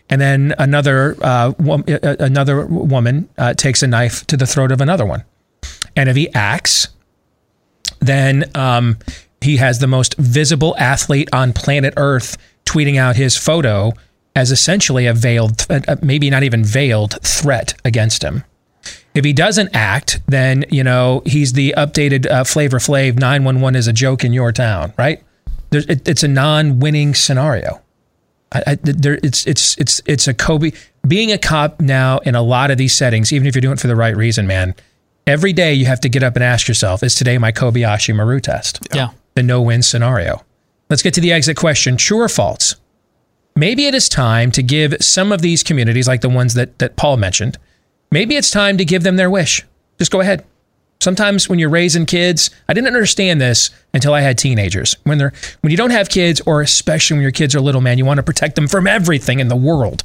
And 0.09 0.21
then 0.21 0.53
another 0.57 1.17
uh, 1.21 1.53
wom- 1.59 1.83
uh, 1.87 2.15
another 2.19 2.65
woman 2.65 3.29
uh, 3.37 3.53
takes 3.53 3.83
a 3.83 3.87
knife 3.87 4.25
to 4.27 4.37
the 4.37 4.47
throat 4.47 4.71
of 4.71 4.81
another 4.81 5.05
one. 5.05 5.23
And 5.95 6.09
if 6.09 6.15
he 6.15 6.33
acts, 6.33 6.87
then 7.99 8.49
um, 8.55 8.97
he 9.41 9.57
has 9.57 9.79
the 9.79 9.87
most 9.87 10.15
visible 10.17 10.75
athlete 10.77 11.29
on 11.33 11.53
planet 11.53 11.93
Earth 11.97 12.37
tweeting 12.65 12.97
out 12.97 13.15
his 13.15 13.37
photo 13.37 13.93
as 14.35 14.51
essentially 14.51 15.07
a 15.07 15.13
veiled, 15.13 15.65
uh, 15.69 15.95
maybe 16.01 16.29
not 16.29 16.43
even 16.43 16.63
veiled 16.63 17.19
threat 17.23 17.73
against 17.85 18.23
him. 18.23 18.43
If 19.13 19.23
he 19.23 19.33
doesn't 19.33 19.73
act, 19.73 20.19
then 20.27 20.65
you 20.69 20.83
know 20.83 21.21
he's 21.25 21.53
the 21.53 21.73
updated 21.77 22.29
uh, 22.29 22.43
Flavor 22.43 22.79
Flav. 22.79 23.17
Nine 23.17 23.43
one 23.43 23.61
one 23.61 23.75
is 23.75 23.87
a 23.87 23.93
joke 23.93 24.23
in 24.23 24.33
your 24.33 24.51
town, 24.51 24.93
right? 24.97 25.23
There's, 25.69 25.85
it, 25.85 26.07
it's 26.07 26.23
a 26.23 26.27
non-winning 26.27 27.15
scenario. 27.15 27.81
I, 28.51 28.63
I, 28.67 28.75
there, 28.75 29.17
it's 29.23 29.47
it's 29.47 29.77
it's 29.77 30.01
it's 30.05 30.27
a 30.27 30.33
Kobe. 30.33 30.71
Being 31.07 31.31
a 31.31 31.37
cop 31.37 31.79
now 31.79 32.19
in 32.19 32.35
a 32.35 32.41
lot 32.41 32.71
of 32.71 32.77
these 32.77 32.95
settings, 32.95 33.31
even 33.31 33.47
if 33.47 33.55
you're 33.55 33.61
doing 33.61 33.73
it 33.73 33.79
for 33.79 33.87
the 33.87 33.95
right 33.95 34.15
reason, 34.15 34.47
man. 34.47 34.75
Every 35.27 35.53
day 35.53 35.73
you 35.73 35.87
have 35.87 36.01
to 36.01 36.09
get 36.09 36.21
up 36.21 36.35
and 36.35 36.43
ask 36.43 36.67
yourself: 36.67 37.01
Is 37.01 37.15
today 37.15 37.39
my 37.39 37.51
Kobayashi 37.51 38.15
Maru 38.15 38.39
test? 38.39 38.87
Yeah. 38.93 39.09
The 39.33 39.41
no-win 39.41 39.81
scenario. 39.81 40.45
Let's 40.89 41.01
get 41.01 41.15
to 41.15 41.21
the 41.21 41.31
exit 41.31 41.57
question: 41.57 41.97
True 41.97 42.21
or 42.21 42.29
false? 42.29 42.75
Maybe 43.57 43.85
it 43.85 43.95
is 43.95 44.09
time 44.09 44.51
to 44.51 44.61
give 44.61 44.97
some 44.99 45.31
of 45.31 45.41
these 45.41 45.63
communities, 45.63 46.09
like 46.09 46.19
the 46.19 46.27
ones 46.27 46.55
that 46.55 46.77
that 46.79 46.97
Paul 46.97 47.15
mentioned, 47.15 47.57
maybe 48.11 48.35
it's 48.35 48.51
time 48.51 48.77
to 48.77 48.83
give 48.83 49.03
them 49.03 49.15
their 49.15 49.29
wish. 49.29 49.63
Just 49.97 50.11
go 50.11 50.19
ahead. 50.19 50.43
Sometimes 50.99 51.47
when 51.47 51.57
you're 51.57 51.69
raising 51.69 52.05
kids, 52.05 52.49
I 52.67 52.73
didn't 52.73 52.87
understand 52.87 53.39
this 53.39 53.69
until 53.93 54.13
I 54.13 54.21
had 54.21 54.37
teenagers. 54.37 54.97
When 55.03 55.19
they're 55.19 55.31
when 55.61 55.71
you 55.71 55.77
don't 55.77 55.91
have 55.91 56.09
kids, 56.09 56.41
or 56.45 56.61
especially 56.61 57.15
when 57.15 57.21
your 57.21 57.31
kids 57.31 57.55
are 57.55 57.61
little, 57.61 57.79
man, 57.79 57.97
you 57.97 58.03
want 58.03 58.17
to 58.17 58.23
protect 58.23 58.55
them 58.55 58.67
from 58.67 58.87
everything 58.87 59.39
in 59.39 59.47
the 59.47 59.55
world. 59.55 60.03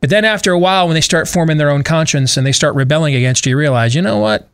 But 0.00 0.08
then 0.08 0.24
after 0.24 0.52
a 0.52 0.58
while, 0.58 0.86
when 0.86 0.94
they 0.94 1.02
start 1.02 1.28
forming 1.28 1.58
their 1.58 1.70
own 1.70 1.82
conscience 1.82 2.38
and 2.38 2.46
they 2.46 2.52
start 2.52 2.74
rebelling 2.74 3.14
against 3.14 3.44
you, 3.44 3.50
you 3.50 3.58
realize, 3.58 3.94
you 3.94 4.00
know 4.00 4.18
what? 4.18 4.48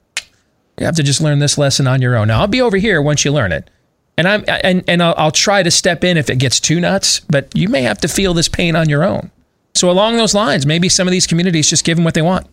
You 0.78 0.87
have 0.87 0.97
to 0.97 1.03
just 1.05 1.20
learn 1.20 1.39
this 1.39 1.57
lesson 1.57 1.87
on 1.87 2.03
your 2.03 2.16
own. 2.16 2.28
Now 2.28 2.41
I'll 2.41 2.49
be 2.49 2.62
over 2.62 2.78
here 2.78 3.01
once 3.01 3.24
you 3.24 3.30
learn 3.30 3.53
it, 3.53 3.70
and 4.16 4.28
I'm 4.28 4.44
and 4.48 4.84
and 4.88 5.02
I'll, 5.02 5.14
I'll 5.16 5.30
try 5.30 5.62
to 5.62 5.70
step 5.70 6.04
in 6.04 6.16
if 6.16 6.30
it 6.30 6.38
gets 6.38 6.60
too 6.60 6.80
nuts. 6.80 7.20
But 7.20 7.48
you 7.54 7.68
may 7.68 7.82
have 7.82 7.98
to 7.98 8.08
feel 8.08 8.34
this 8.34 8.48
pain 8.48 8.76
on 8.76 8.88
your 8.88 9.04
own. 9.04 9.30
So 9.74 9.90
along 9.90 10.16
those 10.16 10.34
lines, 10.34 10.66
maybe 10.66 10.88
some 10.88 11.08
of 11.08 11.12
these 11.12 11.26
communities 11.26 11.68
just 11.68 11.84
give 11.84 11.96
them 11.96 12.04
what 12.04 12.14
they 12.14 12.22
want. 12.22 12.46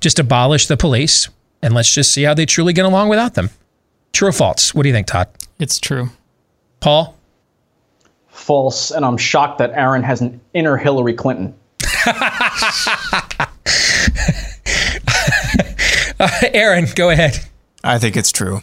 Just 0.00 0.18
abolish 0.18 0.66
the 0.66 0.76
police 0.76 1.28
and 1.62 1.74
let's 1.74 1.92
just 1.92 2.12
see 2.12 2.24
how 2.24 2.34
they 2.34 2.44
truly 2.44 2.72
get 2.72 2.84
along 2.84 3.08
without 3.08 3.34
them. 3.34 3.50
True 4.12 4.28
or 4.28 4.32
false? 4.32 4.74
What 4.74 4.82
do 4.82 4.88
you 4.88 4.94
think, 4.94 5.06
Todd? 5.06 5.28
It's 5.58 5.78
true. 5.78 6.10
Paul? 6.80 7.16
False, 8.28 8.90
and 8.90 9.04
I'm 9.04 9.16
shocked 9.16 9.58
that 9.58 9.70
Aaron 9.72 10.02
has 10.02 10.20
an 10.20 10.40
inner 10.52 10.76
Hillary 10.76 11.14
Clinton. 11.14 11.54
Uh, 16.20 16.30
Aaron, 16.52 16.86
go 16.94 17.10
ahead. 17.10 17.40
I 17.82 17.98
think 17.98 18.16
it's 18.16 18.30
true. 18.30 18.62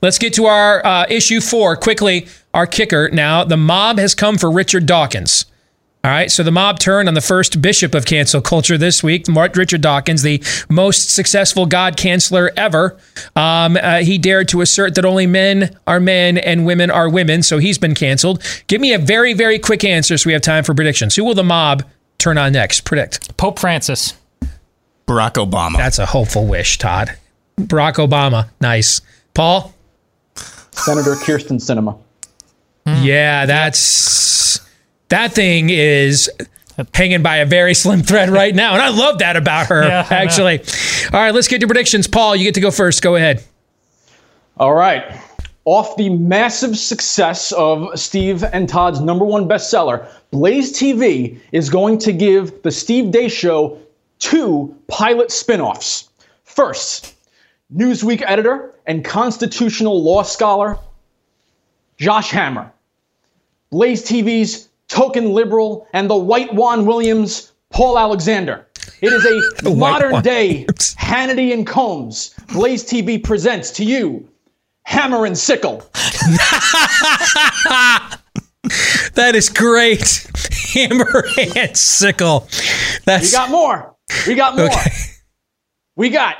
Let's 0.00 0.18
get 0.18 0.34
to 0.34 0.46
our 0.46 0.84
uh, 0.84 1.06
issue 1.08 1.40
four 1.40 1.76
quickly. 1.76 2.26
Our 2.54 2.66
kicker 2.66 3.08
now. 3.10 3.44
The 3.44 3.56
mob 3.56 3.98
has 3.98 4.14
come 4.14 4.36
for 4.36 4.50
Richard 4.50 4.86
Dawkins. 4.86 5.46
All 6.04 6.10
right, 6.10 6.32
so 6.32 6.42
the 6.42 6.50
mob 6.50 6.80
turned 6.80 7.06
on 7.06 7.14
the 7.14 7.20
first 7.20 7.62
bishop 7.62 7.94
of 7.94 8.06
cancel 8.06 8.40
culture 8.40 8.76
this 8.76 9.04
week, 9.04 9.28
Mark 9.28 9.54
Richard 9.54 9.82
Dawkins, 9.82 10.22
the 10.22 10.42
most 10.68 11.14
successful 11.14 11.64
God 11.64 11.96
canceller 11.96 12.50
ever. 12.56 12.98
Um, 13.36 13.76
uh, 13.76 13.98
he 13.98 14.18
dared 14.18 14.48
to 14.48 14.62
assert 14.62 14.96
that 14.96 15.04
only 15.04 15.28
men 15.28 15.78
are 15.86 16.00
men 16.00 16.38
and 16.38 16.66
women 16.66 16.90
are 16.90 17.08
women, 17.08 17.44
so 17.44 17.58
he's 17.58 17.78
been 17.78 17.94
canceled. 17.94 18.42
Give 18.66 18.80
me 18.80 18.92
a 18.92 18.98
very, 18.98 19.32
very 19.32 19.60
quick 19.60 19.84
answer 19.84 20.18
so 20.18 20.26
we 20.26 20.32
have 20.32 20.42
time 20.42 20.64
for 20.64 20.74
predictions. 20.74 21.14
Who 21.14 21.24
will 21.24 21.34
the 21.34 21.44
mob 21.44 21.84
turn 22.18 22.36
on 22.36 22.54
next? 22.54 22.80
Predict. 22.80 23.36
Pope 23.36 23.60
Francis. 23.60 24.14
Barack 25.06 25.34
Obama. 25.34 25.76
That's 25.76 26.00
a 26.00 26.06
hopeful 26.06 26.48
wish, 26.48 26.78
Todd. 26.78 27.16
Barack 27.56 27.94
Obama. 28.04 28.48
Nice. 28.60 29.02
Paul? 29.34 29.74
Senator 30.34 31.14
Kyrsten 31.14 31.60
Sinema. 31.60 31.98
Yeah, 32.86 33.46
that's 33.46 34.60
that 35.08 35.32
thing 35.32 35.70
is 35.70 36.30
hanging 36.94 37.22
by 37.22 37.36
a 37.36 37.46
very 37.46 37.74
slim 37.74 38.02
thread 38.02 38.30
right 38.30 38.54
now, 38.54 38.72
and 38.72 38.82
I 38.82 38.88
love 38.88 39.18
that 39.18 39.36
about 39.36 39.66
her. 39.66 39.82
Yeah, 39.84 40.06
actually. 40.10 40.60
All 41.12 41.20
right, 41.20 41.34
let's 41.34 41.48
get 41.48 41.60
to 41.60 41.66
predictions. 41.66 42.06
Paul, 42.06 42.34
you 42.34 42.44
get 42.44 42.54
to 42.54 42.60
go 42.60 42.70
first. 42.70 43.02
Go 43.02 43.16
ahead. 43.16 43.44
All 44.56 44.74
right. 44.74 45.04
Off 45.64 45.96
the 45.96 46.08
massive 46.08 46.76
success 46.76 47.52
of 47.52 47.96
Steve 47.98 48.42
and 48.42 48.68
Todd's 48.68 49.00
number 49.00 49.24
one 49.24 49.48
bestseller, 49.48 50.08
Blaze 50.32 50.76
TV 50.76 51.38
is 51.52 51.70
going 51.70 51.98
to 51.98 52.12
give 52.12 52.62
the 52.62 52.70
Steve 52.72 53.12
Deace 53.12 53.30
Show 53.30 53.78
two 54.18 54.76
pilot 54.88 55.30
spin-offs. 55.30 56.08
First, 56.42 57.14
Newsweek 57.72 58.22
editor 58.26 58.71
and 58.86 59.04
constitutional 59.04 60.02
law 60.02 60.22
scholar 60.22 60.78
Josh 61.98 62.30
Hammer. 62.30 62.72
Blaze 63.70 64.04
TV's 64.04 64.68
token 64.88 65.32
liberal 65.32 65.86
and 65.92 66.10
the 66.10 66.16
white 66.16 66.52
Juan 66.52 66.84
Williams, 66.84 67.52
Paul 67.70 67.98
Alexander. 67.98 68.66
It 69.00 69.12
is 69.12 69.64
a 69.64 69.70
modern 69.74 70.20
day 70.22 70.64
Hannity 70.98 71.52
and 71.52 71.66
Colmes. 71.66 72.34
Blaze 72.52 72.84
TV 72.84 73.22
presents 73.22 73.70
to 73.72 73.84
you 73.84 74.28
Hammer 74.84 75.26
and 75.26 75.38
Sickle. 75.38 75.88
That 79.14 79.34
is 79.34 79.48
great. 79.48 80.26
Hammer 80.72 81.24
and 81.56 81.76
sickle. 81.76 82.48
That's 83.04 83.30
We 83.30 83.36
got 83.36 83.50
more. 83.50 83.94
We 84.26 84.34
got 84.34 84.56
more. 84.56 84.66
Okay. 84.66 84.90
We 85.96 86.10
got 86.10 86.36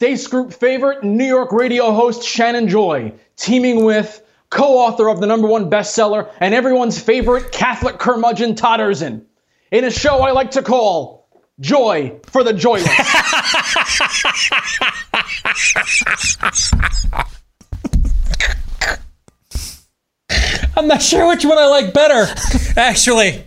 Deace 0.00 0.26
Group 0.28 0.54
favorite 0.54 1.04
New 1.04 1.26
York 1.26 1.52
radio 1.52 1.92
host 1.92 2.22
Shannon 2.22 2.68
Joy 2.68 3.12
teaming 3.36 3.84
with 3.84 4.22
co-author 4.48 5.10
of 5.10 5.20
the 5.20 5.26
number 5.26 5.46
one 5.46 5.70
bestseller 5.70 6.32
and 6.40 6.54
everyone's 6.54 6.98
favorite 6.98 7.52
Catholic 7.52 7.98
curmudgeon 7.98 8.54
Todd 8.54 8.80
Erzen 8.80 9.26
in 9.70 9.84
a 9.84 9.90
show 9.90 10.22
I 10.22 10.30
like 10.30 10.52
to 10.52 10.62
call 10.62 11.28
Joy 11.60 12.18
for 12.28 12.42
the 12.42 12.54
Joyless. 12.54 12.88
I'm 20.78 20.88
not 20.88 21.02
sure 21.02 21.28
which 21.28 21.44
one 21.44 21.58
I 21.58 21.66
like 21.66 21.92
better, 21.92 22.26
actually. 22.74 23.44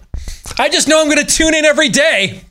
I 0.60 0.70
just 0.70 0.88
know 0.88 1.01
I'm 1.01 1.08
going 1.08 1.18
to 1.18 1.26
tune 1.26 1.56
in 1.56 1.66
every 1.66 1.89
day 1.89 2.41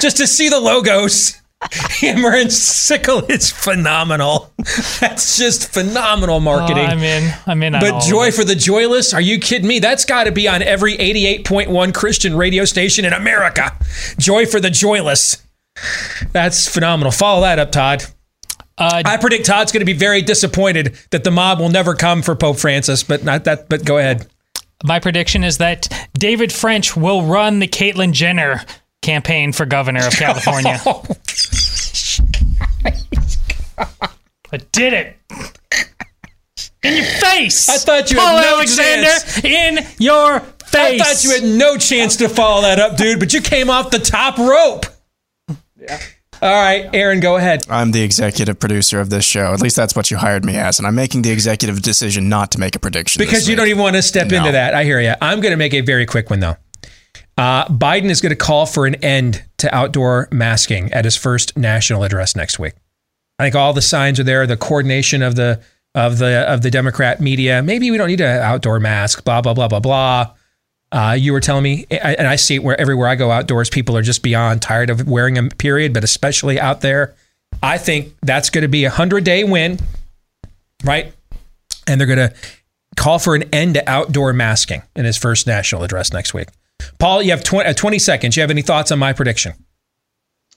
just 0.00 0.16
to 0.16 0.26
see 0.26 0.48
the 0.48 0.58
logos. 0.58 1.41
Hammer 2.00 2.34
and 2.34 2.52
sickle 2.52 3.24
is 3.26 3.50
phenomenal. 3.50 4.52
That's 5.00 5.38
just 5.38 5.72
phenomenal 5.72 6.40
marketing. 6.40 6.84
Oh, 6.84 6.90
I'm 6.90 7.02
in. 7.02 7.34
I'm 7.46 7.62
in. 7.62 7.72
But 7.74 8.02
Joy 8.02 8.30
for 8.30 8.44
the 8.44 8.54
Joyless? 8.54 9.14
Are 9.14 9.20
you 9.20 9.38
kidding 9.38 9.68
me? 9.68 9.78
That's 9.78 10.04
got 10.04 10.24
to 10.24 10.32
be 10.32 10.48
on 10.48 10.62
every 10.62 10.96
88.1 10.96 11.94
Christian 11.94 12.36
radio 12.36 12.64
station 12.64 13.04
in 13.04 13.12
America. 13.12 13.76
Joy 14.18 14.46
for 14.46 14.60
the 14.60 14.70
Joyless. 14.70 15.42
That's 16.32 16.68
phenomenal. 16.68 17.12
Follow 17.12 17.42
that 17.42 17.58
up, 17.58 17.72
Todd. 17.72 18.04
Uh, 18.78 19.02
I 19.04 19.16
predict 19.18 19.46
Todd's 19.46 19.70
going 19.70 19.82
to 19.82 19.86
be 19.86 19.92
very 19.92 20.22
disappointed 20.22 20.96
that 21.10 21.24
the 21.24 21.30
mob 21.30 21.60
will 21.60 21.68
never 21.68 21.94
come 21.94 22.22
for 22.22 22.34
Pope 22.34 22.58
Francis, 22.58 23.02
but 23.02 23.22
not 23.22 23.44
that. 23.44 23.68
But 23.68 23.84
go 23.84 23.98
ahead. 23.98 24.26
My 24.84 24.98
prediction 24.98 25.44
is 25.44 25.58
that 25.58 25.88
David 26.14 26.52
French 26.52 26.96
will 26.96 27.22
run 27.22 27.60
the 27.60 27.68
Caitlyn 27.68 28.12
Jenner 28.12 28.62
campaign 29.00 29.52
for 29.52 29.66
governor 29.66 30.06
of 30.06 30.12
California. 30.16 30.80
I 32.84 34.56
did 34.72 34.92
it. 34.92 35.16
In 36.82 36.96
your 36.96 37.04
face. 37.04 37.68
I 37.68 37.76
thought 37.78 38.10
you 38.10 38.16
Paul 38.16 38.36
had 38.38 38.42
no 38.42 38.56
Alexander 38.56 39.06
chance. 39.08 39.44
in 39.44 39.78
your 39.98 40.40
face. 40.40 41.00
I 41.00 41.04
thought 41.14 41.24
you 41.24 41.30
had 41.30 41.44
no 41.58 41.76
chance 41.78 42.16
to 42.16 42.28
follow 42.28 42.62
that 42.62 42.78
up, 42.80 42.96
dude, 42.96 43.18
but 43.20 43.32
you 43.32 43.40
came 43.40 43.70
off 43.70 43.90
the 43.90 43.98
top 44.00 44.36
rope. 44.38 44.86
Yeah. 45.80 46.00
All 46.42 46.50
right, 46.50 46.90
Aaron, 46.92 47.20
go 47.20 47.36
ahead. 47.36 47.64
I'm 47.70 47.92
the 47.92 48.02
executive 48.02 48.58
producer 48.58 48.98
of 48.98 49.10
this 49.10 49.24
show. 49.24 49.52
At 49.52 49.60
least 49.60 49.76
that's 49.76 49.94
what 49.94 50.10
you 50.10 50.16
hired 50.16 50.44
me 50.44 50.56
as, 50.56 50.78
and 50.80 50.88
I'm 50.88 50.96
making 50.96 51.22
the 51.22 51.30
executive 51.30 51.82
decision 51.82 52.28
not 52.28 52.50
to 52.52 52.58
make 52.58 52.74
a 52.74 52.80
prediction 52.80 53.20
Because 53.20 53.46
you 53.48 53.52
week. 53.52 53.58
don't 53.58 53.68
even 53.68 53.80
want 53.82 53.94
to 53.94 54.02
step 54.02 54.28
No. 54.28 54.38
into 54.38 54.50
that. 54.52 54.74
I 54.74 54.82
hear 54.82 55.00
you. 55.00 55.14
I'm 55.20 55.40
going 55.40 55.52
to 55.52 55.56
make 55.56 55.72
a 55.72 55.82
very 55.82 56.04
quick 56.04 56.30
one, 56.30 56.40
though. 56.40 56.56
Uh, 57.38 57.66
Biden 57.66 58.10
is 58.10 58.20
going 58.20 58.30
to 58.30 58.36
call 58.36 58.66
for 58.66 58.86
an 58.86 58.96
end 58.96 59.44
to 59.58 59.74
outdoor 59.74 60.28
masking 60.30 60.92
at 60.92 61.04
his 61.04 61.16
first 61.16 61.56
national 61.56 62.04
address 62.04 62.36
next 62.36 62.58
week. 62.58 62.74
I 63.38 63.44
think 63.44 63.54
all 63.54 63.72
the 63.72 63.82
signs 63.82 64.20
are 64.20 64.24
there. 64.24 64.46
The 64.46 64.56
coordination 64.56 65.22
of 65.22 65.34
the 65.34 65.62
of 65.94 66.18
the 66.18 66.40
of 66.48 66.62
the 66.62 66.70
Democrat 66.70 67.20
media. 67.20 67.62
Maybe 67.62 67.90
we 67.90 67.98
don't 67.98 68.08
need 68.08 68.20
an 68.20 68.40
outdoor 68.40 68.80
mask. 68.80 69.24
Blah 69.24 69.40
blah 69.40 69.54
blah 69.54 69.68
blah 69.68 69.80
blah. 69.80 70.34
Uh, 70.90 71.16
you 71.18 71.32
were 71.32 71.40
telling 71.40 71.62
me, 71.62 71.86
and 71.90 72.28
I 72.28 72.36
see 72.36 72.56
it 72.56 72.62
where 72.62 72.78
everywhere 72.78 73.08
I 73.08 73.14
go 73.14 73.30
outdoors, 73.30 73.70
people 73.70 73.96
are 73.96 74.02
just 74.02 74.22
beyond 74.22 74.60
tired 74.60 74.90
of 74.90 75.08
wearing 75.08 75.34
them. 75.34 75.48
Period, 75.48 75.94
but 75.94 76.04
especially 76.04 76.60
out 76.60 76.82
there. 76.82 77.14
I 77.62 77.78
think 77.78 78.14
that's 78.22 78.50
going 78.50 78.62
to 78.62 78.68
be 78.68 78.84
a 78.84 78.90
hundred 78.90 79.24
day 79.24 79.42
win, 79.42 79.78
right? 80.84 81.12
And 81.86 81.98
they're 81.98 82.06
going 82.06 82.30
to 82.30 82.34
call 82.96 83.18
for 83.18 83.34
an 83.34 83.44
end 83.54 83.74
to 83.74 83.88
outdoor 83.88 84.32
masking 84.32 84.82
in 84.94 85.04
his 85.06 85.16
first 85.16 85.46
national 85.46 85.82
address 85.82 86.12
next 86.12 86.34
week. 86.34 86.48
Paul, 86.98 87.22
you 87.22 87.30
have 87.30 87.44
20, 87.44 87.70
uh, 87.70 87.74
20 87.74 87.98
seconds. 87.98 88.36
You 88.36 88.42
have 88.42 88.50
any 88.50 88.62
thoughts 88.62 88.92
on 88.92 88.98
my 88.98 89.12
prediction? 89.12 89.54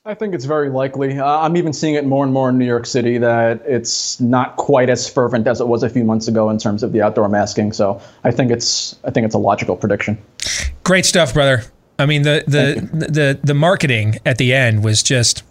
I 0.07 0.13
think 0.13 0.35
it's 0.35 0.45
very 0.45 0.69
likely. 0.69 1.17
Uh, 1.17 1.25
I'm 1.25 1.57
even 1.57 1.73
seeing 1.73 1.95
it 1.95 2.05
more 2.05 2.23
and 2.23 2.31
more 2.31 2.49
in 2.49 2.59
New 2.59 2.65
York 2.65 2.85
City 2.85 3.17
that 3.17 3.63
it's 3.65 4.21
not 4.21 4.55
quite 4.55 4.87
as 4.87 5.09
fervent 5.09 5.47
as 5.47 5.59
it 5.59 5.67
was 5.67 5.81
a 5.81 5.89
few 5.89 6.03
months 6.03 6.27
ago 6.27 6.51
in 6.51 6.59
terms 6.59 6.83
of 6.83 6.91
the 6.91 7.01
outdoor 7.01 7.27
masking. 7.27 7.73
So 7.73 7.99
I 8.23 8.29
think 8.29 8.51
it's 8.51 8.95
I 9.03 9.09
think 9.09 9.25
it's 9.25 9.33
a 9.33 9.39
logical 9.39 9.75
prediction. 9.75 10.19
Great 10.83 11.07
stuff, 11.07 11.33
brother. 11.33 11.63
I 11.97 12.05
mean, 12.05 12.21
the 12.21 12.43
the 12.45 12.87
the 12.93 13.39
the 13.43 13.53
marketing 13.55 14.19
at 14.27 14.37
the 14.37 14.53
end 14.53 14.83
was 14.83 15.01
just 15.01 15.43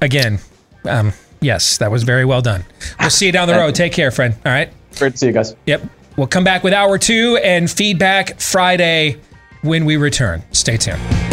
again, 0.00 0.38
um, 0.84 1.12
yes, 1.40 1.78
that 1.78 1.90
was 1.90 2.04
very 2.04 2.24
well 2.24 2.40
done. 2.40 2.64
We'll 3.00 3.10
see 3.10 3.26
you 3.26 3.32
down 3.32 3.48
the 3.48 3.54
road. 3.54 3.74
Take 3.74 3.94
care, 3.94 4.12
friend. 4.12 4.34
All 4.46 4.52
right. 4.52 4.72
Great 4.96 5.12
to 5.12 5.18
see 5.18 5.26
you 5.26 5.32
guys. 5.32 5.56
Yep. 5.66 5.82
We'll 6.16 6.26
come 6.26 6.44
back 6.44 6.64
with 6.64 6.72
hour 6.72 6.98
two 6.98 7.38
and 7.42 7.70
feedback 7.70 8.40
Friday 8.40 9.20
when 9.62 9.84
we 9.84 9.96
return. 9.96 10.42
Stay 10.52 10.76
tuned. 10.76 11.25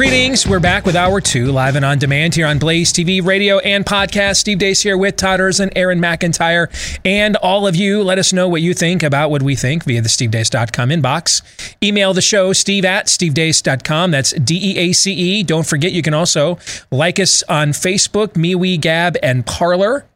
Greetings. 0.00 0.46
We're 0.46 0.60
back 0.60 0.86
with 0.86 0.96
hour 0.96 1.20
two, 1.20 1.52
live 1.52 1.76
and 1.76 1.84
on 1.84 1.98
demand 1.98 2.34
here 2.34 2.46
on 2.46 2.58
Blaze 2.58 2.90
TV, 2.90 3.22
radio, 3.22 3.58
and 3.58 3.84
podcast. 3.84 4.36
Steve 4.36 4.56
Deace 4.56 4.82
here 4.82 4.96
with 4.96 5.16
Todd 5.16 5.40
and 5.40 5.70
Aaron 5.76 6.00
McIntyre. 6.00 6.70
And 7.04 7.36
all 7.36 7.66
of 7.66 7.76
you, 7.76 8.02
let 8.02 8.16
us 8.18 8.32
know 8.32 8.48
what 8.48 8.62
you 8.62 8.72
think 8.72 9.02
about 9.02 9.30
what 9.30 9.42
we 9.42 9.54
think 9.54 9.84
via 9.84 10.00
the 10.00 10.08
stevedeace.com 10.08 10.88
inbox. 10.88 11.42
Email 11.84 12.14
the 12.14 12.22
show, 12.22 12.54
steve 12.54 12.86
at 12.86 13.08
stevedeace.com. 13.08 14.10
That's 14.10 14.32
D 14.32 14.58
E 14.72 14.78
A 14.78 14.92
C 14.92 15.12
E. 15.12 15.42
Don't 15.42 15.66
forget, 15.66 15.92
you 15.92 16.00
can 16.00 16.14
also 16.14 16.58
like 16.90 17.20
us 17.20 17.42
on 17.42 17.72
Facebook, 17.72 18.28
MeWe, 18.28 18.80
Gab, 18.80 19.18
and 19.22 19.44
Parler. 19.44 20.06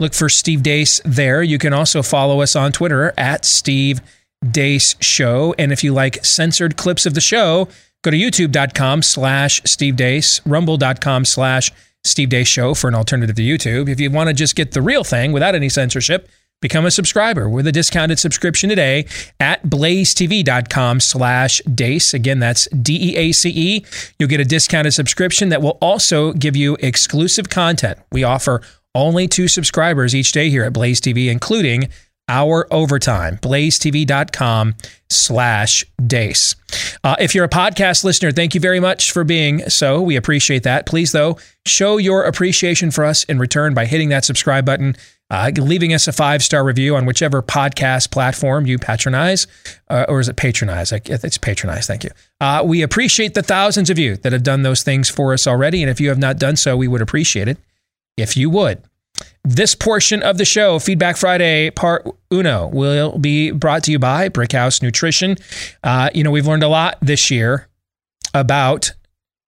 Look 0.00 0.12
for 0.12 0.28
Steve 0.28 0.60
Deace 0.60 1.00
there. 1.06 1.42
You 1.42 1.56
can 1.56 1.72
also 1.72 2.02
follow 2.02 2.42
us 2.42 2.54
on 2.54 2.72
Twitter 2.72 3.14
at 3.16 3.46
Steve 3.46 4.02
Deace 4.44 5.02
Show. 5.02 5.54
And 5.58 5.72
if 5.72 5.82
you 5.82 5.94
like 5.94 6.22
censored 6.26 6.76
clips 6.76 7.06
of 7.06 7.14
the 7.14 7.22
show, 7.22 7.68
go 8.02 8.10
to 8.10 8.16
youtube.com 8.16 9.02
slash 9.02 9.60
Steve 9.64 9.96
Deace, 9.96 10.40
rumble.com 10.44 11.24
slash 11.24 11.72
Steve 12.04 12.30
Deace 12.30 12.46
Show 12.46 12.74
for 12.74 12.88
an 12.88 12.94
alternative 12.94 13.36
to 13.36 13.42
YouTube. 13.42 13.88
If 13.88 14.00
you 14.00 14.10
want 14.10 14.28
to 14.28 14.34
just 14.34 14.56
get 14.56 14.72
the 14.72 14.82
real 14.82 15.04
thing 15.04 15.32
without 15.32 15.54
any 15.54 15.68
censorship, 15.68 16.28
become 16.60 16.86
a 16.86 16.90
subscriber 16.90 17.48
with 17.48 17.66
a 17.66 17.72
discounted 17.72 18.18
subscription 18.18 18.68
today 18.68 19.06
at 19.38 19.62
blazetv.com 19.64 21.00
slash 21.00 21.60
Deace. 21.62 22.14
Again, 22.14 22.38
that's 22.38 22.66
D-E-A-C-E. 22.68 23.84
You'll 24.18 24.28
get 24.28 24.40
a 24.40 24.44
discounted 24.44 24.94
subscription 24.94 25.50
that 25.50 25.62
will 25.62 25.78
also 25.80 26.32
give 26.32 26.56
you 26.56 26.76
exclusive 26.80 27.48
content. 27.48 27.98
We 28.12 28.24
offer 28.24 28.62
only 28.94 29.28
two 29.28 29.48
subscribers 29.48 30.14
each 30.14 30.32
day 30.32 30.50
here 30.50 30.64
at 30.64 30.72
Blaze 30.72 31.00
TV, 31.00 31.30
including 31.30 31.88
our 32.30 32.66
overtime. 32.70 33.36
blazetv.com 33.38 34.76
slash 35.10 35.84
deace. 36.06 36.54
Uh, 37.02 37.16
if 37.18 37.34
you're 37.34 37.44
a 37.44 37.48
podcast 37.48 38.04
listener 38.04 38.30
thank 38.30 38.54
you 38.54 38.60
very 38.60 38.78
much 38.78 39.10
for 39.10 39.24
being 39.24 39.68
so. 39.68 40.00
We 40.00 40.16
appreciate 40.16 40.62
that. 40.62 40.86
Please 40.86 41.10
though 41.12 41.36
show 41.66 41.96
your 41.96 42.22
appreciation 42.22 42.90
for 42.92 43.04
us 43.04 43.24
in 43.24 43.38
return 43.38 43.74
by 43.74 43.84
hitting 43.86 44.08
that 44.10 44.24
subscribe 44.24 44.64
button 44.64 44.96
uh, 45.30 45.50
leaving 45.56 45.92
us 45.92 46.08
a 46.08 46.12
five 46.12 46.42
star 46.42 46.64
review 46.64 46.96
on 46.96 47.06
whichever 47.06 47.42
podcast 47.42 48.10
platform 48.10 48.66
you 48.66 48.78
patronize 48.78 49.46
uh, 49.88 50.06
or 50.08 50.20
is 50.20 50.28
it 50.28 50.36
patronize? 50.36 50.92
It's 50.92 51.38
patronize 51.38 51.86
thank 51.86 52.04
you. 52.04 52.10
Uh, 52.40 52.62
we 52.64 52.82
appreciate 52.82 53.34
the 53.34 53.42
thousands 53.42 53.90
of 53.90 53.98
you 53.98 54.16
that 54.18 54.32
have 54.32 54.44
done 54.44 54.62
those 54.62 54.84
things 54.84 55.08
for 55.08 55.32
us 55.32 55.48
already 55.48 55.82
and 55.82 55.90
if 55.90 56.00
you 56.00 56.08
have 56.08 56.18
not 56.18 56.38
done 56.38 56.54
so 56.54 56.76
we 56.76 56.86
would 56.86 57.02
appreciate 57.02 57.48
it 57.48 57.58
if 58.16 58.36
you 58.36 58.50
would 58.50 58.82
this 59.44 59.74
portion 59.74 60.22
of 60.22 60.38
the 60.38 60.44
show, 60.44 60.78
Feedback 60.78 61.16
Friday 61.16 61.70
Part 61.70 62.06
Uno, 62.32 62.68
will 62.68 63.18
be 63.18 63.50
brought 63.50 63.84
to 63.84 63.92
you 63.92 63.98
by 63.98 64.28
Brickhouse 64.28 64.82
Nutrition. 64.82 65.36
Uh, 65.82 66.10
you 66.14 66.22
know, 66.22 66.30
we've 66.30 66.46
learned 66.46 66.62
a 66.62 66.68
lot 66.68 66.98
this 67.00 67.30
year 67.30 67.68
about 68.34 68.92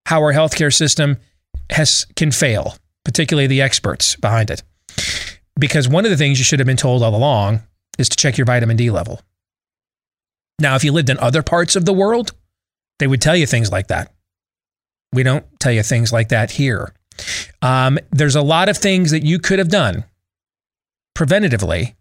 how 0.06 0.20
our 0.20 0.32
healthcare 0.32 0.72
system 0.72 1.18
has 1.70 2.06
can 2.16 2.30
fail, 2.30 2.76
particularly 3.04 3.46
the 3.46 3.60
experts 3.60 4.16
behind 4.16 4.50
it. 4.50 4.62
Because 5.58 5.88
one 5.88 6.04
of 6.04 6.10
the 6.10 6.16
things 6.16 6.38
you 6.38 6.44
should 6.44 6.58
have 6.58 6.66
been 6.66 6.76
told 6.76 7.02
all 7.02 7.14
along 7.14 7.60
is 7.98 8.08
to 8.08 8.16
check 8.16 8.38
your 8.38 8.46
vitamin 8.46 8.76
D 8.76 8.90
level. 8.90 9.20
Now, 10.58 10.74
if 10.74 10.84
you 10.84 10.92
lived 10.92 11.10
in 11.10 11.18
other 11.18 11.42
parts 11.42 11.76
of 11.76 11.84
the 11.84 11.92
world, 11.92 12.32
they 12.98 13.06
would 13.06 13.20
tell 13.20 13.36
you 13.36 13.46
things 13.46 13.70
like 13.70 13.88
that. 13.88 14.12
We 15.12 15.22
don't 15.22 15.44
tell 15.60 15.72
you 15.72 15.82
things 15.82 16.12
like 16.12 16.30
that 16.30 16.52
here. 16.52 16.94
Um, 17.60 17.98
there's 18.10 18.36
a 18.36 18.42
lot 18.42 18.68
of 18.68 18.76
things 18.76 19.10
that 19.10 19.24
you 19.24 19.38
could 19.38 19.58
have 19.58 19.68
done 19.68 20.04
preventatively 21.16 21.94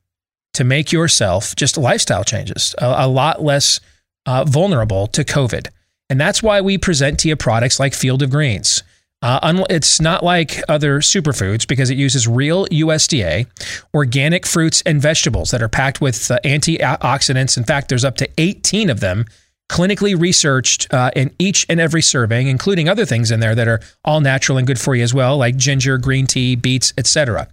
to 0.53 0.63
make 0.63 0.91
yourself 0.91 1.55
just 1.55 1.77
lifestyle 1.77 2.23
changes 2.23 2.75
a, 2.79 3.05
a 3.05 3.07
lot 3.07 3.41
less 3.41 3.79
uh, 4.25 4.43
vulnerable 4.45 5.07
to 5.07 5.23
COVID. 5.23 5.67
And 6.09 6.19
that's 6.19 6.43
why 6.43 6.61
we 6.61 6.77
present 6.77 7.19
to 7.19 7.29
you 7.29 7.35
products 7.35 7.79
like 7.79 7.93
Field 7.93 8.21
of 8.21 8.29
Greens. 8.29 8.83
Uh, 9.23 9.63
it's 9.69 10.01
not 10.01 10.23
like 10.23 10.61
other 10.67 10.99
superfoods 10.99 11.67
because 11.67 11.91
it 11.91 11.97
uses 11.97 12.27
real 12.27 12.65
USDA 12.67 13.45
organic 13.93 14.47
fruits 14.47 14.81
and 14.83 14.99
vegetables 14.99 15.51
that 15.51 15.61
are 15.61 15.69
packed 15.69 16.01
with 16.01 16.31
uh, 16.31 16.39
antioxidants. 16.43 17.55
In 17.55 17.63
fact, 17.63 17.89
there's 17.89 18.03
up 18.03 18.17
to 18.17 18.29
18 18.39 18.89
of 18.89 18.99
them 18.99 19.25
clinically 19.71 20.19
researched 20.19 20.93
uh, 20.93 21.09
in 21.15 21.33
each 21.39 21.65
and 21.69 21.79
every 21.79 22.01
serving, 22.01 22.47
including 22.47 22.89
other 22.89 23.05
things 23.05 23.31
in 23.31 23.39
there 23.39 23.55
that 23.55 23.69
are 23.69 23.79
all 24.03 24.19
natural 24.19 24.57
and 24.57 24.67
good 24.67 24.79
for 24.79 24.95
you 24.95 25.01
as 25.01 25.13
well, 25.13 25.37
like 25.37 25.55
ginger, 25.55 25.97
green 25.97 26.27
tea, 26.27 26.57
beets, 26.57 26.93
etc. 26.97 27.47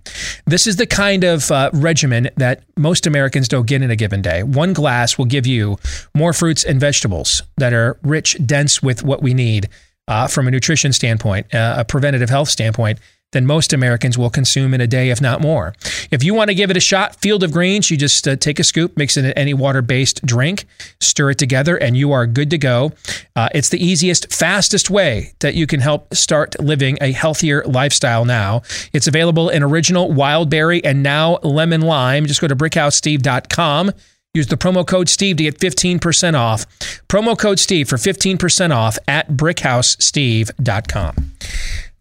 This 0.45 0.67
is 0.67 0.77
the 0.77 0.87
kind 0.87 1.23
of 1.23 1.49
uh, 1.53 1.71
regimen 1.73 2.29
that 2.37 2.65
most 2.77 3.07
Americans 3.07 3.47
don't 3.47 3.69
get 3.69 3.83
in 3.83 3.91
a 3.93 3.97
given 3.97 4.21
day. 4.21 4.43
One 4.43 4.73
glass 4.73 5.17
will 5.17 5.27
give 5.27 5.47
you 5.47 5.79
more 6.13 6.33
fruits 6.33 6.65
and 6.65 6.81
vegetables 6.81 7.43
that 7.57 7.73
are 7.73 7.97
rich, 8.03 8.37
dense 8.45 8.83
with 8.83 9.05
what 9.05 9.23
we 9.23 9.33
need 9.33 9.69
uh, 10.09 10.27
from 10.27 10.49
a 10.49 10.51
nutrition 10.51 10.93
standpoint, 10.93 11.55
uh, 11.55 11.77
a 11.79 11.85
preventative 11.85 12.31
health 12.31 12.49
standpoint, 12.49 12.99
than 13.33 13.47
most 13.47 13.73
Americans 13.73 14.17
will 14.17 14.31
consume 14.31 14.73
in 14.73 14.81
a 14.81 14.87
day, 14.87 15.11
if 15.11 15.21
not 15.21 15.41
more. 15.41 15.75
If 16.11 16.25
you 16.25 16.35
want 16.35 16.49
to 16.49 16.55
give 16.55 16.71
it 16.71 16.77
a 16.77 16.81
shot, 16.81 17.17
Field 17.17 17.43
of 17.43 17.53
Greens, 17.53 17.91
you 17.91 17.97
just 17.97 18.27
uh, 18.27 18.37
take 18.37 18.59
a 18.59 18.65
scoop, 18.65 18.97
mix 18.97 19.17
it 19.17 19.25
in 19.25 19.33
any 19.33 19.53
water 19.53 19.83
based 19.83 20.25
drink, 20.25 20.65
stir 21.01 21.33
it 21.33 21.39
together, 21.39 21.77
and 21.77 21.97
you 21.97 22.13
are 22.13 22.27
good 22.27 22.51
to 22.51 22.59
go. 22.59 22.93
Uh, 23.37 23.49
it's 23.55 23.69
the 23.69 23.85
easiest, 23.85 24.33
fastest 24.33 24.91
way 24.91 25.35
that 25.41 25.55
you 25.55 25.67
can 25.67 25.81
help 25.81 26.15
start 26.15 26.59
living 26.59 26.97
a 27.01 27.13
healthier 27.13 27.63
lifestyle 27.65 28.25
now. 28.25 28.63
It's 28.93 29.07
available 29.07 29.51
in 29.51 29.63
original 29.63 30.11
wild 30.11 30.51
berry 30.51 30.83
and 30.85 31.03
now 31.03 31.39
lemon 31.43 31.83
lime. 31.83 32.27
Just 32.27 32.41
go 32.41 32.49
to 32.49 32.57
brickhousesteve.com. 32.57 33.93
Use 34.35 34.47
the 34.47 34.57
promo 34.57 34.87
code 34.87 35.09
Steve 35.09 35.39
to 35.39 35.43
get 35.43 35.59
15% 35.59 36.35
off. 36.35 36.67
Promo 37.09 37.37
code 37.37 37.59
Steve 37.59 37.89
for 37.89 37.97
15% 37.97 38.75
off 38.75 38.99
at 39.09 39.31
brickhousesteve.com. 39.31 41.33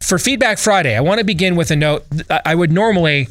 For 0.02 0.20
Feedback 0.20 0.58
Friday, 0.58 0.96
I 0.96 1.02
want 1.02 1.20
to 1.20 1.26
begin 1.26 1.56
with 1.56 1.72
a 1.72 1.76
note. 1.76 2.06
I 2.46 2.56
would 2.56 2.72
normally 2.72 3.28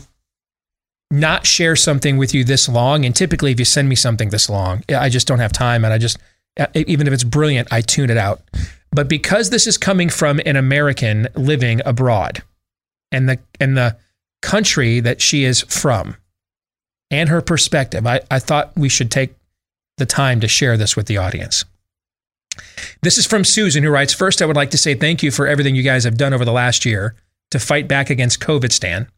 not 1.10 1.46
share 1.46 1.76
something 1.76 2.16
with 2.16 2.34
you 2.34 2.44
this 2.44 2.68
long. 2.68 3.04
And 3.04 3.14
typically, 3.14 3.52
if 3.52 3.58
you 3.58 3.64
send 3.64 3.88
me 3.88 3.94
something 3.94 4.30
this 4.30 4.50
long, 4.50 4.82
I 4.88 5.08
just 5.08 5.26
don't 5.26 5.38
have 5.38 5.52
time. 5.52 5.84
And 5.84 5.94
I 5.94 5.98
just, 5.98 6.18
even 6.74 7.06
if 7.06 7.12
it's 7.12 7.24
brilliant, 7.24 7.68
I 7.72 7.80
tune 7.80 8.10
it 8.10 8.16
out. 8.16 8.42
But 8.90 9.08
because 9.08 9.50
this 9.50 9.66
is 9.66 9.78
coming 9.78 10.08
from 10.08 10.40
an 10.44 10.56
American 10.56 11.28
living 11.34 11.80
abroad 11.84 12.42
and 13.12 13.28
the, 13.28 13.38
and 13.60 13.76
the 13.76 13.96
country 14.42 15.00
that 15.00 15.20
she 15.20 15.44
is 15.44 15.62
from 15.62 16.16
and 17.10 17.28
her 17.28 17.40
perspective, 17.40 18.06
I, 18.06 18.20
I 18.30 18.38
thought 18.38 18.72
we 18.76 18.88
should 18.88 19.10
take 19.10 19.34
the 19.98 20.06
time 20.06 20.40
to 20.40 20.48
share 20.48 20.76
this 20.76 20.96
with 20.96 21.06
the 21.06 21.18
audience. 21.18 21.64
This 23.02 23.18
is 23.18 23.26
from 23.26 23.44
Susan, 23.44 23.82
who 23.82 23.90
writes 23.90 24.14
First, 24.14 24.42
I 24.42 24.46
would 24.46 24.56
like 24.56 24.70
to 24.70 24.78
say 24.78 24.94
thank 24.94 25.22
you 25.22 25.30
for 25.30 25.46
everything 25.46 25.76
you 25.76 25.82
guys 25.82 26.04
have 26.04 26.16
done 26.16 26.32
over 26.32 26.44
the 26.44 26.52
last 26.52 26.84
year 26.84 27.14
to 27.50 27.58
fight 27.58 27.86
back 27.86 28.10
against 28.10 28.40
COVID 28.40 28.72
Stan. 28.72 29.08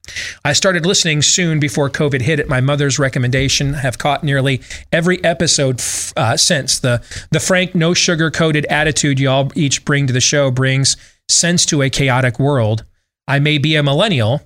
I 0.45 0.53
started 0.53 0.85
listening 0.85 1.23
soon 1.23 1.59
before 1.59 1.89
COVID 1.89 2.21
hit 2.21 2.41
at 2.41 2.49
my 2.49 2.61
mother's 2.61 2.99
recommendation. 2.99 3.75
Have 3.75 3.99
caught 3.99 4.23
nearly 4.23 4.61
every 4.93 5.23
episode 5.25 5.81
uh, 6.17 6.37
since. 6.37 6.79
The, 6.79 7.03
the 7.31 7.41
frank, 7.41 7.75
no 7.75 7.95
sugar 7.95 8.31
coated 8.31 8.67
attitude 8.67 9.19
y'all 9.19 9.51
each 9.55 9.85
bring 9.85 10.07
to 10.07 10.13
the 10.13 10.21
show 10.21 10.51
brings 10.51 10.97
sense 11.29 11.65
to 11.67 11.83
a 11.83 11.91
chaotic 11.91 12.39
world. 12.39 12.85
I 13.27 13.39
may 13.39 13.59
be 13.59 13.77
a 13.77 13.83
millennial, 13.83 14.43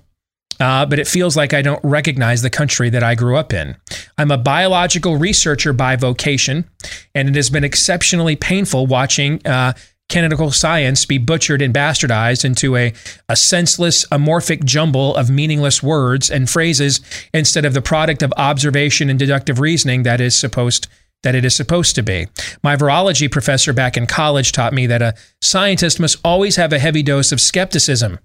uh, 0.59 0.85
but 0.85 0.99
it 0.99 1.07
feels 1.07 1.35
like 1.35 1.53
I 1.53 1.61
don't 1.61 1.83
recognize 1.83 2.41
the 2.41 2.49
country 2.49 2.89
that 2.89 3.03
I 3.03 3.15
grew 3.15 3.37
up 3.37 3.53
in. 3.53 3.75
I'm 4.17 4.31
a 4.31 4.37
biological 4.37 5.17
researcher 5.17 5.73
by 5.73 5.95
vocation, 5.95 6.69
and 7.13 7.29
it 7.29 7.35
has 7.35 7.49
been 7.49 7.63
exceptionally 7.63 8.35
painful 8.35 8.87
watching 8.87 9.45
uh, 9.45 9.73
canonical 10.09 10.51
science 10.51 11.05
be 11.05 11.17
butchered 11.17 11.61
and 11.61 11.73
bastardized 11.73 12.45
into 12.45 12.75
a, 12.75 12.93
a 13.29 13.35
senseless, 13.35 14.05
amorphic 14.09 14.63
jumble 14.63 15.15
of 15.15 15.29
meaningless 15.29 15.81
words 15.81 16.29
and 16.29 16.49
phrases 16.49 17.01
instead 17.33 17.65
of 17.65 17.73
the 17.73 17.81
product 17.81 18.21
of 18.21 18.33
observation 18.37 19.09
and 19.09 19.17
deductive 19.17 19.59
reasoning 19.59 20.03
that 20.03 20.21
is 20.21 20.35
supposed 20.35 20.87
that 21.23 21.35
it 21.35 21.45
is 21.45 21.55
supposed 21.55 21.95
to 21.95 22.03
be. 22.03 22.27
My 22.63 22.75
virology 22.75 23.31
professor 23.31 23.71
back 23.71 23.95
in 23.95 24.07
college 24.07 24.51
taught 24.51 24.73
me 24.73 24.87
that 24.87 25.01
a 25.01 25.15
scientist 25.41 25.97
must 25.99 26.17
always 26.23 26.57
have 26.57 26.73
a 26.73 26.79
heavy 26.79 27.01
dose 27.01 27.31
of 27.31 27.39
skepticism 27.39 28.19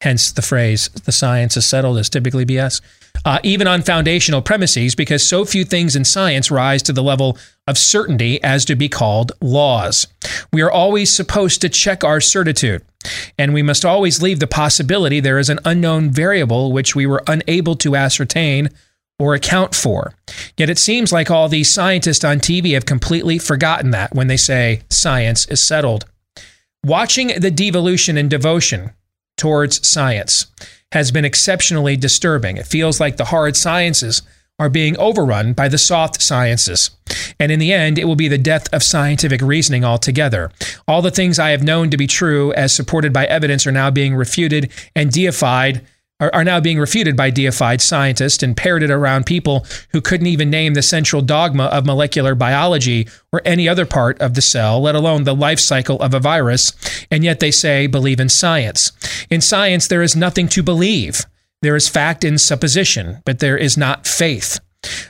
hence 0.00 0.32
the 0.32 0.42
phrase 0.42 0.88
the 1.04 1.12
science 1.12 1.56
is 1.56 1.66
settled 1.66 1.98
is 1.98 2.08
typically 2.08 2.46
BS. 2.46 2.80
Uh, 3.24 3.38
even 3.42 3.66
on 3.66 3.82
foundational 3.82 4.40
premises, 4.40 4.94
because 4.94 5.26
so 5.26 5.44
few 5.44 5.64
things 5.64 5.96
in 5.96 6.04
science 6.04 6.50
rise 6.50 6.82
to 6.82 6.92
the 6.92 7.02
level 7.02 7.36
of 7.66 7.76
certainty 7.76 8.42
as 8.42 8.64
to 8.64 8.74
be 8.74 8.88
called 8.88 9.32
laws. 9.40 10.06
We 10.52 10.62
are 10.62 10.70
always 10.70 11.14
supposed 11.14 11.60
to 11.60 11.68
check 11.68 12.02
our 12.02 12.20
certitude, 12.20 12.82
and 13.36 13.52
we 13.52 13.62
must 13.62 13.84
always 13.84 14.22
leave 14.22 14.40
the 14.40 14.46
possibility 14.46 15.20
there 15.20 15.38
is 15.38 15.50
an 15.50 15.58
unknown 15.64 16.10
variable 16.10 16.72
which 16.72 16.94
we 16.94 17.04
were 17.04 17.22
unable 17.26 17.76
to 17.76 17.96
ascertain 17.96 18.70
or 19.18 19.34
account 19.34 19.74
for. 19.74 20.14
Yet 20.56 20.70
it 20.70 20.78
seems 20.78 21.12
like 21.12 21.30
all 21.30 21.48
these 21.48 21.72
scientists 21.72 22.24
on 22.24 22.38
TV 22.38 22.72
have 22.72 22.86
completely 22.86 23.38
forgotten 23.38 23.90
that 23.90 24.14
when 24.14 24.28
they 24.28 24.38
say 24.38 24.80
science 24.88 25.46
is 25.46 25.62
settled. 25.62 26.06
Watching 26.82 27.28
the 27.38 27.50
devolution 27.50 28.16
and 28.16 28.30
devotion 28.30 28.92
towards 29.40 29.86
science 29.88 30.46
has 30.92 31.10
been 31.10 31.24
exceptionally 31.24 31.96
disturbing. 31.96 32.58
It 32.58 32.66
feels 32.66 33.00
like 33.00 33.16
the 33.16 33.24
hard 33.24 33.56
sciences 33.56 34.20
are 34.58 34.68
being 34.68 34.98
overrun 34.98 35.54
by 35.54 35.66
the 35.66 35.78
soft 35.78 36.20
sciences. 36.20 36.90
And 37.38 37.50
in 37.50 37.58
the 37.58 37.72
end, 37.72 37.98
it 37.98 38.04
will 38.04 38.16
be 38.16 38.28
the 38.28 38.36
death 38.36 38.72
of 38.74 38.82
scientific 38.82 39.40
reasoning 39.40 39.82
altogether. 39.82 40.52
All 40.86 41.00
the 41.00 41.10
things 41.10 41.38
I 41.38 41.50
have 41.50 41.62
known 41.62 41.88
to 41.88 41.96
be 41.96 42.06
true, 42.06 42.52
as 42.52 42.76
supported 42.76 43.14
by 43.14 43.24
evidence, 43.24 43.66
are 43.66 43.72
now 43.72 43.90
being 43.90 44.14
refuted 44.14 44.70
and 44.94 45.10
deified 45.10 45.86
are, 46.20 46.30
are 46.34 46.44
now 46.44 46.60
being 46.60 46.78
refuted 46.78 47.16
by 47.16 47.30
deified 47.30 47.80
scientists 47.80 48.42
and 48.42 48.56
parroted 48.56 48.90
around 48.90 49.26
people 49.26 49.66
who 49.90 50.00
couldn't 50.00 50.26
even 50.26 50.50
name 50.50 50.74
the 50.74 50.82
central 50.82 51.22
dogma 51.22 51.64
of 51.64 51.86
molecular 51.86 52.34
biology 52.34 53.08
or 53.32 53.42
any 53.44 53.68
other 53.68 53.86
part 53.86 54.20
of 54.20 54.34
the 54.34 54.42
cell, 54.42 54.80
let 54.80 54.94
alone 54.94 55.24
the 55.24 55.34
life 55.34 55.58
cycle 55.58 56.00
of 56.00 56.14
a 56.14 56.20
virus, 56.20 56.72
and 57.10 57.24
yet 57.24 57.40
they 57.40 57.50
say 57.50 57.86
believe 57.86 58.20
in 58.20 58.28
science. 58.28 58.92
In 59.30 59.40
science, 59.40 59.88
there 59.88 60.02
is 60.02 60.14
nothing 60.14 60.48
to 60.48 60.62
believe. 60.62 61.24
There 61.62 61.76
is 61.76 61.88
fact 61.88 62.24
in 62.24 62.38
supposition, 62.38 63.22
but 63.24 63.38
there 63.38 63.56
is 63.56 63.76
not 63.76 64.06
faith. 64.06 64.60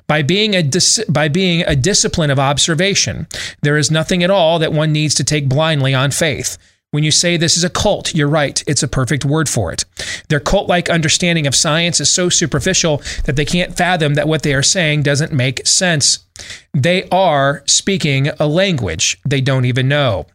By 0.08 0.22
being, 0.22 0.56
a 0.56 0.62
dis- 0.64 1.04
by 1.08 1.28
being 1.28 1.62
a 1.62 1.76
discipline 1.76 2.30
of 2.30 2.40
observation, 2.40 3.28
there 3.62 3.76
is 3.76 3.90
nothing 3.90 4.24
at 4.24 4.30
all 4.30 4.58
that 4.58 4.72
one 4.72 4.92
needs 4.92 5.14
to 5.16 5.24
take 5.24 5.48
blindly 5.48 5.94
on 5.94 6.10
faith. 6.10 6.58
When 6.92 7.04
you 7.04 7.12
say 7.12 7.36
this 7.36 7.56
is 7.56 7.62
a 7.62 7.70
cult, 7.70 8.16
you're 8.16 8.26
right. 8.26 8.64
It's 8.66 8.82
a 8.82 8.88
perfect 8.88 9.24
word 9.24 9.48
for 9.48 9.72
it. 9.72 9.84
Their 10.28 10.40
cult 10.40 10.68
like 10.68 10.90
understanding 10.90 11.46
of 11.46 11.54
science 11.54 12.00
is 12.00 12.12
so 12.12 12.28
superficial 12.28 13.00
that 13.26 13.36
they 13.36 13.44
can't 13.44 13.76
fathom 13.76 14.14
that 14.14 14.26
what 14.26 14.42
they 14.42 14.54
are 14.54 14.62
saying 14.62 15.04
doesn't 15.04 15.32
make 15.32 15.64
sense. 15.64 16.26
They 16.72 17.08
are 17.10 17.62
speaking 17.66 18.28
a 18.38 18.46
language 18.46 19.18
they 19.24 19.40
don't 19.40 19.64
even 19.64 19.88
know. 19.88 20.26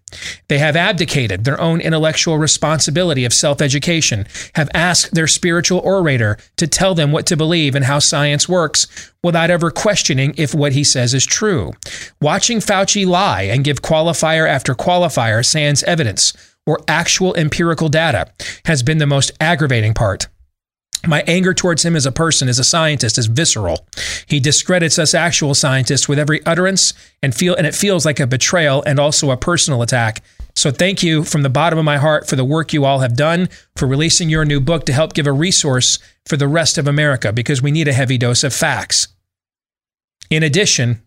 They 0.48 0.60
have 0.60 0.76
abdicated 0.76 1.44
their 1.44 1.60
own 1.60 1.82
intellectual 1.82 2.38
responsibility 2.38 3.26
of 3.26 3.34
self 3.34 3.62
education, 3.62 4.28
have 4.56 4.70
asked 4.74 5.14
their 5.14 5.28
spiritual 5.28 5.80
orator 5.80 6.38
to 6.58 6.68
tell 6.68 6.96
them 6.96 7.12
what 7.12 7.26
to 7.28 7.38
believe 7.38 7.76
and 7.76 7.86
how 7.86 8.00
science 8.00 8.48
works 8.48 9.12
without 9.24 9.50
ever 9.50 9.72
questioning 9.72 10.34
if 10.38 10.54
what 10.54 10.74
he 10.74 10.84
says 10.84 11.14
is 11.14 11.26
true. 11.26 11.74
Watching 12.22 12.60
Fauci 12.60 13.06
lie 13.06 13.44
and 13.44 13.64
give 13.64 13.82
qualifier 13.82 14.48
after 14.48 14.76
qualifier 14.76 15.46
sans 15.46 15.84
evidence 15.84 16.34
or 16.66 16.80
actual 16.88 17.36
empirical 17.36 17.90
data 17.90 18.32
has 18.66 18.84
been 18.84 18.98
the 18.98 19.06
most 19.06 19.32
aggravating 19.40 19.94
part. 19.94 20.28
My 21.08 21.24
anger 21.28 21.54
towards 21.54 21.84
him 21.84 21.96
as 21.96 22.06
a 22.06 22.12
person, 22.12 22.50
as 22.50 22.60
a 22.60 22.64
scientist, 22.64 23.18
is 23.18 23.28
visceral. 23.28 23.86
He 24.28 24.40
discredits 24.40 24.98
us 24.98 25.14
actual 25.14 25.54
scientists 25.54 26.08
with 26.08 26.20
every 26.20 26.46
utterance 26.46 26.94
and 27.22 27.36
feel 27.36 27.56
and 27.56 27.68
it 27.68 27.76
feels 27.76 28.06
like 28.06 28.20
a 28.20 28.28
betrayal 28.28 28.84
and 28.84 29.00
also 29.00 29.32
a 29.32 29.38
personal 29.38 29.82
attack. 29.82 30.24
So 30.56 30.72
thank 30.72 31.04
you 31.04 31.24
from 31.24 31.42
the 31.42 31.50
bottom 31.50 31.78
of 31.78 31.86
my 31.86 31.98
heart 31.98 32.30
for 32.30 32.38
the 32.38 32.46
work 32.46 32.72
you 32.72 32.86
all 32.86 33.00
have 33.00 33.16
done, 33.16 33.50
for 33.76 33.88
releasing 33.88 34.30
your 34.30 34.46
new 34.46 34.62
book 34.62 34.86
to 34.86 34.94
help 34.94 35.14
give 35.14 35.28
a 35.28 35.34
resource 35.34 36.00
for 36.26 36.38
the 36.38 36.48
rest 36.48 36.78
of 36.78 36.88
America 36.88 37.34
because 37.34 37.62
we 37.62 37.72
need 37.72 37.90
a 37.90 37.94
heavy 37.94 38.18
dose 38.18 38.44
of 38.44 38.54
facts. 38.54 39.10
In 40.30 40.44
addition, 40.44 41.02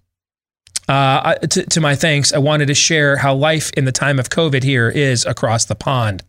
uh, 0.86 1.34
to, 1.34 1.64
to 1.64 1.80
my 1.80 1.94
thanks, 1.94 2.32
I 2.32 2.38
wanted 2.38 2.66
to 2.66 2.74
share 2.74 3.16
how 3.16 3.34
life 3.34 3.70
in 3.74 3.84
the 3.84 3.92
time 3.92 4.18
of 4.18 4.28
COVID 4.28 4.62
here 4.62 4.88
is 4.88 5.24
across 5.24 5.64
the 5.64 5.74
pond. 5.74 6.22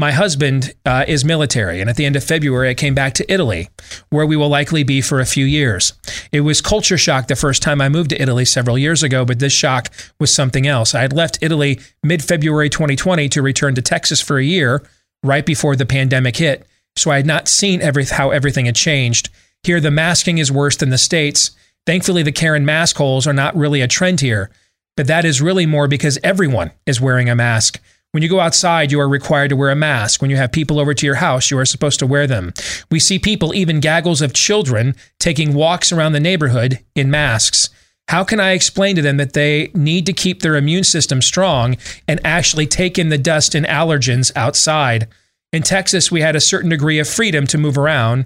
My 0.00 0.12
husband 0.12 0.74
uh, 0.86 1.04
is 1.08 1.24
military, 1.24 1.80
and 1.80 1.90
at 1.90 1.96
the 1.96 2.06
end 2.06 2.14
of 2.14 2.22
February, 2.22 2.68
I 2.68 2.74
came 2.74 2.94
back 2.94 3.14
to 3.14 3.32
Italy, 3.32 3.68
where 4.10 4.26
we 4.26 4.36
will 4.36 4.48
likely 4.48 4.84
be 4.84 5.00
for 5.00 5.18
a 5.18 5.26
few 5.26 5.44
years. 5.44 5.92
It 6.30 6.42
was 6.42 6.60
culture 6.60 6.96
shock 6.96 7.26
the 7.26 7.34
first 7.34 7.62
time 7.62 7.80
I 7.80 7.88
moved 7.88 8.10
to 8.10 8.22
Italy 8.22 8.44
several 8.44 8.78
years 8.78 9.02
ago, 9.02 9.24
but 9.24 9.40
this 9.40 9.52
shock 9.52 9.88
was 10.20 10.32
something 10.32 10.68
else. 10.68 10.94
I 10.94 11.00
had 11.00 11.12
left 11.12 11.38
Italy 11.42 11.80
mid 12.04 12.22
February 12.22 12.70
2020 12.70 13.28
to 13.30 13.42
return 13.42 13.74
to 13.74 13.82
Texas 13.82 14.20
for 14.20 14.38
a 14.38 14.44
year, 14.44 14.88
right 15.24 15.44
before 15.44 15.74
the 15.74 15.84
pandemic 15.84 16.36
hit, 16.36 16.64
so 16.94 17.10
I 17.10 17.16
had 17.16 17.26
not 17.26 17.48
seen 17.48 17.82
every, 17.82 18.04
how 18.04 18.30
everything 18.30 18.66
had 18.66 18.76
changed. 18.76 19.30
Here, 19.64 19.80
the 19.80 19.90
masking 19.90 20.38
is 20.38 20.52
worse 20.52 20.76
than 20.76 20.90
the 20.90 20.98
States. 20.98 21.50
Thankfully, 21.86 22.22
the 22.22 22.30
Karen 22.30 22.64
mask 22.64 22.98
holes 22.98 23.26
are 23.26 23.32
not 23.32 23.56
really 23.56 23.80
a 23.80 23.88
trend 23.88 24.20
here, 24.20 24.52
but 24.96 25.08
that 25.08 25.24
is 25.24 25.42
really 25.42 25.66
more 25.66 25.88
because 25.88 26.20
everyone 26.22 26.70
is 26.86 27.00
wearing 27.00 27.28
a 27.28 27.34
mask. 27.34 27.80
When 28.12 28.22
you 28.22 28.28
go 28.30 28.40
outside, 28.40 28.90
you 28.90 29.00
are 29.00 29.08
required 29.08 29.50
to 29.50 29.56
wear 29.56 29.68
a 29.68 29.76
mask. 29.76 30.22
When 30.22 30.30
you 30.30 30.38
have 30.38 30.50
people 30.50 30.80
over 30.80 30.94
to 30.94 31.06
your 31.06 31.16
house, 31.16 31.50
you 31.50 31.58
are 31.58 31.66
supposed 31.66 31.98
to 31.98 32.06
wear 32.06 32.26
them. 32.26 32.54
We 32.90 33.00
see 33.00 33.18
people, 33.18 33.54
even 33.54 33.80
gaggles 33.80 34.22
of 34.22 34.32
children, 34.32 34.94
taking 35.20 35.52
walks 35.52 35.92
around 35.92 36.12
the 36.12 36.20
neighborhood 36.20 36.78
in 36.94 37.10
masks. 37.10 37.68
How 38.08 38.24
can 38.24 38.40
I 38.40 38.52
explain 38.52 38.96
to 38.96 39.02
them 39.02 39.18
that 39.18 39.34
they 39.34 39.70
need 39.74 40.06
to 40.06 40.14
keep 40.14 40.40
their 40.40 40.56
immune 40.56 40.84
system 40.84 41.20
strong 41.20 41.76
and 42.06 42.18
actually 42.24 42.66
take 42.66 42.98
in 42.98 43.10
the 43.10 43.18
dust 43.18 43.54
and 43.54 43.66
allergens 43.66 44.32
outside? 44.34 45.08
In 45.52 45.62
Texas, 45.62 46.10
we 46.10 46.22
had 46.22 46.34
a 46.34 46.40
certain 46.40 46.70
degree 46.70 46.98
of 46.98 47.06
freedom 47.06 47.46
to 47.48 47.58
move 47.58 47.76
around. 47.76 48.24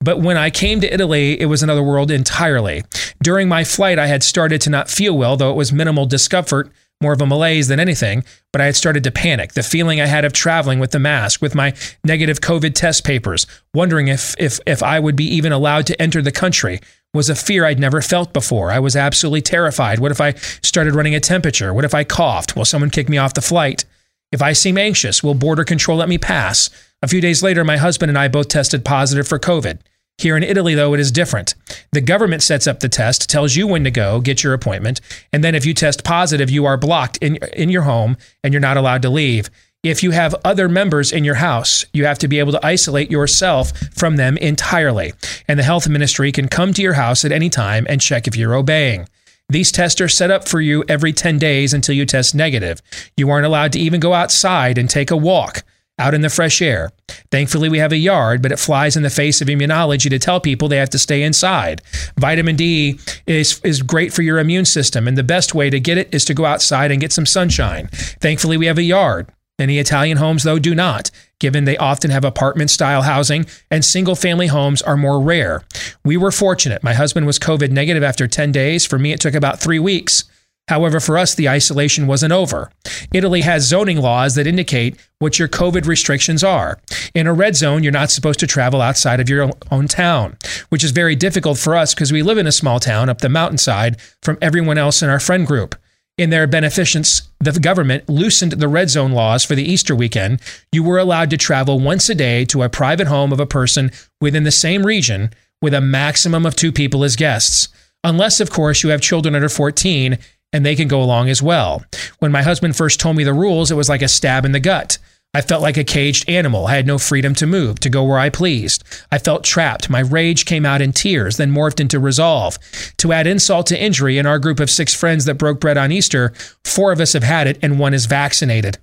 But 0.00 0.20
when 0.20 0.36
I 0.36 0.50
came 0.50 0.80
to 0.80 0.94
Italy, 0.94 1.40
it 1.40 1.46
was 1.46 1.64
another 1.64 1.82
world 1.82 2.12
entirely. 2.12 2.84
During 3.20 3.48
my 3.48 3.64
flight, 3.64 3.98
I 3.98 4.06
had 4.06 4.22
started 4.22 4.60
to 4.60 4.70
not 4.70 4.90
feel 4.90 5.18
well, 5.18 5.36
though 5.36 5.50
it 5.50 5.56
was 5.56 5.72
minimal 5.72 6.06
discomfort 6.06 6.70
more 7.04 7.12
of 7.12 7.20
a 7.20 7.26
malaise 7.26 7.68
than 7.68 7.78
anything, 7.78 8.24
but 8.50 8.60
I 8.60 8.64
had 8.64 8.76
started 8.76 9.04
to 9.04 9.10
panic. 9.10 9.52
The 9.52 9.62
feeling 9.62 10.00
I 10.00 10.06
had 10.06 10.24
of 10.24 10.32
traveling 10.32 10.80
with 10.80 10.90
the 10.90 10.98
mask, 10.98 11.42
with 11.42 11.54
my 11.54 11.74
negative 12.02 12.40
COVID 12.40 12.74
test 12.74 13.04
papers, 13.04 13.46
wondering 13.74 14.08
if 14.08 14.34
if 14.38 14.58
if 14.66 14.82
I 14.82 14.98
would 14.98 15.14
be 15.14 15.26
even 15.36 15.52
allowed 15.52 15.86
to 15.88 16.02
enter 16.02 16.22
the 16.22 16.32
country 16.32 16.80
was 17.12 17.28
a 17.28 17.34
fear 17.34 17.64
I'd 17.64 17.78
never 17.78 18.00
felt 18.00 18.32
before. 18.32 18.72
I 18.72 18.80
was 18.80 18.96
absolutely 18.96 19.42
terrified. 19.42 20.00
What 20.00 20.10
if 20.10 20.20
I 20.20 20.32
started 20.62 20.94
running 20.94 21.14
a 21.14 21.20
temperature? 21.20 21.72
What 21.72 21.84
if 21.84 21.94
I 21.94 22.04
coughed? 22.04 22.56
Will 22.56 22.64
someone 22.64 22.90
kick 22.90 23.08
me 23.08 23.18
off 23.18 23.34
the 23.34 23.40
flight? 23.42 23.84
If 24.32 24.42
I 24.42 24.52
seem 24.52 24.78
anxious, 24.78 25.22
will 25.22 25.34
border 25.34 25.62
control 25.62 25.98
let 25.98 26.08
me 26.08 26.18
pass? 26.18 26.70
A 27.02 27.06
few 27.06 27.20
days 27.20 27.42
later, 27.42 27.62
my 27.64 27.76
husband 27.76 28.10
and 28.10 28.18
I 28.18 28.28
both 28.28 28.48
tested 28.48 28.84
positive 28.84 29.28
for 29.28 29.38
COVID. 29.38 29.78
Here 30.18 30.36
in 30.36 30.42
Italy, 30.42 30.74
though, 30.74 30.94
it 30.94 31.00
is 31.00 31.10
different. 31.10 31.54
The 31.92 32.00
government 32.00 32.42
sets 32.42 32.66
up 32.66 32.80
the 32.80 32.88
test, 32.88 33.28
tells 33.28 33.56
you 33.56 33.66
when 33.66 33.84
to 33.84 33.90
go, 33.90 34.20
get 34.20 34.44
your 34.44 34.54
appointment, 34.54 35.00
and 35.32 35.42
then 35.42 35.54
if 35.54 35.66
you 35.66 35.74
test 35.74 36.04
positive, 36.04 36.50
you 36.50 36.64
are 36.66 36.76
blocked 36.76 37.18
in, 37.18 37.36
in 37.52 37.68
your 37.68 37.82
home 37.82 38.16
and 38.42 38.54
you're 38.54 38.60
not 38.60 38.76
allowed 38.76 39.02
to 39.02 39.10
leave. 39.10 39.50
If 39.82 40.02
you 40.02 40.12
have 40.12 40.34
other 40.44 40.68
members 40.68 41.12
in 41.12 41.24
your 41.24 41.34
house, 41.34 41.84
you 41.92 42.06
have 42.06 42.18
to 42.20 42.28
be 42.28 42.38
able 42.38 42.52
to 42.52 42.66
isolate 42.66 43.10
yourself 43.10 43.76
from 43.94 44.16
them 44.16 44.38
entirely. 44.38 45.12
And 45.46 45.58
the 45.58 45.64
health 45.64 45.88
ministry 45.88 46.32
can 46.32 46.48
come 46.48 46.72
to 46.72 46.82
your 46.82 46.94
house 46.94 47.24
at 47.24 47.32
any 47.32 47.50
time 47.50 47.84
and 47.88 48.00
check 48.00 48.26
if 48.26 48.34
you're 48.34 48.54
obeying. 48.54 49.06
These 49.50 49.72
tests 49.72 50.00
are 50.00 50.08
set 50.08 50.30
up 50.30 50.48
for 50.48 50.60
you 50.60 50.84
every 50.88 51.12
10 51.12 51.38
days 51.38 51.74
until 51.74 51.94
you 51.94 52.06
test 52.06 52.34
negative. 52.34 52.80
You 53.16 53.28
aren't 53.28 53.44
allowed 53.44 53.72
to 53.72 53.78
even 53.78 54.00
go 54.00 54.14
outside 54.14 54.78
and 54.78 54.88
take 54.88 55.10
a 55.10 55.16
walk 55.18 55.64
out 55.98 56.14
in 56.14 56.22
the 56.22 56.30
fresh 56.30 56.60
air. 56.60 56.90
Thankfully, 57.30 57.68
we 57.68 57.78
have 57.78 57.92
a 57.92 57.96
yard, 57.96 58.42
but 58.42 58.52
it 58.52 58.58
flies 58.58 58.96
in 58.96 59.02
the 59.02 59.10
face 59.10 59.40
of 59.40 59.48
immunology 59.48 60.10
to 60.10 60.18
tell 60.18 60.40
people 60.40 60.68
they 60.68 60.76
have 60.76 60.90
to 60.90 60.98
stay 60.98 61.22
inside. 61.22 61.82
Vitamin 62.18 62.56
D 62.56 62.98
is, 63.26 63.60
is 63.64 63.82
great 63.82 64.12
for 64.12 64.22
your 64.22 64.38
immune 64.38 64.64
system, 64.64 65.06
and 65.06 65.16
the 65.16 65.22
best 65.22 65.54
way 65.54 65.70
to 65.70 65.78
get 65.78 65.98
it 65.98 66.12
is 66.12 66.24
to 66.24 66.34
go 66.34 66.44
outside 66.44 66.90
and 66.90 67.00
get 67.00 67.12
some 67.12 67.26
sunshine. 67.26 67.88
Thankfully, 67.92 68.56
we 68.56 68.66
have 68.66 68.78
a 68.78 68.82
yard. 68.82 69.30
Many 69.56 69.78
Italian 69.78 70.18
homes, 70.18 70.42
though, 70.42 70.58
do 70.58 70.74
not, 70.74 71.12
given 71.38 71.64
they 71.64 71.76
often 71.76 72.10
have 72.10 72.24
apartment 72.24 72.70
style 72.70 73.02
housing 73.02 73.46
and 73.70 73.84
single 73.84 74.16
family 74.16 74.48
homes 74.48 74.82
are 74.82 74.96
more 74.96 75.20
rare. 75.20 75.62
We 76.04 76.16
were 76.16 76.32
fortunate. 76.32 76.82
My 76.82 76.92
husband 76.92 77.26
was 77.26 77.38
COVID 77.38 77.70
negative 77.70 78.02
after 78.02 78.26
10 78.26 78.50
days. 78.50 78.84
For 78.84 78.98
me, 78.98 79.12
it 79.12 79.20
took 79.20 79.34
about 79.34 79.60
three 79.60 79.78
weeks. 79.78 80.24
However, 80.68 80.98
for 80.98 81.18
us, 81.18 81.34
the 81.34 81.48
isolation 81.48 82.06
wasn't 82.06 82.32
over. 82.32 82.70
Italy 83.12 83.42
has 83.42 83.68
zoning 83.68 84.00
laws 84.00 84.34
that 84.34 84.46
indicate 84.46 84.96
what 85.18 85.38
your 85.38 85.48
COVID 85.48 85.86
restrictions 85.86 86.42
are. 86.42 86.78
In 87.14 87.26
a 87.26 87.34
red 87.34 87.54
zone, 87.54 87.82
you're 87.82 87.92
not 87.92 88.10
supposed 88.10 88.40
to 88.40 88.46
travel 88.46 88.80
outside 88.80 89.20
of 89.20 89.28
your 89.28 89.50
own 89.70 89.88
town, 89.88 90.38
which 90.70 90.82
is 90.82 90.90
very 90.90 91.14
difficult 91.16 91.58
for 91.58 91.76
us 91.76 91.94
because 91.94 92.12
we 92.12 92.22
live 92.22 92.38
in 92.38 92.46
a 92.46 92.52
small 92.52 92.80
town 92.80 93.10
up 93.10 93.18
the 93.20 93.28
mountainside 93.28 94.00
from 94.22 94.38
everyone 94.40 94.78
else 94.78 95.02
in 95.02 95.10
our 95.10 95.20
friend 95.20 95.46
group. 95.46 95.76
In 96.16 96.30
their 96.30 96.46
beneficence, 96.46 97.28
the 97.40 97.52
government 97.52 98.08
loosened 98.08 98.52
the 98.52 98.68
red 98.68 98.88
zone 98.88 99.12
laws 99.12 99.44
for 99.44 99.56
the 99.56 99.64
Easter 99.64 99.96
weekend. 99.96 100.40
You 100.72 100.84
were 100.84 100.98
allowed 100.98 101.28
to 101.30 101.36
travel 101.36 101.80
once 101.80 102.08
a 102.08 102.14
day 102.14 102.44
to 102.46 102.62
a 102.62 102.68
private 102.68 103.08
home 103.08 103.32
of 103.32 103.40
a 103.40 103.46
person 103.46 103.90
within 104.20 104.44
the 104.44 104.52
same 104.52 104.86
region 104.86 105.30
with 105.60 105.74
a 105.74 105.80
maximum 105.80 106.46
of 106.46 106.54
two 106.54 106.70
people 106.70 107.04
as 107.04 107.16
guests. 107.16 107.68
Unless, 108.04 108.38
of 108.38 108.50
course, 108.50 108.82
you 108.82 108.90
have 108.90 109.00
children 109.00 109.34
under 109.34 109.48
14 109.48 110.18
and 110.54 110.64
they 110.64 110.76
can 110.76 110.88
go 110.88 111.02
along 111.02 111.28
as 111.28 111.42
well. 111.42 111.84
When 112.20 112.32
my 112.32 112.42
husband 112.42 112.76
first 112.76 113.00
told 113.00 113.16
me 113.16 113.24
the 113.24 113.34
rules, 113.34 113.70
it 113.70 113.76
was 113.76 113.88
like 113.88 114.02
a 114.02 114.08
stab 114.08 114.46
in 114.46 114.52
the 114.52 114.60
gut. 114.60 114.96
I 115.34 115.40
felt 115.40 115.62
like 115.62 115.76
a 115.76 115.82
caged 115.82 116.30
animal. 116.30 116.68
I 116.68 116.76
had 116.76 116.86
no 116.86 116.96
freedom 116.96 117.34
to 117.34 117.46
move, 117.46 117.80
to 117.80 117.90
go 117.90 118.04
where 118.04 118.20
I 118.20 118.30
pleased. 118.30 118.84
I 119.10 119.18
felt 119.18 119.42
trapped. 119.42 119.90
My 119.90 119.98
rage 119.98 120.44
came 120.44 120.64
out 120.64 120.80
in 120.80 120.92
tears, 120.92 121.38
then 121.38 121.50
morphed 121.50 121.80
into 121.80 121.98
resolve. 121.98 122.56
To 122.98 123.12
add 123.12 123.26
insult 123.26 123.66
to 123.66 123.82
injury, 123.82 124.16
in 124.16 124.26
our 124.26 124.38
group 124.38 124.60
of 124.60 124.70
six 124.70 124.94
friends 124.94 125.24
that 125.24 125.34
broke 125.34 125.58
bread 125.58 125.76
on 125.76 125.90
Easter, 125.90 126.32
four 126.64 126.92
of 126.92 127.00
us 127.00 127.14
have 127.14 127.24
had 127.24 127.48
it 127.48 127.58
and 127.60 127.80
one 127.80 127.94
is 127.94 128.06
vaccinated. 128.06 128.78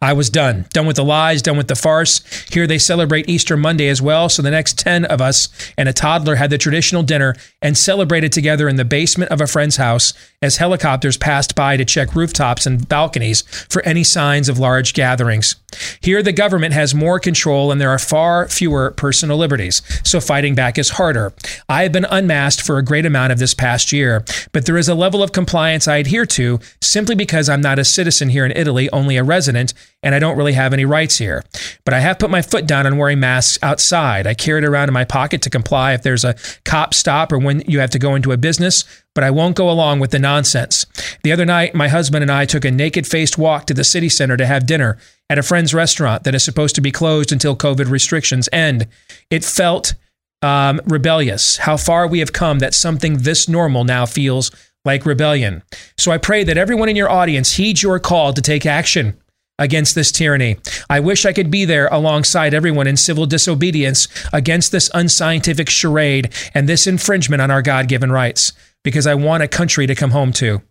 I 0.00 0.12
was 0.12 0.30
done. 0.30 0.66
Done 0.72 0.86
with 0.86 0.96
the 0.96 1.04
lies, 1.04 1.42
done 1.42 1.56
with 1.56 1.68
the 1.68 1.76
farce. 1.76 2.20
Here 2.50 2.66
they 2.66 2.78
celebrate 2.78 3.28
Easter 3.28 3.56
Monday 3.56 3.88
as 3.88 4.00
well. 4.00 4.28
So 4.28 4.42
the 4.42 4.50
next 4.50 4.78
10 4.78 5.04
of 5.06 5.20
us 5.20 5.48
and 5.76 5.88
a 5.88 5.92
toddler 5.92 6.36
had 6.36 6.50
the 6.50 6.58
traditional 6.58 7.02
dinner 7.02 7.34
and 7.60 7.76
celebrated 7.76 8.32
together 8.32 8.68
in 8.68 8.76
the 8.76 8.84
basement 8.84 9.30
of 9.30 9.40
a 9.40 9.46
friend's 9.46 9.76
house 9.76 10.12
as 10.40 10.58
helicopters 10.58 11.16
passed 11.16 11.54
by 11.54 11.76
to 11.76 11.84
check 11.84 12.14
rooftops 12.14 12.66
and 12.66 12.88
balconies 12.88 13.42
for 13.68 13.82
any 13.84 14.04
signs 14.04 14.48
of 14.48 14.58
large 14.58 14.94
gatherings. 14.94 15.56
Here 16.00 16.22
the 16.22 16.32
government 16.32 16.74
has 16.74 16.94
more 16.94 17.20
control 17.20 17.70
and 17.70 17.80
there 17.80 17.90
are 17.90 17.98
far 17.98 18.48
fewer 18.48 18.92
personal 18.92 19.36
liberties. 19.36 19.82
So 20.04 20.20
fighting 20.20 20.54
back 20.54 20.78
is 20.78 20.90
harder. 20.90 21.32
I 21.68 21.82
have 21.82 21.92
been 21.92 22.06
unmasked 22.06 22.62
for 22.62 22.78
a 22.78 22.84
great 22.84 23.06
amount 23.06 23.32
of 23.32 23.38
this 23.38 23.54
past 23.54 23.92
year, 23.92 24.24
but 24.52 24.66
there 24.66 24.78
is 24.78 24.88
a 24.88 24.94
level 24.94 25.22
of 25.22 25.32
compliance 25.32 25.86
I 25.86 25.98
adhere 25.98 26.26
to 26.26 26.60
simply 26.80 27.14
because 27.14 27.48
I'm 27.48 27.60
not 27.60 27.78
a 27.78 27.84
citizen 27.84 28.30
here 28.30 28.46
in 28.46 28.52
Italy, 28.52 28.88
only 28.90 29.16
a 29.16 29.24
resident 29.24 29.74
and 30.02 30.14
I 30.14 30.18
don't 30.18 30.36
really 30.36 30.52
have 30.52 30.72
any 30.72 30.84
rights 30.84 31.18
here. 31.18 31.44
But 31.84 31.94
I 31.94 32.00
have 32.00 32.18
put 32.18 32.30
my 32.30 32.42
foot 32.42 32.66
down 32.66 32.86
on 32.86 32.96
wearing 32.96 33.20
masks 33.20 33.58
outside. 33.62 34.26
I 34.26 34.34
carry 34.34 34.62
it 34.62 34.64
around 34.64 34.88
in 34.88 34.94
my 34.94 35.04
pocket 35.04 35.42
to 35.42 35.50
comply 35.50 35.92
if 35.92 36.02
there's 36.02 36.24
a 36.24 36.36
cop 36.64 36.94
stop 36.94 37.32
or 37.32 37.38
when 37.38 37.62
you 37.66 37.80
have 37.80 37.90
to 37.90 37.98
go 37.98 38.14
into 38.14 38.32
a 38.32 38.36
business, 38.36 38.84
but 39.14 39.24
I 39.24 39.30
won't 39.30 39.56
go 39.56 39.68
along 39.68 39.98
with 39.98 40.12
the 40.12 40.18
nonsense. 40.18 40.86
The 41.24 41.32
other 41.32 41.44
night, 41.44 41.74
my 41.74 41.88
husband 41.88 42.22
and 42.22 42.30
I 42.30 42.44
took 42.44 42.64
a 42.64 42.70
naked 42.70 43.06
faced 43.06 43.36
walk 43.36 43.66
to 43.66 43.74
the 43.74 43.84
city 43.84 44.08
center 44.08 44.36
to 44.36 44.46
have 44.46 44.66
dinner 44.66 44.98
at 45.30 45.38
a 45.38 45.42
friend's 45.42 45.74
restaurant 45.74 46.24
that 46.24 46.34
is 46.34 46.44
supposed 46.44 46.74
to 46.74 46.80
be 46.80 46.90
closed 46.90 47.32
until 47.32 47.56
COVID 47.56 47.90
restrictions 47.90 48.48
end. 48.52 48.86
It 49.30 49.44
felt 49.44 49.94
um, 50.42 50.80
rebellious, 50.86 51.58
how 51.58 51.76
far 51.76 52.06
we 52.06 52.20
have 52.20 52.32
come 52.32 52.60
that 52.60 52.74
something 52.74 53.18
this 53.18 53.48
normal 53.48 53.84
now 53.84 54.06
feels 54.06 54.50
like 54.84 55.04
rebellion. 55.04 55.62
So 55.98 56.12
I 56.12 56.18
pray 56.18 56.44
that 56.44 56.56
everyone 56.56 56.88
in 56.88 56.96
your 56.96 57.10
audience 57.10 57.54
heeds 57.54 57.82
your 57.82 57.98
call 57.98 58.32
to 58.32 58.40
take 58.40 58.64
action 58.64 59.18
against 59.58 59.96
this 59.96 60.12
tyranny. 60.12 60.56
I 60.88 61.00
wish 61.00 61.26
I 61.26 61.32
could 61.32 61.50
be 61.50 61.64
there 61.64 61.88
alongside 61.88 62.54
everyone 62.54 62.86
in 62.86 62.96
civil 62.96 63.26
disobedience 63.26 64.06
against 64.32 64.70
this 64.70 64.88
unscientific 64.94 65.68
charade 65.68 66.32
and 66.54 66.68
this 66.68 66.86
infringement 66.86 67.42
on 67.42 67.50
our 67.50 67.60
God 67.60 67.88
given 67.88 68.12
rights, 68.12 68.52
because 68.84 69.06
I 69.06 69.14
want 69.14 69.42
a 69.42 69.48
country 69.48 69.88
to 69.88 69.96
come 69.96 70.12
home 70.12 70.32
to. 70.34 70.62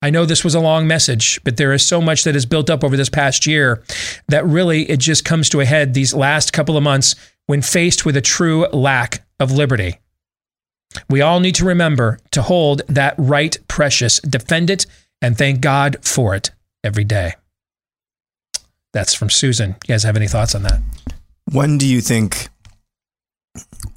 I 0.00 0.10
know 0.10 0.24
this 0.24 0.44
was 0.44 0.54
a 0.54 0.60
long 0.60 0.86
message, 0.86 1.40
but 1.42 1.56
there 1.56 1.72
is 1.72 1.84
so 1.84 2.00
much 2.00 2.24
that 2.24 2.34
has 2.34 2.46
built 2.46 2.70
up 2.70 2.84
over 2.84 2.96
this 2.96 3.08
past 3.08 3.46
year 3.46 3.82
that 4.28 4.46
really 4.46 4.88
it 4.88 5.00
just 5.00 5.24
comes 5.24 5.48
to 5.50 5.60
a 5.60 5.64
head 5.64 5.92
these 5.92 6.14
last 6.14 6.52
couple 6.52 6.76
of 6.76 6.84
months 6.84 7.16
when 7.46 7.62
faced 7.62 8.04
with 8.04 8.16
a 8.16 8.20
true 8.20 8.66
lack 8.68 9.26
of 9.40 9.50
liberty. 9.50 9.98
We 11.10 11.20
all 11.20 11.40
need 11.40 11.56
to 11.56 11.64
remember 11.64 12.18
to 12.30 12.42
hold 12.42 12.82
that 12.88 13.14
right 13.18 13.56
precious, 13.66 14.20
defend 14.20 14.70
it, 14.70 14.86
and 15.20 15.36
thank 15.36 15.60
God 15.60 15.98
for 16.02 16.34
it 16.34 16.52
every 16.84 17.04
day. 17.04 17.34
That's 18.92 19.14
from 19.14 19.30
Susan. 19.30 19.70
You 19.86 19.94
guys 19.94 20.04
have 20.04 20.16
any 20.16 20.28
thoughts 20.28 20.54
on 20.54 20.62
that? 20.62 20.80
When 21.52 21.78
do 21.78 21.86
you 21.86 22.00
think 22.00 22.48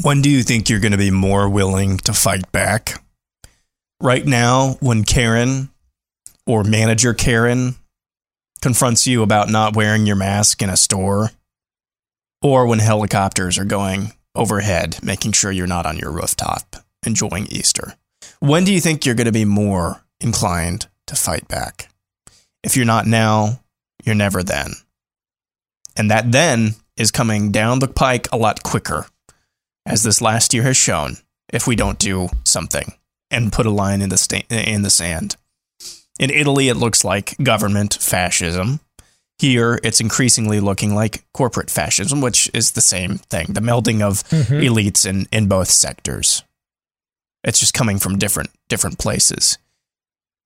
when 0.03 0.21
do 0.21 0.29
you 0.29 0.41
think 0.41 0.69
you're 0.69 0.79
going 0.79 0.93
to 0.93 0.97
be 0.97 1.11
more 1.11 1.47
willing 1.47 1.97
to 1.99 2.13
fight 2.13 2.51
back? 2.51 3.03
Right 4.01 4.25
now, 4.25 4.77
when 4.79 5.03
Karen 5.03 5.69
or 6.51 6.65
manager 6.65 7.13
Karen 7.13 7.75
confronts 8.61 9.07
you 9.07 9.23
about 9.23 9.49
not 9.49 9.73
wearing 9.73 10.05
your 10.05 10.17
mask 10.17 10.61
in 10.61 10.69
a 10.69 10.75
store, 10.75 11.31
or 12.41 12.67
when 12.67 12.79
helicopters 12.79 13.57
are 13.57 13.63
going 13.63 14.11
overhead, 14.35 14.99
making 15.01 15.31
sure 15.31 15.49
you're 15.49 15.65
not 15.65 15.85
on 15.85 15.97
your 15.97 16.11
rooftop 16.11 16.75
enjoying 17.05 17.47
Easter. 17.47 17.93
When 18.41 18.65
do 18.65 18.73
you 18.73 18.81
think 18.81 19.05
you're 19.05 19.15
going 19.15 19.25
to 19.25 19.31
be 19.31 19.45
more 19.45 20.03
inclined 20.19 20.87
to 21.07 21.15
fight 21.15 21.47
back? 21.47 21.89
If 22.63 22.75
you're 22.75 22.85
not 22.85 23.07
now, 23.07 23.61
you're 24.03 24.13
never 24.13 24.43
then. 24.43 24.73
And 25.95 26.11
that 26.11 26.33
then 26.33 26.75
is 26.97 27.11
coming 27.11 27.51
down 27.51 27.79
the 27.79 27.87
pike 27.87 28.27
a 28.29 28.37
lot 28.37 28.61
quicker, 28.61 29.07
as 29.85 30.03
this 30.03 30.21
last 30.21 30.53
year 30.53 30.63
has 30.63 30.75
shown, 30.75 31.15
if 31.51 31.65
we 31.65 31.77
don't 31.77 31.97
do 31.97 32.27
something 32.43 32.93
and 33.31 33.53
put 33.53 33.65
a 33.65 33.71
line 33.71 34.01
in 34.01 34.09
the, 34.09 34.17
sta- 34.17 34.43
in 34.49 34.81
the 34.81 34.89
sand. 34.89 35.37
In 36.19 36.29
Italy, 36.29 36.69
it 36.69 36.75
looks 36.75 37.03
like 37.03 37.37
government 37.41 37.95
fascism. 37.95 38.79
Here, 39.39 39.79
it's 39.83 39.99
increasingly 39.99 40.59
looking 40.59 40.93
like 40.93 41.23
corporate 41.33 41.71
fascism, 41.71 42.21
which 42.21 42.49
is 42.53 42.71
the 42.71 42.81
same 42.81 43.17
thing 43.17 43.47
the 43.53 43.61
melding 43.61 44.01
of 44.01 44.23
mm-hmm. 44.29 44.53
elites 44.53 45.05
in, 45.05 45.27
in 45.31 45.47
both 45.47 45.69
sectors. 45.69 46.43
It's 47.43 47.59
just 47.59 47.73
coming 47.73 47.97
from 47.97 48.19
different 48.19 48.51
different 48.69 48.99
places 48.99 49.57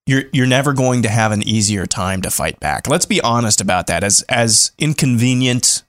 you're 0.06 0.24
you're 0.32 0.46
never 0.46 0.72
going 0.72 1.02
to 1.02 1.08
have 1.08 1.32
an 1.32 1.42
easier 1.42 1.84
time 1.84 2.22
to 2.22 2.30
fight 2.30 2.58
back. 2.60 2.88
Let's 2.88 3.06
be 3.06 3.20
honest 3.20 3.60
about 3.60 3.88
that. 3.88 4.04
As 4.04 4.22
as 4.28 4.70
inconvenient, 4.78 5.82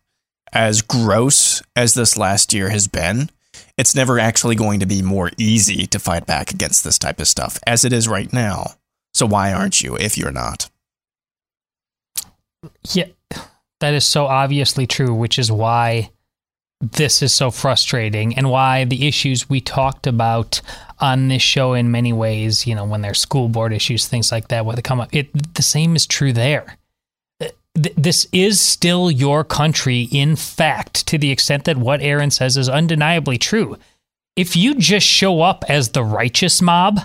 as 0.51 0.82
gross 0.82 1.61
as 1.75 1.93
this 1.93 2.17
last 2.17 2.53
year 2.53 2.69
has 2.69 2.88
been, 2.88 3.30
it's 3.78 3.95
never 3.95 4.19
actually 4.19 4.55
going 4.55 4.80
to 4.80 4.86
be 4.86 5.01
more 5.01 5.32
easy 5.38 5.86
to 5.88 5.99
fight 5.99 6.25
back 6.25 6.51
against 6.51 6.84
this 6.84 6.97
type 6.97 7.19
of 7.19 7.28
stuff 7.28 7.59
as 7.67 7.86
it 7.86 7.93
is 7.93 8.07
right 8.07 8.34
now. 8.34 8.75
So 9.18 9.26
why 9.26 9.51
aren't 9.51 9.82
you 9.82 9.97
if 9.97 10.15
you're 10.15 10.32
not? 10.32 10.70
Yeah, 12.91 13.07
that 13.80 13.95
is 13.95 14.05
so 14.05 14.28
obviously 14.28 14.86
true, 14.86 15.11
which 15.11 15.39
is 15.39 15.51
why 15.51 16.11
this 16.80 17.24
is 17.24 17.34
so 17.34 17.49
frustrating 17.49 18.38
and 18.38 18.51
why 18.51 18.86
the 18.86 19.07
issues 19.07 19.49
we 19.49 19.59
talked 19.59 20.05
about 20.05 20.61
on 20.99 21.30
this 21.30 21.41
show 21.41 21.74
in 21.74 21.89
many 21.89 22.13
ways, 22.13 22.68
you 22.68 22.76
know, 22.76 22.86
when 22.86 23.01
there's 23.01 23.18
school 23.18 23.49
board 23.49 23.74
issues, 23.74 24.07
things 24.07 24.32
like 24.32 24.49
that, 24.49 24.68
where 24.68 24.76
they 24.76 24.84
come 24.84 24.99
up, 24.99 25.09
it 25.11 25.55
the 25.55 25.63
same 25.63 25.95
is 25.95 26.05
true 26.05 26.32
there. 26.32 26.78
Uh, 27.41 27.47
this 27.74 28.28
is 28.32 28.61
still 28.61 29.09
your 29.09 29.43
country, 29.43 30.01
in 30.11 30.36
fact, 30.36 31.07
to 31.07 31.18
the 31.18 31.32
extent 31.32 31.63
that 31.63 31.78
what 31.78 32.01
Aaron 32.01 32.30
says 32.30 32.55
is 32.55 32.70
undeniably 32.70 33.39
true. 33.39 33.78
If 34.36 34.55
you 34.55 34.76
just 34.76 35.07
show 35.07 35.41
up 35.41 35.65
as 35.68 35.89
the 35.89 36.03
righteous 36.03 36.61
mob, 36.61 36.99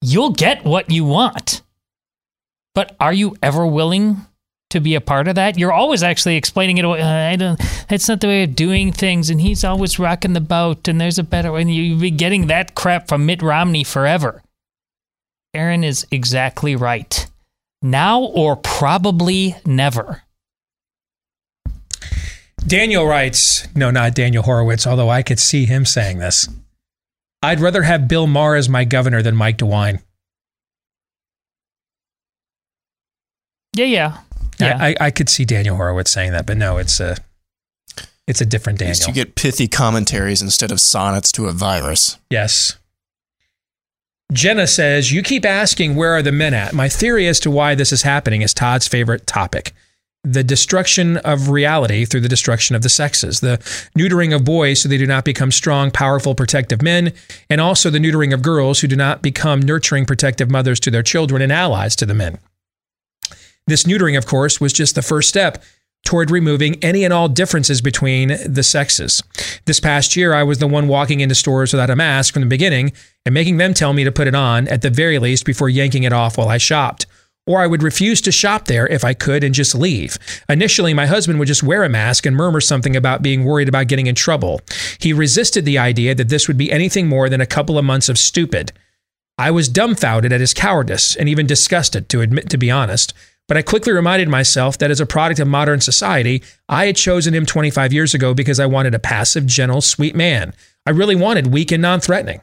you'll 0.00 0.32
get 0.32 0.64
what 0.64 0.90
you 0.90 1.04
want. 1.04 1.62
But 2.74 2.94
are 3.00 3.12
you 3.12 3.36
ever 3.42 3.66
willing 3.66 4.18
to 4.70 4.80
be 4.80 4.94
a 4.94 5.00
part 5.00 5.28
of 5.28 5.36
that? 5.36 5.58
You're 5.58 5.72
always 5.72 6.02
actually 6.02 6.36
explaining 6.36 6.78
it 6.78 6.84
away. 6.84 7.02
I 7.02 7.36
don't. 7.36 7.60
That's 7.88 8.08
not 8.08 8.20
the 8.20 8.26
way 8.26 8.42
of 8.42 8.54
doing 8.54 8.92
things, 8.92 9.30
and 9.30 9.40
he's 9.40 9.64
always 9.64 9.98
rocking 9.98 10.34
the 10.34 10.40
boat. 10.40 10.86
And 10.88 11.00
there's 11.00 11.18
a 11.18 11.22
better 11.22 11.52
way. 11.52 11.62
And 11.62 11.74
you've 11.74 12.00
been 12.00 12.16
getting 12.16 12.48
that 12.48 12.74
crap 12.74 13.08
from 13.08 13.24
Mitt 13.24 13.42
Romney 13.42 13.84
forever. 13.84 14.42
Aaron 15.54 15.84
is 15.84 16.06
exactly 16.10 16.76
right. 16.76 17.26
Now 17.80 18.20
or 18.20 18.56
probably 18.56 19.56
never. 19.64 20.22
Daniel 22.66 23.06
writes, 23.06 23.68
no, 23.76 23.90
not 23.90 24.14
Daniel 24.14 24.42
Horowitz, 24.42 24.86
although 24.86 25.08
I 25.08 25.22
could 25.22 25.38
see 25.38 25.66
him 25.66 25.86
saying 25.86 26.18
this. 26.18 26.48
I'd 27.42 27.60
rather 27.60 27.82
have 27.82 28.08
Bill 28.08 28.26
Maher 28.26 28.56
as 28.56 28.68
my 28.68 28.84
governor 28.84 29.22
than 29.22 29.36
Mike 29.36 29.58
DeWine. 29.58 30.02
Yeah, 33.74 33.84
yeah. 33.84 34.18
Yeah. 34.58 34.78
I, 34.80 34.94
I 35.00 35.10
could 35.10 35.28
see 35.28 35.44
Daniel 35.44 35.76
Horowitz 35.76 36.10
saying 36.10 36.32
that, 36.32 36.46
but 36.46 36.56
no, 36.56 36.78
it's 36.78 36.98
a 36.98 37.16
it's 38.26 38.40
a 38.40 38.46
different 38.46 38.80
At 38.80 38.88
least 38.88 39.02
Daniel. 39.02 39.18
you 39.18 39.24
get 39.24 39.34
pithy 39.36 39.68
commentaries 39.68 40.40
instead 40.40 40.72
of 40.72 40.80
sonnets 40.80 41.30
to 41.32 41.46
a 41.46 41.52
virus. 41.52 42.18
Yes. 42.30 42.78
Jenna 44.32 44.66
says, 44.66 45.12
You 45.12 45.22
keep 45.22 45.44
asking 45.44 45.94
where 45.94 46.12
are 46.12 46.22
the 46.22 46.32
men 46.32 46.54
at? 46.54 46.72
My 46.72 46.88
theory 46.88 47.28
as 47.28 47.38
to 47.40 47.50
why 47.50 47.74
this 47.74 47.92
is 47.92 48.02
happening 48.02 48.42
is 48.42 48.52
Todd's 48.54 48.88
favorite 48.88 49.26
topic 49.26 49.72
the 50.26 50.42
destruction 50.42 51.18
of 51.18 51.50
reality 51.50 52.04
through 52.04 52.20
the 52.20 52.28
destruction 52.28 52.74
of 52.74 52.82
the 52.82 52.88
sexes, 52.88 53.40
the 53.40 53.58
neutering 53.96 54.34
of 54.34 54.44
boys 54.44 54.82
so 54.82 54.88
they 54.88 54.98
do 54.98 55.06
not 55.06 55.24
become 55.24 55.52
strong, 55.52 55.90
powerful, 55.90 56.34
protective 56.34 56.82
men, 56.82 57.12
and 57.48 57.60
also 57.60 57.90
the 57.90 58.00
neutering 58.00 58.34
of 58.34 58.42
girls 58.42 58.80
who 58.80 58.88
do 58.88 58.96
not 58.96 59.22
become 59.22 59.60
nurturing, 59.60 60.04
protective 60.04 60.50
mothers 60.50 60.80
to 60.80 60.90
their 60.90 61.04
children 61.04 61.40
and 61.40 61.52
allies 61.52 61.94
to 61.94 62.04
the 62.04 62.14
men. 62.14 62.38
This 63.68 63.84
neutering, 63.84 64.18
of 64.18 64.26
course, 64.26 64.60
was 64.60 64.72
just 64.72 64.96
the 64.96 65.02
first 65.02 65.28
step 65.28 65.62
toward 66.04 66.30
removing 66.30 66.82
any 66.82 67.04
and 67.04 67.12
all 67.12 67.28
differences 67.28 67.80
between 67.80 68.36
the 68.46 68.62
sexes. 68.62 69.22
This 69.64 69.80
past 69.80 70.16
year, 70.16 70.34
I 70.34 70.42
was 70.42 70.58
the 70.58 70.66
one 70.66 70.88
walking 70.88 71.20
into 71.20 71.34
stores 71.34 71.72
without 71.72 71.90
a 71.90 71.96
mask 71.96 72.32
from 72.34 72.42
the 72.42 72.48
beginning 72.48 72.92
and 73.24 73.32
making 73.32 73.58
them 73.58 73.74
tell 73.74 73.92
me 73.92 74.04
to 74.04 74.12
put 74.12 74.28
it 74.28 74.34
on 74.34 74.66
at 74.68 74.82
the 74.82 74.90
very 74.90 75.18
least 75.18 75.44
before 75.44 75.68
yanking 75.68 76.04
it 76.04 76.12
off 76.12 76.38
while 76.38 76.48
I 76.48 76.58
shopped. 76.58 77.06
Or 77.46 77.60
I 77.60 77.66
would 77.66 77.82
refuse 77.82 78.20
to 78.22 78.32
shop 78.32 78.64
there 78.64 78.88
if 78.88 79.04
I 79.04 79.14
could 79.14 79.44
and 79.44 79.54
just 79.54 79.74
leave. 79.74 80.18
Initially, 80.48 80.92
my 80.94 81.06
husband 81.06 81.38
would 81.38 81.48
just 81.48 81.62
wear 81.62 81.84
a 81.84 81.88
mask 81.88 82.26
and 82.26 82.34
murmur 82.34 82.60
something 82.60 82.96
about 82.96 83.22
being 83.22 83.44
worried 83.44 83.68
about 83.68 83.86
getting 83.86 84.08
in 84.08 84.16
trouble. 84.16 84.60
He 84.98 85.12
resisted 85.12 85.64
the 85.64 85.78
idea 85.78 86.14
that 86.14 86.28
this 86.28 86.48
would 86.48 86.58
be 86.58 86.72
anything 86.72 87.08
more 87.08 87.28
than 87.28 87.40
a 87.40 87.46
couple 87.46 87.78
of 87.78 87.84
months 87.84 88.08
of 88.08 88.18
stupid. 88.18 88.72
I 89.38 89.50
was 89.50 89.68
dumbfounded 89.68 90.32
at 90.32 90.40
his 90.40 90.54
cowardice 90.54 91.14
and 91.14 91.28
even 91.28 91.46
disgusted, 91.46 92.08
to 92.08 92.20
admit, 92.20 92.48
to 92.50 92.58
be 92.58 92.70
honest. 92.70 93.14
But 93.48 93.56
I 93.56 93.62
quickly 93.62 93.92
reminded 93.92 94.28
myself 94.28 94.76
that 94.78 94.90
as 94.90 95.00
a 95.00 95.06
product 95.06 95.38
of 95.38 95.46
modern 95.46 95.80
society, 95.80 96.42
I 96.68 96.86
had 96.86 96.96
chosen 96.96 97.34
him 97.34 97.46
25 97.46 97.92
years 97.92 98.12
ago 98.12 98.34
because 98.34 98.58
I 98.58 98.66
wanted 98.66 98.94
a 98.94 98.98
passive, 98.98 99.46
gentle, 99.46 99.82
sweet 99.82 100.16
man. 100.16 100.52
I 100.84 100.90
really 100.90 101.14
wanted 101.14 101.52
weak 101.52 101.70
and 101.70 101.82
non 101.82 102.00
threatening. 102.00 102.40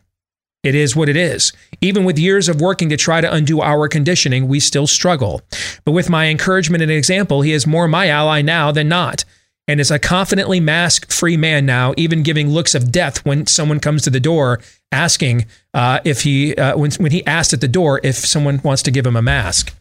It 0.64 0.76
is 0.76 0.95
what 0.95 1.09
it 1.09 1.18
is. 1.18 1.51
Even 1.82 2.05
with 2.05 2.18
years 2.18 2.47
of 2.47 2.61
working 2.61 2.89
to 2.89 2.97
try 2.97 3.20
to 3.20 3.32
undo 3.32 3.61
our 3.61 3.89
conditioning, 3.89 4.47
we 4.47 4.61
still 4.61 4.88
struggle. 4.88 5.41
But 5.84 5.91
with 5.91 6.09
my 6.09 6.28
encouragement 6.28 6.82
and 6.82 6.91
example, 6.91 7.41
he 7.41 7.51
is 7.51 7.68
more 7.68 7.88
my 7.88 8.07
ally 8.07 8.41
now 8.41 8.72
than 8.72 8.88
not. 8.88 9.26
And 9.68 9.80
is 9.80 9.91
a 9.91 9.99
confidently 9.99 10.59
mask 10.59 11.11
free 11.11 11.38
man 11.38 11.66
now, 11.66 11.93
even 11.95 12.24
giving 12.24 12.49
looks 12.49 12.76
of 12.76 12.91
death 12.91 13.26
when 13.26 13.45
someone 13.45 13.80
comes 13.80 14.01
to 14.03 14.09
the 14.09 14.20
door 14.20 14.59
asking 14.91 15.45
uh, 15.74 15.99
if 16.03 16.22
he, 16.24 16.55
uh, 16.55 16.78
when, 16.78 16.91
when 16.93 17.11
he 17.11 17.26
asked 17.26 17.53
at 17.53 17.61
the 17.61 17.68
door 17.68 17.99
if 18.03 18.16
someone 18.16 18.59
wants 18.64 18.84
to 18.84 18.91
give 18.91 19.05
him 19.05 19.16
a 19.16 19.22
mask. 19.22 19.74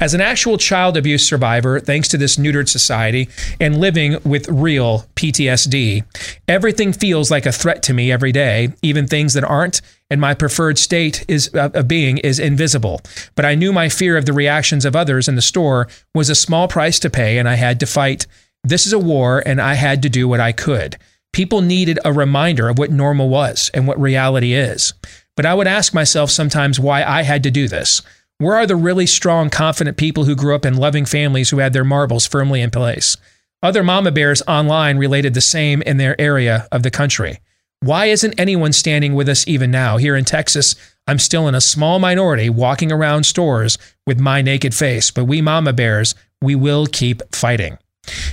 As 0.00 0.14
an 0.14 0.20
actual 0.20 0.58
child 0.58 0.96
abuse 0.96 1.26
survivor, 1.26 1.80
thanks 1.80 2.08
to 2.08 2.18
this 2.18 2.36
neutered 2.36 2.68
society 2.68 3.28
and 3.60 3.80
living 3.80 4.18
with 4.24 4.48
real 4.48 5.06
PTSD, 5.16 6.04
everything 6.48 6.92
feels 6.92 7.30
like 7.30 7.46
a 7.46 7.52
threat 7.52 7.82
to 7.84 7.94
me 7.94 8.10
every 8.10 8.32
day, 8.32 8.72
even 8.82 9.06
things 9.06 9.34
that 9.34 9.44
aren't. 9.44 9.80
And 10.10 10.20
my 10.20 10.34
preferred 10.34 10.78
state 10.78 11.24
is 11.28 11.48
of 11.48 11.88
being 11.88 12.18
is 12.18 12.38
invisible. 12.38 13.00
But 13.34 13.44
I 13.44 13.54
knew 13.54 13.72
my 13.72 13.88
fear 13.88 14.16
of 14.16 14.26
the 14.26 14.32
reactions 14.32 14.84
of 14.84 14.94
others 14.94 15.28
in 15.28 15.34
the 15.34 15.42
store 15.42 15.88
was 16.14 16.30
a 16.30 16.34
small 16.34 16.68
price 16.68 16.98
to 17.00 17.10
pay, 17.10 17.38
and 17.38 17.48
I 17.48 17.54
had 17.54 17.80
to 17.80 17.86
fight. 17.86 18.26
This 18.62 18.86
is 18.86 18.92
a 18.92 18.98
war, 18.98 19.42
and 19.44 19.60
I 19.60 19.74
had 19.74 20.02
to 20.02 20.08
do 20.08 20.28
what 20.28 20.40
I 20.40 20.52
could. 20.52 20.96
People 21.32 21.62
needed 21.62 21.98
a 22.04 22.12
reminder 22.12 22.68
of 22.68 22.78
what 22.78 22.92
normal 22.92 23.28
was 23.28 23.70
and 23.74 23.88
what 23.88 24.00
reality 24.00 24.52
is. 24.52 24.94
But 25.36 25.46
I 25.46 25.54
would 25.54 25.66
ask 25.66 25.92
myself 25.92 26.30
sometimes 26.30 26.78
why 26.78 27.02
I 27.02 27.22
had 27.22 27.42
to 27.42 27.50
do 27.50 27.66
this. 27.66 28.02
Where 28.38 28.56
are 28.56 28.66
the 28.66 28.74
really 28.74 29.06
strong, 29.06 29.48
confident 29.48 29.96
people 29.96 30.24
who 30.24 30.34
grew 30.34 30.56
up 30.56 30.66
in 30.66 30.76
loving 30.76 31.04
families 31.04 31.50
who 31.50 31.58
had 31.58 31.72
their 31.72 31.84
marbles 31.84 32.26
firmly 32.26 32.60
in 32.60 32.70
place? 32.70 33.16
Other 33.62 33.84
mama 33.84 34.10
bears 34.10 34.42
online 34.48 34.98
related 34.98 35.34
the 35.34 35.40
same 35.40 35.82
in 35.82 35.98
their 35.98 36.20
area 36.20 36.66
of 36.72 36.82
the 36.82 36.90
country. 36.90 37.38
Why 37.80 38.06
isn't 38.06 38.38
anyone 38.38 38.72
standing 38.72 39.14
with 39.14 39.28
us 39.28 39.46
even 39.46 39.70
now? 39.70 39.98
Here 39.98 40.16
in 40.16 40.24
Texas, 40.24 40.74
I'm 41.06 41.20
still 41.20 41.46
in 41.46 41.54
a 41.54 41.60
small 41.60 42.00
minority 42.00 42.50
walking 42.50 42.90
around 42.90 43.24
stores 43.24 43.78
with 44.04 44.18
my 44.18 44.42
naked 44.42 44.74
face, 44.74 45.12
but 45.12 45.26
we 45.26 45.40
mama 45.40 45.72
bears, 45.72 46.14
we 46.42 46.56
will 46.56 46.86
keep 46.86 47.22
fighting. 47.32 47.78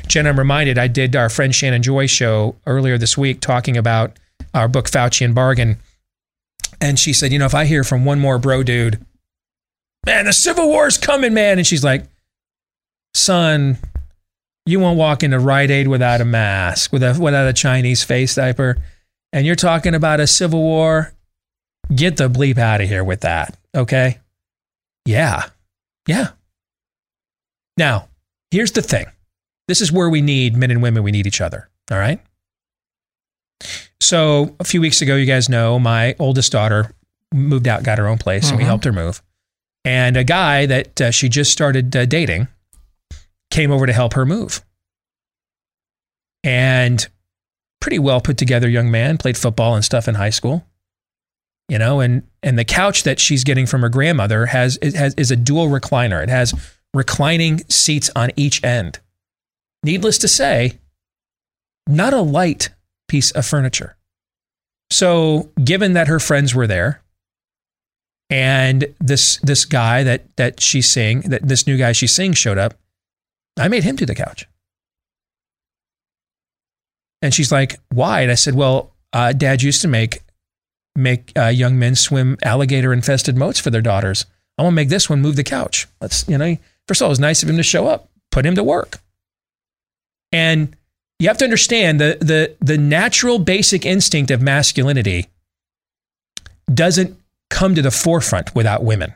Jen, 0.08 0.26
I'm 0.26 0.40
reminded 0.40 0.80
I 0.80 0.88
did 0.88 1.16
our 1.16 1.30
friend 1.30 1.54
Shannon 1.54 1.84
Joy 1.84 2.08
show 2.08 2.56
earlier 2.66 2.98
this 2.98 3.18
week 3.18 3.40
talking 3.40 3.78
about 3.78 4.18
our 4.54 4.68
book 4.68 4.90
Faucian 4.90 5.36
Bargain. 5.36 5.78
And 6.82 6.98
she 6.98 7.14
said, 7.14 7.32
you 7.32 7.38
know, 7.38 7.46
if 7.46 7.54
I 7.54 7.66
hear 7.66 7.84
from 7.84 8.04
one 8.04 8.20
more 8.20 8.40
bro 8.40 8.64
dude, 8.64 9.06
man, 10.06 10.26
the 10.26 10.34
Civil 10.34 10.68
War's 10.70 10.98
coming, 10.98 11.34
man. 11.34 11.58
And 11.58 11.66
she's 11.68 11.84
like, 11.84 12.06
son, 13.14 13.78
you 14.66 14.80
won't 14.80 14.98
walk 14.98 15.24
into 15.24 15.40
Rite 15.40 15.72
Aid 15.72 15.88
without 15.88 16.22
a 16.22 16.26
mask, 16.26 16.92
without, 16.94 17.18
without 17.18 17.48
a 17.48 17.54
Chinese 17.54 18.04
face 18.04 18.36
diaper. 18.36 18.78
And 19.34 19.46
you're 19.46 19.56
talking 19.56 19.96
about 19.96 20.20
a 20.20 20.28
Civil 20.28 20.62
War. 20.62 21.14
Get 21.94 22.18
the 22.18 22.30
bleep 22.30 22.58
out 22.58 22.82
of 22.82 22.88
here 22.88 23.04
with 23.04 23.22
that. 23.22 23.58
Okay. 23.76 24.20
Yeah. 25.06 25.44
Yeah. 26.08 26.30
Now, 27.78 28.08
here's 28.52 28.72
the 28.72 28.82
thing 28.82 29.08
this 29.68 29.82
is 29.82 29.92
where 29.92 30.10
we 30.10 30.22
need 30.22 30.56
men 30.56 30.72
and 30.72 30.82
women, 30.82 31.04
we 31.04 31.12
need 31.12 31.28
each 31.28 31.42
other. 31.42 31.70
All 31.92 31.98
right. 31.98 32.20
So 34.00 34.56
a 34.60 34.64
few 34.64 34.82
weeks 34.82 35.02
ago, 35.02 35.16
you 35.16 35.26
guys 35.26 35.48
know 35.50 35.80
my 35.80 36.16
oldest 36.20 36.52
daughter 36.52 36.92
moved 37.34 37.68
out, 37.68 37.84
got 37.84 37.98
her 37.98 38.08
own 38.08 38.18
place, 38.18 38.50
and 38.50 38.58
we 38.58 38.64
Mhm. 38.64 38.68
helped 38.68 38.86
her 38.86 38.92
move. 38.92 39.22
And 39.84 40.16
a 40.16 40.24
guy 40.24 40.66
that 40.68 41.02
uh, 41.02 41.12
she 41.12 41.28
just 41.30 41.52
started 41.52 41.96
uh, 41.96 42.06
dating 42.06 42.48
came 43.50 43.72
over 43.72 43.86
to 43.86 43.94
help 43.94 44.14
her 44.14 44.26
move. 44.26 44.64
And 46.44 47.08
pretty 47.80 48.00
well 48.00 48.22
put 48.22 48.38
together 48.38 48.70
young 48.70 48.92
man, 48.92 49.18
played 49.18 49.38
football 49.38 49.76
and 49.76 49.84
stuff 49.84 50.08
in 50.08 50.16
high 50.16 50.30
school. 50.30 50.66
You 51.68 51.80
know, 51.80 52.00
and 52.00 52.24
and 52.44 52.60
the 52.60 52.66
couch 52.66 53.04
that 53.04 53.20
she's 53.20 53.44
getting 53.44 53.66
from 53.66 53.82
her 53.82 53.90
grandmother 53.90 54.48
has 54.48 54.78
has 54.82 55.14
is 55.16 55.32
a 55.32 55.36
dual 55.36 55.68
recliner. 55.68 56.22
It 56.22 56.30
has 56.30 56.54
reclining 56.94 57.60
seats 57.70 58.10
on 58.16 58.32
each 58.36 58.64
end. 58.64 59.00
Needless 59.84 60.18
to 60.20 60.28
say, 60.28 60.80
not 61.88 62.14
a 62.14 62.22
light 62.22 62.70
piece 63.08 63.32
of 63.32 63.46
furniture. 63.46 63.96
So, 64.90 65.52
given 65.64 65.94
that 65.94 66.08
her 66.08 66.20
friends 66.20 66.54
were 66.54 66.68
there, 66.68 67.02
and 68.32 68.86
this 69.00 69.38
this 69.44 69.66
guy 69.66 70.04
that 70.04 70.36
that 70.38 70.60
she's 70.60 70.90
seeing, 70.90 71.22
that 71.22 71.48
this 71.48 71.68
new 71.68 71.78
guy 71.78 71.92
she's 71.92 72.16
seeing 72.16 72.34
showed 72.34 72.58
up, 72.58 72.74
I 73.60 73.68
made 73.68 73.84
him 73.84 73.98
do 73.98 74.06
the 74.06 74.16
couch. 74.16 74.48
And 77.22 77.34
she's 77.34 77.52
like, 77.52 77.80
"Why?" 77.90 78.22
And 78.22 78.32
I 78.32 78.36
said, 78.36 78.56
"Well, 78.56 78.94
uh, 79.14 79.34
Dad 79.34 79.62
used 79.62 79.82
to 79.82 79.88
make 79.88 80.22
make 80.96 81.32
uh, 81.38 81.48
young 81.48 81.78
men 81.78 81.96
swim 81.96 82.38
alligator 82.44 82.94
infested 82.94 83.38
moats 83.38 83.60
for 83.60 83.70
their 83.70 83.82
daughters. 83.82 84.26
I 84.58 84.64
want 84.64 84.74
to 84.74 84.76
make 84.76 84.90
this 84.90 85.10
one 85.10 85.22
move 85.22 85.36
the 85.36 85.44
couch. 85.44 85.88
Let's, 86.02 86.28
you 86.28 86.38
know, 86.38 86.58
first 86.88 87.02
of 87.02 87.06
all, 87.06 87.10
it 87.10 87.12
was 87.12 87.20
nice 87.20 87.44
of 87.44 87.50
him 87.50 87.58
to 87.58 87.64
show 87.64 87.88
up, 87.88 88.10
put 88.32 88.46
him 88.46 88.56
to 88.56 88.64
work. 88.64 89.00
And 90.32 90.76
you 91.20 91.28
have 91.28 91.38
to 91.40 91.44
understand 91.44 92.00
the 92.00 92.18
the 92.22 92.56
the 92.62 92.78
natural 92.78 93.40
basic 93.40 93.86
instinct 93.86 94.32
of 94.32 94.42
masculinity 94.42 95.28
doesn't 96.74 97.21
come 97.52 97.76
to 97.76 97.82
the 97.84 97.92
forefront 97.92 98.56
without 98.56 98.84
women. 98.84 99.14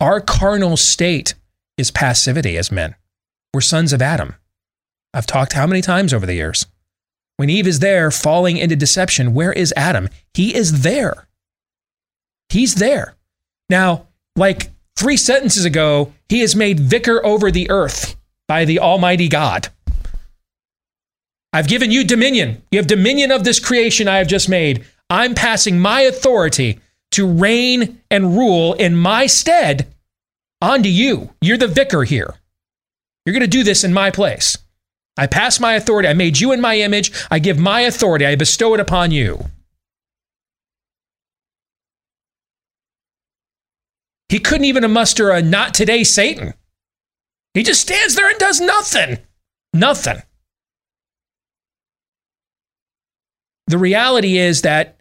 Our 0.00 0.20
carnal 0.20 0.76
state 0.76 1.34
is 1.78 1.90
passivity 1.90 2.58
as 2.58 2.70
men. 2.70 2.94
We're 3.54 3.62
sons 3.62 3.92
of 3.92 4.02
Adam. 4.02 4.34
I've 5.14 5.26
talked 5.26 5.52
how 5.52 5.66
many 5.66 5.80
times 5.80 6.12
over 6.12 6.26
the 6.26 6.34
years? 6.34 6.66
When 7.36 7.48
Eve 7.48 7.66
is 7.66 7.78
there 7.78 8.10
falling 8.10 8.56
into 8.58 8.76
deception, 8.76 9.34
where 9.34 9.52
is 9.52 9.72
Adam? 9.76 10.08
He 10.34 10.54
is 10.54 10.82
there. 10.82 11.28
He's 12.48 12.74
there. 12.74 13.14
Now, 13.70 14.08
like 14.36 14.70
three 14.96 15.16
sentences 15.16 15.64
ago, 15.64 16.12
he 16.28 16.40
is 16.42 16.54
made 16.54 16.80
vicar 16.80 17.24
over 17.24 17.50
the 17.50 17.70
earth 17.70 18.16
by 18.46 18.64
the 18.64 18.80
Almighty 18.80 19.28
God. 19.28 19.68
I've 21.54 21.68
given 21.68 21.92
you 21.92 22.02
dominion. 22.02 22.60
You 22.72 22.80
have 22.80 22.88
dominion 22.88 23.30
of 23.30 23.44
this 23.44 23.60
creation 23.60 24.08
I 24.08 24.18
have 24.18 24.26
just 24.26 24.48
made. 24.48 24.84
I'm 25.08 25.36
passing 25.36 25.78
my 25.78 26.00
authority 26.00 26.80
to 27.12 27.28
reign 27.28 28.00
and 28.10 28.36
rule 28.36 28.72
in 28.72 28.96
my 28.96 29.26
stead 29.26 29.86
onto 30.60 30.88
you. 30.88 31.30
You're 31.40 31.56
the 31.56 31.68
vicar 31.68 32.02
here. 32.02 32.34
You're 33.24 33.34
going 33.34 33.42
to 33.42 33.46
do 33.46 33.62
this 33.62 33.84
in 33.84 33.94
my 33.94 34.10
place. 34.10 34.58
I 35.16 35.28
pass 35.28 35.60
my 35.60 35.74
authority. 35.74 36.08
I 36.08 36.14
made 36.14 36.40
you 36.40 36.50
in 36.50 36.60
my 36.60 36.76
image. 36.76 37.12
I 37.30 37.38
give 37.38 37.56
my 37.56 37.82
authority. 37.82 38.26
I 38.26 38.34
bestow 38.34 38.74
it 38.74 38.80
upon 38.80 39.12
you. 39.12 39.46
He 44.28 44.40
couldn't 44.40 44.64
even 44.64 44.90
muster 44.90 45.30
a 45.30 45.40
not 45.40 45.72
today 45.72 46.02
Satan. 46.02 46.54
He 47.52 47.62
just 47.62 47.82
stands 47.82 48.16
there 48.16 48.28
and 48.28 48.38
does 48.40 48.60
nothing. 48.60 49.18
Nothing. 49.72 50.20
The 53.66 53.78
reality 53.78 54.38
is 54.38 54.62
that 54.62 54.98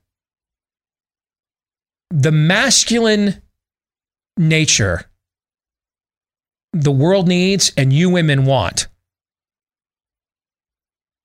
the 2.09 2.32
masculine 2.32 3.41
nature 4.38 5.05
the 6.74 6.91
world 6.91 7.28
needs 7.28 7.72
and 7.78 7.93
you 7.93 8.09
women 8.09 8.45
want 8.45 8.88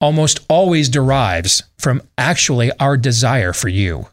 almost 0.01 0.41
always 0.49 0.89
derives 0.89 1.63
from 1.79 2.03
actually 2.17 2.71
our 2.79 2.97
desire 2.97 3.53
for 3.53 3.69
you. 3.69 4.07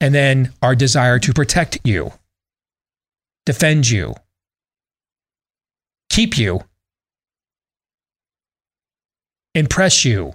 And 0.00 0.14
then 0.14 0.52
our 0.60 0.74
desire 0.74 1.18
to 1.20 1.32
protect 1.32 1.78
you, 1.84 2.12
defend 3.46 3.88
you, 3.88 4.14
keep 6.10 6.36
you, 6.36 6.64
impress 9.54 10.04
you. 10.04 10.34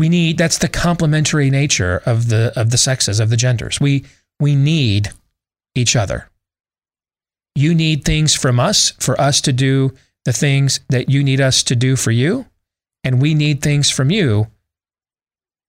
We 0.00 0.08
need 0.08 0.38
that's 0.38 0.58
the 0.58 0.68
complementary 0.68 1.50
nature 1.50 2.02
of 2.06 2.30
the 2.30 2.52
of 2.56 2.70
the 2.70 2.78
sexes 2.78 3.20
of 3.20 3.28
the 3.28 3.36
genders. 3.36 3.78
We 3.78 4.06
we 4.40 4.56
need 4.56 5.10
each 5.74 5.94
other. 5.94 6.30
You 7.54 7.74
need 7.74 8.04
things 8.04 8.34
from 8.34 8.58
us 8.58 8.92
for 8.98 9.20
us 9.20 9.42
to 9.42 9.52
do 9.52 9.92
the 10.24 10.32
things 10.32 10.80
that 10.88 11.10
you 11.10 11.22
need 11.22 11.40
us 11.40 11.62
to 11.64 11.76
do 11.76 11.96
for 11.96 12.10
you, 12.10 12.46
and 13.04 13.20
we 13.20 13.34
need 13.34 13.60
things 13.60 13.90
from 13.90 14.10
you 14.10 14.46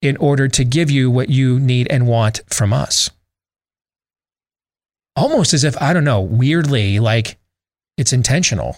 in 0.02 0.16
order 0.18 0.48
to 0.48 0.64
give 0.64 0.90
you 0.90 1.12
what 1.12 1.30
you 1.30 1.60
need 1.60 1.88
and 1.92 2.08
want 2.08 2.40
from 2.50 2.72
us. 2.72 3.10
Almost 5.16 5.54
as 5.54 5.66
if, 5.66 5.80
I 5.82 5.92
don't 5.92 6.06
know, 6.06 6.22
weirdly, 6.22 7.00
like 7.00 7.38
it's 7.98 8.14
intentional. 8.14 8.78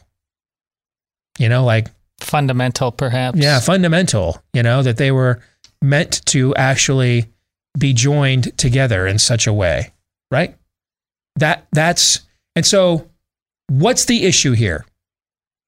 You 1.38 1.48
know, 1.48 1.64
like 1.64 1.88
fundamental, 2.24 2.92
perhaps. 2.92 3.38
Yeah, 3.38 3.60
fundamental, 3.60 4.42
you 4.54 4.64
know, 4.64 4.82
that 4.82 4.98
they 4.98 5.12
were 5.12 5.40
meant 5.82 6.26
to 6.28 6.56
actually 6.56 7.28
be 7.78 7.94
joined 7.94 8.58
together 8.58 9.08
in 9.08 9.20
such 9.20 9.48
a 9.48 9.54
way, 9.54 9.94
right? 10.32 10.56
That 11.36 11.68
that's 11.72 12.22
and 12.56 12.66
so 12.66 13.10
what's 13.68 14.06
the 14.06 14.26
issue 14.26 14.54
here? 14.54 14.86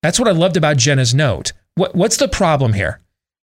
That's 0.04 0.20
what 0.20 0.28
I 0.28 0.32
loved 0.32 0.58
about 0.58 0.78
Jenna's 0.78 1.14
note. 1.14 1.54
What 1.76 1.96
what's 1.96 2.18
the 2.18 2.28
problem 2.28 2.74
here? 2.74 3.00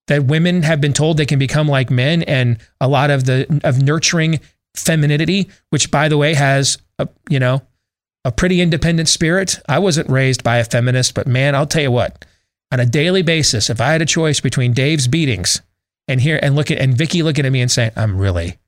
That 0.09 0.25
women 0.25 0.63
have 0.63 0.81
been 0.81 0.93
told 0.93 1.17
they 1.17 1.27
can 1.27 1.39
become 1.39 1.69
like 1.69 1.91
men 1.91 2.23
and 2.23 2.59
a 2.81 2.89
lot 2.89 3.11
of 3.11 3.25
the 3.25 3.61
of 3.65 3.83
nurturing 3.83 4.41
femininity, 4.75 5.51
which 5.71 5.91
by 5.91 6.09
the 6.09 6.19
way 6.19 6.35
has 6.35 6.79
a, 6.99 7.09
you 7.29 7.39
know, 7.39 7.63
a 8.25 8.33
pretty 8.33 8.61
independent 8.61 9.09
spirit. 9.09 9.59
I 9.69 9.79
wasn't 9.79 10.09
raised 10.09 10.43
by 10.43 10.59
a 10.59 10.65
feminist, 10.65 11.15
but 11.15 11.27
man, 11.27 11.55
I'll 11.55 11.67
tell 11.67 11.83
you 11.83 11.91
what. 11.91 12.25
On 12.73 12.81
a 12.81 12.87
daily 12.87 13.20
basis, 13.20 13.68
if 13.68 13.81
I 13.83 13.93
had 13.93 14.01
a 14.01 14.07
choice 14.07 14.41
between 14.41 14.73
Dave's 14.73 15.07
beatings 15.07 15.61
and 16.09 16.20
here 16.20 16.41
and 16.43 16.57
look 16.57 16.70
at 16.70 16.79
and 16.79 16.97
Vicky 16.97 17.23
looking 17.23 17.45
at 17.45 17.53
me 17.53 17.61
and 17.61 17.70
saying, 17.70 17.93
"I'm 17.97 18.16
really, 18.16 18.59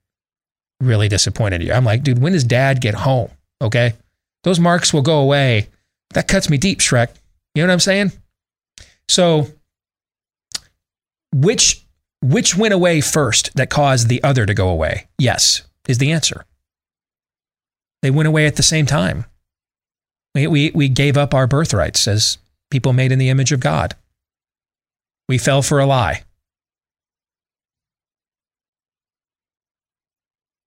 really 0.80 1.09
disappointed 1.09 1.62
in 1.62 1.68
you." 1.68 1.72
I'm 1.72 1.86
like, 1.86 2.02
dude, 2.02 2.20
when 2.20 2.34
does 2.34 2.44
Dad 2.44 2.82
get 2.82 2.94
home? 2.94 3.30
Okay, 3.62 3.94
those 4.42 4.61
marks 4.61 4.92
will 4.92 5.02
go 5.02 5.20
away. 5.20 5.68
That 6.12 6.28
cuts 6.28 6.50
me 6.50 6.59
deep, 6.59 6.80
Shrek. 6.80 7.09
You 7.55 7.62
know 7.62 7.68
what 7.68 7.72
I'm 7.72 7.80
saying? 7.80 8.12
So, 9.09 9.48
which 11.32 11.82
which 12.20 12.57
went 12.57 12.74
away 12.74 13.00
first 13.00 13.55
that 13.57 13.70
caused 13.70 14.09
the 14.09 14.22
other 14.22 14.44
to 14.44 14.52
go 14.52 14.68
away? 14.68 15.09
Yes, 15.18 15.62
is 15.88 15.98
the 15.98 16.12
answer. 16.12 16.44
They 18.02 18.11
went 18.11 18.28
away 18.28 18.46
at 18.46 18.57
the 18.57 18.62
same 18.62 18.84
time. 18.84 19.24
We, 20.34 20.46
we, 20.46 20.70
we 20.74 20.88
gave 20.90 21.16
up 21.16 21.32
our 21.32 21.46
birthrights 21.46 22.07
as 22.07 22.36
people 22.74 22.92
made 22.92 23.12
in 23.12 23.20
the 23.20 23.28
image 23.28 23.52
of 23.52 23.60
God. 23.60 23.94
We 25.28 25.38
fell 25.38 25.62
for 25.62 25.78
a 25.78 25.86
lie. 25.86 26.24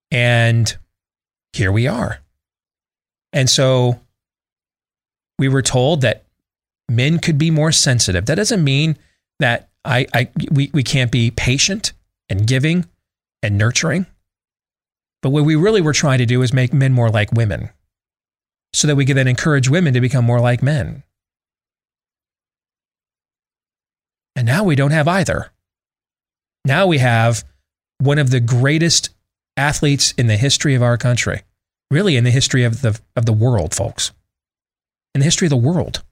And 0.09 0.73
here 1.51 1.69
we 1.69 1.85
are. 1.85 2.19
And 3.33 3.49
so 3.49 3.99
we 5.37 5.49
were 5.49 5.61
told 5.61 5.99
that 5.99 6.23
men 6.89 7.19
could 7.19 7.37
be 7.37 7.51
more 7.51 7.73
sensitive. 7.73 8.25
That 8.25 8.35
doesn't 8.35 8.63
mean 8.63 8.97
that 9.39 9.67
I, 9.83 10.07
I 10.13 10.29
we, 10.49 10.71
we 10.73 10.83
can't 10.83 11.11
be 11.11 11.29
patient 11.29 11.91
and 12.29 12.47
giving 12.47 12.85
and 13.43 13.57
nurturing. 13.57 14.05
But 15.21 15.31
what 15.31 15.43
we 15.43 15.57
really 15.57 15.81
were 15.81 15.91
trying 15.91 16.19
to 16.19 16.25
do 16.25 16.41
is 16.41 16.53
make 16.53 16.71
men 16.71 16.93
more 16.93 17.09
like 17.09 17.33
women 17.33 17.71
so 18.71 18.87
that 18.87 18.95
we 18.95 19.05
could 19.05 19.17
then 19.17 19.27
encourage 19.27 19.67
women 19.67 19.93
to 19.93 19.99
become 19.99 20.23
more 20.23 20.39
like 20.39 20.63
men. 20.63 21.03
And 24.37 24.45
now 24.45 24.63
we 24.63 24.75
don't 24.75 24.91
have 24.91 25.07
either. 25.07 25.51
Now 26.63 26.85
we 26.85 26.99
have 26.99 27.43
one 27.97 28.19
of 28.19 28.29
the 28.29 28.39
greatest 28.39 29.09
athletes 29.57 30.13
in 30.15 30.27
the 30.27 30.37
history 30.37 30.75
of 30.75 30.83
our 30.83 30.95
country, 30.95 31.41
really 31.89 32.15
in 32.15 32.23
the 32.23 32.29
history 32.29 32.63
of 32.63 32.81
the, 32.81 32.99
of 33.15 33.25
the 33.25 33.33
world, 33.33 33.73
folks, 33.73 34.11
in 35.15 35.21
the 35.21 35.25
history 35.25 35.47
of 35.47 35.49
the 35.49 35.57
world, 35.57 36.03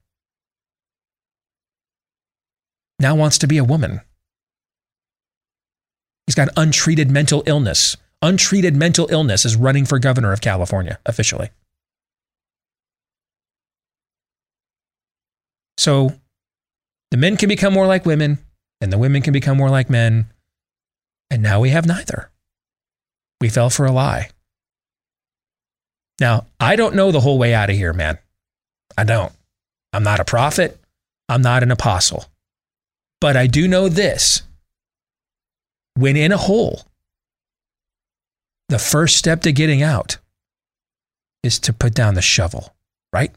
now 2.99 3.13
wants 3.13 3.37
to 3.37 3.47
be 3.47 3.59
a 3.59 3.63
woman. 3.63 4.01
He's 6.25 6.33
got 6.33 6.49
untreated 6.57 7.11
mental 7.11 7.43
illness. 7.45 7.95
Untreated 8.23 8.75
mental 8.75 9.07
illness 9.11 9.45
is 9.45 9.55
running 9.55 9.85
for 9.85 9.99
governor 9.99 10.33
of 10.33 10.41
California 10.41 10.97
officially. 11.05 11.51
So 15.77 16.15
the 17.11 17.17
men 17.17 17.37
can 17.37 17.49
become 17.49 17.73
more 17.73 17.87
like 17.87 18.05
women, 18.05 18.39
and 18.81 18.91
the 18.91 18.97
women 18.97 19.21
can 19.21 19.33
become 19.33 19.57
more 19.57 19.69
like 19.69 19.89
men. 19.89 20.27
And 21.29 21.41
now 21.41 21.59
we 21.59 21.69
have 21.69 21.85
neither. 21.85 22.29
We 23.41 23.49
fell 23.49 23.69
for 23.69 23.85
a 23.85 23.91
lie. 23.91 24.29
Now, 26.19 26.45
I 26.59 26.75
don't 26.75 26.95
know 26.95 27.11
the 27.11 27.19
whole 27.19 27.37
way 27.37 27.53
out 27.53 27.69
of 27.69 27.75
here, 27.75 27.93
man. 27.93 28.17
I 28.97 29.03
don't. 29.03 29.33
I'm 29.91 30.03
not 30.03 30.19
a 30.19 30.25
prophet. 30.25 30.79
I'm 31.27 31.41
not 31.41 31.63
an 31.63 31.71
apostle. 31.71 32.25
But 33.19 33.35
I 33.35 33.47
do 33.47 33.67
know 33.67 33.89
this 33.89 34.43
when 35.95 36.17
in 36.17 36.31
a 36.31 36.37
hole, 36.37 36.83
the 38.69 38.79
first 38.79 39.17
step 39.17 39.41
to 39.41 39.51
getting 39.51 39.81
out 39.81 40.17
is 41.43 41.59
to 41.59 41.73
put 41.73 41.93
down 41.93 42.15
the 42.15 42.21
shovel, 42.21 42.75
right? 43.13 43.31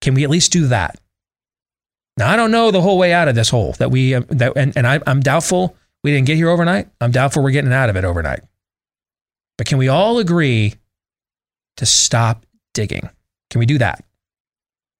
Can 0.00 0.14
we 0.14 0.24
at 0.24 0.30
least 0.30 0.52
do 0.52 0.66
that? 0.68 0.98
Now, 2.18 2.28
I 2.28 2.34
don't 2.34 2.50
know 2.50 2.72
the 2.72 2.82
whole 2.82 2.98
way 2.98 3.12
out 3.12 3.28
of 3.28 3.36
this 3.36 3.48
hole 3.48 3.76
that 3.78 3.92
we, 3.92 4.12
uh, 4.12 4.22
that, 4.30 4.54
and, 4.56 4.76
and 4.76 4.88
I, 4.88 5.00
I'm 5.06 5.20
doubtful 5.20 5.76
we 6.02 6.10
didn't 6.10 6.26
get 6.26 6.36
here 6.36 6.48
overnight. 6.48 6.88
I'm 7.00 7.12
doubtful 7.12 7.44
we're 7.44 7.52
getting 7.52 7.72
out 7.72 7.90
of 7.90 7.96
it 7.96 8.04
overnight. 8.04 8.40
But 9.56 9.68
can 9.68 9.78
we 9.78 9.86
all 9.86 10.18
agree 10.18 10.74
to 11.76 11.86
stop 11.86 12.44
digging? 12.74 13.08
Can 13.50 13.60
we 13.60 13.66
do 13.66 13.78
that? 13.78 14.04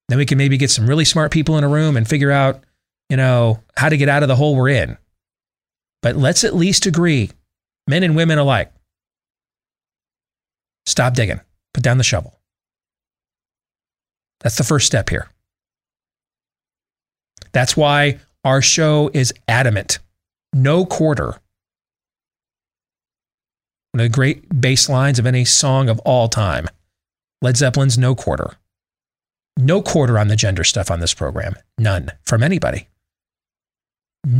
Then 0.09 0.19
we 0.19 0.27
can 0.27 0.39
maybe 0.39 0.57
get 0.57 0.71
some 0.71 0.87
really 0.87 1.05
smart 1.05 1.33
people 1.33 1.59
in 1.59 1.65
a 1.65 1.69
room 1.69 1.97
and 1.97 2.09
figure 2.09 2.31
out, 2.31 2.63
you 3.09 3.17
know, 3.17 3.61
how 3.77 3.89
to 3.89 3.97
get 3.97 4.09
out 4.09 4.23
of 4.23 4.29
the 4.29 4.37
hole 4.37 4.55
we're 4.55 4.69
in. 4.69 4.97
But 6.03 6.15
let's 6.15 6.45
at 6.45 6.55
least 6.55 6.87
agree, 6.87 7.31
men 7.89 8.05
and 8.05 8.15
women 8.15 8.39
alike, 8.39 8.73
stop 10.87 11.15
digging, 11.15 11.41
put 11.75 11.83
down 11.83 11.99
the 11.99 12.05
shovel. 12.05 12.39
That's 14.41 14.57
the 14.57 14.63
first 14.63 14.87
step 14.87 15.11
here. 15.11 15.29
That's 17.53 17.77
why 17.77 18.19
our 18.45 18.63
show 18.63 19.11
is 19.13 19.33
adamant. 19.49 19.99
No 20.53 20.85
quarter 20.87 21.41
one 23.99 24.01
of 24.01 24.13
the 24.13 24.15
great 24.15 24.61
bass 24.61 24.89
lines 24.89 25.19
of 25.19 25.27
any 25.27 25.45
song 25.45 25.89
of 25.89 25.99
all 26.01 26.29
time. 26.29 26.69
Led 27.43 27.57
Zeppelin's 27.57 27.99
No 27.99 28.15
Quarter. 28.15 28.55
No 29.57 29.83
quarter 29.83 30.19
on 30.19 30.29
the 30.29 30.37
gender 30.37 30.63
stuff 30.63 30.89
on 30.89 31.01
this 31.01 31.15
program. 31.15 31.55
None 31.79 32.13
from 32.23 32.45
anybody. 32.45 32.87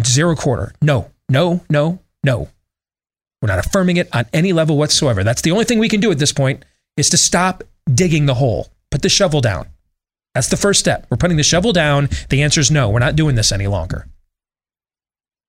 Zero 0.05 0.37
quarter. 0.37 0.73
No, 0.81 1.11
no, 1.29 1.61
no, 1.69 1.99
no. 2.23 2.49
We're 3.43 3.49
not 3.49 3.65
affirming 3.65 3.97
it 3.97 4.09
on 4.15 4.27
any 4.33 4.53
level 4.53 4.77
whatsoever. 4.79 5.25
That's 5.25 5.43
the 5.43 5.51
only 5.51 5.65
thing 5.65 5.81
we 5.81 5.89
can 5.89 6.01
do 6.01 6.13
at 6.13 6.21
this 6.21 6.33
point 6.33 6.65
is 6.97 7.09
to 7.11 7.17
stop 7.17 7.65
digging 7.93 8.27
the 8.27 8.35
hole. 8.35 8.69
Put 8.93 9.03
the 9.03 9.09
shovel 9.09 9.41
down. 9.41 9.67
That's 10.39 10.51
the 10.51 10.57
first 10.57 10.79
step. 10.79 11.05
We're 11.11 11.17
putting 11.17 11.37
the 11.37 11.43
shovel 11.43 11.73
down. 11.73 12.09
The 12.29 12.43
answer 12.43 12.61
is 12.61 12.71
no. 12.71 12.91
We're 12.91 13.01
not 13.01 13.17
doing 13.17 13.35
this 13.35 13.51
any 13.51 13.67
longer. 13.67 14.07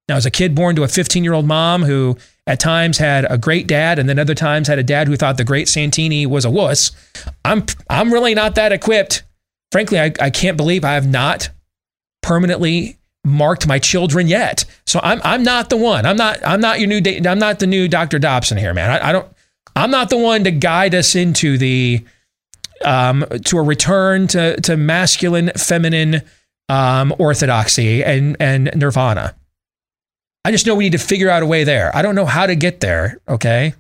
Now, 0.08 0.16
as 0.16 0.26
a 0.26 0.32
kid 0.32 0.56
born 0.56 0.76
to 0.78 0.82
a 0.82 0.88
15 0.88 1.24
year 1.24 1.34
old 1.34 1.46
mom 1.46 1.84
who 1.84 2.18
at 2.48 2.60
times 2.60 2.98
had 2.98 3.32
a 3.32 3.38
great 3.38 3.68
dad 3.68 4.00
and 4.00 4.10
then 4.10 4.18
other 4.18 4.34
times 4.34 4.68
had 4.68 4.80
a 4.80 4.84
dad 4.84 5.08
who 5.08 5.16
thought 5.16 5.38
the 5.38 5.44
great 5.44 5.70
Santini 5.70 6.26
was 6.26 6.44
a 6.44 6.50
wuss, 6.50 6.90
I'm, 7.46 7.68
I'm 7.88 8.12
really 8.12 8.34
not 8.34 8.56
that 8.56 8.72
equipped. 8.72 9.22
Frankly, 9.72 10.00
I, 10.00 10.12
I 10.20 10.32
can't 10.32 10.58
believe 10.58 10.84
I 10.84 10.96
have 10.96 11.08
not 11.08 11.50
permanently 12.24 12.98
marked 13.24 13.68
my 13.68 13.78
children 13.78 14.28
yet. 14.28 14.66
So 14.88 15.00
I'm, 15.04 15.22
I'm 15.24 15.44
not 15.44 15.70
the 15.70 15.78
one. 15.78 16.08
I'm 16.08 16.18
not, 16.18 16.40
I'm 16.44 16.62
not 16.62 16.80
your 16.80 16.88
new, 16.88 17.02
I'm 17.30 17.38
not 17.38 17.60
the 17.60 17.68
new 17.68 17.88
Dr. 17.88 18.18
Dobson 18.18 18.58
here, 18.58 18.74
man. 18.74 18.90
I, 18.90 19.10
I 19.10 19.12
don't, 19.12 19.28
I'm 19.76 19.92
not 19.92 20.10
the 20.10 20.18
one 20.18 20.46
to 20.46 20.52
guide 20.52 20.96
us 20.96 21.16
into 21.16 21.60
the, 21.60 22.04
um, 22.86 23.26
to 23.46 23.58
a 23.58 23.62
return 23.62 24.28
to, 24.28 24.60
to 24.62 24.78
masculine, 24.78 25.52
feminine 25.56 26.22
um, 26.70 27.14
orthodoxy 27.20 28.04
and, 28.04 28.38
and 28.40 28.72
nirvana. 28.76 29.36
I 30.46 30.52
just 30.52 30.66
know 30.66 30.76
we 30.76 30.86
need 30.86 30.94
to 30.94 30.98
figure 31.00 31.30
out 31.30 31.44
a 31.44 31.46
way 31.46 31.64
there. 31.64 31.96
I 31.96 32.02
don't 32.02 32.16
know 32.16 32.26
how 32.26 32.46
to 32.46 32.56
get 32.56 32.80
there, 32.80 33.20
okay? 33.28 33.74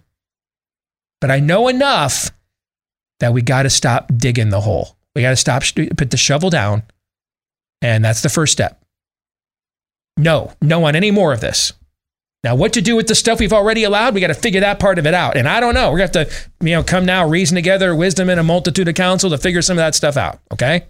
But 1.21 1.31
I 1.31 1.39
know 1.39 1.67
enough 1.67 2.31
that 3.19 3.33
we 3.33 3.41
got 3.41 3.63
to 3.63 3.69
stop 3.69 4.11
digging 4.15 4.49
the 4.49 4.61
hole. 4.61 4.97
We 5.15 5.21
got 5.21 5.31
to 5.31 5.35
stop, 5.35 5.63
put 5.97 6.11
the 6.11 6.17
shovel 6.17 6.49
down. 6.49 6.83
And 7.81 8.03
that's 8.03 8.21
the 8.21 8.29
first 8.29 8.51
step. 8.51 8.83
No, 10.17 10.53
no 10.61 10.83
on 10.85 10.95
any 10.95 11.11
more 11.11 11.31
of 11.31 11.39
this. 11.39 11.73
Now, 12.43 12.55
what 12.55 12.71
to 12.73 12.81
do 12.81 12.95
with 12.95 13.07
the 13.07 13.15
stuff 13.15 13.39
we've 13.39 13.51
already 13.51 13.83
allowed? 13.83 14.13
We 14.13 14.21
got 14.21 14.27
to 14.27 14.33
figure 14.33 14.61
that 14.61 14.79
part 14.79 14.97
of 14.97 15.05
it 15.05 15.13
out. 15.13 15.35
And 15.35 15.47
I 15.47 15.59
don't 15.59 15.73
know. 15.73 15.91
We're 15.91 15.97
going 15.97 16.11
to 16.11 16.19
have 16.19 16.29
to, 16.29 16.49
you 16.65 16.71
know, 16.71 16.83
come 16.83 17.05
now, 17.05 17.27
reason 17.27 17.55
together, 17.55 17.93
wisdom 17.93 18.29
and 18.29 18.39
a 18.39 18.43
multitude 18.43 18.87
of 18.87 18.95
counsel 18.95 19.29
to 19.31 19.37
figure 19.37 19.61
some 19.61 19.77
of 19.77 19.81
that 19.81 19.93
stuff 19.93 20.15
out. 20.15 20.39
Okay. 20.53 20.85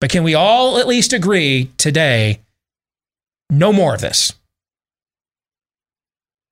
But 0.00 0.10
can 0.10 0.24
we 0.24 0.34
all 0.34 0.78
at 0.78 0.86
least 0.86 1.14
agree 1.14 1.70
today? 1.78 2.40
No 3.48 3.72
more 3.72 3.94
of 3.94 4.02
this. 4.02 4.34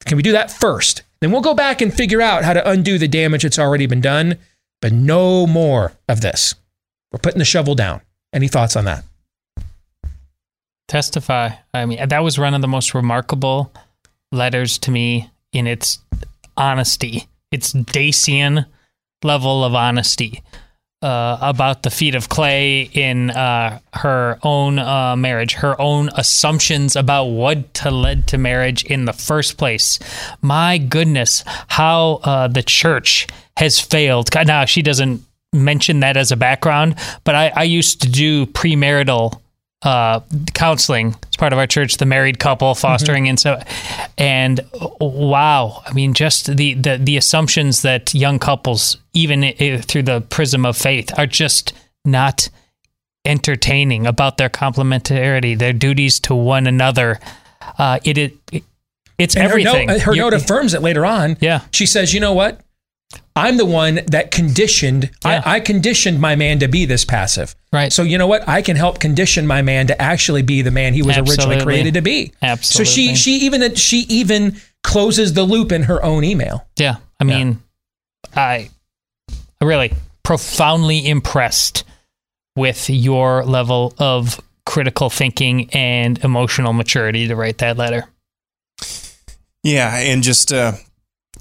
Can 0.06 0.16
we 0.16 0.22
do 0.22 0.32
that 0.32 0.51
first? 0.51 1.02
Then 1.20 1.31
we'll 1.31 1.43
go 1.43 1.52
back 1.52 1.82
and 1.82 1.93
figure 1.93 2.22
out 2.22 2.43
how 2.43 2.55
to 2.55 2.70
undo 2.70 2.97
the 2.97 3.09
damage 3.09 3.43
that's 3.43 3.59
already 3.59 3.86
been 3.86 4.01
done. 4.01 4.39
But 4.81 4.93
no 4.93 5.47
more 5.47 5.93
of 6.09 6.22
this. 6.22 6.55
We're 7.12 7.18
putting 7.18 7.39
the 7.39 7.44
shovel 7.44 7.74
down. 7.74 8.01
Any 8.32 8.48
thoughts 8.48 8.77
on 8.77 8.86
that? 8.86 9.05
Testify. 10.89 11.51
I 11.74 11.85
mean, 11.85 12.09
that 12.09 12.24
was 12.24 12.39
one 12.39 12.55
of 12.55 12.62
the 12.62 12.68
most 12.68 12.94
remarkable 12.94 13.72
letters 14.32 14.78
to 14.78 14.90
me 14.90 15.31
in 15.52 15.66
its 15.66 15.98
honesty, 16.57 17.28
its 17.51 17.73
Dacian 17.73 18.66
level 19.23 19.65
of 19.65 19.74
honesty 19.74 20.43
uh, 21.02 21.39
about 21.40 21.82
the 21.82 21.90
feet 21.90 22.15
of 22.15 22.28
clay 22.28 22.82
in 22.82 23.31
uh, 23.31 23.78
her 23.94 24.39
own 24.43 24.78
uh, 24.78 25.16
marriage, 25.16 25.55
her 25.55 25.81
own 25.81 26.11
assumptions 26.15 26.94
about 26.94 27.24
what 27.24 27.73
to 27.74 27.90
led 27.90 28.27
to 28.28 28.39
marriage 28.39 28.85
in 28.85 29.07
the 29.07 29.12
first 29.12 29.57
place. 29.57 29.98
My 30.43 30.78
goodness, 30.78 31.43
how 31.69 32.20
uh, 32.23 32.48
the 32.48 32.62
church 32.62 33.27
has 33.57 33.81
failed. 33.81 34.28
Now 34.35 34.65
she 34.66 34.82
doesn't 34.82 35.23
mention 35.52 36.01
that 36.01 36.16
as 36.16 36.32
a 36.32 36.36
background, 36.36 36.97
but 37.24 37.35
I, 37.35 37.48
I 37.48 37.62
used 37.65 38.02
to 38.02 38.09
do 38.09 38.47
premarital 38.47 39.40
uh, 39.82 40.20
counseling 40.52 41.15
as 41.28 41.36
part 41.36 41.52
of 41.52 41.59
our 41.59 41.66
church, 41.66 41.97
the 41.97 42.07
married 42.07 42.39
couple 42.39 42.74
fostering, 42.74 43.24
mm-hmm. 43.24 43.31
and 43.31 43.40
so, 43.40 43.62
and 44.19 44.61
wow, 45.01 45.82
I 45.86 45.93
mean, 45.93 46.12
just 46.15 46.55
the 46.55 46.74
the 46.74 46.98
the 46.98 47.16
assumptions 47.16 47.82
that 47.82 48.15
young 48.15 48.39
couples, 48.39 48.98
even 49.15 49.52
through 49.82 50.02
the 50.02 50.20
prism 50.20 50.66
of 50.66 50.77
faith, 50.77 51.19
are 51.19 51.27
just 51.27 51.73
not 52.05 52.48
entertaining 53.24 54.07
about 54.07 54.36
their 54.36 54.51
complementarity, 54.51 55.59
their 55.59 55.73
duties 55.73 56.20
to 56.20 56.35
one 56.35 56.66
another. 56.66 57.19
Uh, 57.78 57.98
it, 58.05 58.19
it 58.19 58.65
it's 59.19 59.35
and 59.35 59.44
everything. 59.44 59.89
Her 59.89 59.94
note, 59.94 60.02
her 60.02 60.15
note 60.15 60.35
affirms 60.35 60.74
it 60.74 60.82
later 60.82 61.07
on. 61.07 61.36
Yeah, 61.40 61.62
she 61.70 61.86
says, 61.86 62.12
you 62.12 62.20
know 62.20 62.32
what? 62.35 62.61
I'm 63.37 63.57
the 63.57 63.66
one 63.66 64.01
that 64.09 64.31
conditioned, 64.31 65.11
yeah. 65.24 65.43
I, 65.45 65.57
I, 65.57 65.61
conditioned 65.61 66.20
my 66.20 66.37
man 66.37 66.59
to 66.61 66.69
be 66.69 66.85
this 66.85 67.05
passive. 67.05 67.55
Right. 67.73 67.93
So, 67.93 68.03
you 68.03 68.19
know 68.19 68.27
what? 68.27 68.47
I 68.49 68.61
can 68.61 68.77
help 68.77 68.99
condition 68.99 69.47
my 69.47 69.62
man 69.62 69.87
to 69.87 70.01
actually 70.01 70.43
be 70.43 70.62
the 70.62 70.70
man 70.70 70.95
he 70.95 71.03
was 71.03 71.16
Absolutely. 71.16 71.57
originally 71.57 71.65
created 71.65 71.95
to 71.95 72.03
be. 72.03 72.32
Absolutely. 72.43 72.85
So 72.85 72.93
she, 72.93 73.15
she 73.15 73.32
even, 73.47 73.74
she 73.77 74.01
even 74.09 74.61
closes 74.82 75.32
the 75.32 75.45
loop 75.45 75.73
in 75.73 75.85
her 75.85 76.05
own 76.05 76.24
email. 76.24 76.66
Yeah. 76.77 76.97
I 77.19 77.24
mean, 77.24 77.62
yeah. 78.35 78.43
I, 78.43 78.70
I 79.61 79.65
really 79.65 79.93
profoundly 80.23 81.07
impressed 81.09 81.85
with 82.57 82.91
your 82.91 83.45
level 83.45 83.95
of 83.99 84.41
critical 84.66 85.09
thinking 85.09 85.70
and 85.70 86.23
emotional 86.24 86.73
maturity 86.73 87.28
to 87.28 87.37
write 87.37 87.59
that 87.59 87.77
letter. 87.77 88.09
Yeah. 89.62 89.97
And 89.97 90.23
just, 90.23 90.53
uh, 90.53 90.73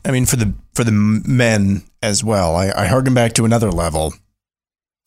I 0.05 0.11
mean, 0.11 0.25
for 0.25 0.35
the 0.35 0.53
for 0.73 0.83
the 0.83 0.91
men 0.91 1.83
as 2.01 2.23
well, 2.23 2.55
I, 2.55 2.71
I 2.75 2.87
harken 2.87 3.13
back 3.13 3.33
to 3.33 3.45
another 3.45 3.71
level, 3.71 4.13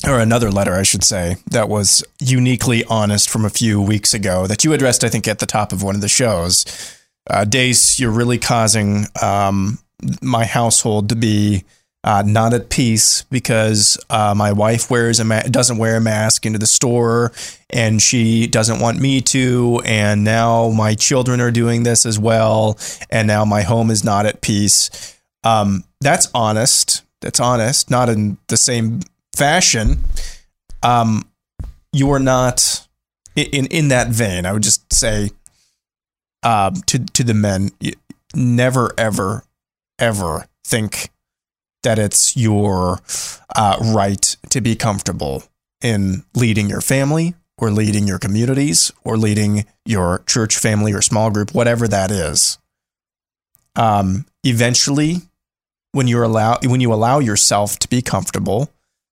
or 0.06 0.18
another 0.20 0.50
letter, 0.50 0.74
I 0.74 0.82
should 0.82 1.04
say, 1.04 1.36
that 1.50 1.68
was 1.68 2.04
uniquely 2.20 2.84
honest 2.84 3.30
from 3.30 3.44
a 3.44 3.50
few 3.50 3.80
weeks 3.80 4.12
ago 4.14 4.46
that 4.46 4.64
you 4.64 4.72
addressed, 4.72 5.04
I 5.04 5.08
think, 5.08 5.28
at 5.28 5.38
the 5.38 5.46
top 5.46 5.72
of 5.72 5.82
one 5.82 5.94
of 5.94 6.00
the 6.00 6.08
shows. 6.08 6.64
Uh, 7.28 7.44
Deace, 7.44 8.00
you're 8.00 8.10
really 8.10 8.38
causing 8.38 9.06
um, 9.22 9.78
my 10.20 10.44
household 10.44 11.08
to 11.08 11.16
be 11.16 11.64
uh, 12.04 12.22
not 12.26 12.52
at 12.52 12.68
peace 12.68 13.22
because 13.30 13.98
uh, 14.10 14.34
my 14.36 14.52
wife 14.52 14.90
wears 14.90 15.20
a 15.20 15.24
ma- 15.24 15.42
doesn't 15.42 15.78
wear 15.78 15.96
a 15.96 16.00
mask 16.00 16.44
into 16.44 16.58
the 16.58 16.66
store, 16.66 17.32
and 17.70 18.02
she 18.02 18.46
doesn't 18.46 18.80
want 18.80 18.98
me 18.98 19.20
to. 19.20 19.80
And 19.84 20.24
now 20.24 20.70
my 20.70 20.94
children 20.94 21.40
are 21.40 21.52
doing 21.52 21.84
this 21.84 22.04
as 22.04 22.18
well, 22.18 22.78
and 23.10 23.28
now 23.28 23.44
my 23.44 23.62
home 23.62 23.90
is 23.90 24.02
not 24.02 24.26
at 24.26 24.40
peace. 24.40 25.16
Um, 25.44 25.84
that's 26.00 26.28
honest. 26.34 27.02
That's 27.20 27.38
honest. 27.38 27.88
Not 27.90 28.08
in 28.08 28.38
the 28.48 28.56
same 28.56 29.00
fashion. 29.36 30.02
Um, 30.82 31.28
you 31.92 32.10
are 32.10 32.18
not 32.18 32.86
in 33.36 33.66
in 33.66 33.88
that 33.88 34.08
vein. 34.08 34.44
I 34.44 34.52
would 34.52 34.64
just 34.64 34.92
say 34.92 35.30
uh, 36.42 36.72
to 36.86 36.98
to 36.98 37.22
the 37.22 37.34
men, 37.34 37.70
never 38.34 38.92
ever 38.98 39.44
ever 40.00 40.46
think 40.64 41.11
that 41.82 41.98
it's 41.98 42.36
your 42.36 43.00
uh, 43.54 43.76
right 43.94 44.36
to 44.50 44.60
be 44.60 44.74
comfortable 44.74 45.44
in 45.82 46.24
leading 46.34 46.68
your 46.68 46.80
family 46.80 47.34
or 47.58 47.70
leading 47.70 48.06
your 48.06 48.18
communities 48.18 48.92
or 49.04 49.16
leading 49.16 49.66
your 49.84 50.22
church 50.26 50.58
family 50.58 50.92
or 50.92 51.02
small 51.02 51.30
group, 51.30 51.54
whatever 51.54 51.86
that 51.88 52.10
is. 52.10 52.58
Um, 53.76 54.26
eventually, 54.44 55.18
when 55.92 56.08
you 56.08 56.24
allow 56.24 56.58
when 56.64 56.80
you 56.80 56.92
allow 56.92 57.18
yourself 57.18 57.78
to 57.80 57.88
be 57.88 58.02
comfortable, 58.02 58.70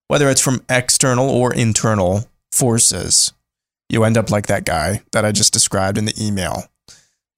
whether 0.09 0.29
it's 0.29 0.41
from 0.41 0.65
external 0.69 1.29
or 1.29 1.55
internal 1.55 2.25
forces, 2.53 3.33
you 3.89 4.05
end 4.05 4.19
up 4.19 4.31
like 4.31 4.47
that 4.47 4.65
guy 4.65 5.03
that 5.13 5.25
I 5.25 5.33
just 5.33 5.53
described 5.53 5.99
in 5.99 6.05
the 6.05 6.15
email, 6.21 6.65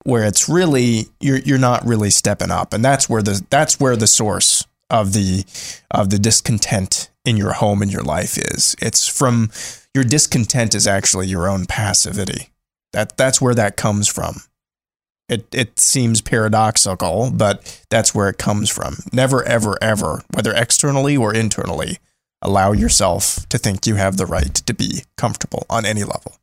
where 0.03 0.23
it's 0.23 0.49
really 0.49 1.07
you're 1.19 1.39
you're 1.39 1.57
not 1.57 1.85
really 1.85 2.09
stepping 2.09 2.51
up, 2.51 2.73
and 2.73 2.83
that's 2.83 3.09
where 3.09 3.21
the 3.21 3.43
that's 3.49 3.79
where 3.79 3.95
the 3.95 4.07
source 4.07 4.62
of 4.93 5.11
the 5.11 5.43
of 5.91 6.11
the 6.11 6.19
discontent 6.19 7.09
in 7.25 7.35
your 7.35 7.53
home 7.53 7.81
and 7.81 7.91
your 7.91 8.03
life 8.03 8.37
is. 8.37 8.75
It's 8.81 9.07
from 9.07 9.49
your 9.93 10.03
discontent 10.03 10.75
is 10.75 10.87
actually 10.87 11.27
your 11.27 11.49
own 11.49 11.65
passivity. 11.65 12.49
That 12.93 13.17
that's 13.17 13.41
where 13.41 13.55
that 13.55 13.75
comes 13.75 14.07
from. 14.07 14.35
It 15.27 15.47
it 15.51 15.79
seems 15.79 16.21
paradoxical, 16.21 17.31
but 17.33 17.83
that's 17.89 18.13
where 18.13 18.29
it 18.29 18.37
comes 18.37 18.69
from. 18.69 18.97
Never 19.11 19.43
ever 19.43 19.77
ever, 19.81 20.21
whether 20.33 20.53
externally 20.53 21.17
or 21.17 21.33
internally, 21.33 21.97
allow 22.41 22.71
yourself 22.71 23.47
to 23.49 23.57
think 23.57 23.87
you 23.87 23.95
have 23.95 24.17
the 24.17 24.27
right 24.27 24.53
to 24.53 24.73
be 24.73 25.03
comfortable 25.17 25.65
on 25.69 25.85
any 25.85 26.03
level 26.03 26.37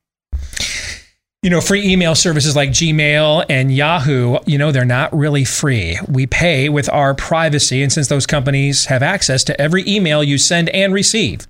you 1.42 1.48
know, 1.48 1.60
free 1.60 1.90
email 1.90 2.14
services 2.14 2.54
like 2.54 2.70
Gmail 2.70 3.46
and 3.48 3.72
Yahoo, 3.74 4.38
you 4.44 4.58
know, 4.58 4.72
they're 4.72 4.84
not 4.84 5.14
really 5.16 5.44
free. 5.44 5.98
We 6.06 6.26
pay 6.26 6.68
with 6.68 6.90
our 6.90 7.14
privacy. 7.14 7.82
And 7.82 7.90
since 7.90 8.08
those 8.08 8.26
companies 8.26 8.86
have 8.86 9.02
access 9.02 9.42
to 9.44 9.58
every 9.58 9.88
email 9.88 10.22
you 10.22 10.36
send 10.36 10.68
and 10.70 10.92
receive, 10.92 11.46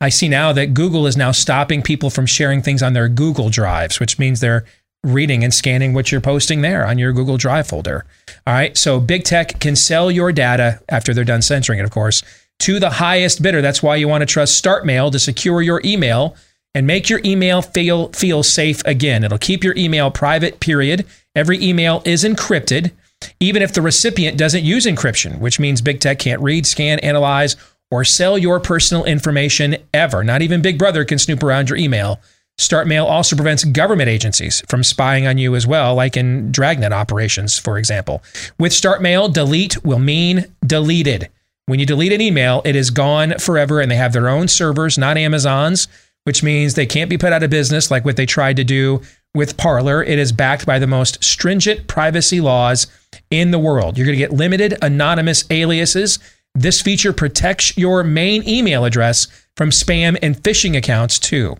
I 0.00 0.08
see 0.08 0.28
now 0.28 0.52
that 0.54 0.72
Google 0.72 1.06
is 1.06 1.16
now 1.16 1.32
stopping 1.32 1.82
people 1.82 2.08
from 2.08 2.24
sharing 2.24 2.62
things 2.62 2.82
on 2.82 2.94
their 2.94 3.08
Google 3.08 3.50
Drives, 3.50 4.00
which 4.00 4.18
means 4.18 4.40
they're 4.40 4.64
reading 5.04 5.44
and 5.44 5.52
scanning 5.52 5.92
what 5.92 6.10
you're 6.10 6.20
posting 6.22 6.62
there 6.62 6.86
on 6.86 6.98
your 6.98 7.12
Google 7.12 7.36
Drive 7.36 7.66
folder. 7.66 8.06
All 8.46 8.54
right. 8.54 8.76
So 8.78 8.98
big 8.98 9.24
tech 9.24 9.60
can 9.60 9.76
sell 9.76 10.10
your 10.10 10.32
data 10.32 10.80
after 10.88 11.12
they're 11.12 11.24
done 11.24 11.42
censoring 11.42 11.80
it, 11.80 11.84
of 11.84 11.90
course, 11.90 12.22
to 12.60 12.80
the 12.80 12.90
highest 12.90 13.42
bidder. 13.42 13.60
That's 13.60 13.82
why 13.82 13.96
you 13.96 14.08
want 14.08 14.22
to 14.22 14.26
trust 14.26 14.64
StartMail 14.64 15.12
to 15.12 15.18
secure 15.18 15.60
your 15.60 15.82
email 15.84 16.34
and 16.78 16.86
make 16.86 17.10
your 17.10 17.20
email 17.24 17.60
feel 17.60 18.08
feel 18.10 18.44
safe 18.44 18.80
again. 18.84 19.24
It'll 19.24 19.36
keep 19.36 19.64
your 19.64 19.76
email 19.76 20.12
private, 20.12 20.60
period. 20.60 21.04
Every 21.34 21.60
email 21.60 22.02
is 22.04 22.22
encrypted, 22.22 22.92
even 23.40 23.62
if 23.62 23.72
the 23.72 23.82
recipient 23.82 24.38
doesn't 24.38 24.62
use 24.62 24.86
encryption, 24.86 25.40
which 25.40 25.58
means 25.58 25.82
big 25.82 25.98
tech 25.98 26.20
can't 26.20 26.40
read, 26.40 26.66
scan, 26.66 27.00
analyze, 27.00 27.56
or 27.90 28.04
sell 28.04 28.38
your 28.38 28.60
personal 28.60 29.04
information 29.04 29.76
ever. 29.92 30.22
Not 30.22 30.40
even 30.40 30.62
Big 30.62 30.78
Brother 30.78 31.04
can 31.04 31.18
snoop 31.18 31.42
around 31.42 31.68
your 31.68 31.78
email. 31.78 32.20
StartMail 32.60 33.06
also 33.06 33.34
prevents 33.34 33.64
government 33.64 34.08
agencies 34.08 34.62
from 34.68 34.84
spying 34.84 35.26
on 35.26 35.36
you 35.36 35.56
as 35.56 35.66
well, 35.66 35.96
like 35.96 36.16
in 36.16 36.52
Dragnet 36.52 36.92
operations, 36.92 37.58
for 37.58 37.76
example. 37.76 38.22
With 38.56 38.70
StartMail, 38.70 39.32
delete 39.32 39.84
will 39.84 39.98
mean 39.98 40.44
deleted. 40.64 41.28
When 41.66 41.80
you 41.80 41.86
delete 41.86 42.12
an 42.12 42.20
email, 42.20 42.62
it 42.64 42.76
is 42.76 42.90
gone 42.90 43.38
forever, 43.38 43.80
and 43.80 43.90
they 43.90 43.96
have 43.96 44.12
their 44.12 44.28
own 44.28 44.46
servers, 44.46 44.96
not 44.96 45.16
Amazon's, 45.16 45.88
which 46.28 46.42
means 46.42 46.74
they 46.74 46.84
can't 46.84 47.08
be 47.08 47.16
put 47.16 47.32
out 47.32 47.42
of 47.42 47.48
business 47.48 47.90
like 47.90 48.04
what 48.04 48.18
they 48.18 48.26
tried 48.26 48.54
to 48.54 48.62
do 48.62 49.00
with 49.34 49.56
Parler. 49.56 50.04
It 50.04 50.18
is 50.18 50.30
backed 50.30 50.66
by 50.66 50.78
the 50.78 50.86
most 50.86 51.24
stringent 51.24 51.86
privacy 51.86 52.38
laws 52.38 52.86
in 53.30 53.50
the 53.50 53.58
world. 53.58 53.96
You're 53.96 54.04
going 54.04 54.18
to 54.18 54.22
get 54.22 54.34
limited 54.34 54.76
anonymous 54.82 55.50
aliases. 55.50 56.18
This 56.54 56.82
feature 56.82 57.14
protects 57.14 57.78
your 57.78 58.04
main 58.04 58.46
email 58.46 58.84
address 58.84 59.26
from 59.56 59.70
spam 59.70 60.18
and 60.20 60.36
phishing 60.36 60.76
accounts 60.76 61.18
too. 61.18 61.56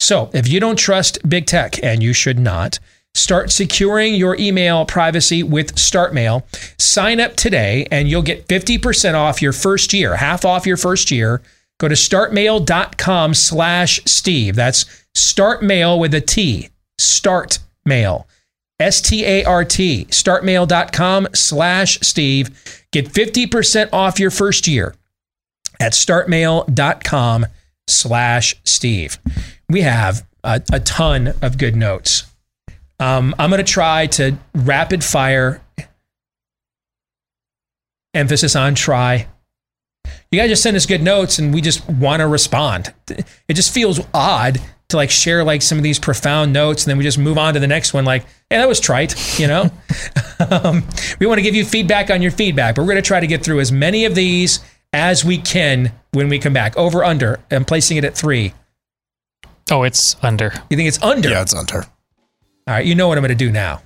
So, 0.00 0.30
if 0.34 0.48
you 0.48 0.58
don't 0.58 0.76
trust 0.76 1.20
big 1.28 1.46
tech, 1.46 1.80
and 1.80 2.02
you 2.02 2.12
should 2.12 2.40
not, 2.40 2.80
start 3.14 3.52
securing 3.52 4.16
your 4.16 4.34
email 4.34 4.84
privacy 4.84 5.44
with 5.44 5.76
StartMail. 5.76 6.42
Sign 6.80 7.20
up 7.20 7.36
today, 7.36 7.86
and 7.92 8.08
you'll 8.08 8.22
get 8.22 8.48
50% 8.48 9.14
off 9.14 9.40
your 9.40 9.52
first 9.52 9.92
year, 9.92 10.16
half 10.16 10.44
off 10.44 10.66
your 10.66 10.76
first 10.76 11.12
year. 11.12 11.40
Go 11.78 11.88
to 11.88 11.94
startmail.com 11.94 13.34
slash 13.34 14.00
Steve. 14.04 14.56
That's 14.56 14.84
startmail 15.16 15.98
with 15.98 16.14
a 16.14 16.20
T. 16.20 16.70
Startmail. 17.00 18.24
S 18.80 19.00
T 19.00 19.24
A 19.24 19.44
R 19.44 19.64
T. 19.64 20.06
Startmail.com 20.06 21.28
slash 21.34 22.00
Steve. 22.00 22.84
Get 22.92 23.12
50% 23.12 23.90
off 23.92 24.18
your 24.18 24.30
first 24.30 24.66
year 24.66 24.94
at 25.80 25.92
startmail.com 25.92 27.46
slash 27.86 28.56
Steve. 28.64 29.18
We 29.68 29.82
have 29.82 30.26
a, 30.44 30.62
a 30.72 30.80
ton 30.80 31.34
of 31.42 31.58
good 31.58 31.76
notes. 31.76 32.24
Um, 33.00 33.34
I'm 33.38 33.50
going 33.50 33.64
to 33.64 33.70
try 33.72 34.06
to 34.06 34.36
rapid 34.54 35.04
fire, 35.04 35.60
emphasis 38.14 38.56
on 38.56 38.74
try. 38.74 39.28
You 40.30 40.38
guys 40.38 40.50
just 40.50 40.62
send 40.62 40.76
us 40.76 40.84
good 40.86 41.02
notes 41.02 41.38
and 41.38 41.54
we 41.54 41.60
just 41.60 41.88
want 41.88 42.20
to 42.20 42.26
respond. 42.26 42.92
It 43.08 43.54
just 43.54 43.72
feels 43.72 44.00
odd 44.12 44.58
to 44.88 44.96
like 44.96 45.10
share 45.10 45.44
like 45.44 45.60
some 45.62 45.78
of 45.78 45.84
these 45.84 45.98
profound 45.98 46.52
notes 46.52 46.84
and 46.84 46.90
then 46.90 46.98
we 46.98 47.04
just 47.04 47.18
move 47.18 47.36
on 47.38 47.52
to 47.54 47.60
the 47.60 47.66
next 47.66 47.92
one 47.92 48.06
like 48.06 48.24
yeah 48.50 48.56
that 48.56 48.66
was 48.68 48.80
trite 48.80 49.38
you 49.38 49.46
know 49.46 49.70
um, 50.50 50.82
we 51.20 51.26
want 51.26 51.36
to 51.36 51.42
give 51.42 51.54
you 51.54 51.62
feedback 51.62 52.08
on 52.10 52.22
your 52.22 52.30
feedback 52.30 52.74
but 52.74 52.80
we're 52.80 52.86
going 52.92 52.96
to 52.96 53.06
try 53.06 53.20
to 53.20 53.26
get 53.26 53.44
through 53.44 53.60
as 53.60 53.70
many 53.70 54.06
of 54.06 54.14
these 54.14 54.60
as 54.94 55.26
we 55.26 55.36
can 55.36 55.92
when 56.12 56.30
we 56.30 56.38
come 56.38 56.54
back 56.54 56.74
over 56.78 57.04
under 57.04 57.38
i'm 57.50 57.66
placing 57.66 57.98
it 57.98 58.04
at 58.04 58.14
three 58.16 58.54
Oh, 59.70 59.82
it's 59.82 60.16
under. 60.22 60.54
you 60.70 60.78
think 60.78 60.88
it's 60.88 61.02
under 61.02 61.28
Yeah, 61.28 61.42
it's 61.42 61.52
under. 61.52 61.80
all 61.80 61.84
right 62.66 62.86
you 62.86 62.94
know 62.94 63.08
what 63.08 63.18
i'm 63.18 63.22
going 63.22 63.28
to 63.36 63.44
do 63.44 63.52
now 63.52 63.82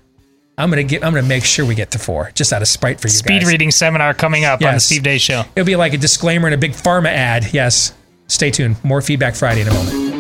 i'm 0.63 0.71
going 0.71 0.87
to 0.87 0.89
get 0.89 1.05
i'm 1.05 1.15
to 1.15 1.23
make 1.23 1.45
sure 1.45 1.67
we 1.67 1.75
get 1.75 1.91
to 1.91 1.99
four 1.99 2.31
just 2.35 2.53
out 2.53 2.63
of 2.63 2.69
spite 2.69 3.01
for 3.01 3.09
you 3.09 3.13
Speed 3.15 3.41
guys. 3.41 3.49
reading 3.51 3.71
seminar 3.71 4.15
coming 4.15 4.45
up 4.45 4.63
on 4.63 4.75
the 4.75 4.81
Steve 4.81 5.03
Deace 5.03 5.21
Show. 5.21 5.45
it'll 5.57 5.67
be 5.67 5.77
like 5.77 5.93
a 5.93 5.99
disclaimer 5.99 6.47
and 6.47 6.55
a 6.55 6.59
big 6.59 6.73
pharma 6.73 7.09
ad. 7.09 7.53
Yes. 7.53 7.93
Stay 8.29 8.51
tuned. 8.51 8.83
More 8.85 9.03
feedback 9.03 9.35
friday 9.35 9.63
in 9.63 9.69
a 9.69 9.75
moment. 9.75 10.13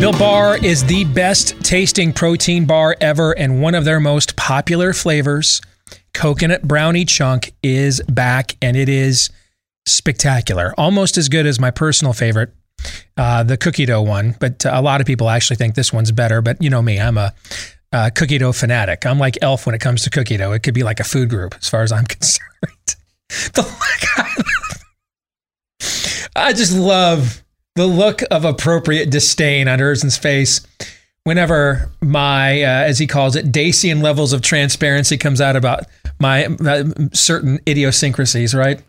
Built 0.00 0.18
Bar 0.18 0.58
is 0.58 0.84
the 0.84 1.04
best 1.04 1.58
tasting 1.64 2.12
protein 2.12 2.66
bar 2.66 2.94
ever, 3.00 3.32
and 3.32 3.62
one 3.62 3.74
of 3.74 3.86
their 3.86 4.00
most 4.00 4.36
popular 4.36 4.92
flavors, 4.92 5.62
coconut 6.14 6.62
brownie 6.62 7.04
chunk, 7.04 7.52
is 7.62 8.00
back, 8.08 8.56
and 8.62 8.76
it 8.76 8.88
is 8.88 9.28
spectacular. 9.86 10.72
Almost 10.78 11.18
as 11.18 11.28
good 11.28 11.44
as 11.44 11.60
my 11.60 11.70
personal 11.70 12.14
favorite, 12.14 12.54
uh, 13.16 13.42
the 13.42 13.56
cookie 13.56 13.84
dough 13.84 14.02
one. 14.02 14.34
But 14.40 14.64
a 14.64 14.80
lot 14.80 15.00
of 15.00 15.06
people 15.06 15.28
actually 15.28 15.56
think 15.56 15.74
this 15.74 15.92
one's 15.92 16.12
better. 16.12 16.40
But 16.40 16.62
you 16.62 16.70
know 16.70 16.80
me, 16.80 16.98
I'm 16.98 17.18
a 17.18 17.34
uh, 17.92 18.10
cookie 18.14 18.38
dough 18.38 18.52
fanatic. 18.52 19.04
I'm 19.04 19.18
like 19.18 19.36
Elf 19.42 19.66
when 19.66 19.74
it 19.74 19.80
comes 19.80 20.02
to 20.04 20.10
cookie 20.10 20.36
dough. 20.36 20.52
It 20.52 20.62
could 20.62 20.74
be 20.74 20.82
like 20.82 21.00
a 21.00 21.04
food 21.04 21.28
group 21.28 21.54
as 21.60 21.68
far 21.68 21.82
as 21.82 21.92
I'm 21.92 22.04
concerned. 22.06 22.96
The- 23.52 23.84
I 26.36 26.52
just 26.52 26.76
love 26.76 27.44
the 27.76 27.86
look 27.86 28.22
of 28.30 28.44
appropriate 28.44 29.10
disdain 29.10 29.68
on 29.68 29.78
Erzen's 29.78 30.16
face 30.16 30.66
whenever 31.24 31.90
my, 32.00 32.62
uh, 32.62 32.66
as 32.66 32.98
he 32.98 33.06
calls 33.06 33.34
it, 33.34 33.50
Dacian 33.50 34.00
levels 34.00 34.32
of 34.32 34.42
transparency 34.42 35.16
comes 35.18 35.40
out 35.40 35.56
about 35.56 35.84
my 36.20 36.46
uh, 36.46 36.84
certain 37.12 37.58
idiosyncrasies, 37.68 38.54
right? 38.54 38.80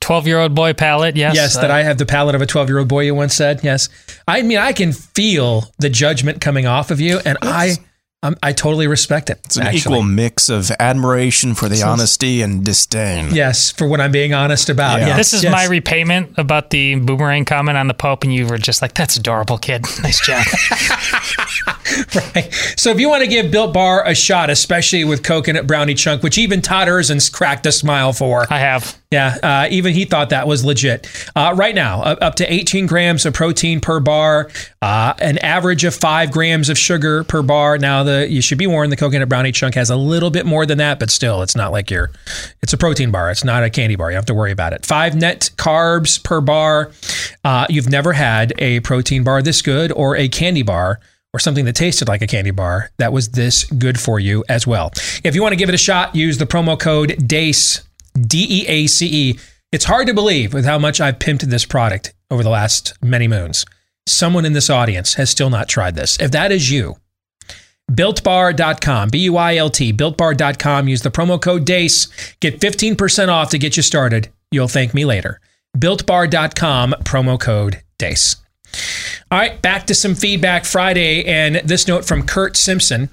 12 0.00 0.26
year 0.26 0.38
old 0.40 0.54
boy 0.54 0.72
palate, 0.72 1.16
yes. 1.16 1.34
Yes, 1.36 1.54
that 1.56 1.70
Uh, 1.70 1.74
I 1.74 1.82
have 1.82 1.98
the 1.98 2.06
palate 2.06 2.34
of 2.34 2.42
a 2.42 2.46
12 2.46 2.68
year 2.68 2.78
old 2.80 2.88
boy, 2.88 3.02
you 3.04 3.14
once 3.14 3.34
said. 3.34 3.60
Yes. 3.62 3.88
I 4.26 4.42
mean, 4.42 4.58
I 4.58 4.72
can 4.72 4.92
feel 4.92 5.70
the 5.78 5.88
judgment 5.88 6.40
coming 6.40 6.66
off 6.66 6.90
of 6.90 7.00
you, 7.00 7.20
and 7.24 7.38
I. 7.42 7.76
Um, 8.20 8.34
I 8.42 8.52
totally 8.52 8.88
respect 8.88 9.30
it. 9.30 9.38
It's 9.44 9.56
an 9.56 9.62
actually. 9.68 9.78
equal 9.78 10.02
mix 10.02 10.48
of 10.48 10.72
admiration 10.80 11.54
for 11.54 11.68
the 11.68 11.76
So- 11.76 11.86
honesty 11.88 12.42
and 12.42 12.64
disdain. 12.64 13.28
Yes, 13.32 13.70
for 13.70 13.86
what 13.86 14.00
I'm 14.00 14.10
being 14.10 14.34
honest 14.34 14.68
about. 14.68 14.98
Yeah. 14.98 15.06
Yes, 15.06 15.16
This 15.18 15.32
is 15.34 15.42
yes. 15.44 15.52
my 15.52 15.66
repayment 15.66 16.36
about 16.36 16.70
the 16.70 16.96
boomerang 16.96 17.44
comment 17.44 17.78
on 17.78 17.86
the 17.86 17.94
Pope, 17.94 18.24
and 18.24 18.34
you 18.34 18.48
were 18.48 18.58
just 18.58 18.82
like, 18.82 18.94
that's 18.94 19.16
adorable, 19.16 19.56
kid. 19.56 19.84
Nice 20.02 20.20
job. 20.26 20.44
right. 22.14 22.48
So 22.76 22.90
if 22.90 23.00
you 23.00 23.08
want 23.08 23.22
to 23.22 23.28
give 23.28 23.50
Built 23.50 23.72
Bar 23.72 24.06
a 24.06 24.14
shot, 24.14 24.50
especially 24.50 25.04
with 25.04 25.22
coconut 25.22 25.66
brownie 25.66 25.94
chunk, 25.94 26.22
which 26.22 26.38
even 26.38 26.60
Todd 26.62 26.88
Erzen's 26.88 27.28
cracked 27.28 27.66
a 27.66 27.72
smile 27.72 28.12
for. 28.12 28.46
I 28.52 28.58
have. 28.58 28.98
Yeah, 29.10 29.38
uh, 29.42 29.68
even 29.70 29.94
he 29.94 30.04
thought 30.04 30.30
that 30.30 30.46
was 30.46 30.66
legit. 30.66 31.08
Uh, 31.34 31.54
right 31.56 31.74
now, 31.74 32.02
up, 32.02 32.18
up 32.20 32.34
to 32.36 32.52
18 32.52 32.86
grams 32.86 33.24
of 33.24 33.32
protein 33.32 33.80
per 33.80 34.00
bar, 34.00 34.50
uh, 34.82 35.14
an 35.18 35.38
average 35.38 35.84
of 35.84 35.94
five 35.94 36.30
grams 36.30 36.68
of 36.68 36.76
sugar 36.76 37.24
per 37.24 37.40
bar. 37.42 37.78
Now, 37.78 38.02
the 38.02 38.28
you 38.28 38.42
should 38.42 38.58
be 38.58 38.66
warned, 38.66 38.92
the 38.92 38.96
coconut 38.96 39.30
brownie 39.30 39.52
chunk 39.52 39.76
has 39.76 39.88
a 39.88 39.96
little 39.96 40.30
bit 40.30 40.44
more 40.44 40.66
than 40.66 40.76
that, 40.78 40.98
but 40.98 41.10
still, 41.10 41.40
it's 41.40 41.56
not 41.56 41.72
like 41.72 41.90
you're. 41.90 42.10
It's 42.62 42.74
a 42.74 42.76
protein 42.76 43.10
bar. 43.10 43.30
It's 43.30 43.44
not 43.44 43.64
a 43.64 43.70
candy 43.70 43.96
bar. 43.96 44.10
You 44.10 44.14
don't 44.14 44.20
have 44.20 44.26
to 44.26 44.34
worry 44.34 44.52
about 44.52 44.74
it. 44.74 44.84
Five 44.84 45.14
net 45.14 45.50
carbs 45.56 46.22
per 46.22 46.42
bar. 46.42 46.92
Uh, 47.44 47.66
you've 47.70 47.88
never 47.88 48.12
had 48.12 48.52
a 48.58 48.80
protein 48.80 49.24
bar 49.24 49.40
this 49.40 49.62
good 49.62 49.90
or 49.92 50.16
a 50.16 50.28
candy 50.28 50.62
bar 50.62 51.00
or 51.32 51.40
something 51.40 51.64
that 51.66 51.76
tasted 51.76 52.08
like 52.08 52.22
a 52.22 52.26
candy 52.26 52.50
bar 52.50 52.90
that 52.98 53.12
was 53.12 53.30
this 53.30 53.64
good 53.64 54.00
for 54.00 54.18
you 54.18 54.44
as 54.48 54.66
well. 54.66 54.92
If 55.24 55.34
you 55.34 55.42
want 55.42 55.52
to 55.52 55.56
give 55.56 55.68
it 55.68 55.74
a 55.74 55.78
shot, 55.78 56.14
use 56.14 56.38
the 56.38 56.46
promo 56.46 56.78
code 56.78 57.16
DEACE, 57.26 57.82
D 58.20 58.46
E 58.48 58.66
A 58.66 58.86
C 58.86 59.06
E. 59.06 59.38
It's 59.70 59.84
hard 59.84 60.06
to 60.06 60.14
believe 60.14 60.54
with 60.54 60.64
how 60.64 60.78
much 60.78 61.00
I've 61.00 61.18
pimped 61.18 61.42
this 61.42 61.66
product 61.66 62.14
over 62.30 62.42
the 62.42 62.50
last 62.50 62.94
many 63.02 63.28
moons. 63.28 63.66
Someone 64.06 64.46
in 64.46 64.54
this 64.54 64.70
audience 64.70 65.14
has 65.14 65.28
still 65.28 65.50
not 65.50 65.68
tried 65.68 65.94
this. 65.94 66.18
If 66.18 66.30
that 66.30 66.50
is 66.50 66.70
you, 66.70 66.96
builtbar.com, 67.90 69.10
B 69.10 69.18
U 69.20 69.36
I 69.36 69.56
L 69.56 69.68
T, 69.68 69.92
builtbar.com, 69.92 70.88
use 70.88 71.02
the 71.02 71.10
promo 71.10 71.40
code 71.40 71.66
DEACE, 71.66 72.08
get 72.40 72.60
15% 72.60 73.28
off 73.28 73.50
to 73.50 73.58
get 73.58 73.76
you 73.76 73.82
started. 73.82 74.30
You'll 74.50 74.68
thank 74.68 74.94
me 74.94 75.04
later. 75.04 75.40
Builtbar.com, 75.76 76.94
promo 77.04 77.38
code 77.38 77.82
DEACE. 77.98 78.36
All 79.30 79.38
right, 79.38 79.60
back 79.60 79.86
to 79.86 79.94
some 79.94 80.14
feedback 80.14 80.64
Friday. 80.64 81.24
And 81.24 81.56
this 81.56 81.86
note 81.86 82.04
from 82.04 82.26
Kurt 82.26 82.56
Simpson 82.56 83.10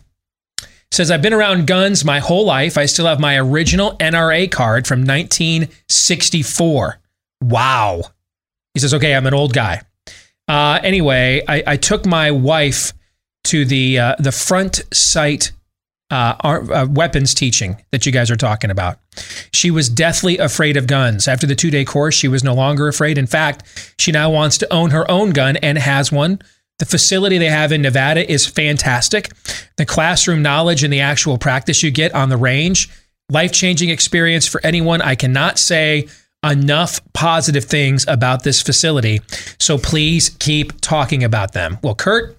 says, 0.92 1.12
I've 1.12 1.22
been 1.22 1.34
around 1.34 1.68
guns 1.68 2.06
my 2.06 2.20
whole 2.20 2.46
life. 2.46 2.78
I 2.78 2.86
still 2.86 3.06
have 3.06 3.20
my 3.20 3.38
original 3.38 3.98
NRA 3.98 4.50
card 4.52 4.88
from 4.88 5.00
1964. 5.02 7.00
Wow. 7.42 8.02
He 8.74 8.80
says, 8.80 8.94
okay, 8.94 9.14
I'm 9.16 9.26
an 9.26 9.34
old 9.34 9.54
guy. 9.54 9.82
Uh, 10.48 10.80
anyway, 10.84 11.42
I, 11.48 11.64
I 11.68 11.78
took 11.78 12.06
my 12.06 12.32
wife 12.32 12.94
to 13.46 13.66
the 13.66 14.00
uh, 14.00 14.16
the 14.20 14.32
front 14.32 14.82
sight 14.94 15.52
uh, 16.12 16.36
uh, 16.44 16.88
weapons 16.90 17.34
teaching 17.34 17.78
that 17.92 18.06
you 18.06 18.12
guys 18.12 18.30
are 18.30 18.36
talking 18.36 18.70
about. 18.70 19.00
She 19.52 19.72
was 19.72 19.90
deathly 19.90 20.38
afraid 20.38 20.78
of 20.78 20.88
guns. 20.88 21.28
After 21.28 21.48
the 21.48 21.56
two 21.56 21.72
day 21.72 21.86
course, 21.86 22.16
she 22.16 22.28
was 22.28 22.44
no 22.44 22.54
longer 22.54 22.88
afraid. 22.88 23.18
In 23.18 23.28
fact, 23.28 23.94
she 23.98 24.12
now 24.12 24.30
wants 24.30 24.58
to 24.60 24.74
own 24.74 24.92
her 24.92 25.10
own 25.10 25.32
gun 25.32 25.58
and 25.58 25.78
has 25.78 26.12
one. 26.12 26.40
The 26.80 26.86
facility 26.86 27.38
they 27.38 27.50
have 27.50 27.72
in 27.72 27.82
Nevada 27.82 28.30
is 28.30 28.46
fantastic. 28.46 29.32
The 29.78 29.86
classroom 29.86 30.42
knowledge 30.42 30.84
and 30.84 30.92
the 30.92 31.00
actual 31.00 31.38
practice 31.38 31.82
you 31.82 31.92
get 31.92 32.14
on 32.14 32.30
the 32.30 32.38
range, 32.38 32.90
life 33.30 33.54
changing 33.54 33.90
experience 33.90 34.46
for 34.46 34.60
anyone. 34.64 35.02
I 35.02 35.16
cannot 35.16 35.58
say 35.58 36.10
enough 36.44 37.02
positive 37.14 37.66
things 37.66 38.06
about 38.08 38.44
this 38.44 38.62
facility. 38.62 39.22
So 39.60 39.78
please 39.78 40.30
keep 40.40 40.80
talking 40.82 41.24
about 41.24 41.54
them. 41.54 41.80
Well, 41.82 41.96
Kurt, 41.96 42.38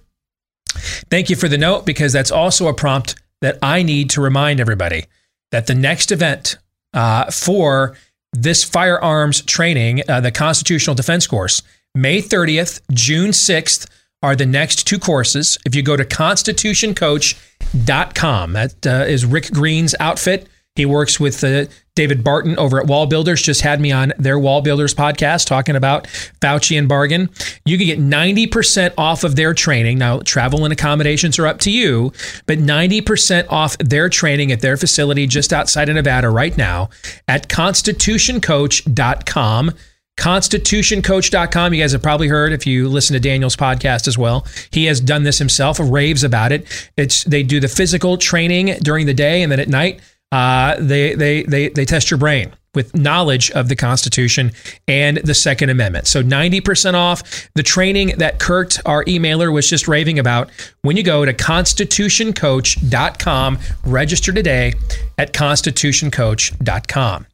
thank 1.09 1.29
you 1.29 1.35
for 1.35 1.47
the 1.47 1.57
note 1.57 1.85
because 1.85 2.13
that's 2.13 2.31
also 2.31 2.67
a 2.67 2.73
prompt 2.73 3.15
that 3.41 3.57
I 3.61 3.83
need 3.83 4.09
to 4.11 4.21
remind 4.21 4.59
everybody 4.59 5.05
that 5.51 5.67
the 5.67 5.75
next 5.75 6.11
event 6.11 6.57
uh, 6.93 7.31
for 7.31 7.97
this 8.33 8.63
firearms 8.63 9.41
training, 9.41 10.03
uh, 10.07 10.21
the 10.21 10.31
Constitutional 10.31 10.95
Defense 10.95 11.25
Course, 11.27 11.61
May 11.95 12.21
30th, 12.21 12.81
June 12.91 13.31
6th 13.31 13.89
are 14.21 14.35
the 14.35 14.45
next 14.45 14.85
two 14.87 14.99
courses. 14.99 15.57
If 15.65 15.73
you 15.75 15.81
go 15.83 15.95
to 15.95 16.03
constitutioncoach.com, 16.05 18.53
that 18.53 18.85
uh, 18.85 19.05
is 19.07 19.25
Rick 19.25 19.51
Green's 19.51 19.95
outfit. 19.99 20.47
He 20.75 20.85
works 20.85 21.19
with 21.19 21.43
uh, 21.43 21.65
David 21.97 22.23
Barton 22.23 22.57
over 22.59 22.79
at 22.79 22.85
Wall 22.85 23.07
Builders. 23.07 23.41
Just 23.41 23.61
had 23.61 23.81
me 23.81 23.91
on 23.91 24.13
their 24.19 24.37
Wall 24.37 24.61
Builders 24.61 24.93
podcast 24.93 25.47
talking 25.47 25.75
about 25.75 26.05
Faucian 26.39 26.87
Bargain. 26.87 27.31
You 27.65 27.75
can 27.77 27.87
get 27.87 27.97
90% 27.99 28.93
off 28.97 29.23
of 29.23 29.35
their 29.35 29.55
training. 29.55 29.97
Now, 29.97 30.19
travel 30.19 30.63
and 30.63 30.71
accommodations 30.71 31.39
are 31.39 31.47
up 31.47 31.59
to 31.61 31.71
you, 31.71 32.13
but 32.45 32.59
90% 32.59 33.47
off 33.49 33.75
their 33.79 34.09
training 34.09 34.51
at 34.51 34.61
their 34.61 34.77
facility 34.77 35.25
just 35.25 35.51
outside 35.51 35.89
of 35.89 35.95
Nevada 35.95 36.29
right 36.29 36.55
now 36.55 36.91
at 37.27 37.49
constitutioncoach.com 37.49 39.71
constitutioncoach.com 40.17 41.73
you 41.75 41.83
guys 41.83 41.91
have 41.91 42.01
probably 42.01 42.27
heard 42.27 42.51
if 42.51 42.65
you 42.65 42.89
listen 42.89 43.13
to 43.13 43.19
daniel's 43.19 43.55
podcast 43.55 44.07
as 44.07 44.17
well 44.17 44.47
he 44.71 44.85
has 44.85 44.99
done 44.99 45.21
this 45.21 45.37
himself 45.37 45.77
raves 45.79 46.23
about 46.23 46.51
it 46.51 46.89
it's 46.97 47.23
they 47.25 47.43
do 47.43 47.59
the 47.59 47.67
physical 47.67 48.17
training 48.17 48.75
during 48.81 49.05
the 49.05 49.13
day 49.13 49.43
and 49.43 49.51
then 49.51 49.59
at 49.59 49.67
night 49.67 49.99
uh, 50.31 50.75
they, 50.79 51.15
they, 51.15 51.43
they, 51.43 51.69
they 51.69 51.85
test 51.85 52.11
your 52.11 52.17
brain 52.17 52.53
with 52.77 52.95
knowledge 52.95 53.51
of 53.51 53.67
the 53.69 53.75
Constitution 53.75 54.51
and 54.87 55.17
the 55.17 55.33
Second 55.33 55.71
Amendment. 55.71 56.05
So 56.05 56.21
90% 56.21 56.93
off 56.93 57.49
the 57.55 57.63
training 57.63 58.19
that 58.19 58.39
Kurt, 58.39 58.77
our 58.85 59.03
emailer, 59.05 59.51
was 59.51 59.67
just 59.67 59.87
raving 59.87 60.19
about 60.19 60.51
when 60.83 60.95
you 60.95 61.01
go 61.01 61.25
to 61.25 61.33
constitutioncoach.com. 61.33 63.57
Register 63.83 64.31
today 64.31 64.73
at 65.17 65.33
constitutioncoach.com. 65.33 67.25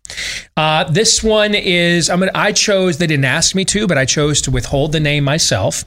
Uh, 0.55 0.83
this 0.85 1.21
one 1.21 1.53
is 1.55 2.09
I'm 2.09 2.19
gonna, 2.19 2.31
I 2.33 2.53
chose 2.53 2.99
they 2.99 3.07
didn't 3.07 3.25
ask 3.25 3.53
me 3.53 3.65
to, 3.65 3.85
but 3.85 3.97
I 3.97 4.05
chose 4.05 4.41
to 4.43 4.51
withhold 4.51 4.93
the 4.93 5.01
name 5.01 5.25
myself. 5.25 5.83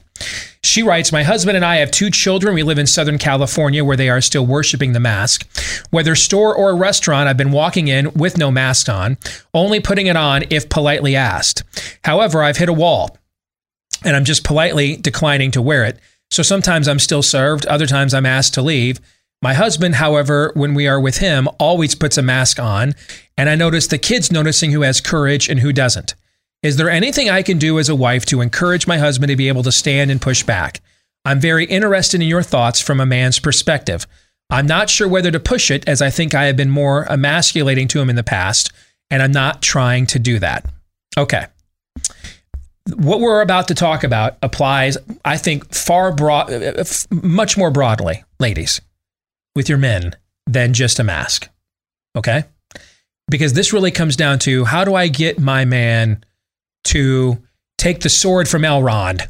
She 0.67 0.83
writes, 0.83 1.11
My 1.13 1.23
husband 1.23 1.55
and 1.55 1.65
I 1.65 1.77
have 1.77 1.91
two 1.91 2.09
children. 2.09 2.53
We 2.53 2.61
live 2.61 2.77
in 2.77 2.87
Southern 2.87 3.17
California 3.17 3.85
where 3.85 3.95
they 3.95 4.09
are 4.09 4.19
still 4.19 4.45
worshiping 4.45 4.91
the 4.91 4.99
mask. 4.99 5.47
Whether 5.91 6.13
store 6.13 6.53
or 6.53 6.75
restaurant, 6.75 7.29
I've 7.29 7.37
been 7.37 7.53
walking 7.53 7.87
in 7.87 8.11
with 8.13 8.37
no 8.37 8.51
mask 8.51 8.89
on, 8.89 9.17
only 9.53 9.79
putting 9.79 10.07
it 10.07 10.17
on 10.17 10.43
if 10.49 10.67
politely 10.67 11.15
asked. 11.15 11.63
However, 12.03 12.43
I've 12.43 12.57
hit 12.57 12.67
a 12.67 12.73
wall 12.73 13.17
and 14.03 14.15
I'm 14.15 14.25
just 14.25 14.43
politely 14.43 14.97
declining 14.97 15.51
to 15.51 15.61
wear 15.61 15.85
it. 15.85 15.99
So 16.29 16.43
sometimes 16.43 16.87
I'm 16.89 16.99
still 16.99 17.23
served, 17.23 17.65
other 17.67 17.87
times 17.87 18.13
I'm 18.13 18.25
asked 18.25 18.53
to 18.55 18.61
leave. 18.61 18.99
My 19.41 19.53
husband, 19.53 19.95
however, 19.95 20.51
when 20.53 20.73
we 20.73 20.87
are 20.87 20.99
with 20.99 21.19
him, 21.19 21.47
always 21.59 21.95
puts 21.95 22.17
a 22.17 22.21
mask 22.21 22.59
on, 22.59 22.93
and 23.37 23.49
I 23.49 23.55
notice 23.55 23.87
the 23.87 23.97
kids 23.97 24.31
noticing 24.31 24.71
who 24.71 24.81
has 24.81 24.99
courage 24.99 25.47
and 25.47 25.61
who 25.61 25.71
doesn't. 25.71 26.15
Is 26.63 26.77
there 26.77 26.89
anything 26.89 27.29
I 27.29 27.43
can 27.43 27.59
do 27.59 27.77
as 27.77 27.87
a 27.87 27.95
wife 27.95 28.25
to 28.27 28.41
encourage 28.41 28.87
my 28.87 28.97
husband 28.97 29.29
to 29.29 29.35
be 29.35 29.47
able 29.47 29.63
to 29.63 29.71
stand 29.71 30.09
and 30.09 30.21
push 30.21 30.43
back? 30.43 30.81
I'm 31.23 31.39
very 31.39 31.65
interested 31.65 32.21
in 32.21 32.27
your 32.27 32.41
thoughts 32.41 32.81
from 32.81 32.99
a 32.99 33.05
man's 33.05 33.39
perspective. 33.39 34.07
I'm 34.49 34.65
not 34.65 34.89
sure 34.89 35.07
whether 35.07 35.29
to 35.29 35.39
push 35.39 35.69
it, 35.69 35.87
as 35.87 36.01
I 36.01 36.09
think 36.09 36.33
I 36.33 36.45
have 36.45 36.57
been 36.57 36.69
more 36.69 37.05
emasculating 37.11 37.87
to 37.89 37.99
him 37.99 38.09
in 38.09 38.15
the 38.15 38.23
past, 38.23 38.71
and 39.11 39.21
I'm 39.21 39.31
not 39.31 39.61
trying 39.61 40.05
to 40.07 40.19
do 40.19 40.39
that. 40.39 40.65
Okay. 41.17 41.45
What 42.95 43.19
we're 43.19 43.41
about 43.41 43.67
to 43.67 43.75
talk 43.75 44.03
about 44.03 44.37
applies, 44.41 44.97
I 45.25 45.37
think, 45.37 45.73
far 45.75 46.13
broad, 46.13 46.51
uh, 46.51 46.73
uh, 46.77 46.85
much 47.11 47.57
more 47.57 47.69
broadly, 47.69 48.23
ladies 48.39 48.81
with 49.53 49.67
your 49.67 49.77
men 49.77 50.15
than 50.45 50.73
just 50.73 50.97
a 50.97 51.03
mask. 51.03 51.49
Okay? 52.15 52.45
Because 53.29 53.53
this 53.53 53.73
really 53.73 53.91
comes 53.91 54.15
down 54.15 54.39
to 54.39 54.63
how 54.63 54.85
do 54.85 54.95
I 54.95 55.09
get 55.09 55.39
my 55.39 55.65
man 55.65 56.23
to 56.87 57.37
take 57.77 58.01
the 58.01 58.09
sword 58.09 58.47
from 58.47 58.63
Elrond, 58.63 59.27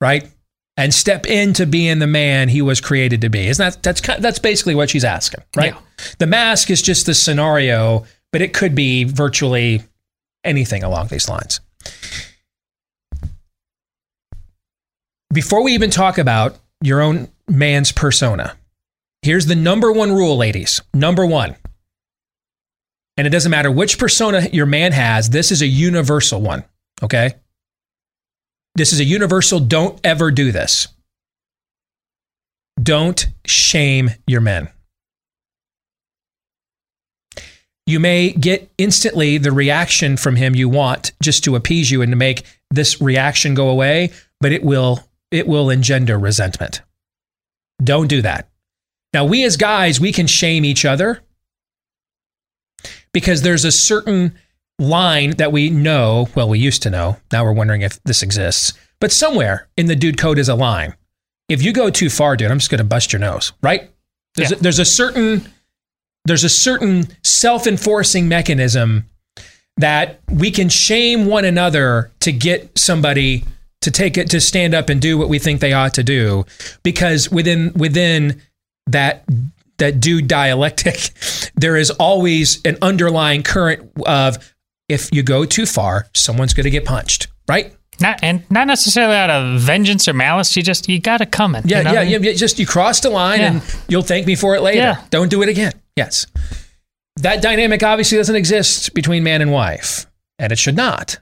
right? 0.00 0.28
And 0.76 0.94
step 0.94 1.26
into 1.26 1.66
being 1.66 1.98
the 1.98 2.06
man 2.06 2.48
he 2.48 2.62
was 2.62 2.80
created 2.80 3.20
to 3.20 3.28
be. 3.28 3.46
Isn't 3.48 3.64
that 3.64 3.82
that's 3.82 4.00
that's 4.20 4.38
basically 4.38 4.74
what 4.74 4.90
she's 4.90 5.04
asking, 5.04 5.44
right? 5.54 5.74
Yeah. 5.74 5.80
The 6.18 6.26
mask 6.26 6.70
is 6.70 6.80
just 6.80 7.06
the 7.06 7.14
scenario, 7.14 8.06
but 8.32 8.40
it 8.40 8.54
could 8.54 8.74
be 8.74 9.04
virtually 9.04 9.82
anything 10.44 10.82
along 10.82 11.08
these 11.08 11.28
lines. 11.28 11.60
Before 15.32 15.62
we 15.62 15.72
even 15.72 15.90
talk 15.90 16.18
about 16.18 16.58
your 16.80 17.00
own 17.00 17.28
man's 17.48 17.92
persona, 17.92 18.56
Here's 19.22 19.46
the 19.46 19.54
number 19.54 19.92
one 19.92 20.10
rule, 20.10 20.36
ladies. 20.36 20.80
Number 20.92 21.24
one. 21.24 21.54
And 23.16 23.24
it 23.24 23.30
doesn't 23.30 23.50
matter 23.50 23.70
which 23.70 23.96
persona 23.96 24.48
your 24.52 24.66
man 24.66 24.90
has, 24.90 25.30
this 25.30 25.52
is 25.52 25.62
a 25.62 25.66
universal 25.66 26.40
one. 26.40 26.64
Okay? 27.02 27.34
This 28.74 28.92
is 28.92 29.00
a 29.00 29.04
universal 29.04 29.60
don't 29.60 30.00
ever 30.04 30.30
do 30.30 30.52
this. 30.52 30.88
Don't 32.82 33.26
shame 33.46 34.10
your 34.26 34.40
men. 34.40 34.68
You 37.86 38.00
may 38.00 38.32
get 38.32 38.70
instantly 38.78 39.38
the 39.38 39.52
reaction 39.52 40.16
from 40.16 40.36
him 40.36 40.54
you 40.54 40.68
want 40.68 41.12
just 41.20 41.44
to 41.44 41.56
appease 41.56 41.90
you 41.90 42.00
and 42.00 42.12
to 42.12 42.16
make 42.16 42.44
this 42.70 43.00
reaction 43.00 43.54
go 43.54 43.68
away, 43.68 44.10
but 44.40 44.52
it 44.52 44.62
will 44.62 45.00
it 45.30 45.46
will 45.46 45.70
engender 45.70 46.18
resentment. 46.18 46.82
Don't 47.82 48.06
do 48.06 48.22
that. 48.22 48.48
Now, 49.12 49.24
we 49.24 49.44
as 49.44 49.56
guys, 49.56 50.00
we 50.00 50.12
can 50.12 50.26
shame 50.26 50.64
each 50.64 50.84
other 50.84 51.22
because 53.12 53.42
there's 53.42 53.64
a 53.64 53.72
certain 53.72 54.38
line 54.78 55.32
that 55.32 55.52
we 55.52 55.70
know. 55.70 56.28
Well, 56.34 56.48
we 56.48 56.58
used 56.58 56.82
to 56.82 56.90
know. 56.90 57.16
Now 57.30 57.44
we're 57.44 57.52
wondering 57.52 57.82
if 57.82 58.02
this 58.04 58.22
exists. 58.22 58.72
But 59.00 59.12
somewhere 59.12 59.68
in 59.76 59.86
the 59.86 59.96
dude 59.96 60.18
code 60.18 60.38
is 60.38 60.48
a 60.48 60.54
line. 60.54 60.94
If 61.48 61.62
you 61.62 61.72
go 61.72 61.90
too 61.90 62.08
far, 62.08 62.36
dude, 62.36 62.50
I'm 62.50 62.58
just 62.58 62.70
going 62.70 62.78
to 62.78 62.84
bust 62.84 63.12
your 63.12 63.20
nose, 63.20 63.52
right? 63.62 63.90
There's, 64.36 64.50
yeah. 64.50 64.56
a, 64.56 64.60
there's 64.60 64.78
a 64.78 64.84
certain 64.84 65.52
there's 66.24 66.44
a 66.44 66.48
certain 66.48 67.08
self-enforcing 67.24 68.28
mechanism 68.28 69.06
that 69.76 70.20
we 70.30 70.52
can 70.52 70.68
shame 70.68 71.26
one 71.26 71.44
another 71.44 72.12
to 72.20 72.30
get 72.30 72.78
somebody 72.78 73.44
to 73.80 73.90
take 73.90 74.16
it 74.16 74.30
to 74.30 74.40
stand 74.40 74.72
up 74.72 74.88
and 74.88 75.02
do 75.02 75.18
what 75.18 75.28
we 75.28 75.40
think 75.40 75.60
they 75.60 75.72
ought 75.72 75.94
to 75.94 76.04
do 76.04 76.46
because 76.84 77.28
within 77.30 77.72
within 77.74 78.40
that 78.86 79.24
that 79.78 79.98
do 80.00 80.22
dialectic, 80.22 81.10
there 81.56 81.76
is 81.76 81.90
always 81.90 82.64
an 82.64 82.78
underlying 82.80 83.42
current 83.42 83.90
of 84.06 84.51
if 84.92 85.12
you 85.12 85.22
go 85.22 85.44
too 85.44 85.66
far, 85.66 86.06
someone's 86.14 86.54
going 86.54 86.64
to 86.64 86.70
get 86.70 86.84
punched, 86.84 87.28
right? 87.48 87.74
Not 88.00 88.20
and 88.22 88.48
not 88.50 88.66
necessarily 88.66 89.16
out 89.16 89.30
of 89.30 89.60
vengeance 89.60 90.08
or 90.08 90.12
malice. 90.12 90.56
You 90.56 90.62
just 90.62 90.88
you 90.88 91.00
got 91.00 91.18
to 91.18 91.26
come 91.26 91.54
in. 91.54 91.66
Yeah, 91.66 91.78
you 91.78 91.84
know 91.84 91.92
yeah, 91.92 92.00
I 92.00 92.04
mean? 92.04 92.22
yeah. 92.24 92.32
Just 92.32 92.58
you 92.58 92.66
crossed 92.66 93.02
the 93.02 93.10
line, 93.10 93.40
yeah. 93.40 93.52
and 93.52 93.76
you'll 93.88 94.02
thank 94.02 94.26
me 94.26 94.34
for 94.34 94.54
it 94.54 94.62
later. 94.62 94.78
Yeah. 94.78 95.04
Don't 95.10 95.30
do 95.30 95.42
it 95.42 95.48
again. 95.48 95.72
Yes, 95.96 96.26
that 97.16 97.42
dynamic 97.42 97.82
obviously 97.82 98.18
doesn't 98.18 98.34
exist 98.34 98.94
between 98.94 99.22
man 99.22 99.42
and 99.42 99.52
wife, 99.52 100.06
and 100.38 100.52
it 100.52 100.58
should 100.58 100.76
not. 100.76 101.18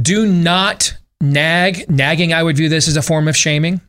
Do 0.00 0.26
not 0.26 0.96
nag. 1.20 1.88
Nagging, 1.90 2.32
I 2.32 2.42
would 2.42 2.56
view 2.56 2.68
this 2.68 2.88
as 2.88 2.96
a 2.96 3.02
form 3.02 3.28
of 3.28 3.36
shaming 3.36 3.80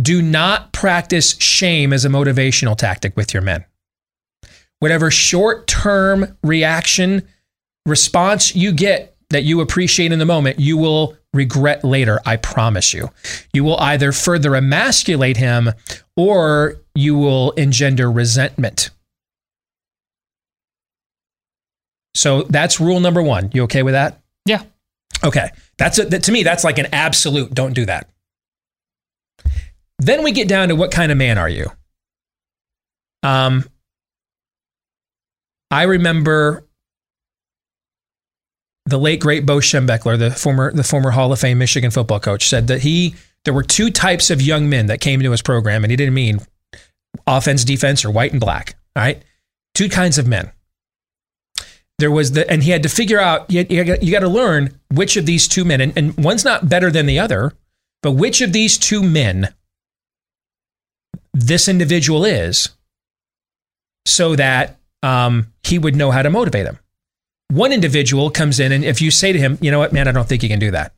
do 0.00 0.20
not 0.20 0.72
practice 0.72 1.38
shame 1.38 1.92
as 1.92 2.04
a 2.04 2.08
motivational 2.08 2.76
tactic 2.76 3.16
with 3.16 3.32
your 3.32 3.42
men. 3.42 3.64
Whatever 4.80 5.10
short 5.10 5.66
term 5.66 6.36
reaction 6.42 7.26
response 7.86 8.54
you 8.54 8.72
get 8.72 9.16
that 9.30 9.44
you 9.44 9.60
appreciate 9.60 10.12
in 10.12 10.18
the 10.18 10.26
moment, 10.26 10.60
you 10.60 10.76
will 10.76 11.16
regret 11.32 11.84
later. 11.84 12.20
I 12.24 12.36
promise 12.36 12.92
you. 12.92 13.10
You 13.52 13.64
will 13.64 13.78
either 13.80 14.12
further 14.12 14.54
emasculate 14.54 15.36
him 15.36 15.72
or 16.16 16.76
you 16.94 17.16
will 17.16 17.52
engender 17.52 18.10
resentment. 18.10 18.90
So 22.14 22.42
that's 22.44 22.80
rule 22.80 23.00
number 23.00 23.22
one. 23.22 23.50
You 23.52 23.64
okay 23.64 23.82
with 23.82 23.94
that? 23.94 24.20
Yeah. 24.46 24.62
Okay. 25.22 25.50
That's 25.76 25.98
a, 25.98 26.04
that, 26.06 26.22
to 26.24 26.32
me, 26.32 26.42
that's 26.42 26.64
like 26.64 26.78
an 26.78 26.86
absolute 26.92 27.52
don't 27.52 27.74
do 27.74 27.84
that. 27.84 28.08
Then 29.98 30.22
we 30.22 30.32
get 30.32 30.48
down 30.48 30.68
to 30.68 30.76
what 30.76 30.90
kind 30.90 31.12
of 31.12 31.18
man 31.18 31.36
are 31.38 31.48
you? 31.48 31.70
Um, 33.22 33.64
I 35.70 35.82
remember 35.82 36.64
the 38.84 38.98
late 38.98 39.20
great 39.20 39.44
Bo 39.44 39.58
Schembechler, 39.58 40.18
the 40.18 40.30
former 40.30 40.72
the 40.72 40.84
former 40.84 41.10
Hall 41.10 41.32
of 41.32 41.40
Fame 41.40 41.58
Michigan 41.58 41.90
football 41.90 42.20
coach, 42.20 42.48
said 42.48 42.68
that 42.68 42.82
he 42.82 43.14
there 43.44 43.54
were 43.54 43.62
two 43.62 43.90
types 43.90 44.30
of 44.30 44.40
young 44.40 44.68
men 44.68 44.86
that 44.86 45.00
came 45.00 45.20
to 45.20 45.30
his 45.30 45.42
program, 45.42 45.84
and 45.84 45.90
he 45.90 45.96
didn't 45.96 46.14
mean 46.14 46.40
offense, 47.26 47.64
defense, 47.64 48.04
or 48.04 48.10
white 48.10 48.32
and 48.32 48.40
black. 48.40 48.76
All 48.94 49.02
right, 49.02 49.22
two 49.74 49.88
kinds 49.88 50.18
of 50.18 50.26
men. 50.26 50.52
there 51.98 52.10
was 52.10 52.32
the, 52.32 52.48
and 52.50 52.62
he 52.62 52.70
had 52.70 52.82
to 52.82 52.88
figure 52.88 53.18
out, 53.18 53.50
you, 53.50 53.64
you, 53.68 53.84
got, 53.84 54.02
you 54.02 54.12
got 54.12 54.20
to 54.20 54.28
learn 54.28 54.78
which 54.92 55.16
of 55.16 55.26
these 55.26 55.48
two 55.48 55.64
men, 55.64 55.80
and, 55.80 55.96
and 55.96 56.16
one's 56.16 56.44
not 56.44 56.68
better 56.68 56.90
than 56.90 57.06
the 57.06 57.18
other, 57.18 57.52
but 58.02 58.12
which 58.12 58.40
of 58.40 58.52
these 58.52 58.78
two 58.78 59.02
men 59.02 59.54
this 61.32 61.68
individual 61.68 62.24
is 62.24 62.70
so 64.06 64.34
that 64.36 64.78
um, 65.06 65.52
he 65.62 65.78
would 65.78 65.94
know 65.94 66.10
how 66.10 66.22
to 66.22 66.30
motivate 66.30 66.66
him. 66.66 66.78
One 67.48 67.72
individual 67.72 68.30
comes 68.30 68.58
in, 68.58 68.72
and 68.72 68.84
if 68.84 69.00
you 69.00 69.10
say 69.10 69.32
to 69.32 69.38
him, 69.38 69.56
you 69.60 69.70
know 69.70 69.78
what, 69.78 69.92
man, 69.92 70.08
I 70.08 70.12
don't 70.12 70.28
think 70.28 70.42
you 70.42 70.48
can 70.48 70.58
do 70.58 70.72
that, 70.72 70.94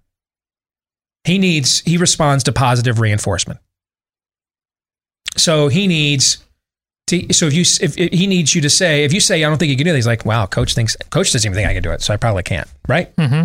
he 1.25 1.39
needs, 1.39 1.81
he 1.81 1.99
responds 1.99 2.45
to 2.45 2.53
positive 2.53 3.01
reinforcement. 3.01 3.61
So 5.37 5.69
he 5.69 5.87
needs 5.87 6.39
to, 7.09 7.33
so 7.35 7.47
if 7.47 7.55
you 7.55 7.61
if, 7.61 7.99
if 7.99 8.13
he 8.13 8.27
needs 8.27 8.55
you 8.55 8.63
to 8.63 8.71
say 8.71 9.05
if 9.05 9.13
you 9.13 9.21
say 9.21 9.45
I 9.45 9.49
don't 9.49 9.59
think 9.59 9.71
you 9.71 9.77
can 9.77 9.85
do 9.85 9.93
that, 9.93 9.97
he's 9.97 10.07
like, 10.07 10.25
wow, 10.25 10.47
coach 10.47 10.75
thinks 10.75 10.97
coach 11.11 11.33
doesn't 11.33 11.49
even 11.49 11.55
think 11.55 11.69
I 11.69 11.75
can 11.75 11.83
do 11.83 11.93
it, 11.93 12.03
so 12.03 12.15
I 12.15 12.17
probably 12.17 12.43
can't, 12.43 12.69
right? 12.89 13.15
Mm-hmm. 13.17 13.45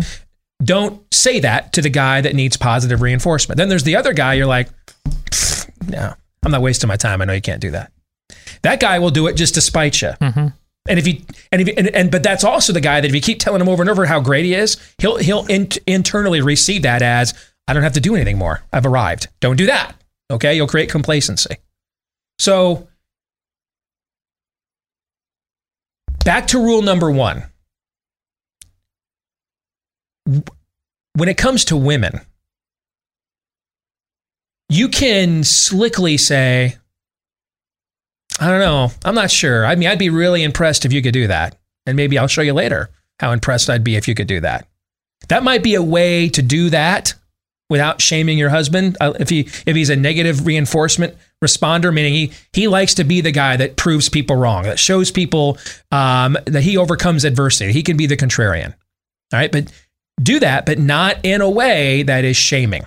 Don't 0.64 1.02
say 1.12 1.40
that 1.40 1.72
to 1.74 1.82
the 1.82 1.90
guy 1.90 2.20
that 2.20 2.34
needs 2.34 2.56
positive 2.56 3.02
reinforcement. 3.02 3.58
Then 3.58 3.68
there's 3.68 3.84
the 3.84 3.96
other 3.96 4.12
guy. 4.12 4.34
You're 4.34 4.46
like, 4.46 4.68
no, 5.86 6.14
I'm 6.42 6.52
not 6.52 6.62
wasting 6.62 6.88
my 6.88 6.96
time. 6.96 7.20
I 7.20 7.26
know 7.26 7.32
you 7.32 7.42
can't 7.42 7.60
do 7.60 7.72
that. 7.72 7.92
That 8.64 8.80
guy 8.80 8.98
will 8.98 9.10
do 9.10 9.26
it 9.26 9.34
just 9.34 9.54
to 9.54 9.60
spite 9.60 10.02
you. 10.02 10.08
Mm-hmm. 10.08 10.48
And 10.86 10.98
if 10.98 11.06
you 11.06 11.20
and 11.52 11.62
if 11.62 11.78
and, 11.78 11.88
and 11.88 12.10
but 12.10 12.22
that's 12.22 12.44
also 12.44 12.72
the 12.72 12.80
guy 12.80 13.00
that 13.00 13.08
if 13.08 13.14
you 13.14 13.20
keep 13.20 13.38
telling 13.38 13.60
him 13.60 13.68
over 13.68 13.82
and 13.82 13.90
over 13.90 14.04
how 14.06 14.20
great 14.20 14.44
he 14.44 14.54
is, 14.54 14.76
he'll 14.98 15.16
he'll 15.16 15.46
in, 15.46 15.68
internally 15.86 16.40
receive 16.40 16.82
that 16.82 17.00
as 17.00 17.32
I 17.68 17.72
don't 17.72 17.82
have 17.82 17.92
to 17.92 18.00
do 18.00 18.14
anything 18.14 18.36
more. 18.36 18.62
I've 18.72 18.86
arrived. 18.86 19.28
Don't 19.40 19.56
do 19.56 19.66
that. 19.66 19.94
Okay, 20.30 20.54
you'll 20.56 20.66
create 20.66 20.90
complacency. 20.90 21.56
So 22.38 22.88
back 26.24 26.48
to 26.48 26.58
rule 26.58 26.82
number 26.82 27.10
1. 27.10 27.44
When 31.14 31.28
it 31.28 31.36
comes 31.36 31.66
to 31.66 31.76
women, 31.76 32.20
you 34.70 34.88
can 34.88 35.44
slickly 35.44 36.16
say, 36.16 36.76
I 38.40 38.48
don't 38.48 38.60
know. 38.60 38.90
I'm 39.04 39.14
not 39.14 39.30
sure. 39.30 39.64
I 39.64 39.74
mean, 39.76 39.88
I'd 39.88 39.98
be 39.98 40.10
really 40.10 40.42
impressed 40.42 40.84
if 40.84 40.92
you 40.92 41.02
could 41.02 41.12
do 41.12 41.28
that. 41.28 41.56
And 41.86 41.96
maybe 41.96 42.18
I'll 42.18 42.26
show 42.26 42.42
you 42.42 42.52
later 42.52 42.90
how 43.20 43.32
impressed 43.32 43.70
I'd 43.70 43.84
be 43.84 43.96
if 43.96 44.08
you 44.08 44.14
could 44.14 44.26
do 44.26 44.40
that. 44.40 44.66
That 45.28 45.42
might 45.42 45.62
be 45.62 45.74
a 45.74 45.82
way 45.82 46.28
to 46.30 46.42
do 46.42 46.70
that 46.70 47.14
without 47.70 48.00
shaming 48.00 48.38
your 48.38 48.50
husband. 48.50 48.96
Uh, 49.00 49.12
if 49.18 49.30
he 49.30 49.48
if 49.66 49.76
he's 49.76 49.90
a 49.90 49.96
negative 49.96 50.46
reinforcement 50.46 51.16
responder, 51.42 51.92
meaning 51.92 52.12
he 52.12 52.32
he 52.52 52.68
likes 52.68 52.94
to 52.94 53.04
be 53.04 53.20
the 53.20 53.32
guy 53.32 53.56
that 53.56 53.76
proves 53.76 54.08
people 54.08 54.36
wrong, 54.36 54.64
that 54.64 54.78
shows 54.78 55.10
people 55.10 55.58
um, 55.90 56.36
that 56.46 56.62
he 56.62 56.76
overcomes 56.76 57.24
adversity. 57.24 57.72
He 57.72 57.82
can 57.82 57.96
be 57.96 58.06
the 58.06 58.16
contrarian. 58.16 58.74
All 59.32 59.40
right, 59.40 59.52
but 59.52 59.72
do 60.22 60.40
that, 60.40 60.66
but 60.66 60.78
not 60.78 61.16
in 61.22 61.40
a 61.40 61.50
way 61.50 62.02
that 62.02 62.24
is 62.24 62.36
shaming. 62.36 62.86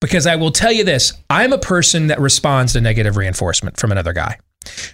Because 0.00 0.26
I 0.26 0.36
will 0.36 0.50
tell 0.50 0.72
you 0.72 0.84
this 0.84 1.12
I'm 1.30 1.52
a 1.52 1.58
person 1.58 2.08
that 2.08 2.20
responds 2.20 2.74
to 2.74 2.80
negative 2.80 3.16
reinforcement 3.16 3.78
from 3.78 3.92
another 3.92 4.12
guy. 4.12 4.38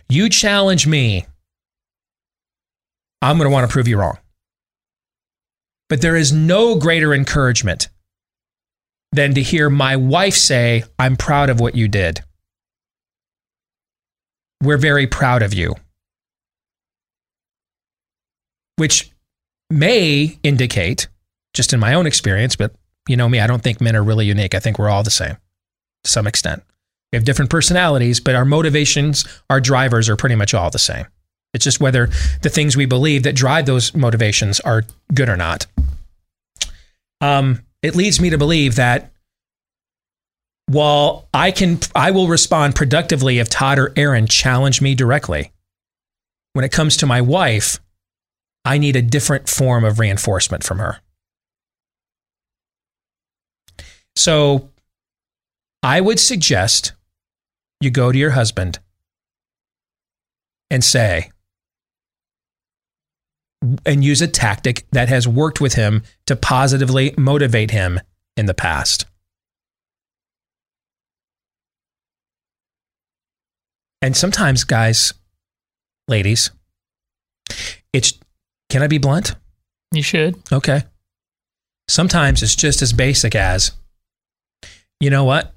You 0.09 0.29
challenge 0.29 0.87
me, 0.87 1.27
I'm 3.21 3.39
going 3.39 3.49
to 3.49 3.53
want 3.53 3.69
to 3.69 3.73
prove 3.73 3.89
you 3.89 3.99
wrong. 3.99 4.19
But 5.89 6.01
there 6.01 6.17
is 6.17 6.33
no 6.33 6.77
greater 6.77 7.13
encouragement 7.13 7.89
than 9.13 9.35
to 9.35 9.43
hear 9.43 9.69
my 9.69 9.97
wife 9.97 10.35
say, 10.35 10.85
I'm 10.99 11.17
proud 11.17 11.51
of 11.51 11.61
what 11.61 11.75
you 11.75 11.87
did. 11.87 12.23
We're 14.63 14.79
very 14.79 15.07
proud 15.07 15.43
of 15.43 15.53
you. 15.53 15.75
Which 18.77 19.11
may 19.69 20.39
indicate, 20.43 21.09
just 21.53 21.73
in 21.73 21.81
my 21.81 21.95
own 21.95 22.07
experience, 22.07 22.57
but 22.57 22.73
you 23.09 23.17
know 23.17 23.29
me, 23.29 23.41
I 23.41 23.47
don't 23.47 23.63
think 23.63 23.81
men 23.81 23.97
are 23.97 24.03
really 24.03 24.27
unique. 24.27 24.55
I 24.55 24.61
think 24.61 24.79
we're 24.79 24.91
all 24.91 25.03
the 25.03 25.11
same 25.11 25.37
to 26.05 26.11
some 26.11 26.27
extent. 26.27 26.63
We 27.13 27.17
have 27.17 27.25
different 27.25 27.51
personalities, 27.51 28.21
but 28.21 28.35
our 28.35 28.45
motivations, 28.45 29.27
our 29.51 29.61
drivers 29.61 30.09
are 30.09 30.17
pretty 30.17 30.35
much 30.35 30.55
all 30.55 30.71
the 30.71 30.79
same. 30.79 31.07
It's 31.53 31.65
just 31.65 31.81
whether 31.81 32.09
the 32.41 32.49
things 32.49 32.77
we 32.77 32.87
believe 32.87 33.25
that 33.25 33.37
drive 33.37 33.67
those 33.67 33.95
motivations 33.95 34.61
are 34.61 34.85
good 35.13 35.29
or 35.29 35.37
not. 35.37 35.67
Um, 37.21 37.63
it 37.83 37.95
leads 37.95 38.21
me 38.21 38.31
to 38.31 38.39
believe 38.39 38.77
that 38.77 39.13
while 40.67 41.29
I 41.35 41.51
can, 41.51 41.81
I 41.95 42.11
will 42.13 42.29
respond 42.29 42.75
productively 42.75 43.39
if 43.39 43.51
Todd 43.51 43.79
or 43.79 43.93
Aaron 43.97 44.27
challenge 44.27 44.81
me 44.81 44.95
directly. 44.95 45.53
When 46.55 46.65
it 46.65 46.73
comes 46.73 46.97
to 46.99 47.07
my 47.07 47.21
wife, 47.21 47.79
I 48.65 48.79
need 48.79 48.97
a 48.97 49.03
different 49.03 49.49
form 49.49 49.85
of 49.85 49.99
reinforcement 49.99 50.65
from 50.65 50.79
her. 50.79 51.01
So 54.17 54.71
I 55.83 56.01
would 56.01 56.21
suggest 56.21 56.93
you 57.81 57.91
go 57.91 58.13
to 58.13 58.19
your 58.19 58.31
husband 58.31 58.79
and 60.71 60.85
say, 60.85 61.31
and 63.87 64.05
use 64.05 64.21
a 64.21 64.29
tactic 64.29 64.87
that 64.91 65.09
has 65.09 65.29
worked 65.29 65.61
with 65.61 65.75
him 65.75 66.03
to 66.27 66.35
positively 66.35 67.15
motivate 67.17 67.71
him 67.71 68.01
in 68.37 68.47
the 68.47 68.55
past. 68.55 69.07
And 74.01 74.17
sometimes, 74.17 74.65
guys, 74.65 75.15
ladies, 76.09 76.51
it's 77.93 78.15
can 78.69 78.83
I 78.83 78.89
be 78.89 78.99
blunt? 78.99 79.37
You 79.93 80.03
should. 80.03 80.43
Okay. 80.51 80.83
Sometimes 81.89 82.43
it's 82.43 82.57
just 82.57 82.83
as 82.83 82.93
basic 82.93 83.35
as 83.35 83.73
you 85.03 85.11
know 85.11 85.25
what? 85.25 85.53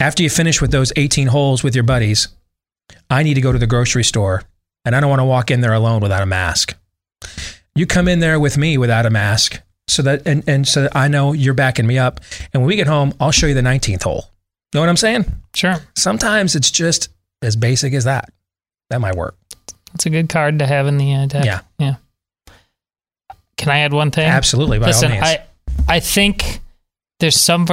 After 0.00 0.22
you 0.22 0.30
finish 0.30 0.60
with 0.60 0.70
those 0.70 0.92
18 0.94 1.26
holes 1.26 1.64
with 1.64 1.74
your 1.74 1.82
buddies, 1.82 2.28
I 3.10 3.24
need 3.24 3.34
to 3.34 3.40
go 3.40 3.50
to 3.50 3.58
the 3.58 3.66
grocery 3.66 4.04
store 4.04 4.44
and 4.84 4.94
I 4.94 5.00
don't 5.00 5.10
want 5.10 5.18
to 5.18 5.24
walk 5.24 5.50
in 5.50 5.62
there 5.62 5.72
alone 5.72 6.00
without 6.00 6.22
a 6.22 6.26
mask. 6.26 6.76
You 7.74 7.86
come 7.86 8.06
in 8.06 8.20
there 8.20 8.38
with 8.38 8.56
me 8.56 8.78
without 8.78 9.04
a 9.04 9.10
mask 9.10 9.60
so 9.88 10.02
that 10.02 10.22
and, 10.26 10.44
and 10.46 10.66
so 10.66 10.82
that 10.82 10.94
I 10.94 11.08
know 11.08 11.32
you're 11.32 11.54
backing 11.54 11.88
me 11.88 11.98
up. 11.98 12.20
And 12.52 12.62
when 12.62 12.68
we 12.68 12.76
get 12.76 12.86
home, 12.86 13.14
I'll 13.18 13.32
show 13.32 13.48
you 13.48 13.54
the 13.54 13.62
19th 13.62 14.04
hole. 14.04 14.26
Know 14.72 14.80
what 14.80 14.88
I'm 14.88 14.96
saying? 14.96 15.24
Sure. 15.52 15.74
Sometimes 15.96 16.54
it's 16.54 16.70
just 16.70 17.08
as 17.42 17.56
basic 17.56 17.94
as 17.94 18.04
that. 18.04 18.32
That 18.90 19.00
might 19.00 19.16
work. 19.16 19.36
It's 19.94 20.06
a 20.06 20.10
good 20.10 20.28
card 20.28 20.60
to 20.60 20.66
have 20.66 20.86
in 20.86 20.98
the 20.98 21.14
uh, 21.14 21.26
deck. 21.26 21.44
Yeah. 21.44 21.60
Yeah. 21.80 21.96
Can 23.56 23.70
I 23.70 23.80
add 23.80 23.92
one 23.92 24.12
thing? 24.12 24.28
Absolutely. 24.28 24.78
Listen. 24.78 25.10
I 25.10 25.42
I 25.88 25.98
think 25.98 26.61
there's 27.22 27.40
some 27.40 27.66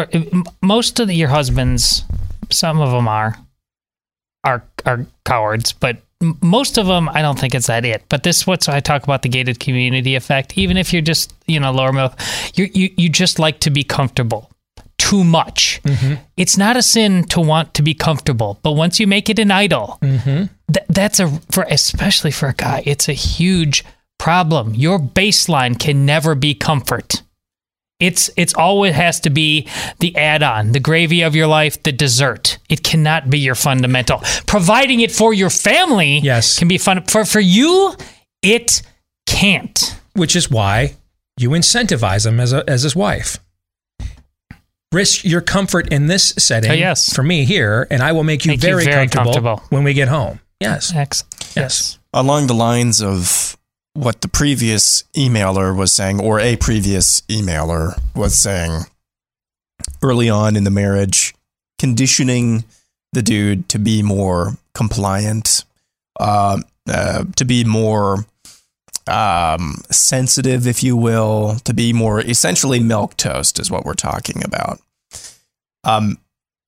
most 0.62 1.00
of 1.02 1.08
the, 1.10 1.16
your 1.16 1.28
husbands, 1.28 2.04
some 2.50 2.80
of 2.80 2.92
them 2.92 3.08
are 3.08 3.36
are 4.46 4.64
are 4.86 5.06
cowards, 5.26 5.74
but 5.74 5.98
most 6.42 6.78
of 6.78 6.86
them 6.88 7.10
I 7.10 7.22
don't 7.22 7.38
think 7.40 7.56
it's 7.56 7.68
that 7.68 7.84
it. 7.86 8.04
But 8.10 8.24
this 8.24 8.48
what's 8.48 8.70
I 8.70 8.80
talk 8.80 9.04
about 9.04 9.22
the 9.24 9.30
gated 9.30 9.60
community 9.60 10.16
effect. 10.16 10.58
Even 10.58 10.78
if 10.78 10.94
you're 10.94 11.02
just 11.02 11.34
you 11.48 11.60
know 11.60 11.72
lower 11.72 11.92
middle, 11.92 12.14
you 12.56 12.70
you 12.74 12.90
you 12.96 13.10
just 13.10 13.40
like 13.40 13.60
to 13.62 13.70
be 13.70 13.84
comfortable 13.84 14.50
too 14.98 15.24
much. 15.24 15.82
Mm-hmm. 15.84 16.16
It's 16.38 16.58
not 16.58 16.78
a 16.78 16.82
sin 16.82 17.24
to 17.30 17.42
want 17.42 17.74
to 17.74 17.82
be 17.82 17.94
comfortable, 17.94 18.60
but 18.64 18.74
once 18.74 19.00
you 19.00 19.08
make 19.08 19.30
it 19.30 19.40
an 19.40 19.50
idol, 19.52 19.98
Mm-hmm. 20.02 20.46
th- 20.74 20.86
that's 20.90 21.20
a 21.20 21.28
for 21.52 21.66
especially 21.70 22.32
for 22.32 22.48
a 22.50 22.54
guy, 22.54 22.84
it's 22.86 23.10
a 23.10 23.14
huge 23.14 23.84
problem. 24.20 24.76
Your 24.76 25.00
baseline 25.00 25.80
can 25.80 26.06
never 26.06 26.36
be 26.36 26.54
comfort. 26.54 27.24
It's 28.00 28.30
it's 28.38 28.54
always 28.54 28.96
has 28.96 29.20
to 29.22 29.30
be 29.30 29.68
the 30.00 30.16
add-on, 30.16 30.72
the 30.72 30.80
gravy 30.80 31.22
of 31.22 31.36
your 31.36 31.48
life, 31.48 31.84
the 31.84 31.92
dessert. 31.92 32.58
It 32.70 32.84
cannot 32.84 33.30
be 33.30 33.40
your 33.40 33.56
fundamental. 33.56 34.22
Providing 34.48 35.02
it 35.02 35.12
for 35.12 35.34
your 35.34 35.50
family 35.50 36.20
yes. 36.20 36.58
can 36.58 36.68
be 36.70 36.78
fun 36.78 37.04
for 37.04 37.26
for 37.26 37.42
you, 37.42 37.94
it 38.42 38.82
can't. 39.28 39.96
Which 40.16 40.36
is 40.36 40.50
why 40.50 40.96
you 41.38 41.50
incentivize 41.52 42.26
him 42.26 42.40
as 42.40 42.54
a, 42.54 42.64
as 42.70 42.84
his 42.84 42.96
wife. 42.96 43.38
Risk 44.92 45.24
your 45.24 45.42
comfort 45.42 45.94
in 45.94 46.08
this 46.08 46.30
setting 46.40 46.72
Oh, 46.72 46.74
yes. 46.74 47.14
for 47.14 47.22
me 47.22 47.46
here, 47.46 47.86
and 47.92 48.02
I 48.02 48.12
will 48.12 48.24
make 48.24 48.44
you, 48.44 48.54
Make 48.54 48.64
you 48.64 48.70
very, 48.70 48.86
very 48.86 49.08
comfortable, 49.08 49.58
comfortable. 49.58 49.64
when 49.70 49.84
we 49.84 49.94
get 49.94 50.08
home. 50.08 50.40
Yes. 50.60 50.92
Excellent. 50.94 51.54
Yes. 51.56 52.00
Along 52.12 52.48
the 52.48 52.56
lines 52.56 53.00
of 53.02 53.56
what 54.00 54.22
the 54.22 54.30
previous 54.30 55.04
emailer 55.14 55.76
was 55.76 55.92
saying, 55.92 56.22
or 56.22 56.40
a 56.40 56.56
previous 56.56 57.20
emailer 57.22 58.00
was 58.16 58.38
saying 58.38 58.84
early 60.02 60.30
on 60.30 60.56
in 60.56 60.64
the 60.64 60.72
marriage, 60.72 61.36
conditioning 61.78 62.64
the 63.12 63.22
dude 63.22 63.68
to 63.68 63.78
be 63.78 64.02
more 64.02 64.54
compliant, 64.74 65.66
uh, 66.18 66.62
uh, 66.88 67.26
to 67.36 67.44
be 67.44 67.66
more 67.66 68.26
um, 69.08 69.82
sensitive, 69.92 70.66
if 70.66 70.82
you 70.82 70.96
will, 70.96 71.58
to 71.66 71.74
be 71.74 71.92
more 71.92 72.22
essentially 72.22 72.80
milk 72.80 73.18
toast 73.18 73.60
is 73.60 73.70
what 73.70 73.84
we're 73.84 73.94
talking 73.94 74.46
about. 74.46 74.80
Um, 75.84 76.18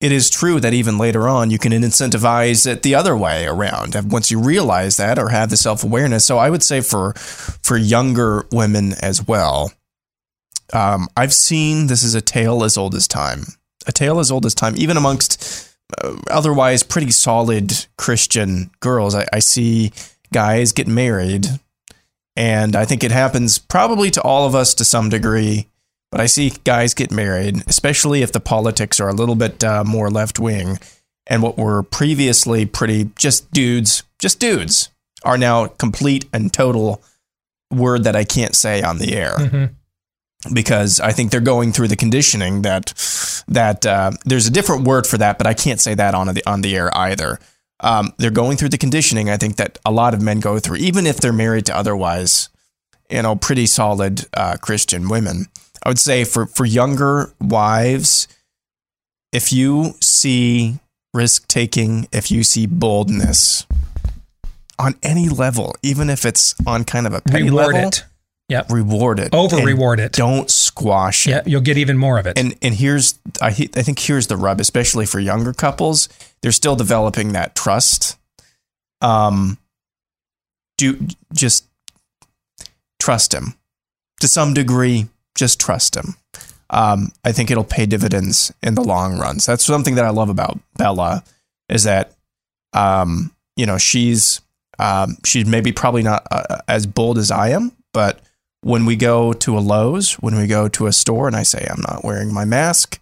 it 0.01 0.11
is 0.11 0.29
true 0.29 0.59
that 0.59 0.73
even 0.73 0.97
later 0.97 1.29
on 1.29 1.51
you 1.51 1.59
can 1.59 1.71
incentivize 1.71 2.65
it 2.65 2.81
the 2.81 2.95
other 2.95 3.15
way 3.15 3.45
around 3.45 3.95
once 4.11 4.31
you 4.31 4.39
realize 4.39 4.97
that 4.97 5.19
or 5.19 5.29
have 5.29 5.49
the 5.49 5.57
self-awareness. 5.57 6.25
So 6.25 6.37
i 6.37 6.49
would 6.49 6.63
say 6.63 6.81
for 6.81 7.13
for 7.13 7.77
younger 7.77 8.45
women 8.51 8.93
as 9.01 9.25
well 9.25 9.71
um, 10.73 11.07
i've 11.15 11.33
seen 11.33 11.87
this 11.87 12.03
is 12.03 12.15
a 12.15 12.21
tale 12.21 12.63
as 12.63 12.77
old 12.77 12.95
as 12.95 13.07
time 13.07 13.43
a 13.87 13.91
tale 13.91 14.19
as 14.19 14.31
old 14.31 14.45
as 14.45 14.55
time 14.55 14.73
even 14.77 14.97
amongst 14.97 15.69
uh, 16.01 16.15
otherwise 16.29 16.83
pretty 16.83 17.11
solid 17.11 17.85
christian 17.97 18.71
girls. 18.79 19.15
I, 19.15 19.25
I 19.31 19.39
see 19.39 19.91
guys 20.33 20.71
get 20.71 20.87
married 20.87 21.47
and 22.35 22.75
i 22.75 22.85
think 22.85 23.03
it 23.03 23.11
happens 23.11 23.59
probably 23.59 24.09
to 24.11 24.21
all 24.21 24.47
of 24.47 24.55
us 24.55 24.73
to 24.75 24.85
some 24.85 25.09
degree 25.09 25.67
but 26.11 26.19
I 26.19 26.25
see 26.25 26.53
guys 26.63 26.93
get 26.93 27.11
married, 27.11 27.63
especially 27.67 28.21
if 28.21 28.31
the 28.31 28.39
politics 28.39 28.99
are 28.99 29.09
a 29.09 29.13
little 29.13 29.35
bit 29.35 29.63
uh, 29.63 29.83
more 29.83 30.09
left 30.09 30.39
wing, 30.39 30.77
and 31.27 31.41
what 31.41 31.57
were 31.57 31.83
previously 31.83 32.65
pretty 32.65 33.11
just 33.15 33.49
dudes, 33.51 34.03
just 34.19 34.39
dudes, 34.39 34.89
are 35.23 35.37
now 35.37 35.67
complete 35.67 36.25
and 36.33 36.51
total 36.51 37.01
word 37.71 38.03
that 38.03 38.15
I 38.15 38.25
can't 38.25 38.55
say 38.55 38.81
on 38.81 38.97
the 38.97 39.15
air. 39.15 39.35
Mm-hmm. 39.37 40.53
Because 40.53 40.99
I 40.99 41.11
think 41.11 41.29
they're 41.29 41.39
going 41.39 41.71
through 41.71 41.87
the 41.89 41.95
conditioning 41.95 42.63
that 42.63 42.93
that 43.47 43.85
uh, 43.85 44.11
there's 44.25 44.47
a 44.47 44.51
different 44.51 44.85
word 44.85 45.05
for 45.05 45.17
that, 45.19 45.37
but 45.37 45.45
I 45.45 45.53
can't 45.53 45.79
say 45.79 45.93
that 45.93 46.15
on 46.15 46.33
the 46.33 46.41
on 46.49 46.61
the 46.61 46.75
air 46.75 46.95
either. 46.97 47.39
Um, 47.79 48.13
they're 48.17 48.31
going 48.31 48.57
through 48.57 48.69
the 48.69 48.77
conditioning. 48.77 49.29
I 49.29 49.37
think 49.37 49.57
that 49.57 49.79
a 49.85 49.91
lot 49.91 50.13
of 50.13 50.21
men 50.21 50.39
go 50.39 50.59
through, 50.59 50.77
even 50.77 51.05
if 51.05 51.17
they're 51.17 51.31
married 51.31 51.67
to 51.67 51.77
otherwise, 51.77 52.49
you 53.09 53.21
know, 53.21 53.35
pretty 53.35 53.67
solid 53.67 54.25
uh, 54.33 54.57
Christian 54.57 55.09
women. 55.09 55.45
I 55.83 55.89
would 55.89 55.99
say 55.99 56.23
for 56.23 56.45
for 56.45 56.65
younger 56.65 57.33
wives, 57.39 58.27
if 59.31 59.51
you 59.51 59.95
see 60.01 60.79
risk 61.13 61.47
taking, 61.47 62.07
if 62.11 62.31
you 62.31 62.43
see 62.43 62.65
boldness 62.65 63.65
on 64.79 64.95
any 65.03 65.29
level, 65.29 65.75
even 65.83 66.09
if 66.09 66.25
it's 66.25 66.55
on 66.65 66.83
kind 66.83 67.07
of 67.07 67.13
a 67.13 67.21
petty 67.21 67.45
Reward 67.45 67.73
level, 67.73 67.87
it. 67.89 68.05
Yep. 68.49 68.69
reward 68.69 69.19
it, 69.19 69.33
over 69.33 69.57
reward 69.57 69.99
it. 70.01 70.11
Don't 70.11 70.49
squash 70.49 71.25
it. 71.25 71.29
Yeah, 71.29 71.41
you'll 71.45 71.61
get 71.61 71.77
even 71.77 71.97
more 71.97 72.19
of 72.19 72.27
it. 72.27 72.37
And 72.37 72.55
and 72.61 72.75
here's 72.75 73.17
I 73.41 73.47
I 73.47 73.51
think 73.51 73.99
here's 73.99 74.27
the 74.27 74.35
rub, 74.35 74.59
especially 74.59 75.05
for 75.05 75.19
younger 75.19 75.53
couples, 75.53 76.09
they're 76.41 76.51
still 76.51 76.75
developing 76.75 77.31
that 77.31 77.55
trust. 77.55 78.17
Um, 78.99 79.57
do 80.77 81.07
just 81.33 81.65
trust 82.99 83.33
him 83.33 83.55
to 84.19 84.27
some 84.27 84.53
degree. 84.53 85.07
Just 85.35 85.59
trust 85.59 85.95
him. 85.95 86.15
Um, 86.69 87.11
I 87.23 87.31
think 87.31 87.51
it'll 87.51 87.63
pay 87.63 87.85
dividends 87.85 88.53
in 88.63 88.75
the 88.75 88.83
long 88.83 89.17
run. 89.19 89.39
So 89.39 89.51
that's 89.51 89.65
something 89.65 89.95
that 89.95 90.05
I 90.05 90.09
love 90.09 90.29
about 90.29 90.59
Bella 90.77 91.23
is 91.67 91.83
that, 91.83 92.13
um, 92.73 93.33
you 93.55 93.65
know, 93.65 93.77
she's 93.77 94.41
um, 94.79 95.17
she's 95.25 95.45
maybe 95.45 95.71
probably 95.71 96.01
not 96.01 96.25
uh, 96.31 96.59
as 96.67 96.87
bold 96.87 97.17
as 97.17 97.29
I 97.29 97.49
am, 97.49 97.71
but 97.93 98.19
when 98.61 98.85
we 98.85 98.95
go 98.95 99.33
to 99.33 99.57
a 99.57 99.59
Lowe's, 99.59 100.13
when 100.13 100.35
we 100.35 100.47
go 100.47 100.67
to 100.69 100.87
a 100.87 100.93
store, 100.93 101.27
and 101.27 101.35
I 101.35 101.43
say 101.43 101.67
I'm 101.69 101.81
not 101.81 102.03
wearing 102.03 102.33
my 102.33 102.45
mask, 102.45 102.99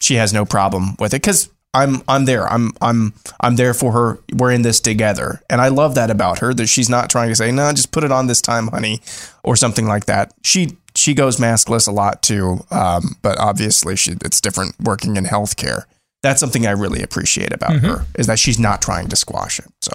she 0.00 0.14
has 0.14 0.32
no 0.32 0.44
problem 0.44 0.96
with 0.98 1.12
it 1.12 1.22
because 1.22 1.50
I'm 1.72 2.02
I'm 2.08 2.24
there. 2.24 2.50
I'm 2.50 2.72
I'm 2.80 3.14
I'm 3.40 3.56
there 3.56 3.74
for 3.74 3.92
her. 3.92 4.18
We're 4.34 4.50
in 4.50 4.62
this 4.62 4.80
together, 4.80 5.40
and 5.48 5.60
I 5.60 5.68
love 5.68 5.94
that 5.94 6.10
about 6.10 6.40
her. 6.40 6.52
That 6.52 6.66
she's 6.66 6.88
not 6.88 7.10
trying 7.10 7.28
to 7.28 7.36
say, 7.36 7.52
"No, 7.52 7.70
just 7.72 7.92
put 7.92 8.02
it 8.02 8.10
on 8.10 8.26
this 8.26 8.40
time, 8.40 8.68
honey," 8.68 9.00
or 9.44 9.54
something 9.54 9.86
like 9.86 10.06
that. 10.06 10.34
She 10.42 10.78
she 10.94 11.14
goes 11.14 11.36
maskless 11.38 11.86
a 11.88 11.92
lot 11.92 12.22
too, 12.22 12.64
um, 12.70 13.16
but 13.22 13.38
obviously 13.38 13.96
she 13.96 14.12
it's 14.24 14.40
different 14.40 14.74
working 14.80 15.16
in 15.16 15.24
healthcare. 15.24 15.84
That's 16.22 16.40
something 16.40 16.66
I 16.66 16.72
really 16.72 17.02
appreciate 17.02 17.52
about 17.52 17.70
Mhm. 17.72 17.82
her 17.82 18.06
is 18.18 18.26
that 18.26 18.38
she's 18.38 18.58
not 18.58 18.82
trying 18.82 19.08
to 19.08 19.16
squash 19.16 19.58
it. 19.58 19.66
So 19.82 19.92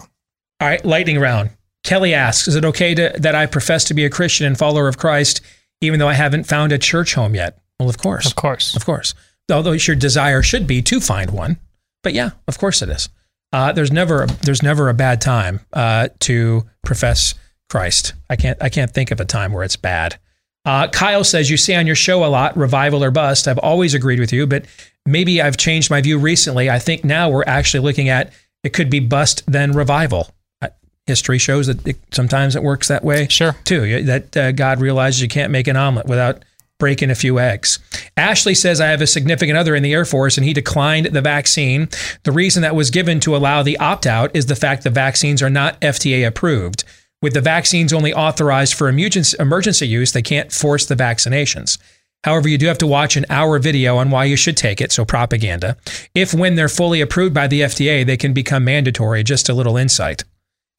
All 0.62 0.68
right, 0.68 0.84
lightning 0.86 1.20
round. 1.20 1.50
Kelly 1.84 2.14
asks, 2.14 2.48
"Is 2.48 2.56
it 2.56 2.66
okay 2.66 2.96
to, 2.96 3.14
that 3.20 3.36
I 3.36 3.46
profess 3.46 3.84
to 3.86 3.94
be 3.94 4.06
a 4.06 4.10
Christian 4.10 4.48
and 4.48 4.58
follower 4.58 4.88
of 4.88 4.98
Christ, 4.98 5.42
even 5.82 6.00
though 6.00 6.08
I 6.08 6.14
haven't 6.14 6.46
found 6.46 6.72
a 6.72 6.78
church 6.78 7.14
home 7.14 7.36
yet?" 7.36 7.60
Well, 7.80 7.90
of 7.90 7.98
course, 7.98 8.26
of 8.26 8.36
course, 8.36 8.76
of 8.76 8.86
course. 8.86 9.14
Although 9.52 9.74
your 9.74 9.96
desire 9.96 10.42
should 10.42 10.66
be 10.66 10.82
to 10.82 11.00
find 11.00 11.30
one, 11.30 11.58
but 12.04 12.14
yeah, 12.14 12.32
of 12.48 12.58
course 12.58 12.82
it 12.82 12.90
is. 12.90 13.10
Uh, 13.54 13.72
there's 13.72 13.92
never 13.92 14.24
a, 14.24 14.28
there's 14.44 14.64
never 14.64 14.90
a 14.90 14.94
bad 14.94 15.22
time 15.22 15.60
uh, 15.74 16.08
to 16.22 16.66
profess 16.84 17.36
Christ. 17.70 18.14
I 18.30 18.36
can't 18.36 18.58
I 18.62 18.70
can't 18.70 18.92
think 18.92 19.12
of 19.12 19.20
a 19.20 19.26
time 19.26 19.52
where 19.54 19.64
it's 19.64 19.76
bad. 19.76 20.18
Uh, 20.66 20.88
Kyle 20.88 21.24
says 21.24 21.50
you 21.50 21.58
say 21.58 21.76
on 21.76 21.86
your 21.86 21.96
show 21.96 22.26
a 22.26 22.28
lot, 22.28 22.58
revival 22.58 23.04
or 23.04 23.12
bust. 23.12 23.48
I've 23.48 23.60
always 23.60 23.94
agreed 23.94 24.20
with 24.20 24.34
you, 24.34 24.48
but 24.48 24.66
maybe 25.06 25.42
I've 25.42 25.58
changed 25.58 25.92
my 25.92 26.02
view 26.02 26.18
recently. 26.18 26.70
I 26.70 26.80
think 26.80 27.04
now 27.04 27.30
we're 27.30 27.44
actually 27.46 27.82
looking 27.82 28.10
at 28.10 28.34
it 28.64 28.74
could 28.74 28.90
be 28.90 29.00
bust 29.00 29.44
then 29.48 29.74
revival. 29.74 30.30
Uh, 30.62 30.70
History 31.06 31.38
shows 31.38 31.68
that 31.68 31.88
it, 31.88 31.98
sometimes 32.12 32.56
it 32.56 32.64
works 32.64 32.88
that 32.88 33.04
way. 33.04 33.28
Sure. 33.30 33.56
Too 33.64 34.04
that 34.04 34.36
uh, 34.36 34.52
God 34.52 34.82
realizes 34.82 35.22
you 35.22 35.28
can't 35.28 35.52
make 35.52 35.68
an 35.68 35.78
omelet 35.78 36.08
without 36.08 36.44
breaking 36.80 37.10
a 37.10 37.16
few 37.16 37.40
eggs. 37.40 37.80
Ashley 38.18 38.56
says 38.56 38.82
I 38.82 38.88
have 38.88 39.02
a 39.02 39.08
significant 39.08 39.58
other 39.58 39.76
in 39.76 39.84
the 39.84 39.94
Air 39.94 40.04
Force 40.04 40.38
and 40.38 40.46
he 40.46 40.54
declined 40.54 41.06
the 41.08 41.22
vaccine. 41.22 41.90
The 42.24 42.32
reason 42.32 42.64
that 42.64 42.76
was 42.76 42.90
given 42.90 43.20
to 43.22 43.36
allow 43.36 43.64
the 43.64 43.78
opt 43.78 44.06
out 44.06 44.36
is 44.36 44.48
the 44.48 44.56
fact 44.56 44.84
the 44.84 44.90
vaccines 44.90 45.42
are 45.42 45.50
not 45.50 45.80
FDA 45.80 46.28
approved. 46.28 46.84
With 47.22 47.34
the 47.34 47.42
vaccines 47.42 47.94
only 47.94 48.14
authorized 48.14 48.74
for 48.74 48.88
emergency 48.88 49.88
use, 49.88 50.12
they 50.12 50.22
can't 50.22 50.52
force 50.52 50.86
the 50.86 50.96
vaccinations. 50.96 51.78
However, 52.24 52.50
you 52.50 52.58
do 52.58 52.66
have 52.66 52.80
to 52.80 52.88
watch 52.88 53.16
an 53.18 53.26
hour 53.30 53.60
video 53.60 53.98
on 53.98 54.10
why 54.10 54.26
you 54.26 54.36
should 54.36 54.58
take 54.58 54.82
it, 54.82 54.92
so 54.92 55.06
propaganda. 55.06 55.78
If 56.16 56.34
when 56.34 56.56
they're 56.56 56.68
fully 56.68 57.00
approved 57.00 57.36
by 57.36 57.48
the 57.48 57.62
FDA, 57.62 58.06
they 58.06 58.18
can 58.18 58.34
become 58.34 58.64
mandatory, 58.64 59.24
just 59.24 59.48
a 59.48 59.54
little 59.54 59.78
insight. 59.78 60.24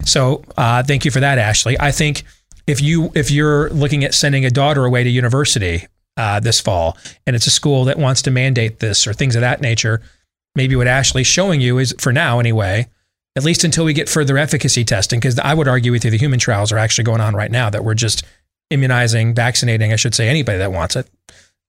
So 0.04 0.44
uh, 0.56 0.82
thank 0.82 1.04
you 1.04 1.12
for 1.12 1.20
that, 1.20 1.38
Ashley. 1.38 1.78
I 1.78 1.92
think 1.92 2.24
if 2.66 2.82
you 2.82 3.12
if 3.14 3.30
you're 3.30 3.70
looking 3.70 4.04
at 4.04 4.12
sending 4.12 4.44
a 4.44 4.50
daughter 4.50 4.84
away 4.84 5.04
to 5.04 5.10
university 5.10 5.86
uh, 6.16 6.40
this 6.40 6.60
fall, 6.60 6.98
and 7.26 7.36
it's 7.36 7.46
a 7.46 7.50
school 7.50 7.84
that 7.84 7.98
wants 7.98 8.22
to 8.22 8.30
mandate 8.32 8.80
this 8.80 9.06
or 9.06 9.12
things 9.12 9.36
of 9.36 9.40
that 9.42 9.60
nature, 9.60 10.02
maybe 10.56 10.74
what 10.74 10.88
Ashley's 10.88 11.28
showing 11.28 11.60
you 11.60 11.78
is 11.78 11.94
for 11.98 12.12
now 12.12 12.40
anyway, 12.40 12.88
at 13.36 13.44
least 13.44 13.64
until 13.64 13.84
we 13.84 13.92
get 13.92 14.08
further 14.08 14.38
efficacy 14.38 14.84
testing, 14.84 15.20
because 15.20 15.38
I 15.38 15.54
would 15.54 15.68
argue 15.68 15.92
with 15.92 16.04
you 16.04 16.10
the 16.10 16.18
human 16.18 16.38
trials 16.38 16.72
are 16.72 16.78
actually 16.78 17.04
going 17.04 17.20
on 17.20 17.36
right 17.36 17.50
now 17.50 17.68
that 17.70 17.84
we're 17.84 17.94
just 17.94 18.24
immunizing, 18.70 19.34
vaccinating, 19.34 19.92
I 19.92 19.96
should 19.96 20.14
say, 20.14 20.28
anybody 20.28 20.58
that 20.58 20.72
wants 20.72 20.96
it. 20.96 21.08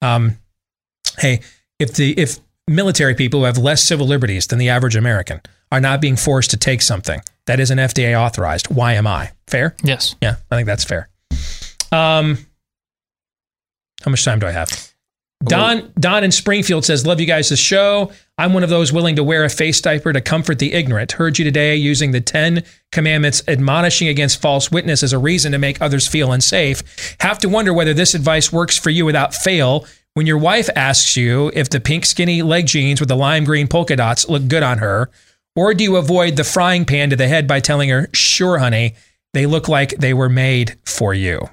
Um, 0.01 0.37
hey, 1.19 1.41
if 1.77 1.93
the 1.93 2.17
if 2.17 2.39
military 2.67 3.15
people 3.15 3.41
who 3.41 3.45
have 3.45 3.57
less 3.57 3.83
civil 3.83 4.07
liberties 4.07 4.47
than 4.47 4.59
the 4.59 4.69
average 4.69 4.95
American 4.95 5.41
are 5.71 5.81
not 5.81 6.01
being 6.01 6.15
forced 6.15 6.51
to 6.51 6.57
take 6.57 6.81
something 6.81 7.21
that 7.45 7.59
isn't 7.59 7.77
FDA 7.77 8.17
authorized, 8.17 8.73
why 8.73 8.93
am 8.93 9.05
I? 9.05 9.31
Fair? 9.47 9.75
Yes. 9.83 10.15
Yeah, 10.21 10.35
I 10.49 10.55
think 10.55 10.67
that's 10.67 10.85
fair. 10.85 11.09
Um, 11.91 12.37
how 14.03 14.11
much 14.11 14.23
time 14.23 14.39
do 14.39 14.47
I 14.47 14.51
have? 14.51 14.93
Don 15.43 15.91
Don 15.99 16.23
in 16.23 16.31
Springfield 16.31 16.85
says, 16.85 17.05
"Love 17.05 17.19
you 17.19 17.27
guys' 17.27 17.49
The 17.49 17.57
show. 17.57 18.11
I'm 18.39 18.53
one 18.53 18.63
of 18.63 18.69
those 18.69 18.93
willing 18.93 19.15
to 19.15 19.23
wear 19.23 19.43
a 19.43 19.49
face 19.49 19.81
diaper 19.81 20.13
to 20.13 20.21
comfort 20.21 20.59
the 20.59 20.73
ignorant. 20.73 21.13
Heard 21.13 21.39
you 21.39 21.45
today 21.45 21.75
using 21.75 22.11
the 22.11 22.21
Ten 22.21 22.63
Commandments, 22.91 23.41
admonishing 23.47 24.09
against 24.09 24.39
false 24.39 24.69
witness 24.69 25.01
as 25.01 25.11
a 25.11 25.17
reason 25.17 25.53
to 25.53 25.57
make 25.57 25.81
others 25.81 26.07
feel 26.07 26.31
unsafe. 26.31 27.15
Have 27.19 27.39
to 27.39 27.49
wonder 27.49 27.73
whether 27.73 27.95
this 27.95 28.13
advice 28.13 28.53
works 28.53 28.77
for 28.77 28.91
you 28.91 29.05
without 29.05 29.33
fail. 29.33 29.87
When 30.13 30.27
your 30.27 30.37
wife 30.37 30.69
asks 30.75 31.17
you 31.17 31.51
if 31.55 31.71
the 31.71 31.79
pink 31.79 32.05
skinny 32.05 32.43
leg 32.43 32.67
jeans 32.67 32.99
with 32.99 33.09
the 33.09 33.15
lime 33.15 33.43
green 33.43 33.67
polka 33.67 33.95
dots 33.95 34.29
look 34.29 34.47
good 34.47 34.61
on 34.61 34.77
her, 34.77 35.09
or 35.55 35.73
do 35.73 35.83
you 35.83 35.95
avoid 35.95 36.35
the 36.35 36.43
frying 36.43 36.85
pan 36.85 37.09
to 37.09 37.15
the 37.15 37.27
head 37.27 37.47
by 37.47 37.59
telling 37.59 37.89
her, 37.89 38.07
"Sure, 38.13 38.59
honey, 38.59 38.93
they 39.33 39.47
look 39.47 39.67
like 39.67 39.97
they 39.97 40.13
were 40.13 40.29
made 40.29 40.75
for 40.85 41.11
you." 41.11 41.49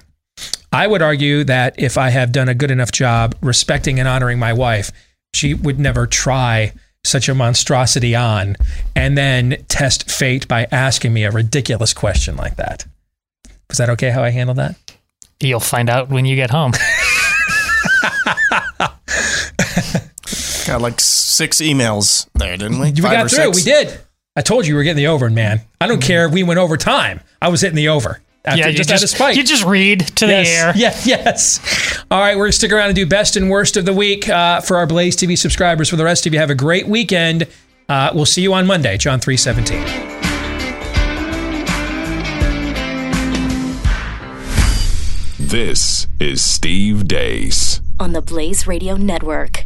I 0.71 0.85
would 0.85 1.01
argue 1.01 1.43
that 1.45 1.73
if 1.79 1.97
I 1.97 2.09
have 2.11 2.31
done 2.31 2.49
a 2.49 2.53
good 2.53 2.69
enough 2.69 2.91
job 2.91 3.33
respecting 3.41 3.99
and 3.99 4.07
honoring 4.07 4.37
my 4.37 4.53
wife, 4.53 4.91
she 5.35 5.53
would 5.53 5.79
never 5.79 6.07
try 6.07 6.73
such 7.03 7.29
a 7.29 7.35
monstrosity 7.35 8.15
on 8.15 8.55
and 8.95 9.17
then 9.17 9.63
test 9.67 10.09
fate 10.09 10.47
by 10.47 10.67
asking 10.71 11.13
me 11.13 11.23
a 11.23 11.31
ridiculous 11.31 11.93
question 11.93 12.35
like 12.35 12.55
that. 12.55 12.85
Was 13.69 13.77
that 13.77 13.89
okay 13.91 14.09
how 14.09 14.23
I 14.23 14.29
handled 14.29 14.57
that? 14.57 14.75
You'll 15.39 15.59
find 15.59 15.89
out 15.89 16.09
when 16.09 16.25
you 16.25 16.35
get 16.35 16.49
home. 16.49 16.71
got 20.65 20.81
like 20.81 20.99
six 20.99 21.57
emails 21.57 22.27
there, 22.33 22.57
didn't 22.57 22.79
we? 22.79 22.91
We 22.91 23.01
Five 23.01 23.11
got 23.11 23.29
through. 23.29 23.53
six? 23.53 23.57
We 23.57 23.63
did. 23.63 23.99
I 24.35 24.41
told 24.41 24.65
you 24.65 24.73
we 24.73 24.77
were 24.77 24.83
getting 24.83 25.03
the 25.03 25.07
over, 25.07 25.29
man. 25.29 25.61
I 25.79 25.87
don't 25.87 25.99
mm-hmm. 25.99 26.07
care 26.07 26.25
if 26.25 26.33
we 26.33 26.43
went 26.43 26.59
over 26.59 26.77
time. 26.77 27.21
I 27.41 27.49
was 27.49 27.61
hitting 27.61 27.75
the 27.75 27.89
over. 27.89 28.21
After, 28.45 28.59
Yeah, 28.59 28.67
you 28.67 28.77
just, 28.77 28.89
out 28.91 28.95
of 29.03 29.09
just- 29.09 29.35
you 29.37 29.43
just 29.43 29.65
read 29.65 30.01
to 30.17 30.27
the 30.27 30.33
air. 30.35 30.71
Yeah, 30.75 30.95
yes. 31.03 31.59
All 32.11 32.19
right, 32.19 32.35
we're 32.35 32.43
going 32.43 32.51
to 32.51 32.57
stick 32.57 32.71
around 32.71 32.87
and 32.87 32.95
do 32.95 33.05
best 33.07 33.35
and 33.35 33.49
worst 33.49 33.75
of 33.77 33.85
the 33.85 33.93
week 33.93 34.29
uh, 34.29 34.61
for 34.61 34.77
our 34.77 34.85
Blaze 34.85 35.15
TV 35.17 35.37
subscribers. 35.37 35.89
For 35.89 35.95
the 35.95 36.03
rest 36.05 36.25
of 36.27 36.33
you, 36.33 36.39
have 36.39 36.49
a 36.51 36.55
great 36.55 36.87
weekend. 36.87 37.47
Uh, 37.89 38.11
we'll 38.13 38.25
see 38.25 38.41
you 38.41 38.53
on 38.53 38.65
Monday, 38.67 38.97
John 38.97 39.19
317. 39.19 40.13
This 45.37 46.07
is 46.19 46.43
Steve 46.43 47.07
Deace. 47.07 47.79
on 47.99 48.13
the 48.13 48.21
Blaze 48.21 48.67
Radio 48.67 48.95
Network. 48.95 49.63